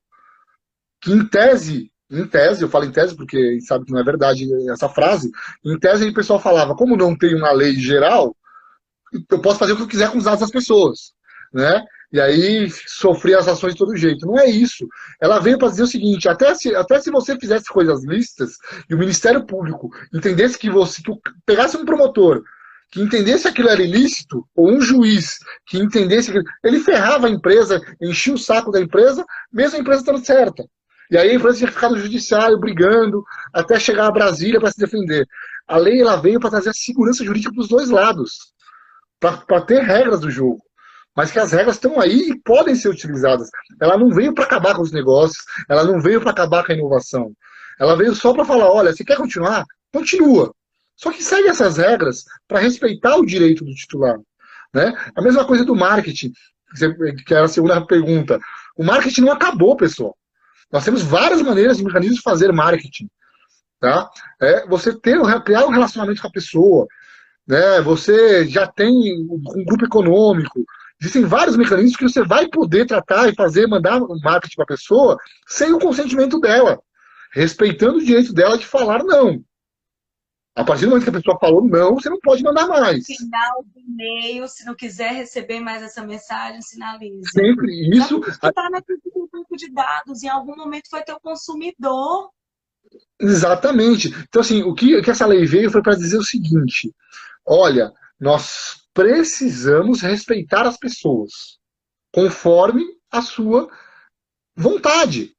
Que 1.01 1.13
em 1.13 1.27
tese 1.27 1.92
em 2.13 2.27
tese, 2.27 2.63
eu 2.63 2.69
falo 2.69 2.85
em 2.85 2.93
tese 2.93 3.17
porque 3.17 3.59
sabe 3.63 3.87
que 3.87 3.93
não 3.93 4.01
é 4.01 4.05
verdade 4.05 4.47
essa 4.71 4.89
frase, 4.89 5.31
em 5.65 5.79
tese 5.79 6.09
o 6.09 6.15
pessoal 6.15 6.39
falava, 6.39 6.75
como 6.75 6.97
não 6.97 7.17
tem 7.17 7.35
uma 7.35 7.53
lei 7.53 7.75
geral, 7.75 8.37
eu 9.31 9.41
posso 9.41 9.59
fazer 9.59 9.73
o 9.73 9.77
que 9.77 9.83
eu 9.83 9.89
quiser 9.89 10.11
com 10.11 10.19
os 10.19 10.25
dados 10.25 10.41
das 10.41 10.51
pessoas, 10.51 11.13
né? 11.53 11.83
E 12.13 12.21
aí 12.21 12.71
sofrer 12.87 13.39
as 13.39 13.49
ações 13.49 13.73
de 13.73 13.79
todo 13.79 13.97
jeito. 13.97 14.27
Não 14.27 14.39
é 14.39 14.47
isso. 14.47 14.87
Ela 15.19 15.39
veio 15.39 15.59
para 15.59 15.69
dizer 15.69 15.85
o 15.85 15.87
seguinte: 15.87 16.29
até 16.29 16.55
se, 16.55 16.75
até 16.75 17.01
se 17.01 17.11
você 17.11 17.39
fizesse 17.39 17.65
coisas 17.67 18.05
listas 18.05 18.59
e 18.89 18.95
o 18.95 18.99
Ministério 18.99 19.47
Público 19.47 19.91
entendesse 20.13 20.59
que 20.59 20.69
você 20.69 21.01
que 21.01 21.11
pegasse 21.47 21.77
um 21.77 21.87
promotor 21.87 22.43
que 22.91 23.01
entendesse 23.01 23.49
aquilo 23.49 23.71
era 23.71 23.83
ilícito, 23.83 24.47
ou 24.55 24.71
um 24.71 24.79
juiz 24.79 25.39
que 25.67 25.79
entendesse 25.79 26.31
que 26.31 26.43
ele 26.63 26.79
ferrava 26.79 27.27
a 27.27 27.31
empresa, 27.31 27.81
enchia 27.99 28.35
o 28.35 28.39
saco 28.39 28.71
da 28.71 28.79
empresa, 28.79 29.25
mesmo 29.51 29.79
a 29.79 29.81
empresa 29.81 30.01
estando 30.01 30.23
certa. 30.23 30.63
E 31.13 31.19
aí 31.19 31.29
a 31.29 31.35
empresa 31.35 31.59
tinha 31.59 31.69
que 31.69 31.75
ficar 31.75 31.91
no 31.91 31.99
judiciário 31.99 32.59
brigando 32.59 33.23
até 33.53 33.79
chegar 33.79 34.07
a 34.07 34.11
Brasília 34.11 34.59
para 34.59 34.71
se 34.71 34.79
defender. 34.79 35.29
A 35.69 35.77
lei 35.77 36.01
ela 36.01 36.17
veio 36.17 36.41
para 36.41 36.49
trazer 36.49 36.71
a 36.71 36.73
segurança 36.73 37.23
jurídica 37.23 37.53
para 37.53 37.61
os 37.61 37.69
dois 37.69 37.91
lados, 37.91 38.55
para 39.21 39.61
ter 39.61 39.83
regras 39.83 40.21
do 40.21 40.31
jogo. 40.31 40.63
Mas 41.15 41.31
que 41.31 41.39
as 41.39 41.53
regras 41.53 41.77
estão 41.77 42.01
aí 42.01 42.31
e 42.31 42.41
podem 42.41 42.75
ser 42.75 42.89
utilizadas. 42.89 43.51
Ela 43.79 43.99
não 43.99 44.09
veio 44.09 44.33
para 44.33 44.45
acabar 44.45 44.75
com 44.75 44.81
os 44.81 44.91
negócios, 44.91 45.45
ela 45.69 45.85
não 45.85 46.01
veio 46.01 46.19
para 46.19 46.31
acabar 46.31 46.65
com 46.65 46.73
a 46.73 46.75
inovação. 46.75 47.31
Ela 47.79 47.95
veio 47.95 48.15
só 48.15 48.33
para 48.33 48.47
falar: 48.47 48.73
olha, 48.73 48.91
você 48.91 49.05
quer 49.05 49.19
continuar? 49.19 49.67
Continua. 49.93 50.55
Só 50.97 51.13
que 51.13 51.23
segue 51.23 51.49
essas 51.49 51.77
regras 51.77 52.25
para 52.49 52.59
respeitar 52.59 53.17
o 53.17 53.27
direito 53.27 53.67
do 53.67 53.75
titular. 53.75 54.19
Né? 54.73 54.95
A 55.15 55.21
mesma 55.21 55.45
coisa 55.45 55.63
do 55.63 55.77
marketing, 55.77 56.33
que 57.27 57.35
era 57.35 57.45
a 57.45 57.49
segunda 57.49 57.85
pergunta. 57.85 58.41
O 58.75 58.83
marketing 58.83 59.21
não 59.21 59.33
acabou, 59.33 59.77
pessoal. 59.77 60.17
Nós 60.73 60.85
temos 60.85 61.03
várias 61.03 61.43
maneiras 61.43 61.79
e 61.79 61.85
mecanismos 61.85 62.17
de 62.17 62.23
fazer 62.23 62.51
marketing. 62.51 63.09
Tá? 63.79 64.09
É 64.41 64.67
você 64.67 64.99
ter, 64.99 65.19
criar 65.45 65.67
um 65.67 65.71
relacionamento 65.71 66.23
com 66.23 66.29
a 66.29 66.33
pessoa. 66.33 66.87
Né? 67.47 67.81
Você 67.83 68.47
já 68.49 68.67
tem 68.67 68.91
um 69.29 69.65
grupo 69.65 69.85
econômico. 69.85 70.65
Existem 71.01 71.25
vários 71.25 71.57
mecanismos 71.57 71.97
que 71.97 72.09
você 72.09 72.25
vai 72.25 72.49
poder 72.49 72.87
tratar 72.87 73.29
e 73.29 73.35
fazer, 73.35 73.67
mandar 73.67 74.01
um 74.01 74.19
marketing 74.23 74.55
para 74.55 74.65
a 74.65 74.69
pessoa 74.69 75.19
sem 75.49 75.73
o 75.73 75.79
consentimento 75.79 76.41
dela, 76.41 76.79
respeitando 77.33 77.99
o 77.99 78.05
direito 78.05 78.33
dela 78.33 78.57
de 78.57 78.65
falar 78.65 79.03
não. 79.03 79.43
A 80.55 80.65
partir 80.65 80.85
do 80.85 80.91
momento 80.91 81.05
que 81.05 81.11
a 81.11 81.15
pessoa 81.15 81.39
falou 81.39 81.67
não, 81.67 81.95
você 81.95 82.11
não 82.11 82.21
pode 82.21 82.43
mandar 82.43 82.67
mais. 82.67 83.07
Final 83.07 83.65
do 83.65 83.81
e-mail, 83.81 84.47
se 84.47 84.67
não 84.67 84.75
quiser 84.75 85.13
receber 85.13 85.61
mais 85.61 85.83
essa 85.83 86.05
mensagem, 86.05 86.61
sinalize. 86.61 87.31
Sempre. 87.31 87.89
Isso. 87.97 88.21
está 88.29 88.69
naquele 88.71 89.01
banco 89.33 89.57
de 89.57 89.73
dados, 89.73 90.23
em 90.23 90.29
algum 90.29 90.55
momento 90.55 90.91
foi 90.91 91.03
teu 91.03 91.19
consumidor. 91.21 92.31
Exatamente. 93.19 94.09
Então, 94.29 94.43
assim, 94.43 94.63
o 94.63 94.75
que, 94.75 94.97
o 94.97 95.03
que 95.03 95.11
essa 95.11 95.27
lei 95.27 95.47
veio 95.47 95.71
foi 95.71 95.83
para 95.83 95.97
dizer 95.97 96.19
o 96.19 96.25
seguinte: 96.25 96.95
olha, 97.47 97.91
nós 98.21 98.83
precisamos 98.93 100.03
respeitar 100.03 100.67
as 100.67 100.77
pessoas 100.77 101.59
conforme 102.13 102.85
a 103.11 103.23
sua 103.23 103.71
vontade. 104.55 105.35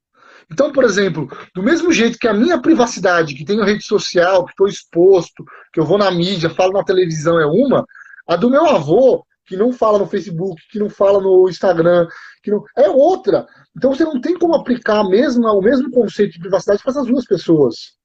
Então, 0.54 0.72
por 0.72 0.84
exemplo, 0.84 1.28
do 1.56 1.64
mesmo 1.64 1.92
jeito 1.92 2.20
que 2.20 2.28
a 2.28 2.34
minha 2.34 2.62
privacidade, 2.62 3.34
que 3.34 3.44
tenho 3.44 3.64
rede 3.64 3.84
social, 3.84 4.46
que 4.46 4.52
estou 4.52 4.68
exposto, 4.68 5.44
que 5.74 5.80
eu 5.80 5.84
vou 5.84 5.98
na 5.98 6.12
mídia, 6.12 6.48
falo 6.48 6.74
na 6.74 6.84
televisão 6.84 7.40
é 7.40 7.46
uma, 7.48 7.84
a 8.28 8.36
do 8.36 8.52
meu 8.52 8.68
avô, 8.68 9.26
que 9.48 9.58
não 9.58 9.74
fala 9.74 9.98
no 9.98 10.06
Facebook, 10.06 10.62
que 10.70 10.78
não 10.78 10.92
fala 10.92 11.20
no 11.20 11.50
Instagram, 11.50 12.08
que 12.44 12.52
não 12.52 12.64
é 12.78 12.88
outra. 12.88 13.48
Então 13.76 13.96
você 13.96 14.04
não 14.04 14.22
tem 14.22 14.38
como 14.38 14.54
aplicar 14.54 15.04
mesmo, 15.04 15.48
o 15.48 15.62
mesmo 15.62 15.90
conceito 15.90 16.34
de 16.34 16.40
privacidade 16.40 16.84
para 16.84 16.92
essas 16.92 17.08
duas 17.08 17.26
pessoas. 17.26 17.96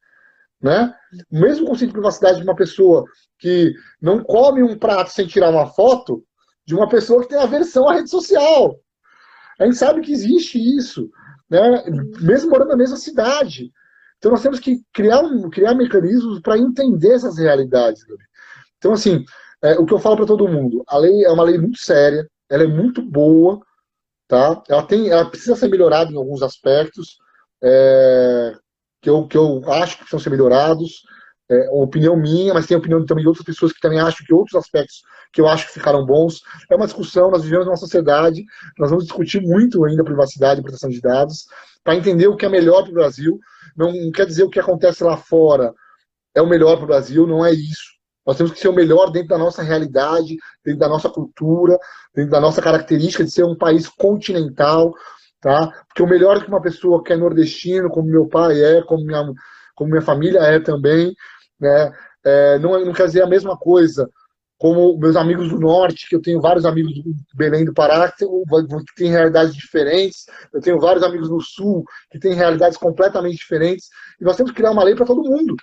Né? 0.60 0.92
O 1.30 1.38
mesmo 1.38 1.66
conceito 1.66 1.90
de 1.90 1.94
privacidade 1.94 2.38
de 2.38 2.44
uma 2.44 2.56
pessoa 2.56 3.04
que 3.38 3.74
não 4.00 4.24
come 4.24 4.62
um 4.62 4.76
prato 4.76 5.10
sem 5.10 5.26
tirar 5.26 5.50
uma 5.50 5.66
foto, 5.66 6.24
de 6.66 6.74
uma 6.74 6.88
pessoa 6.88 7.20
que 7.20 7.28
tem 7.28 7.38
aversão 7.38 7.86
à 7.86 7.92
rede 7.92 8.08
social. 8.08 8.74
A 9.60 9.66
gente 9.66 9.76
sabe 9.76 10.00
que 10.00 10.12
existe 10.12 10.58
isso 10.58 11.10
né? 11.48 11.84
mesmo 12.20 12.50
morando 12.50 12.68
na 12.68 12.76
mesma 12.76 12.96
cidade. 12.96 13.72
Então 14.18 14.32
nós 14.32 14.42
temos 14.42 14.58
que 14.58 14.80
criar, 14.92 15.22
criar 15.52 15.74
mecanismos 15.74 16.40
para 16.40 16.58
entender 16.58 17.14
essas 17.14 17.38
realidades. 17.38 18.02
Então, 18.78 18.92
assim, 18.92 19.24
é, 19.62 19.78
o 19.78 19.86
que 19.86 19.92
eu 19.92 19.98
falo 19.98 20.16
para 20.16 20.26
todo 20.26 20.48
mundo, 20.48 20.84
a 20.86 20.98
lei 20.98 21.24
é 21.24 21.30
uma 21.30 21.44
lei 21.44 21.58
muito 21.58 21.78
séria, 21.78 22.28
ela 22.48 22.64
é 22.64 22.66
muito 22.66 23.02
boa, 23.02 23.60
tá? 24.26 24.62
Ela, 24.68 24.82
tem, 24.84 25.08
ela 25.08 25.28
precisa 25.28 25.56
ser 25.56 25.68
melhorada 25.68 26.10
em 26.10 26.16
alguns 26.16 26.42
aspectos, 26.42 27.18
é, 27.62 28.54
que, 29.00 29.10
eu, 29.10 29.26
que 29.26 29.36
eu 29.36 29.62
acho 29.72 29.94
que 29.94 30.00
precisam 30.00 30.20
ser 30.20 30.30
melhorados, 30.30 31.02
é 31.50 31.68
opinião 31.70 32.16
minha, 32.16 32.52
mas 32.52 32.66
tem 32.66 32.74
a 32.74 32.78
opinião 32.78 33.04
também 33.06 33.22
de 33.22 33.28
outras 33.28 33.44
pessoas 33.44 33.72
que 33.72 33.80
também 33.80 34.00
acham 34.00 34.24
que 34.26 34.34
outros 34.34 34.54
aspectos 34.54 35.02
que 35.32 35.40
eu 35.40 35.48
acho 35.48 35.66
que 35.66 35.74
ficaram 35.74 36.04
bons. 36.04 36.42
É 36.70 36.76
uma 36.76 36.86
discussão, 36.86 37.30
nós 37.30 37.42
vivemos 37.42 37.66
numa 37.66 37.76
sociedade, 37.76 38.44
nós 38.78 38.90
vamos 38.90 39.04
discutir 39.04 39.40
muito 39.40 39.84
ainda 39.84 40.04
privacidade 40.04 40.60
e 40.60 40.62
proteção 40.62 40.90
de 40.90 41.00
dados, 41.00 41.46
para 41.82 41.96
entender 41.96 42.28
o 42.28 42.36
que 42.36 42.46
é 42.46 42.48
melhor 42.48 42.82
para 42.82 42.90
o 42.90 42.94
Brasil. 42.94 43.38
Não 43.76 43.92
quer 44.10 44.26
dizer 44.26 44.44
o 44.44 44.50
que 44.50 44.60
acontece 44.60 45.02
lá 45.04 45.16
fora 45.16 45.72
é 46.34 46.42
o 46.42 46.46
melhor 46.46 46.76
para 46.76 46.84
o 46.84 46.88
Brasil, 46.88 47.26
não 47.26 47.44
é 47.44 47.52
isso. 47.52 47.98
Nós 48.26 48.36
temos 48.36 48.52
que 48.52 48.60
ser 48.60 48.68
o 48.68 48.74
melhor 48.74 49.10
dentro 49.10 49.28
da 49.28 49.38
nossa 49.38 49.62
realidade, 49.62 50.36
dentro 50.62 50.80
da 50.80 50.88
nossa 50.88 51.08
cultura, 51.08 51.78
dentro 52.14 52.30
da 52.30 52.40
nossa 52.40 52.60
característica 52.60 53.24
de 53.24 53.30
ser 53.30 53.44
um 53.44 53.56
país 53.56 53.88
continental, 53.88 54.92
tá? 55.40 55.72
Porque 55.88 56.02
o 56.02 56.06
melhor 56.06 56.42
que 56.42 56.48
uma 56.48 56.60
pessoa 56.60 57.02
que 57.02 57.12
é 57.12 57.16
nordestino, 57.16 57.88
como 57.88 58.06
meu 58.06 58.28
pai 58.28 58.62
é, 58.62 58.82
como 58.82 59.04
minha, 59.04 59.32
como 59.74 59.90
minha 59.90 60.02
família 60.02 60.40
é 60.40 60.60
também, 60.60 61.14
né? 61.60 61.92
É, 62.24 62.58
não, 62.58 62.84
não 62.84 62.92
quer 62.92 63.06
dizer 63.06 63.22
a 63.22 63.26
mesma 63.26 63.56
coisa 63.56 64.08
como 64.58 64.98
meus 64.98 65.14
amigos 65.14 65.48
do 65.48 65.58
norte, 65.58 66.08
que 66.08 66.16
eu 66.16 66.20
tenho 66.20 66.40
vários 66.40 66.64
amigos 66.64 66.92
do 66.94 67.14
Belém 67.34 67.64
do 67.64 67.72
Pará 67.72 68.10
que 68.10 68.26
têm 68.96 69.08
realidades 69.08 69.54
diferentes, 69.54 70.26
eu 70.52 70.60
tenho 70.60 70.80
vários 70.80 71.04
amigos 71.04 71.30
no 71.30 71.40
sul 71.40 71.84
que 72.10 72.18
têm 72.18 72.34
realidades 72.34 72.76
completamente 72.76 73.36
diferentes, 73.36 73.88
e 74.20 74.24
nós 74.24 74.36
temos 74.36 74.50
que 74.50 74.56
criar 74.56 74.72
uma 74.72 74.82
lei 74.82 74.96
para 74.96 75.06
todo 75.06 75.22
mundo, 75.22 75.54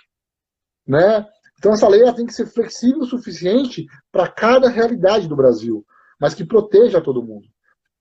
né? 0.86 1.26
Então 1.58 1.72
essa 1.72 1.88
lei 1.88 2.10
tem 2.14 2.24
que 2.24 2.32
ser 2.32 2.46
flexível 2.46 3.00
o 3.00 3.06
suficiente 3.06 3.86
para 4.10 4.28
cada 4.28 4.68
realidade 4.68 5.28
do 5.28 5.36
Brasil, 5.36 5.84
mas 6.18 6.34
que 6.34 6.44
proteja 6.44 7.00
todo 7.00 7.22
mundo. 7.22 7.46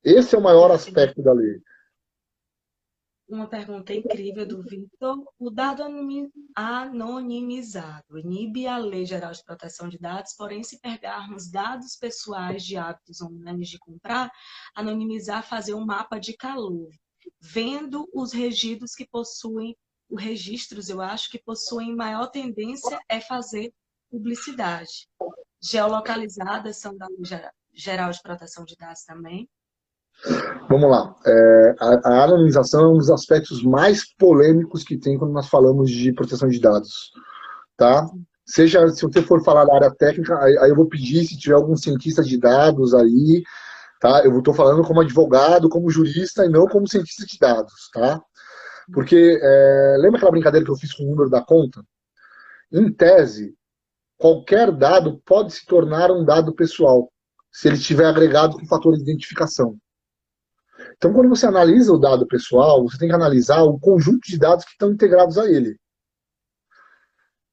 Esse 0.04 0.36
é 0.36 0.38
o 0.38 0.44
maior 0.44 0.72
aspecto 0.72 1.22
da 1.22 1.34
lei. 1.34 1.60
Uma 3.28 3.50
pergunta 3.50 3.92
incrível 3.92 4.48
do 4.48 4.62
Vitor. 4.62 5.26
O 5.40 5.50
dado 5.50 5.82
anonimizado 6.56 8.20
inibe 8.20 8.68
a 8.68 8.78
Lei 8.78 9.04
Geral 9.04 9.32
de 9.32 9.44
Proteção 9.44 9.90
de 9.90 9.98
Dados, 9.98 10.36
porém, 10.36 10.64
se 10.64 10.80
pegarmos 10.80 11.50
dados 11.50 11.96
pessoais 11.96 12.64
de 12.64 12.78
hábitos 12.78 13.22
online 13.22 13.66
de 13.66 13.80
comprar, 13.80 14.32
anonimizar, 14.76 15.42
fazer 15.44 15.74
um 15.74 15.84
mapa 15.84 16.20
de 16.20 16.38
calor, 16.38 16.88
vendo 17.42 18.08
os 18.14 18.32
registros 18.32 18.94
que 18.94 19.08
possuem, 19.08 19.76
os 20.08 20.22
registros, 20.22 20.88
eu 20.88 21.02
acho, 21.02 21.32
que 21.32 21.42
possuem 21.42 21.96
maior 21.96 22.28
tendência 22.28 23.00
é 23.10 23.20
fazer 23.20 23.74
publicidade. 24.12 25.10
Geolocalizadas 25.60 26.78
são 26.78 26.96
da 26.96 27.08
Lei 27.08 27.42
Geral 27.74 28.12
de 28.12 28.22
Proteção 28.22 28.64
de 28.66 28.76
Dados 28.76 29.04
também. 29.04 29.50
Vamos 30.70 30.90
lá. 30.90 31.16
É, 31.26 31.76
a, 31.80 32.10
a, 32.10 32.24
anonimização 32.24 32.84
é 32.84 32.88
um 32.88 32.98
dos 32.98 33.10
aspectos 33.10 33.64
mais 33.64 34.04
polêmicos 34.16 34.84
que 34.84 34.98
tem 34.98 35.18
quando 35.18 35.34
nós 35.34 35.48
falamos 35.48 35.90
de 35.92 36.12
proteção 36.14 36.50
de 36.50 36.60
dados. 36.60 37.12
Tá? 37.78 38.08
Seja, 38.46 38.88
se 38.90 39.02
você 39.02 39.22
for 39.22 39.44
falar 39.44 39.66
da 39.66 39.76
área 39.76 39.92
técnica, 39.92 40.38
aí, 40.40 40.58
aí 40.60 40.70
eu 40.70 40.76
vou 40.76 40.88
pedir, 40.88 41.26
se 41.26 41.38
tiver 41.38 41.56
algum 41.56 41.76
cientista 41.76 42.24
de 42.24 42.38
dados 42.38 42.94
aí, 42.94 43.44
tá? 44.00 44.24
Eu 44.24 44.38
estou 44.38 44.54
falando 44.54 44.84
como 44.84 45.02
advogado, 45.02 45.68
como 45.68 45.90
jurista 45.90 46.46
e 46.46 46.50
não 46.50 46.68
como 46.68 46.88
cientista 46.88 47.26
de 47.26 47.40
dados, 47.40 47.90
tá? 47.92 48.22
Porque, 48.94 49.40
é, 49.42 49.96
lembra 50.00 50.18
aquela 50.18 50.32
brincadeira 50.32 50.64
que 50.64 50.72
eu 50.72 50.76
fiz 50.76 50.94
com 50.94 51.04
o 51.04 51.10
número 51.10 51.30
da 51.30 51.42
conta? 51.44 51.84
Em 52.72 52.92
tese, 52.92 53.56
qualquer 54.18 54.72
dado 54.72 55.20
pode 55.26 55.54
se 55.54 55.66
tornar 55.66 56.12
um 56.12 56.24
dado 56.24 56.54
pessoal, 56.54 57.12
se 57.52 57.68
ele 57.68 57.78
estiver 57.78 58.06
agregado 58.06 58.58
com 58.58 58.68
fator 58.68 58.96
de 58.96 59.02
identificação. 59.02 59.76
Então, 60.96 61.14
quando 61.14 61.30
você 61.30 61.46
analisa 61.46 61.92
o 61.92 61.98
dado 61.98 62.26
pessoal, 62.26 62.84
você 62.84 62.98
tem 62.98 63.10
que 63.10 63.16
analisar 63.16 63.64
o 63.64 63.80
conjunto 63.80 64.22
de 64.26 64.38
dados 64.38 64.66
que 64.66 64.72
estão 64.72 64.92
integrados 64.92 65.38
a 65.38 65.50
ele. 65.50 65.78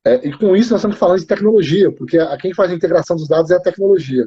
É, 0.04 0.28
e 0.28 0.36
com 0.36 0.56
isso 0.56 0.70
nós 0.70 0.80
estamos 0.80 0.98
falando 0.98 1.20
de 1.20 1.26
tecnologia, 1.26 1.92
porque 1.92 2.18
a, 2.18 2.36
quem 2.36 2.52
faz 2.54 2.70
a 2.70 2.74
integração 2.74 3.16
dos 3.16 3.28
dados 3.28 3.50
é 3.50 3.56
a 3.56 3.62
tecnologia. 3.62 4.26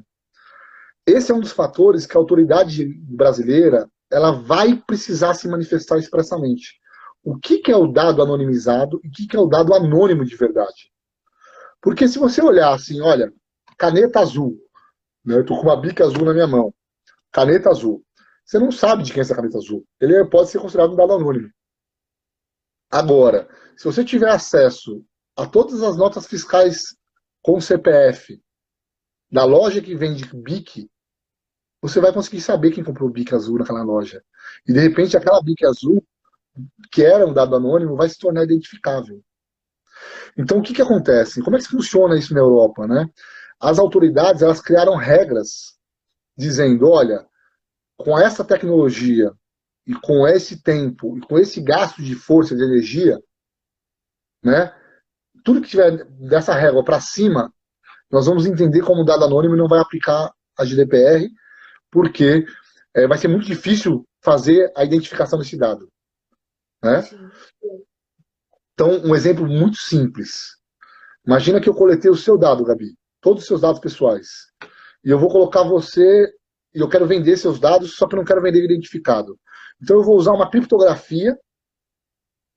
Esse 1.05 1.31
é 1.31 1.35
um 1.35 1.39
dos 1.39 1.51
fatores 1.51 2.05
que 2.05 2.17
a 2.17 2.19
autoridade 2.19 2.85
brasileira 2.85 3.89
ela 4.11 4.31
vai 4.31 4.81
precisar 4.87 5.33
se 5.33 5.47
manifestar 5.47 5.97
expressamente. 5.97 6.79
O 7.23 7.37
que, 7.37 7.57
que 7.57 7.71
é 7.71 7.75
o 7.75 7.87
dado 7.87 8.21
anonimizado 8.21 8.99
e 9.03 9.07
o 9.07 9.11
que, 9.11 9.27
que 9.27 9.35
é 9.35 9.39
o 9.39 9.47
dado 9.47 9.73
anônimo 9.73 10.23
de 10.23 10.35
verdade? 10.35 10.91
Porque 11.81 12.07
se 12.07 12.17
você 12.17 12.41
olhar 12.41 12.73
assim, 12.73 13.01
olha, 13.01 13.31
caneta 13.77 14.19
azul, 14.19 14.57
né, 15.25 15.35
eu 15.35 15.41
estou 15.41 15.57
com 15.57 15.63
uma 15.63 15.79
bica 15.79 16.05
azul 16.05 16.23
na 16.23 16.33
minha 16.33 16.47
mão, 16.47 16.73
caneta 17.31 17.69
azul. 17.69 18.03
Você 18.45 18.59
não 18.59 18.71
sabe 18.71 19.03
de 19.03 19.11
quem 19.11 19.19
é 19.19 19.23
essa 19.23 19.35
caneta 19.35 19.57
azul. 19.57 19.85
Ele 19.99 20.23
pode 20.25 20.49
ser 20.49 20.59
considerado 20.59 20.93
um 20.93 20.95
dado 20.95 21.13
anônimo. 21.13 21.49
Agora, 22.91 23.49
se 23.75 23.83
você 23.83 24.05
tiver 24.05 24.29
acesso 24.29 25.03
a 25.35 25.47
todas 25.47 25.81
as 25.81 25.97
notas 25.97 26.27
fiscais 26.27 26.95
com 27.41 27.59
CPF 27.59 28.39
da 29.31 29.43
loja 29.43 29.81
que 29.81 29.95
vende 29.95 30.29
BIC, 30.33 30.89
você 31.81 31.99
vai 31.99 32.13
conseguir 32.13 32.41
saber 32.41 32.71
quem 32.71 32.83
comprou 32.83 33.09
BIC 33.09 33.33
azul 33.33 33.57
naquela 33.57 33.83
loja. 33.83 34.23
E 34.67 34.71
de 34.71 34.79
repente 34.79 35.17
aquela 35.17 35.41
BIC 35.41 35.65
azul, 35.65 36.05
que 36.91 37.03
era 37.03 37.25
um 37.25 37.33
dado 37.33 37.55
anônimo, 37.55 37.95
vai 37.95 38.07
se 38.07 38.17
tornar 38.19 38.43
identificável. 38.43 39.21
Então 40.37 40.59
o 40.59 40.61
que, 40.61 40.73
que 40.73 40.81
acontece? 40.81 41.41
Como 41.41 41.55
é 41.55 41.59
que 41.59 41.67
funciona 41.67 42.17
isso 42.17 42.33
na 42.33 42.41
Europa? 42.41 42.87
Né? 42.87 43.09
As 43.59 43.79
autoridades 43.79 44.43
elas 44.43 44.61
criaram 44.61 44.95
regras 44.95 45.77
dizendo, 46.37 46.89
olha, 46.89 47.25
com 47.97 48.17
essa 48.19 48.43
tecnologia 48.43 49.31
e 49.85 49.93
com 49.93 50.27
esse 50.27 50.61
tempo 50.61 51.17
e 51.17 51.21
com 51.21 51.37
esse 51.37 51.61
gasto 51.61 52.01
de 52.01 52.15
força 52.15 52.55
de 52.55 52.63
energia, 52.63 53.19
né, 54.43 54.73
tudo 55.43 55.61
que 55.61 55.69
tiver 55.69 56.03
dessa 56.05 56.53
régua 56.53 56.83
para 56.83 56.99
cima, 56.99 57.53
nós 58.11 58.25
vamos 58.25 58.45
entender 58.45 58.81
como 58.81 59.03
dado 59.03 59.23
anônimo 59.23 59.55
não 59.55 59.67
vai 59.67 59.79
aplicar 59.79 60.31
a 60.57 60.65
GDPR, 60.65 61.29
porque 61.91 62.45
é, 62.93 63.07
vai 63.07 63.17
ser 63.17 63.27
muito 63.27 63.45
difícil 63.45 64.07
fazer 64.23 64.71
a 64.75 64.83
identificação 64.83 65.37
desse 65.37 65.57
dado. 65.57 65.89
Né? 66.83 67.03
Então, 68.73 69.01
um 69.03 69.15
exemplo 69.15 69.47
muito 69.47 69.77
simples. 69.77 70.57
Imagina 71.25 71.59
que 71.59 71.69
eu 71.69 71.73
coletei 71.73 72.09
o 72.09 72.15
seu 72.15 72.37
dado, 72.37 72.63
Gabi, 72.63 72.95
todos 73.21 73.43
os 73.43 73.47
seus 73.47 73.61
dados 73.61 73.79
pessoais, 73.79 74.47
e 75.03 75.09
eu 75.09 75.19
vou 75.19 75.29
colocar 75.29 75.63
você 75.63 76.31
e 76.75 76.79
eu 76.79 76.89
quero 76.89 77.07
vender 77.07 77.37
seus 77.37 77.59
dados, 77.59 77.95
só 77.95 78.05
que 78.07 78.15
eu 78.15 78.17
não 78.17 78.25
quero 78.25 78.41
vender 78.41 78.63
identificado. 78.63 79.39
Então 79.81 79.97
eu 79.97 80.03
vou 80.03 80.17
usar 80.17 80.33
uma 80.33 80.49
criptografia 80.49 81.37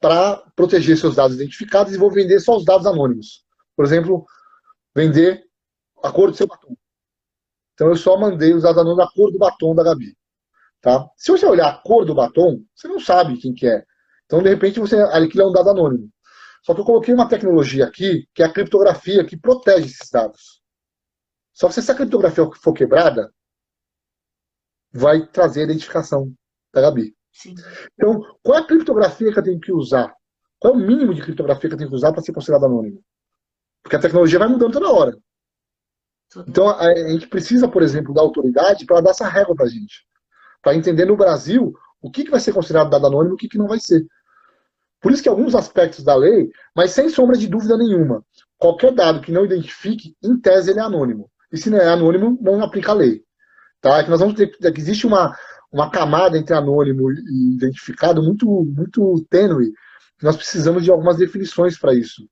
para 0.00 0.36
proteger 0.56 0.96
seus 0.98 1.14
dados 1.14 1.36
identificados 1.36 1.94
e 1.94 1.98
vou 1.98 2.10
vender 2.10 2.40
só 2.40 2.56
os 2.56 2.64
dados 2.64 2.86
anônimos. 2.86 3.44
Por 3.76 3.84
exemplo, 3.84 4.26
vender 4.94 5.44
a 6.02 6.10
cor 6.10 6.30
do 6.30 6.36
seu 6.36 6.46
batom. 6.46 6.76
Então 7.74 7.88
eu 7.88 7.96
só 7.96 8.18
mandei 8.18 8.52
os 8.52 8.64
dados 8.64 8.78
anônimos 8.78 9.06
da 9.06 9.12
cor 9.12 9.30
do 9.30 9.38
batom 9.38 9.74
da 9.74 9.84
Gabi. 9.84 10.16
Tá? 10.80 11.08
Se 11.16 11.30
você 11.30 11.46
olhar 11.46 11.68
a 11.68 11.78
cor 11.78 12.04
do 12.04 12.14
batom, 12.14 12.62
você 12.74 12.88
não 12.88 13.00
sabe 13.00 13.36
quem 13.38 13.54
que 13.54 13.66
é. 13.66 13.84
Então, 14.26 14.42
de 14.42 14.48
repente, 14.48 14.78
você 14.78 14.96
aquilo 15.00 15.42
é 15.42 15.46
um 15.46 15.52
dado 15.52 15.70
anônimo. 15.70 16.10
Só 16.62 16.74
que 16.74 16.80
eu 16.80 16.84
coloquei 16.84 17.14
uma 17.14 17.28
tecnologia 17.28 17.86
aqui, 17.86 18.28
que 18.34 18.42
é 18.42 18.46
a 18.46 18.52
criptografia, 18.52 19.24
que 19.24 19.38
protege 19.38 19.86
esses 19.86 20.10
dados. 20.10 20.60
Só 21.52 21.66
que 21.68 21.74
se 21.74 21.80
essa 21.80 21.94
criptografia 21.94 22.44
for 22.62 22.74
quebrada, 22.74 23.32
vai 24.92 25.26
trazer 25.26 25.60
a 25.60 25.64
identificação 25.64 26.32
da 26.72 26.80
Gabi. 26.80 27.14
Sim. 27.32 27.54
Então, 27.94 28.20
qual 28.42 28.58
é 28.58 28.60
a 28.60 28.66
criptografia 28.66 29.32
que 29.32 29.38
eu 29.38 29.42
tenho 29.42 29.60
que 29.60 29.72
usar? 29.72 30.12
Qual 30.58 30.74
é 30.74 30.76
o 30.76 30.80
mínimo 30.80 31.14
de 31.14 31.22
criptografia 31.22 31.68
que 31.68 31.74
eu 31.74 31.78
tenho 31.78 31.90
que 31.90 31.96
usar 31.96 32.12
para 32.12 32.22
ser 32.22 32.32
considerado 32.32 32.66
anônimo? 32.66 33.00
Porque 33.82 33.96
a 33.96 34.00
tecnologia 34.00 34.38
vai 34.38 34.48
mudando 34.48 34.72
toda 34.72 34.90
hora. 34.90 35.16
Então, 36.46 36.68
a, 36.68 36.88
a 36.88 37.08
gente 37.08 37.28
precisa, 37.28 37.68
por 37.68 37.82
exemplo, 37.82 38.12
da 38.12 38.20
autoridade 38.20 38.84
para 38.84 39.00
dar 39.00 39.10
essa 39.10 39.28
régua 39.28 39.54
para 39.54 39.66
a 39.66 39.68
gente. 39.68 40.04
Para 40.62 40.74
entender 40.74 41.04
no 41.04 41.16
Brasil 41.16 41.72
o 42.00 42.10
que, 42.10 42.24
que 42.24 42.30
vai 42.30 42.40
ser 42.40 42.52
considerado 42.52 42.90
dado 42.90 43.06
anônimo 43.06 43.34
e 43.34 43.36
o 43.36 43.38
que, 43.38 43.48
que 43.48 43.58
não 43.58 43.66
vai 43.66 43.78
ser. 43.80 44.04
Por 45.00 45.12
isso 45.12 45.22
que 45.22 45.28
alguns 45.28 45.54
aspectos 45.54 46.04
da 46.04 46.14
lei, 46.16 46.50
mas 46.74 46.90
sem 46.90 47.08
sombra 47.08 47.36
de 47.36 47.46
dúvida 47.46 47.76
nenhuma, 47.76 48.24
qualquer 48.58 48.92
dado 48.92 49.20
que 49.20 49.32
não 49.32 49.44
identifique, 49.44 50.16
em 50.22 50.38
tese, 50.38 50.70
ele 50.70 50.80
é 50.80 50.82
anônimo. 50.82 51.30
E 51.52 51.56
se 51.56 51.70
não 51.70 51.78
é 51.78 51.88
anônimo, 51.88 52.36
não 52.40 52.62
aplica 52.62 52.90
a 52.90 52.94
lei. 52.94 53.22
Tá? 53.80 53.98
É 53.98 54.04
que 54.04 54.10
nós 54.10 54.20
vamos 54.20 54.34
ter 54.34 54.48
que 54.48 54.80
existe 54.80 55.06
uma, 55.06 55.36
uma 55.72 55.90
camada 55.90 56.36
entre 56.36 56.54
anônimo 56.54 57.10
e 57.10 57.54
identificado 57.54 58.22
muito, 58.22 58.46
muito 58.46 59.24
tênue. 59.30 59.72
Nós 60.22 60.36
precisamos 60.36 60.82
de 60.82 60.90
algumas 60.90 61.16
definições 61.16 61.78
para 61.78 61.94
isso. 61.94 62.28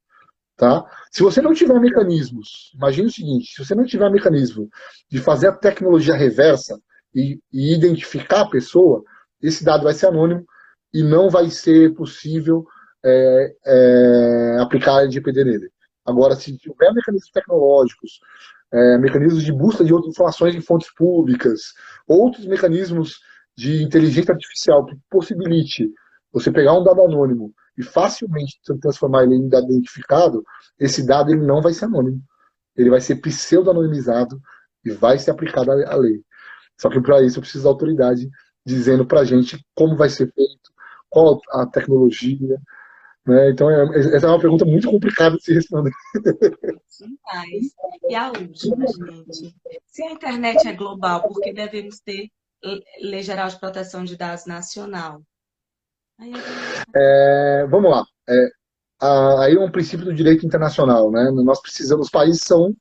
Tá? 0.57 0.85
Se 1.11 1.23
você 1.23 1.43
não 1.43 1.53
tiver 1.53 1.79
mecanismos, 1.79 2.73
imagine 2.75 3.09
o 3.09 3.13
seguinte: 3.13 3.53
se 3.53 3.65
você 3.65 3.75
não 3.75 3.85
tiver 3.85 4.11
mecanismo 4.11 4.69
de 5.11 5.19
fazer 5.19 5.49
a 5.49 5.53
tecnologia 5.53 6.15
reversa 6.15 6.81
e, 7.15 7.39
e 7.53 7.75
identificar 7.75 8.43
a 8.43 8.49
pessoa, 8.49 9.05
esse 9.43 9.63
dado 9.63 9.85
vai 9.85 9.93
ser 9.93 10.07
anônimo 10.07 10.45
e 10.95 11.03
não 11.03 11.29
vai 11.29 11.51
ser 11.51 11.95
possível 11.95 12.65
é, 13.05 13.55
é, 13.67 14.57
aplicar 14.61 15.03
LGPD 15.03 15.45
nele. 15.45 15.71
Agora, 16.07 16.35
se 16.35 16.57
tiver 16.57 16.93
mecanismos 16.93 17.31
tecnológicos, 17.31 18.21
é, 18.73 18.99
mecanismos 18.99 19.45
de 19.45 19.53
busca 19.53 19.85
de 19.85 19.93
outras 19.93 20.13
informações 20.13 20.55
em 20.55 20.61
fontes 20.61 20.93
públicas, 20.95 21.61
outros 22.07 22.47
mecanismos 22.47 23.21
de 23.57 23.83
inteligência 23.83 24.33
artificial 24.33 24.85
que 24.85 24.97
possibilite 25.11 25.91
você 26.33 26.53
pegar 26.53 26.75
um 26.75 26.85
dado 26.85 27.03
anônimo 27.03 27.53
e 27.79 27.83
facilmente 27.83 28.59
transformar 28.81 29.25
ele 29.25 29.37
em 29.37 29.49
dado 29.49 29.71
identificado, 29.71 30.45
esse 30.79 31.07
dado 31.07 31.31
ele 31.31 31.47
não 31.47 31.63
vai 31.63 31.73
ser 31.73 31.87
anônimo. 31.87 32.23
Ele 32.77 32.91
vai 32.91 33.01
ser 33.01 33.17
pseudo-anonimizado 33.17 34.41
e 34.85 34.91
vai 34.91 35.19
ser 35.19 35.31
aplicado 35.31 35.71
à 35.71 35.97
lei. 35.97 36.23
Só 36.79 36.91
que 36.91 37.01
para 37.01 37.23
isso 37.23 37.39
eu 37.39 37.43
preciso 37.43 37.65
da 37.65 37.71
autoridade 37.71 38.29
dizendo 38.65 39.07
para 39.07 39.21
a 39.21 39.25
gente 39.25 39.65
como 39.75 39.97
vai 39.97 40.09
ser 40.09 40.31
feito, 40.33 40.71
qual 41.09 41.41
a 41.53 41.67
tecnologia, 41.67 42.61
né? 43.27 43.51
Então, 43.51 43.71
é, 43.71 43.99
essa 44.15 44.27
é 44.27 44.31
uma 44.31 44.41
pergunta 44.41 44.65
muito 44.65 44.89
complicada 44.89 45.37
de 45.37 45.43
se 45.43 45.53
responder. 45.53 45.93
Demais. 46.23 47.75
E 48.09 48.15
a 48.15 48.29
última, 48.29 48.87
gente. 48.87 49.55
Se 49.87 50.03
a 50.03 50.13
internet 50.13 50.67
é 50.69 50.73
global, 50.73 51.23
por 51.23 51.41
que 51.41 51.53
devemos 51.53 51.99
ter 52.01 52.29
Lei 53.01 53.23
Geral 53.23 53.49
de 53.49 53.59
Proteção 53.59 54.05
de 54.05 54.17
Dados 54.17 54.47
Nacional? 54.47 55.23
É, 56.95 57.67
vamos 57.69 57.91
lá. 57.91 58.05
É, 58.29 58.49
aí 59.43 59.55
é 59.55 59.61
um 59.61 59.71
princípio 59.71 60.07
do 60.07 60.15
direito 60.15 60.47
internacional. 60.47 61.11
Né? 61.11 61.31
Nós 61.33 61.61
precisamos, 61.61 62.07
os 62.07 62.11
países 62.11 62.43
são, 62.43 62.75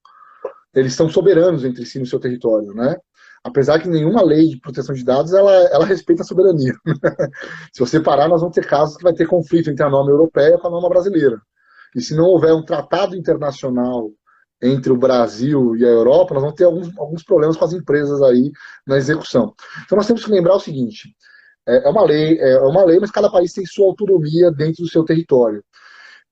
eles 0.73 0.93
são 0.93 1.09
soberanos 1.09 1.65
entre 1.65 1.85
si 1.85 1.97
no 1.99 2.05
seu 2.05 2.19
território. 2.19 2.73
Né? 2.73 2.95
Apesar 3.45 3.79
que 3.79 3.87
nenhuma 3.87 4.23
lei 4.23 4.49
de 4.49 4.59
proteção 4.59 4.95
de 4.95 5.05
dados 5.05 5.31
ela, 5.31 5.53
ela 5.71 5.85
respeita 5.85 6.23
a 6.23 6.25
soberania. 6.25 6.73
Se 7.71 7.79
você 7.79 7.99
parar, 7.99 8.27
nós 8.27 8.41
vamos 8.41 8.55
ter 8.55 8.65
casos 8.65 8.97
que 8.97 9.03
vai 9.03 9.13
ter 9.13 9.27
conflito 9.27 9.69
entre 9.69 9.85
a 9.85 9.89
norma 9.89 10.09
europeia 10.09 10.57
com 10.57 10.67
a 10.67 10.71
norma 10.71 10.89
brasileira. 10.89 11.39
E 11.95 12.01
se 12.01 12.15
não 12.15 12.25
houver 12.25 12.53
um 12.53 12.65
tratado 12.65 13.15
internacional 13.15 14.09
entre 14.61 14.91
o 14.91 14.97
Brasil 14.97 15.75
e 15.75 15.85
a 15.85 15.89
Europa, 15.89 16.33
nós 16.33 16.41
vamos 16.41 16.57
ter 16.57 16.63
alguns, 16.63 16.97
alguns 16.97 17.23
problemas 17.23 17.55
com 17.55 17.63
as 17.63 17.71
empresas 17.71 18.19
aí 18.23 18.51
na 18.85 18.97
execução. 18.97 19.53
Então 19.85 19.95
nós 19.95 20.07
temos 20.07 20.25
que 20.25 20.31
lembrar 20.31 20.55
o 20.55 20.59
seguinte: 20.59 21.15
é, 21.67 21.87
é 21.87 21.89
uma 21.89 22.03
lei, 22.03 22.39
é 22.39 22.59
uma 22.61 22.83
lei, 22.83 22.99
mas 22.99 23.11
cada 23.11 23.29
país 23.29 23.53
tem 23.53 23.65
sua 23.65 23.85
autonomia 23.85 24.51
dentro 24.51 24.83
do 24.83 24.89
seu 24.89 25.05
território. 25.05 25.63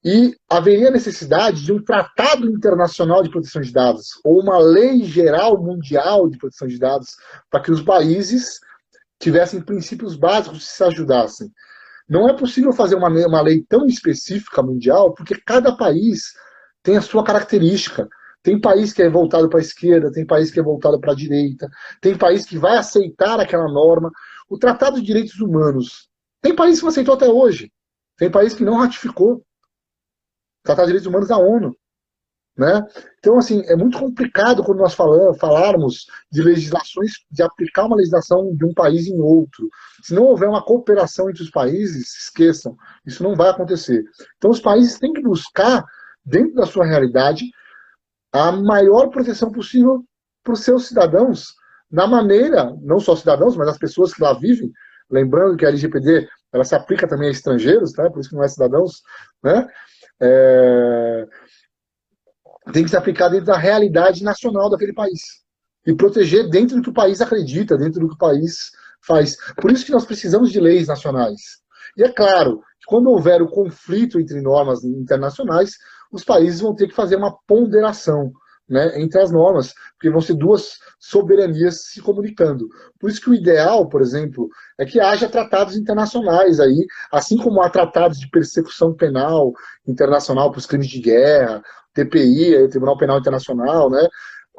E 0.03 0.35
haveria 0.49 0.91
necessidade 0.91 1.63
de 1.63 1.71
um 1.71 1.81
tratado 1.81 2.49
internacional 2.49 3.23
de 3.23 3.29
proteção 3.29 3.61
de 3.61 3.71
dados, 3.71 4.19
ou 4.23 4.41
uma 4.41 4.57
lei 4.57 5.03
geral 5.03 5.61
mundial 5.61 6.29
de 6.29 6.37
proteção 6.37 6.67
de 6.67 6.77
dados, 6.77 7.15
para 7.49 7.61
que 7.61 7.71
os 7.71 7.81
países 7.81 8.59
tivessem 9.19 9.61
princípios 9.61 10.15
básicos 10.15 10.63
e 10.63 10.65
se 10.65 10.83
ajudassem. 10.83 11.49
Não 12.09 12.27
é 12.27 12.33
possível 12.33 12.73
fazer 12.73 12.95
uma, 12.95 13.07
uma 13.07 13.41
lei 13.41 13.63
tão 13.67 13.85
específica 13.85 14.61
mundial, 14.61 15.13
porque 15.13 15.39
cada 15.45 15.75
país 15.75 16.33
tem 16.83 16.97
a 16.97 17.01
sua 17.01 17.23
característica. 17.23 18.09
Tem 18.43 18.59
país 18.59 18.91
que 18.91 19.01
é 19.01 19.09
voltado 19.09 19.47
para 19.47 19.59
a 19.59 19.61
esquerda, 19.61 20.11
tem 20.11 20.25
país 20.25 20.51
que 20.51 20.59
é 20.59 20.63
voltado 20.63 20.99
para 20.99 21.13
a 21.13 21.15
direita, 21.15 21.69
tem 22.01 22.17
país 22.17 22.45
que 22.45 22.57
vai 22.57 22.75
aceitar 22.75 23.39
aquela 23.39 23.71
norma. 23.71 24.11
O 24.49 24.57
Tratado 24.57 24.97
de 24.97 25.05
Direitos 25.05 25.39
Humanos, 25.39 26.09
tem 26.41 26.53
país 26.53 26.77
que 26.77 26.83
não 26.83 26.89
aceitou 26.89 27.15
até 27.15 27.29
hoje, 27.29 27.71
tem 28.17 28.29
país 28.29 28.53
que 28.53 28.65
não 28.65 28.75
ratificou. 28.75 29.45
Tratado 30.63 30.87
de 30.87 30.93
Direitos 30.93 31.07
Humanos 31.07 31.27
da 31.27 31.37
ONU. 31.37 31.75
Né? 32.55 32.85
Então, 33.17 33.37
assim, 33.39 33.63
é 33.65 33.75
muito 33.75 33.97
complicado 33.97 34.63
quando 34.63 34.77
nós 34.77 34.93
falamos, 34.93 35.39
falarmos 35.39 36.05
de 36.31 36.43
legislações, 36.43 37.13
de 37.31 37.41
aplicar 37.41 37.85
uma 37.85 37.95
legislação 37.95 38.55
de 38.55 38.63
um 38.63 38.73
país 38.73 39.07
em 39.07 39.19
outro. 39.19 39.67
Se 40.03 40.13
não 40.13 40.23
houver 40.23 40.47
uma 40.47 40.63
cooperação 40.63 41.29
entre 41.29 41.41
os 41.41 41.49
países, 41.49 42.15
esqueçam, 42.15 42.77
isso 43.05 43.23
não 43.23 43.35
vai 43.35 43.49
acontecer. 43.49 44.03
Então, 44.37 44.51
os 44.51 44.59
países 44.59 44.99
têm 44.99 45.13
que 45.13 45.21
buscar, 45.21 45.83
dentro 46.23 46.53
da 46.53 46.65
sua 46.65 46.85
realidade, 46.85 47.45
a 48.31 48.51
maior 48.51 49.07
proteção 49.07 49.51
possível 49.51 50.03
para 50.43 50.53
os 50.53 50.59
seus 50.59 50.87
cidadãos, 50.87 51.55
na 51.91 52.05
maneira, 52.05 52.75
não 52.81 52.99
só 52.99 53.15
cidadãos, 53.15 53.55
mas 53.55 53.67
as 53.67 53.77
pessoas 53.77 54.13
que 54.13 54.21
lá 54.21 54.33
vivem. 54.33 54.71
Lembrando 55.09 55.57
que 55.57 55.65
a 55.65 55.69
LGPD 55.69 56.27
ela 56.51 56.63
se 56.63 56.75
aplica 56.75 57.07
também 57.07 57.29
a 57.29 57.31
estrangeiros, 57.31 57.93
tá? 57.93 58.09
por 58.09 58.19
isso 58.19 58.29
que 58.29 58.35
não 58.35 58.43
é 58.43 58.47
cidadãos, 58.47 59.01
né? 59.43 59.67
É 60.23 61.27
tem 62.71 62.83
que 62.83 62.89
se 62.89 62.97
aplicar 62.97 63.29
dentro 63.29 63.47
da 63.47 63.57
realidade 63.57 64.23
nacional 64.23 64.69
daquele 64.69 64.93
país. 64.93 65.21
E 65.85 65.93
proteger 65.93 66.49
dentro 66.49 66.77
do 66.77 66.81
que 66.81 66.89
o 66.89 66.93
país 66.93 67.19
acredita, 67.19 67.77
dentro 67.77 67.99
do 67.99 68.07
que 68.07 68.15
o 68.15 68.17
país 68.17 68.71
faz. 69.01 69.35
Por 69.57 69.71
isso 69.71 69.85
que 69.85 69.91
nós 69.91 70.05
precisamos 70.05 70.51
de 70.51 70.59
leis 70.59 70.87
nacionais. 70.87 71.41
E 71.97 72.03
é 72.03 72.09
claro 72.09 72.61
que 72.79 72.85
quando 72.87 73.09
houver 73.09 73.41
o 73.41 73.49
conflito 73.49 74.19
entre 74.19 74.39
normas 74.39 74.83
internacionais, 74.83 75.71
os 76.11 76.23
países 76.23 76.61
vão 76.61 76.73
ter 76.73 76.87
que 76.87 76.95
fazer 76.95 77.17
uma 77.17 77.35
ponderação 77.45 78.31
né, 78.73 78.99
entre 78.99 79.21
as 79.21 79.31
normas, 79.31 79.73
porque 79.93 80.09
vão 80.09 80.19
ser 80.19 80.33
duas 80.33 80.79
soberanias 80.99 81.85
se 81.85 82.01
comunicando. 82.01 82.67
Por 82.99 83.09
isso 83.09 83.21
que 83.21 83.29
o 83.29 83.33
ideal, 83.33 83.87
por 83.87 84.01
exemplo, 84.01 84.49
é 84.77 84.85
que 84.85 84.99
haja 84.99 85.29
tratados 85.29 85.77
internacionais 85.77 86.59
aí, 86.59 86.85
assim 87.11 87.37
como 87.37 87.61
há 87.61 87.69
tratados 87.69 88.19
de 88.19 88.29
persecução 88.29 88.93
penal 88.93 89.53
internacional 89.87 90.51
para 90.51 90.59
os 90.59 90.65
crimes 90.65 90.87
de 90.87 90.99
guerra, 90.99 91.61
TPI, 91.93 92.67
Tribunal 92.69 92.97
Penal 92.97 93.19
Internacional, 93.19 93.89
né? 93.89 94.07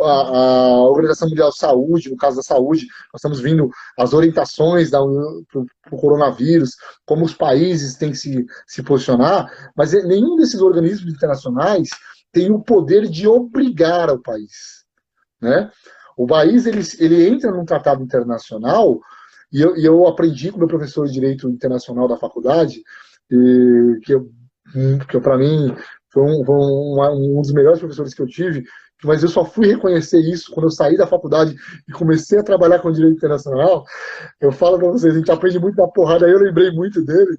A, 0.00 0.04
a, 0.04 0.88
Organização 0.88 1.28
Mundial 1.28 1.50
de 1.50 1.58
Saúde, 1.58 2.10
no 2.10 2.16
caso 2.16 2.36
da 2.36 2.42
saúde, 2.42 2.86
nós 3.12 3.20
estamos 3.20 3.40
vindo 3.40 3.70
as 3.96 4.12
orientações 4.12 4.90
para 4.90 5.02
o 5.02 5.96
coronavírus, 5.96 6.70
como 7.06 7.24
os 7.24 7.32
países 7.32 7.94
têm 7.96 8.10
que 8.10 8.18
se, 8.18 8.44
se 8.66 8.82
posicionar, 8.82 9.48
mas 9.76 9.92
nenhum 9.92 10.34
desses 10.34 10.60
organismos 10.60 11.14
internacionais 11.14 11.88
tem 12.34 12.50
o 12.50 12.60
poder 12.60 13.08
de 13.08 13.26
obrigar 13.26 14.10
ao 14.10 14.18
país. 14.18 14.84
Né? 15.40 15.70
O 16.16 16.26
país 16.26 16.66
ele, 16.66 16.82
ele 16.98 17.28
entra 17.28 17.50
num 17.50 17.64
tratado 17.64 18.02
internacional, 18.02 19.00
e 19.52 19.60
eu, 19.62 19.76
e 19.76 19.84
eu 19.84 20.06
aprendi 20.06 20.50
com 20.50 20.58
meu 20.58 20.68
professor 20.68 21.06
de 21.06 21.12
Direito 21.12 21.48
Internacional 21.48 22.08
da 22.08 22.16
faculdade, 22.16 22.82
e, 23.30 24.00
que, 24.02 24.12
eu, 24.12 24.28
que 25.08 25.20
para 25.20 25.38
mim 25.38 25.74
foi, 26.12 26.22
um, 26.22 26.44
foi 26.44 26.54
um, 26.56 27.38
um, 27.38 27.40
dos 27.40 27.52
melhores 27.52 27.78
professores 27.78 28.12
que 28.12 28.20
eu 28.20 28.26
tive, 28.26 28.64
mas 29.04 29.22
eu 29.22 29.28
só 29.28 29.44
fui 29.44 29.68
reconhecer 29.68 30.18
isso 30.18 30.50
quando 30.52 30.66
eu 30.66 30.70
saí 30.70 30.96
da 30.96 31.06
faculdade 31.06 31.54
e 31.88 31.92
comecei 31.92 32.38
a 32.38 32.44
trabalhar 32.44 32.80
com 32.80 32.90
direito 32.90 33.16
internacional. 33.16 33.84
Eu 34.40 34.50
falo 34.50 34.78
para 34.78 34.88
vocês, 34.88 35.14
a 35.14 35.18
gente 35.18 35.30
aprende 35.30 35.58
muito 35.58 35.76
da 35.76 35.86
porrada, 35.86 36.26
eu 36.26 36.38
lembrei 36.38 36.70
muito 36.72 37.04
dele. 37.04 37.38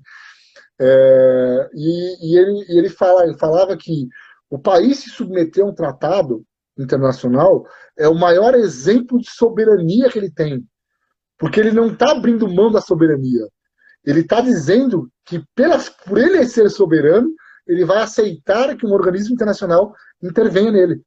É, 0.79 1.69
e, 1.73 2.33
e, 2.33 2.37
ele, 2.37 2.65
ele, 2.69 2.89
fala, 2.89 3.23
ele 3.23 3.37
falava 3.37 3.75
que 3.77 4.07
o 4.49 4.59
país 4.59 4.99
se 4.99 5.09
submeter 5.09 5.63
a 5.63 5.67
um 5.67 5.73
tratado 5.73 6.45
internacional 6.77 7.65
é 7.97 8.07
o 8.07 8.15
maior 8.15 8.53
exemplo 8.53 9.19
de 9.19 9.29
soberania 9.29 10.09
que 10.09 10.19
ele 10.19 10.31
tem. 10.31 10.65
Porque 11.37 11.59
ele 11.59 11.71
não 11.71 11.91
está 11.91 12.11
abrindo 12.11 12.47
mão 12.47 12.71
da 12.71 12.81
soberania. 12.81 13.47
Ele 14.03 14.21
está 14.21 14.39
dizendo 14.39 15.09
que, 15.25 15.43
pelas, 15.55 15.89
por 15.89 16.17
ele 16.17 16.45
ser 16.45 16.69
soberano, 16.69 17.29
ele 17.67 17.83
vai 17.83 17.97
aceitar 17.97 18.75
que 18.77 18.85
um 18.85 18.93
organismo 18.93 19.33
internacional 19.33 19.93
intervenha 20.21 20.71
nele. 20.71 21.01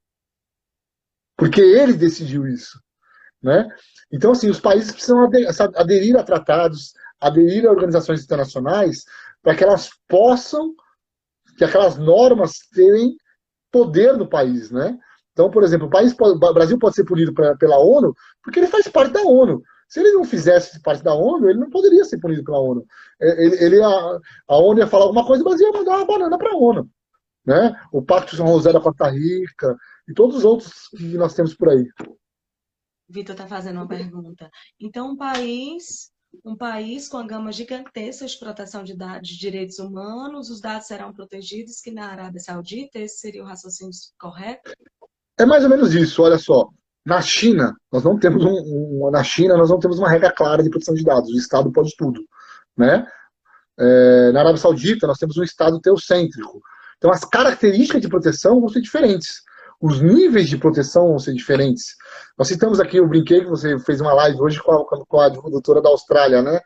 Porque 1.36 1.60
ele 1.60 1.92
decidiu 1.92 2.46
isso. 2.46 2.80
Né? 3.40 3.68
Então, 4.12 4.32
assim, 4.32 4.50
os 4.50 4.58
países 4.58 4.90
precisam 4.90 5.30
aderir 5.76 6.16
a 6.18 6.24
tratados, 6.24 6.92
aderir 7.20 7.66
a 7.66 7.70
organizações 7.70 8.24
internacionais, 8.24 9.04
para 9.40 9.54
que 9.54 9.62
elas 9.62 9.90
possam, 10.08 10.74
que 11.56 11.64
aquelas 11.64 11.96
normas 11.96 12.58
tenham 12.74 13.14
poder 13.70 14.16
no 14.16 14.28
país, 14.28 14.70
né? 14.70 14.98
Então, 15.32 15.50
por 15.50 15.62
exemplo, 15.62 15.86
o, 15.86 15.90
país 15.90 16.14
o 16.18 16.52
Brasil 16.52 16.78
pode 16.78 16.96
ser 16.96 17.04
punido 17.04 17.32
pra, 17.32 17.56
pela 17.56 17.78
ONU 17.78 18.14
porque 18.42 18.58
ele 18.58 18.66
faz 18.66 18.88
parte 18.88 19.12
da 19.12 19.22
ONU. 19.22 19.62
Se 19.88 20.00
ele 20.00 20.12
não 20.12 20.24
fizesse 20.24 20.82
parte 20.82 21.02
da 21.02 21.14
ONU, 21.14 21.48
ele 21.48 21.60
não 21.60 21.70
poderia 21.70 22.04
ser 22.04 22.18
punido 22.18 22.44
pela 22.44 22.58
ONU. 22.58 22.84
É, 23.20 23.44
ele, 23.44 23.64
ele 23.64 23.82
a, 23.82 24.18
a, 24.48 24.58
ONU 24.58 24.80
ia 24.80 24.86
falar 24.86 25.04
alguma 25.04 25.24
coisa, 25.26 25.44
mas 25.44 25.60
ia 25.60 25.72
mandar 25.72 25.96
uma 25.96 26.06
banana 26.06 26.36
para 26.36 26.50
a 26.50 26.56
ONU. 26.56 26.90
Né? 27.46 27.74
O 27.92 28.02
Pacto 28.02 28.36
São 28.36 28.48
José 28.48 28.72
da 28.72 28.80
Costa 28.80 29.08
Rica 29.08 29.76
e 30.08 30.12
todos 30.12 30.36
os 30.36 30.44
outros 30.44 30.88
que 30.88 31.16
nós 31.16 31.34
temos 31.34 31.54
por 31.54 31.70
aí. 31.70 31.86
Vitor 33.08 33.34
está 33.34 33.46
fazendo 33.46 33.76
uma 33.76 33.88
pergunta. 33.88 34.50
Então, 34.78 35.12
um 35.12 35.16
país, 35.16 36.10
um 36.44 36.56
país 36.56 37.08
com 37.08 37.16
a 37.16 37.26
gama 37.26 37.52
gigantesca 37.52 38.26
de 38.26 38.38
proteção 38.38 38.82
de 38.82 38.96
dados 38.96 39.28
de 39.28 39.38
direitos 39.38 39.78
humanos, 39.78 40.50
os 40.50 40.60
dados 40.60 40.86
serão 40.86 41.12
protegidos, 41.12 41.80
que 41.80 41.90
na 41.90 42.06
Arábia 42.06 42.40
Saudita, 42.40 42.98
esse 42.98 43.18
seria 43.18 43.42
o 43.42 43.46
raciocínio 43.46 43.92
correto? 44.18 44.72
É 45.38 45.46
mais 45.46 45.64
ou 45.64 45.70
menos 45.70 45.94
isso, 45.94 46.22
olha 46.22 46.38
só. 46.38 46.68
Na 47.04 47.22
China, 47.22 47.74
nós 47.90 48.04
não 48.04 48.18
temos 48.18 48.44
um, 48.44 49.06
um, 49.06 49.10
na 49.10 49.24
China 49.24 49.56
nós 49.56 49.70
não 49.70 49.78
temos 49.78 49.98
uma 49.98 50.10
regra 50.10 50.30
clara 50.30 50.62
de 50.62 50.68
proteção 50.68 50.94
de 50.94 51.04
dados. 51.04 51.30
O 51.30 51.38
Estado 51.38 51.72
pode 51.72 51.94
tudo, 51.96 52.22
né? 52.76 53.06
É, 53.78 54.32
na 54.32 54.40
Arábia 54.40 54.58
Saudita 54.58 55.06
nós 55.06 55.18
temos 55.18 55.36
um 55.38 55.42
Estado 55.42 55.80
teocêntrico. 55.80 56.60
Então 56.98 57.10
as 57.10 57.24
características 57.24 58.02
de 58.02 58.08
proteção 58.08 58.60
vão 58.60 58.68
ser 58.68 58.80
diferentes. 58.80 59.42
Os 59.80 60.00
níveis 60.00 60.48
de 60.48 60.58
proteção 60.58 61.08
vão 61.08 61.18
ser 61.18 61.34
diferentes. 61.34 61.94
Nós 62.36 62.48
citamos 62.48 62.80
aqui, 62.80 62.96
eu 62.96 63.06
brinquei 63.06 63.40
que 63.40 63.48
você 63.48 63.78
fez 63.78 64.00
uma 64.00 64.12
live 64.12 64.40
hoje 64.40 64.60
com 64.60 64.72
a, 64.72 65.06
com 65.06 65.20
a 65.20 65.28
doutora 65.28 65.80
da 65.80 65.88
Austrália, 65.88 66.42
né? 66.42 66.60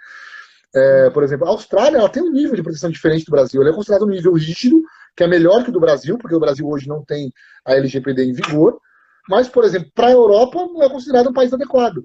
É, 0.74 1.10
por 1.10 1.22
exemplo, 1.22 1.46
a 1.46 1.50
Austrália 1.50 1.98
ela 1.98 2.08
tem 2.08 2.22
um 2.22 2.32
nível 2.32 2.56
de 2.56 2.62
proteção 2.62 2.90
diferente 2.90 3.26
do 3.26 3.30
Brasil. 3.30 3.60
Ele 3.60 3.70
é 3.70 3.74
considerado 3.74 4.06
um 4.06 4.10
nível 4.10 4.32
rígido, 4.32 4.82
que 5.14 5.22
é 5.22 5.26
melhor 5.26 5.62
que 5.62 5.68
o 5.68 5.72
do 5.72 5.80
Brasil, 5.80 6.16
porque 6.16 6.34
o 6.34 6.40
Brasil 6.40 6.66
hoje 6.66 6.88
não 6.88 7.04
tem 7.04 7.30
a 7.66 7.74
LGPD 7.74 8.24
em 8.24 8.32
vigor. 8.32 8.80
Mas, 9.28 9.48
por 9.48 9.64
exemplo, 9.64 9.90
para 9.94 10.08
a 10.08 10.12
Europa 10.12 10.58
não 10.58 10.82
é 10.82 10.88
considerado 10.88 11.28
um 11.28 11.34
país 11.34 11.52
adequado. 11.52 12.04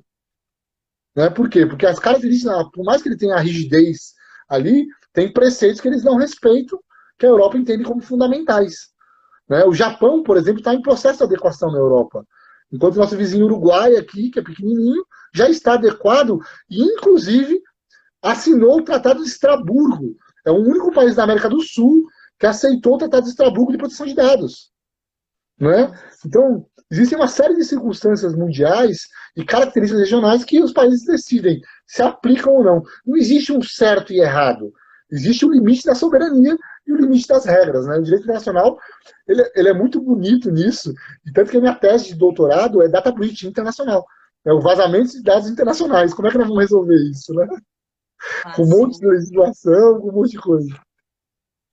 Né? 1.15 1.29
Por 1.29 1.49
quê? 1.49 1.65
Porque 1.65 1.85
as 1.85 1.97
características, 1.97 2.69
por 2.73 2.83
mais 2.83 3.01
que 3.01 3.07
ele 3.07 3.17
tenha 3.17 3.35
a 3.35 3.39
rigidez 3.39 4.13
ali, 4.49 4.85
tem 5.13 5.31
preceitos 5.31 5.79
que 5.79 5.87
eles 5.87 6.03
não 6.03 6.17
respeitam, 6.17 6.79
que 7.17 7.25
a 7.25 7.29
Europa 7.29 7.57
entende 7.57 7.83
como 7.83 8.01
fundamentais. 8.01 8.89
Né? 9.49 9.63
O 9.65 9.73
Japão, 9.73 10.23
por 10.23 10.37
exemplo, 10.37 10.59
está 10.59 10.73
em 10.73 10.81
processo 10.81 11.19
de 11.19 11.23
adequação 11.23 11.71
na 11.71 11.77
Europa. 11.77 12.25
Enquanto 12.71 12.97
nosso 12.97 13.15
vizinho 13.15 13.45
Uruguai 13.45 13.95
aqui, 13.95 14.29
que 14.29 14.39
é 14.39 14.43
pequenininho, 14.43 15.05
já 15.33 15.49
está 15.49 15.73
adequado 15.73 16.39
e, 16.69 16.81
inclusive, 16.81 17.61
assinou 18.21 18.79
o 18.79 18.83
Tratado 18.83 19.21
de 19.21 19.29
Estraburgo. 19.29 20.15
É 20.45 20.51
o 20.51 20.55
único 20.55 20.91
país 20.91 21.15
da 21.15 21.23
América 21.23 21.49
do 21.49 21.61
Sul 21.61 22.05
que 22.39 22.45
aceitou 22.45 22.95
o 22.95 22.97
Tratado 22.97 23.23
de 23.23 23.29
Estraburgo 23.29 23.71
de 23.71 23.77
proteção 23.77 24.05
de 24.05 24.13
dados. 24.13 24.71
Né? 25.59 25.91
Então, 26.25 26.65
existem 26.91 27.17
uma 27.17 27.27
série 27.27 27.55
de 27.55 27.63
circunstâncias 27.63 28.35
mundiais 28.35 29.07
e 29.35 29.43
características 29.43 30.01
regionais 30.01 30.43
que 30.43 30.61
os 30.61 30.71
países 30.71 31.05
decidem 31.05 31.61
se 31.85 32.01
aplicam 32.01 32.53
ou 32.53 32.63
não. 32.63 32.83
Não 33.05 33.17
existe 33.17 33.51
um 33.51 33.61
certo 33.61 34.13
e 34.13 34.19
errado. 34.19 34.71
Existe 35.09 35.45
o 35.45 35.51
limite 35.51 35.85
da 35.85 35.95
soberania 35.95 36.57
e 36.87 36.93
o 36.93 36.97
limite 36.97 37.27
das 37.27 37.45
regras. 37.45 37.85
Né? 37.85 37.97
O 37.97 38.03
direito 38.03 38.23
internacional 38.23 38.77
ele, 39.27 39.51
ele 39.55 39.69
é 39.69 39.73
muito 39.73 40.01
bonito 40.01 40.49
nisso, 40.49 40.93
e 41.25 41.31
tanto 41.31 41.51
que 41.51 41.57
a 41.57 41.59
minha 41.59 41.75
tese 41.75 42.07
de 42.07 42.15
doutorado 42.15 42.81
é 42.81 42.87
data 42.87 43.11
breach 43.11 43.45
internacional. 43.45 44.05
É 44.45 44.53
o 44.53 44.61
vazamento 44.61 45.11
de 45.11 45.23
dados 45.23 45.49
internacionais. 45.49 46.13
Como 46.13 46.27
é 46.27 46.31
que 46.31 46.37
nós 46.37 46.47
vamos 46.47 46.63
resolver 46.63 46.95
isso? 47.11 47.33
Né? 47.33 47.47
Ah, 48.45 48.55
com 48.55 48.63
um 48.63 48.69
monte 48.69 48.99
de 48.99 49.05
legislação, 49.05 49.99
com 49.99 50.09
um 50.09 50.13
monte 50.13 50.31
de 50.31 50.39
coisa. 50.39 50.81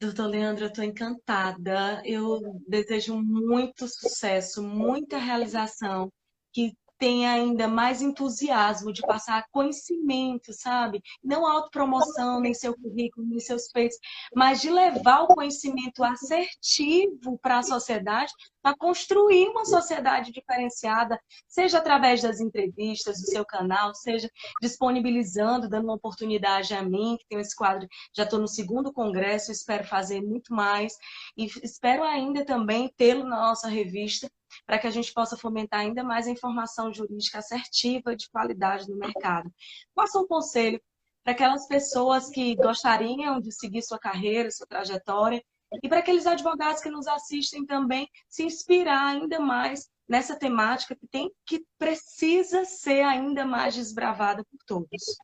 Doutor 0.01 0.27
Leandro, 0.27 0.65
eu 0.65 0.69
estou 0.69 0.83
encantada. 0.83 2.03
Eu 2.05 2.41
desejo 2.67 3.17
muito 3.17 3.87
sucesso, 3.87 4.61
muita 4.63 5.19
realização, 5.19 6.11
que 6.53 6.75
tenha 7.05 7.33
ainda 7.33 7.69
mais 7.69 8.01
entusiasmo 8.01 8.91
de 8.91 9.03
passar 9.03 9.45
conhecimento, 9.53 10.55
sabe? 10.55 11.03
Não 11.23 11.47
autopromoção, 11.47 12.41
nem 12.41 12.55
seu 12.55 12.75
currículo, 12.75 13.27
nem 13.27 13.39
seus 13.41 13.71
feitos, 13.71 13.99
mas 14.35 14.63
de 14.63 14.71
levar 14.71 15.25
o 15.25 15.27
conhecimento 15.27 16.03
assertivo 16.03 17.39
para 17.43 17.59
a 17.59 17.63
sociedade, 17.63 18.33
para 18.63 18.75
construir 18.79 19.49
uma 19.49 19.67
sociedade 19.67 20.33
diferenciada, 20.33 21.21
seja 21.47 21.77
através 21.77 22.23
das 22.23 22.41
entrevistas 22.41 23.21
do 23.21 23.27
seu 23.27 23.45
canal, 23.45 23.95
seja 23.95 24.31
disponibilizando, 24.63 25.69
dando 25.69 25.85
uma 25.85 25.97
oportunidade 25.97 26.73
a 26.73 26.83
mim, 26.83 27.19
que 27.21 27.27
tenho 27.29 27.43
esse 27.43 27.55
quadro, 27.55 27.87
já 28.17 28.23
estou 28.23 28.39
no 28.39 28.49
segundo 28.49 28.91
congresso, 28.91 29.53
espero 29.53 29.85
fazer 29.85 30.23
muito 30.23 30.55
mais, 30.55 30.95
e 31.37 31.45
espero 31.63 32.03
ainda 32.03 32.47
também 32.47 32.91
tê-lo 32.97 33.25
na 33.25 33.37
nossa 33.37 33.69
revista, 33.69 34.27
para 34.67 34.79
que 34.79 34.87
a 34.87 34.91
gente 34.91 35.13
possa 35.13 35.37
fomentar 35.37 35.81
ainda 35.81 36.03
mais 36.03 36.27
a 36.27 36.31
informação 36.31 36.93
jurídica 36.93 37.39
assertiva 37.39 38.15
de 38.17 38.29
qualidade 38.31 38.89
no 38.89 38.97
mercado. 38.97 39.51
Faça 39.95 40.19
um 40.19 40.27
conselho 40.27 40.81
para 41.23 41.33
aquelas 41.33 41.67
pessoas 41.67 42.29
que 42.29 42.55
gostariam 42.57 43.41
de 43.41 43.51
seguir 43.51 43.83
sua 43.83 43.99
carreira, 43.99 44.51
sua 44.51 44.67
trajetória, 44.67 45.43
e 45.83 45.89
para 45.89 45.99
aqueles 45.99 46.27
advogados 46.27 46.83
que 46.83 46.91
nos 46.91 47.07
assistem 47.07 47.65
também 47.65 48.09
se 48.29 48.45
inspirar 48.45 49.07
ainda 49.07 49.41
mais 49.41 49.89
nessa 50.09 50.37
temática 50.37 50.95
que 50.95 51.07
tem 51.09 51.31
que 51.47 51.65
precisa 51.79 52.65
ser 52.65 53.03
ainda 53.03 53.45
mais 53.45 53.75
desbravada 53.75 54.45
por 54.45 54.59
todos. 54.67 55.17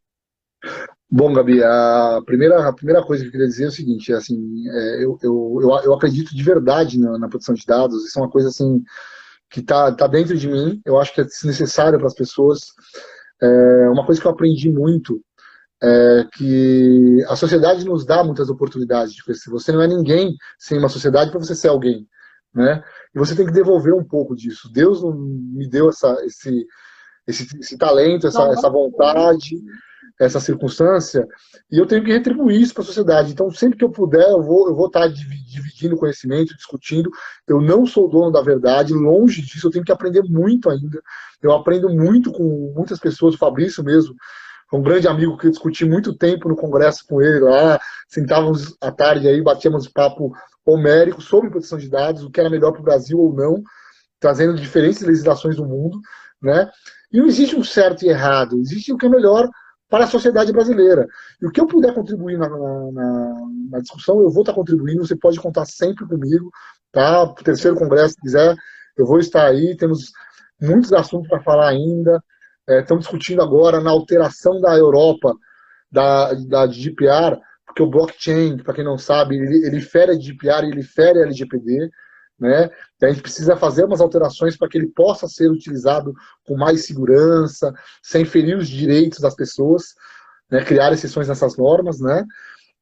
Bom, 1.08 1.32
Gabi, 1.32 1.62
a 1.62 2.20
primeira, 2.24 2.68
a 2.68 2.72
primeira 2.72 3.04
coisa 3.04 3.22
que 3.22 3.28
eu 3.28 3.32
queria 3.32 3.46
dizer 3.46 3.64
é 3.64 3.68
o 3.68 3.72
seguinte, 3.72 4.12
é 4.12 4.16
assim, 4.16 4.68
é, 4.68 5.04
eu, 5.04 5.18
eu, 5.22 5.80
eu, 5.84 5.94
acredito 5.94 6.34
de 6.34 6.42
verdade 6.42 6.98
na, 6.98 7.18
na 7.18 7.28
produção 7.28 7.54
de 7.54 7.64
dados, 7.64 8.04
isso 8.06 8.18
é 8.18 8.22
uma 8.22 8.30
coisa 8.30 8.48
assim 8.48 8.82
que 9.50 9.60
está 9.60 9.92
tá 9.92 10.06
dentro 10.06 10.36
de 10.36 10.48
mim, 10.48 10.80
eu 10.84 10.98
acho 10.98 11.12
que 11.12 11.20
é 11.20 11.24
necessário 11.44 11.98
para 11.98 12.06
as 12.06 12.14
pessoas. 12.14 12.60
É 13.42 13.88
uma 13.88 14.04
coisa 14.04 14.20
que 14.20 14.26
eu 14.26 14.30
aprendi 14.30 14.70
muito 14.70 15.20
é 15.82 16.26
que 16.34 17.24
a 17.26 17.34
sociedade 17.36 17.86
nos 17.86 18.04
dá 18.04 18.22
muitas 18.22 18.50
oportunidades 18.50 19.14
de 19.14 19.24
crescer. 19.24 19.50
Você 19.50 19.72
não 19.72 19.80
é 19.80 19.86
ninguém 19.86 20.36
sem 20.58 20.78
uma 20.78 20.90
sociedade 20.90 21.30
para 21.30 21.40
você 21.40 21.54
ser 21.54 21.68
alguém, 21.68 22.06
né? 22.54 22.84
E 23.14 23.18
você 23.18 23.34
tem 23.34 23.46
que 23.46 23.52
devolver 23.52 23.94
um 23.94 24.04
pouco 24.04 24.36
disso. 24.36 24.70
Deus 24.70 25.02
me 25.02 25.66
deu 25.68 25.88
essa, 25.88 26.22
esse, 26.26 26.66
esse, 27.26 27.58
esse 27.58 27.78
talento, 27.78 28.26
essa, 28.26 28.42
essa 28.48 28.68
vontade 28.68 29.56
essa 30.20 30.38
circunstância, 30.38 31.26
e 31.72 31.78
eu 31.78 31.86
tenho 31.86 32.04
que 32.04 32.12
retribuir 32.12 32.60
isso 32.60 32.74
para 32.74 32.82
a 32.82 32.86
sociedade. 32.86 33.32
Então, 33.32 33.50
sempre 33.50 33.78
que 33.78 33.84
eu 33.84 33.90
puder, 33.90 34.28
eu 34.28 34.42
vou, 34.42 34.68
eu 34.68 34.74
vou 34.74 34.88
estar 34.88 35.08
dividindo 35.08 35.96
conhecimento, 35.96 36.54
discutindo. 36.54 37.10
Eu 37.48 37.58
não 37.58 37.86
sou 37.86 38.06
dono 38.06 38.30
da 38.30 38.42
verdade, 38.42 38.92
longe 38.92 39.40
disso, 39.40 39.66
eu 39.66 39.70
tenho 39.70 39.84
que 39.84 39.90
aprender 39.90 40.22
muito 40.22 40.68
ainda. 40.68 41.02
Eu 41.42 41.52
aprendo 41.52 41.88
muito 41.88 42.30
com 42.30 42.70
muitas 42.76 42.98
pessoas, 42.98 43.34
o 43.34 43.38
Fabrício 43.38 43.82
mesmo, 43.82 44.14
um 44.70 44.82
grande 44.82 45.08
amigo 45.08 45.38
que 45.38 45.46
eu 45.46 45.50
discuti 45.50 45.86
muito 45.86 46.14
tempo 46.14 46.50
no 46.50 46.54
congresso 46.54 47.04
com 47.08 47.22
ele 47.22 47.40
lá, 47.40 47.80
sentávamos 48.06 48.76
à 48.78 48.92
tarde 48.92 49.26
aí, 49.26 49.40
batíamos 49.42 49.88
papo 49.88 50.32
homérico 50.66 51.22
sobre 51.22 51.48
proteção 51.48 51.78
de 51.78 51.88
dados, 51.88 52.22
o 52.22 52.30
que 52.30 52.38
era 52.38 52.50
melhor 52.50 52.72
para 52.72 52.82
o 52.82 52.84
Brasil 52.84 53.18
ou 53.18 53.34
não, 53.34 53.62
trazendo 54.20 54.54
diferentes 54.54 55.00
legislações 55.00 55.56
do 55.56 55.64
mundo, 55.64 55.98
né? 56.42 56.70
E 57.10 57.18
não 57.18 57.26
existe 57.26 57.56
um 57.56 57.64
certo 57.64 58.04
e 58.04 58.08
errado, 58.10 58.58
existe 58.60 58.92
o 58.92 58.98
que 58.98 59.06
é 59.06 59.08
melhor 59.08 59.48
para 59.90 60.04
a 60.04 60.08
sociedade 60.08 60.52
brasileira. 60.52 61.06
E 61.42 61.46
o 61.46 61.50
que 61.50 61.60
eu 61.60 61.66
puder 61.66 61.92
contribuir 61.92 62.38
na, 62.38 62.48
na, 62.48 63.34
na, 63.70 63.80
discussão, 63.80 64.22
eu 64.22 64.30
vou 64.30 64.42
estar 64.42 64.54
contribuindo, 64.54 65.04
você 65.04 65.16
pode 65.16 65.40
contar 65.40 65.66
sempre 65.66 66.06
comigo, 66.06 66.50
tá? 66.92 67.24
O 67.24 67.34
terceiro 67.34 67.76
congresso, 67.76 68.14
se 68.14 68.20
quiser, 68.20 68.56
eu 68.96 69.04
vou 69.04 69.18
estar 69.18 69.44
aí, 69.44 69.76
temos 69.76 70.12
muitos 70.62 70.92
assuntos 70.92 71.28
para 71.28 71.42
falar 71.42 71.68
ainda, 71.68 72.22
é, 72.68 72.80
estamos 72.80 73.04
discutindo 73.04 73.42
agora 73.42 73.80
na 73.80 73.90
alteração 73.90 74.60
da 74.60 74.76
Europa, 74.76 75.34
da, 75.90 76.32
da 76.34 76.66
GDPR, 76.68 77.40
porque 77.66 77.82
o 77.82 77.90
blockchain, 77.90 78.58
para 78.58 78.74
quem 78.74 78.84
não 78.84 78.96
sabe, 78.96 79.36
ele, 79.36 79.66
ele 79.66 79.80
fere 79.80 80.12
a 80.12 80.14
GDPR 80.14 80.66
e 80.66 80.70
ele 80.70 80.82
fere 80.84 81.18
a 81.18 81.22
LGPD, 81.22 81.90
né? 82.40 82.70
Então, 82.96 83.08
a 83.08 83.12
gente 83.12 83.22
precisa 83.22 83.56
fazer 83.56 83.84
umas 83.84 84.00
alterações 84.00 84.56
para 84.56 84.68
que 84.68 84.78
ele 84.78 84.88
possa 84.88 85.28
ser 85.28 85.50
utilizado 85.50 86.14
com 86.46 86.56
mais 86.56 86.86
segurança, 86.86 87.72
sem 88.02 88.24
ferir 88.24 88.56
os 88.56 88.68
direitos 88.68 89.20
das 89.20 89.34
pessoas, 89.34 89.94
né? 90.50 90.64
criar 90.64 90.92
exceções 90.92 91.28
nessas 91.28 91.56
normas, 91.56 92.00
né? 92.00 92.24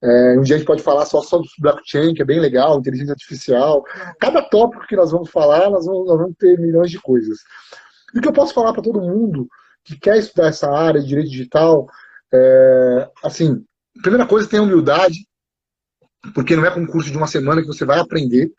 É, 0.00 0.38
um 0.38 0.42
dia 0.42 0.54
a 0.54 0.58
gente 0.58 0.66
pode 0.66 0.82
falar 0.82 1.04
só 1.06 1.20
sobre 1.22 1.48
blockchain, 1.58 2.14
que 2.14 2.22
é 2.22 2.24
bem 2.24 2.38
legal, 2.38 2.78
inteligência 2.78 3.12
artificial. 3.12 3.84
Cada 4.20 4.40
tópico 4.42 4.86
que 4.86 4.94
nós 4.94 5.10
vamos 5.10 5.28
falar, 5.28 5.68
nós 5.70 5.86
vamos, 5.86 6.06
nós 6.06 6.18
vamos 6.18 6.36
ter 6.38 6.56
milhões 6.58 6.90
de 6.90 7.00
coisas. 7.00 7.38
E 8.14 8.18
o 8.18 8.22
que 8.22 8.28
eu 8.28 8.32
posso 8.32 8.54
falar 8.54 8.72
para 8.72 8.82
todo 8.82 9.00
mundo 9.00 9.48
que 9.84 9.98
quer 9.98 10.18
estudar 10.18 10.48
essa 10.48 10.70
área 10.70 11.00
de 11.00 11.08
direito 11.08 11.30
digital, 11.30 11.88
é, 12.32 13.10
assim, 13.24 13.64
primeira 14.02 14.26
coisa, 14.26 14.48
tenha 14.48 14.62
humildade, 14.62 15.26
porque 16.32 16.54
não 16.54 16.64
é 16.64 16.70
concurso 16.70 17.10
de 17.10 17.16
uma 17.16 17.26
semana 17.26 17.60
que 17.60 17.66
você 17.66 17.84
vai 17.84 17.98
aprender. 17.98 18.52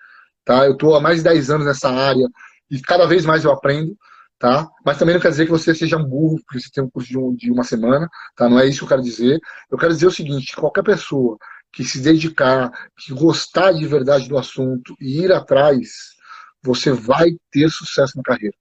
Tá? 0.50 0.66
Eu 0.66 0.72
estou 0.72 0.96
há 0.96 1.00
mais 1.00 1.18
de 1.18 1.26
10 1.26 1.52
anos 1.52 1.68
nessa 1.68 1.92
área 1.92 2.28
e 2.72 2.82
cada 2.82 3.06
vez 3.06 3.24
mais 3.24 3.46
eu 3.46 3.52
aprendo. 3.52 3.96
Tá? 4.40 4.68
Mas 4.84 4.98
também 4.98 5.14
não 5.14 5.22
quer 5.22 5.30
dizer 5.30 5.46
que 5.46 5.52
você 5.52 5.76
seja 5.76 5.96
um 5.96 6.04
burro 6.04 6.40
porque 6.44 6.60
você 6.60 6.72
tem 6.74 6.84
um 6.84 6.90
curso 6.90 7.08
de, 7.08 7.20
um, 7.20 7.36
de 7.36 7.52
uma 7.52 7.64
semana. 7.64 8.10
Tá? 8.36 8.50
Não 8.50 8.60
é 8.60 8.66
isso 8.66 8.80
que 8.80 8.86
eu 8.86 8.88
quero 8.88 9.04
dizer. 9.04 9.40
Eu 9.70 9.78
quero 9.78 9.94
dizer 9.94 10.08
o 10.08 10.12
seguinte: 10.12 10.56
qualquer 10.56 10.84
pessoa 10.84 11.38
que 11.72 11.84
se 11.84 12.02
dedicar, 12.02 12.72
que 12.98 13.14
gostar 13.14 13.74
de 13.74 13.86
verdade 13.86 14.28
do 14.28 14.40
assunto 14.40 14.96
e 15.00 15.22
ir 15.22 15.32
atrás, 15.32 16.16
você 16.64 16.92
vai 16.92 17.30
ter 17.52 17.70
sucesso 17.70 18.18
na 18.18 18.24
carreira. 18.24 18.56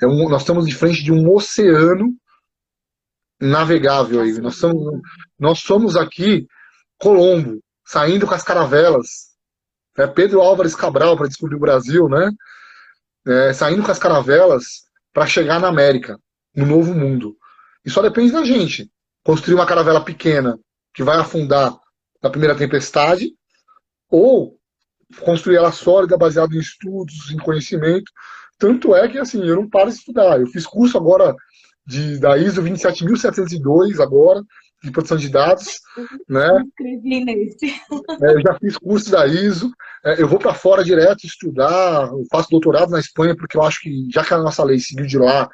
É 0.00 0.06
um, 0.06 0.28
nós 0.28 0.42
estamos 0.42 0.64
de 0.64 0.74
frente 0.76 1.02
de 1.02 1.10
um 1.10 1.28
oceano 1.28 2.14
navegável 3.40 4.20
aí. 4.20 4.38
Nós 4.38 4.54
somos, 4.54 5.00
nós 5.36 5.58
somos 5.58 5.96
aqui 5.96 6.46
Colombo, 7.00 7.58
saindo 7.84 8.28
com 8.28 8.34
as 8.34 8.44
caravelas 8.44 9.31
é 9.96 10.06
Pedro 10.06 10.40
Álvares 10.40 10.74
Cabral 10.74 11.16
para 11.16 11.28
descobrir 11.28 11.56
o 11.56 11.60
Brasil, 11.60 12.08
né? 12.08 12.30
É, 13.26 13.52
saindo 13.52 13.82
com 13.82 13.90
as 13.90 13.98
caravelas 13.98 14.84
para 15.12 15.26
chegar 15.26 15.60
na 15.60 15.68
América, 15.68 16.18
no 16.54 16.66
novo 16.66 16.94
mundo. 16.94 17.36
E 17.84 17.90
só 17.90 18.02
depende 18.02 18.32
da 18.32 18.44
gente. 18.44 18.90
Construir 19.24 19.54
uma 19.54 19.66
caravela 19.66 20.04
pequena 20.04 20.58
que 20.94 21.02
vai 21.02 21.16
afundar 21.16 21.76
na 22.22 22.30
primeira 22.30 22.56
tempestade, 22.56 23.32
ou 24.10 24.56
construir 25.20 25.56
ela 25.56 25.72
sólida, 25.72 26.16
baseada 26.16 26.54
em 26.54 26.58
estudos, 26.58 27.30
em 27.30 27.38
conhecimento. 27.38 28.10
Tanto 28.58 28.94
é 28.94 29.08
que 29.08 29.18
assim, 29.18 29.44
eu 29.44 29.56
não 29.56 29.68
paro 29.68 29.90
de 29.90 29.96
estudar. 29.96 30.40
Eu 30.40 30.46
fiz 30.46 30.66
curso 30.66 30.96
agora 30.96 31.34
de, 31.86 32.18
da 32.18 32.38
ISO 32.38 32.62
27702 32.62 34.00
agora, 34.00 34.42
de 34.82 34.90
produção 34.90 35.16
de 35.16 35.28
dados, 35.28 35.80
né? 36.28 36.64
Escrevi 36.66 37.24
nesse. 37.24 37.66
É, 38.22 38.34
eu 38.34 38.40
já 38.40 38.58
fiz 38.58 38.76
curso 38.76 39.10
da 39.10 39.26
ISO, 39.26 39.70
é, 40.04 40.20
eu 40.20 40.26
vou 40.26 40.38
para 40.38 40.54
fora 40.54 40.82
direto 40.82 41.24
estudar, 41.24 42.08
eu 42.08 42.24
faço 42.30 42.50
doutorado 42.50 42.90
na 42.90 42.98
Espanha 42.98 43.36
porque 43.36 43.56
eu 43.56 43.62
acho 43.62 43.80
que 43.80 44.08
já 44.12 44.24
que 44.24 44.34
a 44.34 44.38
nossa 44.38 44.64
lei 44.64 44.78
seguiu 44.78 45.06
de 45.06 45.18
lá, 45.18 45.48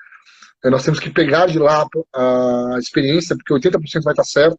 é, 0.64 0.70
nós 0.70 0.84
temos 0.84 0.98
que 0.98 1.10
pegar 1.10 1.46
de 1.46 1.59
lá 1.59 1.86
a 2.14 2.76
experiência, 2.78 3.36
porque 3.36 3.68
80% 3.68 4.02
vai 4.02 4.12
estar 4.12 4.24
certo. 4.24 4.59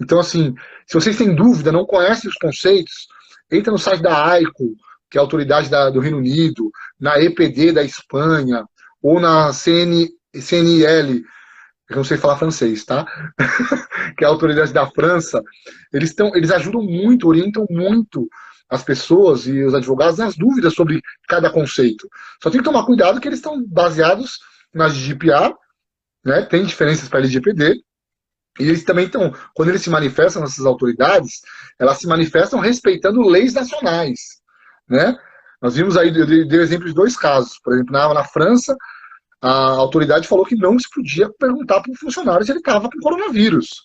Então, 0.00 0.20
assim, 0.20 0.54
se 0.86 0.94
vocês 0.94 1.16
têm 1.16 1.34
dúvida, 1.34 1.72
não 1.72 1.86
conhecem 1.86 2.28
os 2.28 2.36
conceitos, 2.36 3.06
entra 3.50 3.72
no 3.72 3.78
site 3.78 4.02
da 4.02 4.30
AICO, 4.30 4.74
que 5.10 5.18
é 5.18 5.20
a 5.20 5.22
autoridade 5.22 5.68
da, 5.68 5.90
do 5.90 6.00
Reino 6.00 6.18
Unido, 6.18 6.70
na 6.98 7.20
EPD 7.20 7.72
da 7.72 7.82
Espanha, 7.82 8.64
ou 9.02 9.20
na 9.20 9.52
CN, 9.52 10.08
CNL, 10.34 11.22
eu 11.96 12.00
não 12.00 12.04
sei 12.04 12.16
falar 12.16 12.38
francês, 12.38 12.84
tá? 12.84 13.04
que 14.16 14.24
é 14.24 14.26
a 14.26 14.30
autoridade 14.30 14.72
da 14.72 14.86
França, 14.90 15.42
eles, 15.92 16.10
estão, 16.10 16.34
eles 16.34 16.50
ajudam 16.50 16.82
muito, 16.82 17.28
orientam 17.28 17.66
muito 17.70 18.28
as 18.68 18.82
pessoas 18.82 19.46
e 19.46 19.62
os 19.62 19.74
advogados 19.74 20.18
nas 20.18 20.36
dúvidas 20.36 20.74
sobre 20.74 21.02
cada 21.28 21.50
conceito. 21.50 22.08
Só 22.42 22.50
tem 22.50 22.60
que 22.60 22.64
tomar 22.64 22.86
cuidado 22.86 23.20
que 23.20 23.28
eles 23.28 23.38
estão 23.38 23.62
baseados 23.66 24.38
na 24.72 24.88
GDPR, 24.88 25.54
né? 26.24 26.42
tem 26.42 26.64
diferenças 26.64 27.08
para 27.08 27.18
a 27.18 27.22
LGPD, 27.22 27.82
e 28.58 28.64
eles 28.64 28.84
também 28.84 29.06
estão, 29.06 29.34
quando 29.54 29.70
eles 29.70 29.82
se 29.82 29.90
manifestam, 29.90 30.42
essas 30.42 30.64
autoridades, 30.66 31.40
elas 31.78 31.98
se 31.98 32.06
manifestam 32.06 32.60
respeitando 32.60 33.20
leis 33.22 33.54
nacionais, 33.54 34.40
né? 34.88 35.16
Nós 35.60 35.76
vimos 35.76 35.96
aí, 35.96 36.08
eu 36.08 36.26
dei 36.26 36.60
exemplo 36.60 36.88
de 36.88 36.92
dois 36.92 37.16
casos. 37.16 37.58
Por 37.62 37.72
exemplo, 37.72 37.92
na, 37.92 38.12
na 38.12 38.24
França, 38.24 38.76
a 39.42 39.70
autoridade 39.70 40.28
falou 40.28 40.46
que 40.46 40.54
não 40.54 40.78
se 40.78 40.88
podia 40.88 41.28
perguntar 41.38 41.80
para 41.82 41.90
o 41.90 41.96
funcionário 41.96 42.46
se 42.46 42.52
ele 42.52 42.60
estava 42.60 42.88
com 42.88 43.00
coronavírus. 43.00 43.82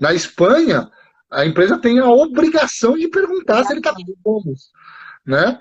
Na 0.00 0.12
Espanha, 0.12 0.90
a 1.30 1.46
empresa 1.46 1.78
tem 1.78 2.00
a 2.00 2.10
obrigação 2.10 2.94
de 2.94 3.08
perguntar 3.08 3.64
se 3.64 3.72
ele 3.72 3.78
está 3.78 3.94
com 3.94 4.02
coronavírus. 4.22 4.70
Né? 5.24 5.58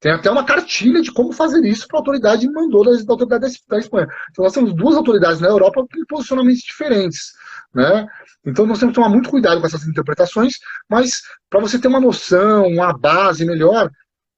Tem 0.00 0.12
até 0.12 0.30
uma 0.30 0.44
cartilha 0.44 1.02
de 1.02 1.12
como 1.12 1.32
fazer 1.32 1.64
isso 1.64 1.86
para 1.88 1.98
a 1.98 2.00
autoridade 2.00 2.50
mandou 2.50 2.84
da, 2.84 3.12
autoridade 3.12 3.58
da 3.68 3.78
Espanha. 3.78 4.08
Então 4.30 4.44
nós 4.44 4.52
temos 4.52 4.74
duas 4.74 4.96
autoridades 4.96 5.40
na 5.40 5.48
Europa 5.48 5.82
com 5.82 6.04
posicionamentos 6.08 6.60
diferentes. 6.60 7.32
Né? 7.74 8.06
Então 8.46 8.66
nós 8.66 8.78
temos 8.78 8.92
que 8.92 9.00
tomar 9.00 9.08
muito 9.08 9.28
cuidado 9.28 9.60
com 9.60 9.66
essas 9.66 9.86
interpretações, 9.86 10.54
mas 10.88 11.20
para 11.50 11.60
você 11.60 11.78
ter 11.78 11.88
uma 11.88 12.00
noção, 12.00 12.66
uma 12.66 12.96
base 12.96 13.44
melhor, 13.44 13.90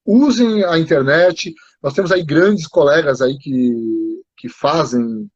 usem 0.05 0.65
a 0.65 0.79
internet. 0.79 1.55
Nós 1.83 1.93
temos 1.93 2.11
aí 2.11 2.25
grandes 2.25 2.67
colegas 2.67 3.21
aí 3.21 3.37
que, 3.39 4.18
que 4.39 4.49
fazem, 4.49 5.29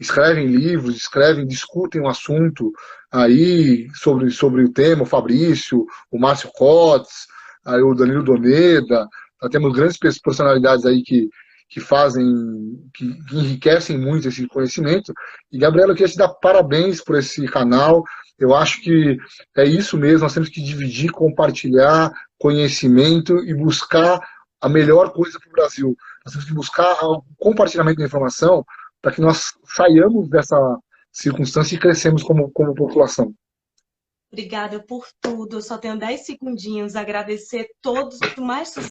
escrevem 0.00 0.46
livros, 0.46 0.96
escrevem, 0.96 1.46
discutem 1.46 2.00
um 2.00 2.08
assunto 2.08 2.72
aí 3.12 3.88
sobre, 3.94 4.30
sobre 4.30 4.64
o 4.64 4.72
tema, 4.72 5.02
o 5.02 5.06
Fabrício, 5.06 5.86
o 6.10 6.18
Márcio 6.18 6.50
Cotts, 6.54 7.26
aí 7.64 7.82
o 7.82 7.94
Danilo 7.94 8.22
Doneda, 8.22 9.06
nós 9.40 9.50
temos 9.50 9.72
grandes 9.74 9.98
personalidades 10.18 10.86
aí 10.86 11.02
que, 11.02 11.28
que 11.68 11.80
fazem, 11.80 12.24
que, 12.94 13.14
que, 13.24 13.36
enriquecem 13.36 13.98
muito 13.98 14.28
esse 14.28 14.46
conhecimento. 14.46 15.12
E, 15.52 15.58
Gabriela, 15.58 15.92
eu 15.92 15.96
queria 15.96 16.10
te 16.10 16.18
dar 16.18 16.28
parabéns 16.28 17.02
por 17.02 17.16
esse 17.16 17.46
canal. 17.46 18.02
Eu 18.38 18.54
acho 18.54 18.80
que 18.82 19.16
é 19.56 19.64
isso 19.64 19.96
mesmo, 19.96 20.20
nós 20.20 20.34
temos 20.34 20.48
que 20.48 20.62
dividir, 20.62 21.10
compartilhar 21.10 22.12
conhecimento 22.38 23.38
e 23.44 23.54
buscar 23.54 24.20
a 24.60 24.68
melhor 24.68 25.12
coisa 25.12 25.38
para 25.38 25.48
o 25.48 25.52
Brasil. 25.52 25.96
Nós 26.26 26.32
temos 26.32 26.48
que 26.48 26.54
buscar 26.54 27.04
o 27.04 27.22
compartilhamento 27.38 28.00
da 28.00 28.06
informação 28.06 28.64
para 29.00 29.12
que 29.12 29.20
nós 29.20 29.52
saiamos 29.64 30.28
dessa 30.28 30.58
circunstância 31.12 31.76
e 31.76 31.78
crescemos 31.78 32.24
como, 32.24 32.50
como 32.50 32.74
população. 32.74 33.32
Obrigada 34.32 34.82
por 34.82 35.06
tudo. 35.20 35.58
Eu 35.58 35.62
só 35.62 35.78
tenho 35.78 35.96
10 35.96 36.26
segundinhos. 36.26 36.96
Agradecer 36.96 37.68
todos, 37.80 38.18
mais 38.36 38.70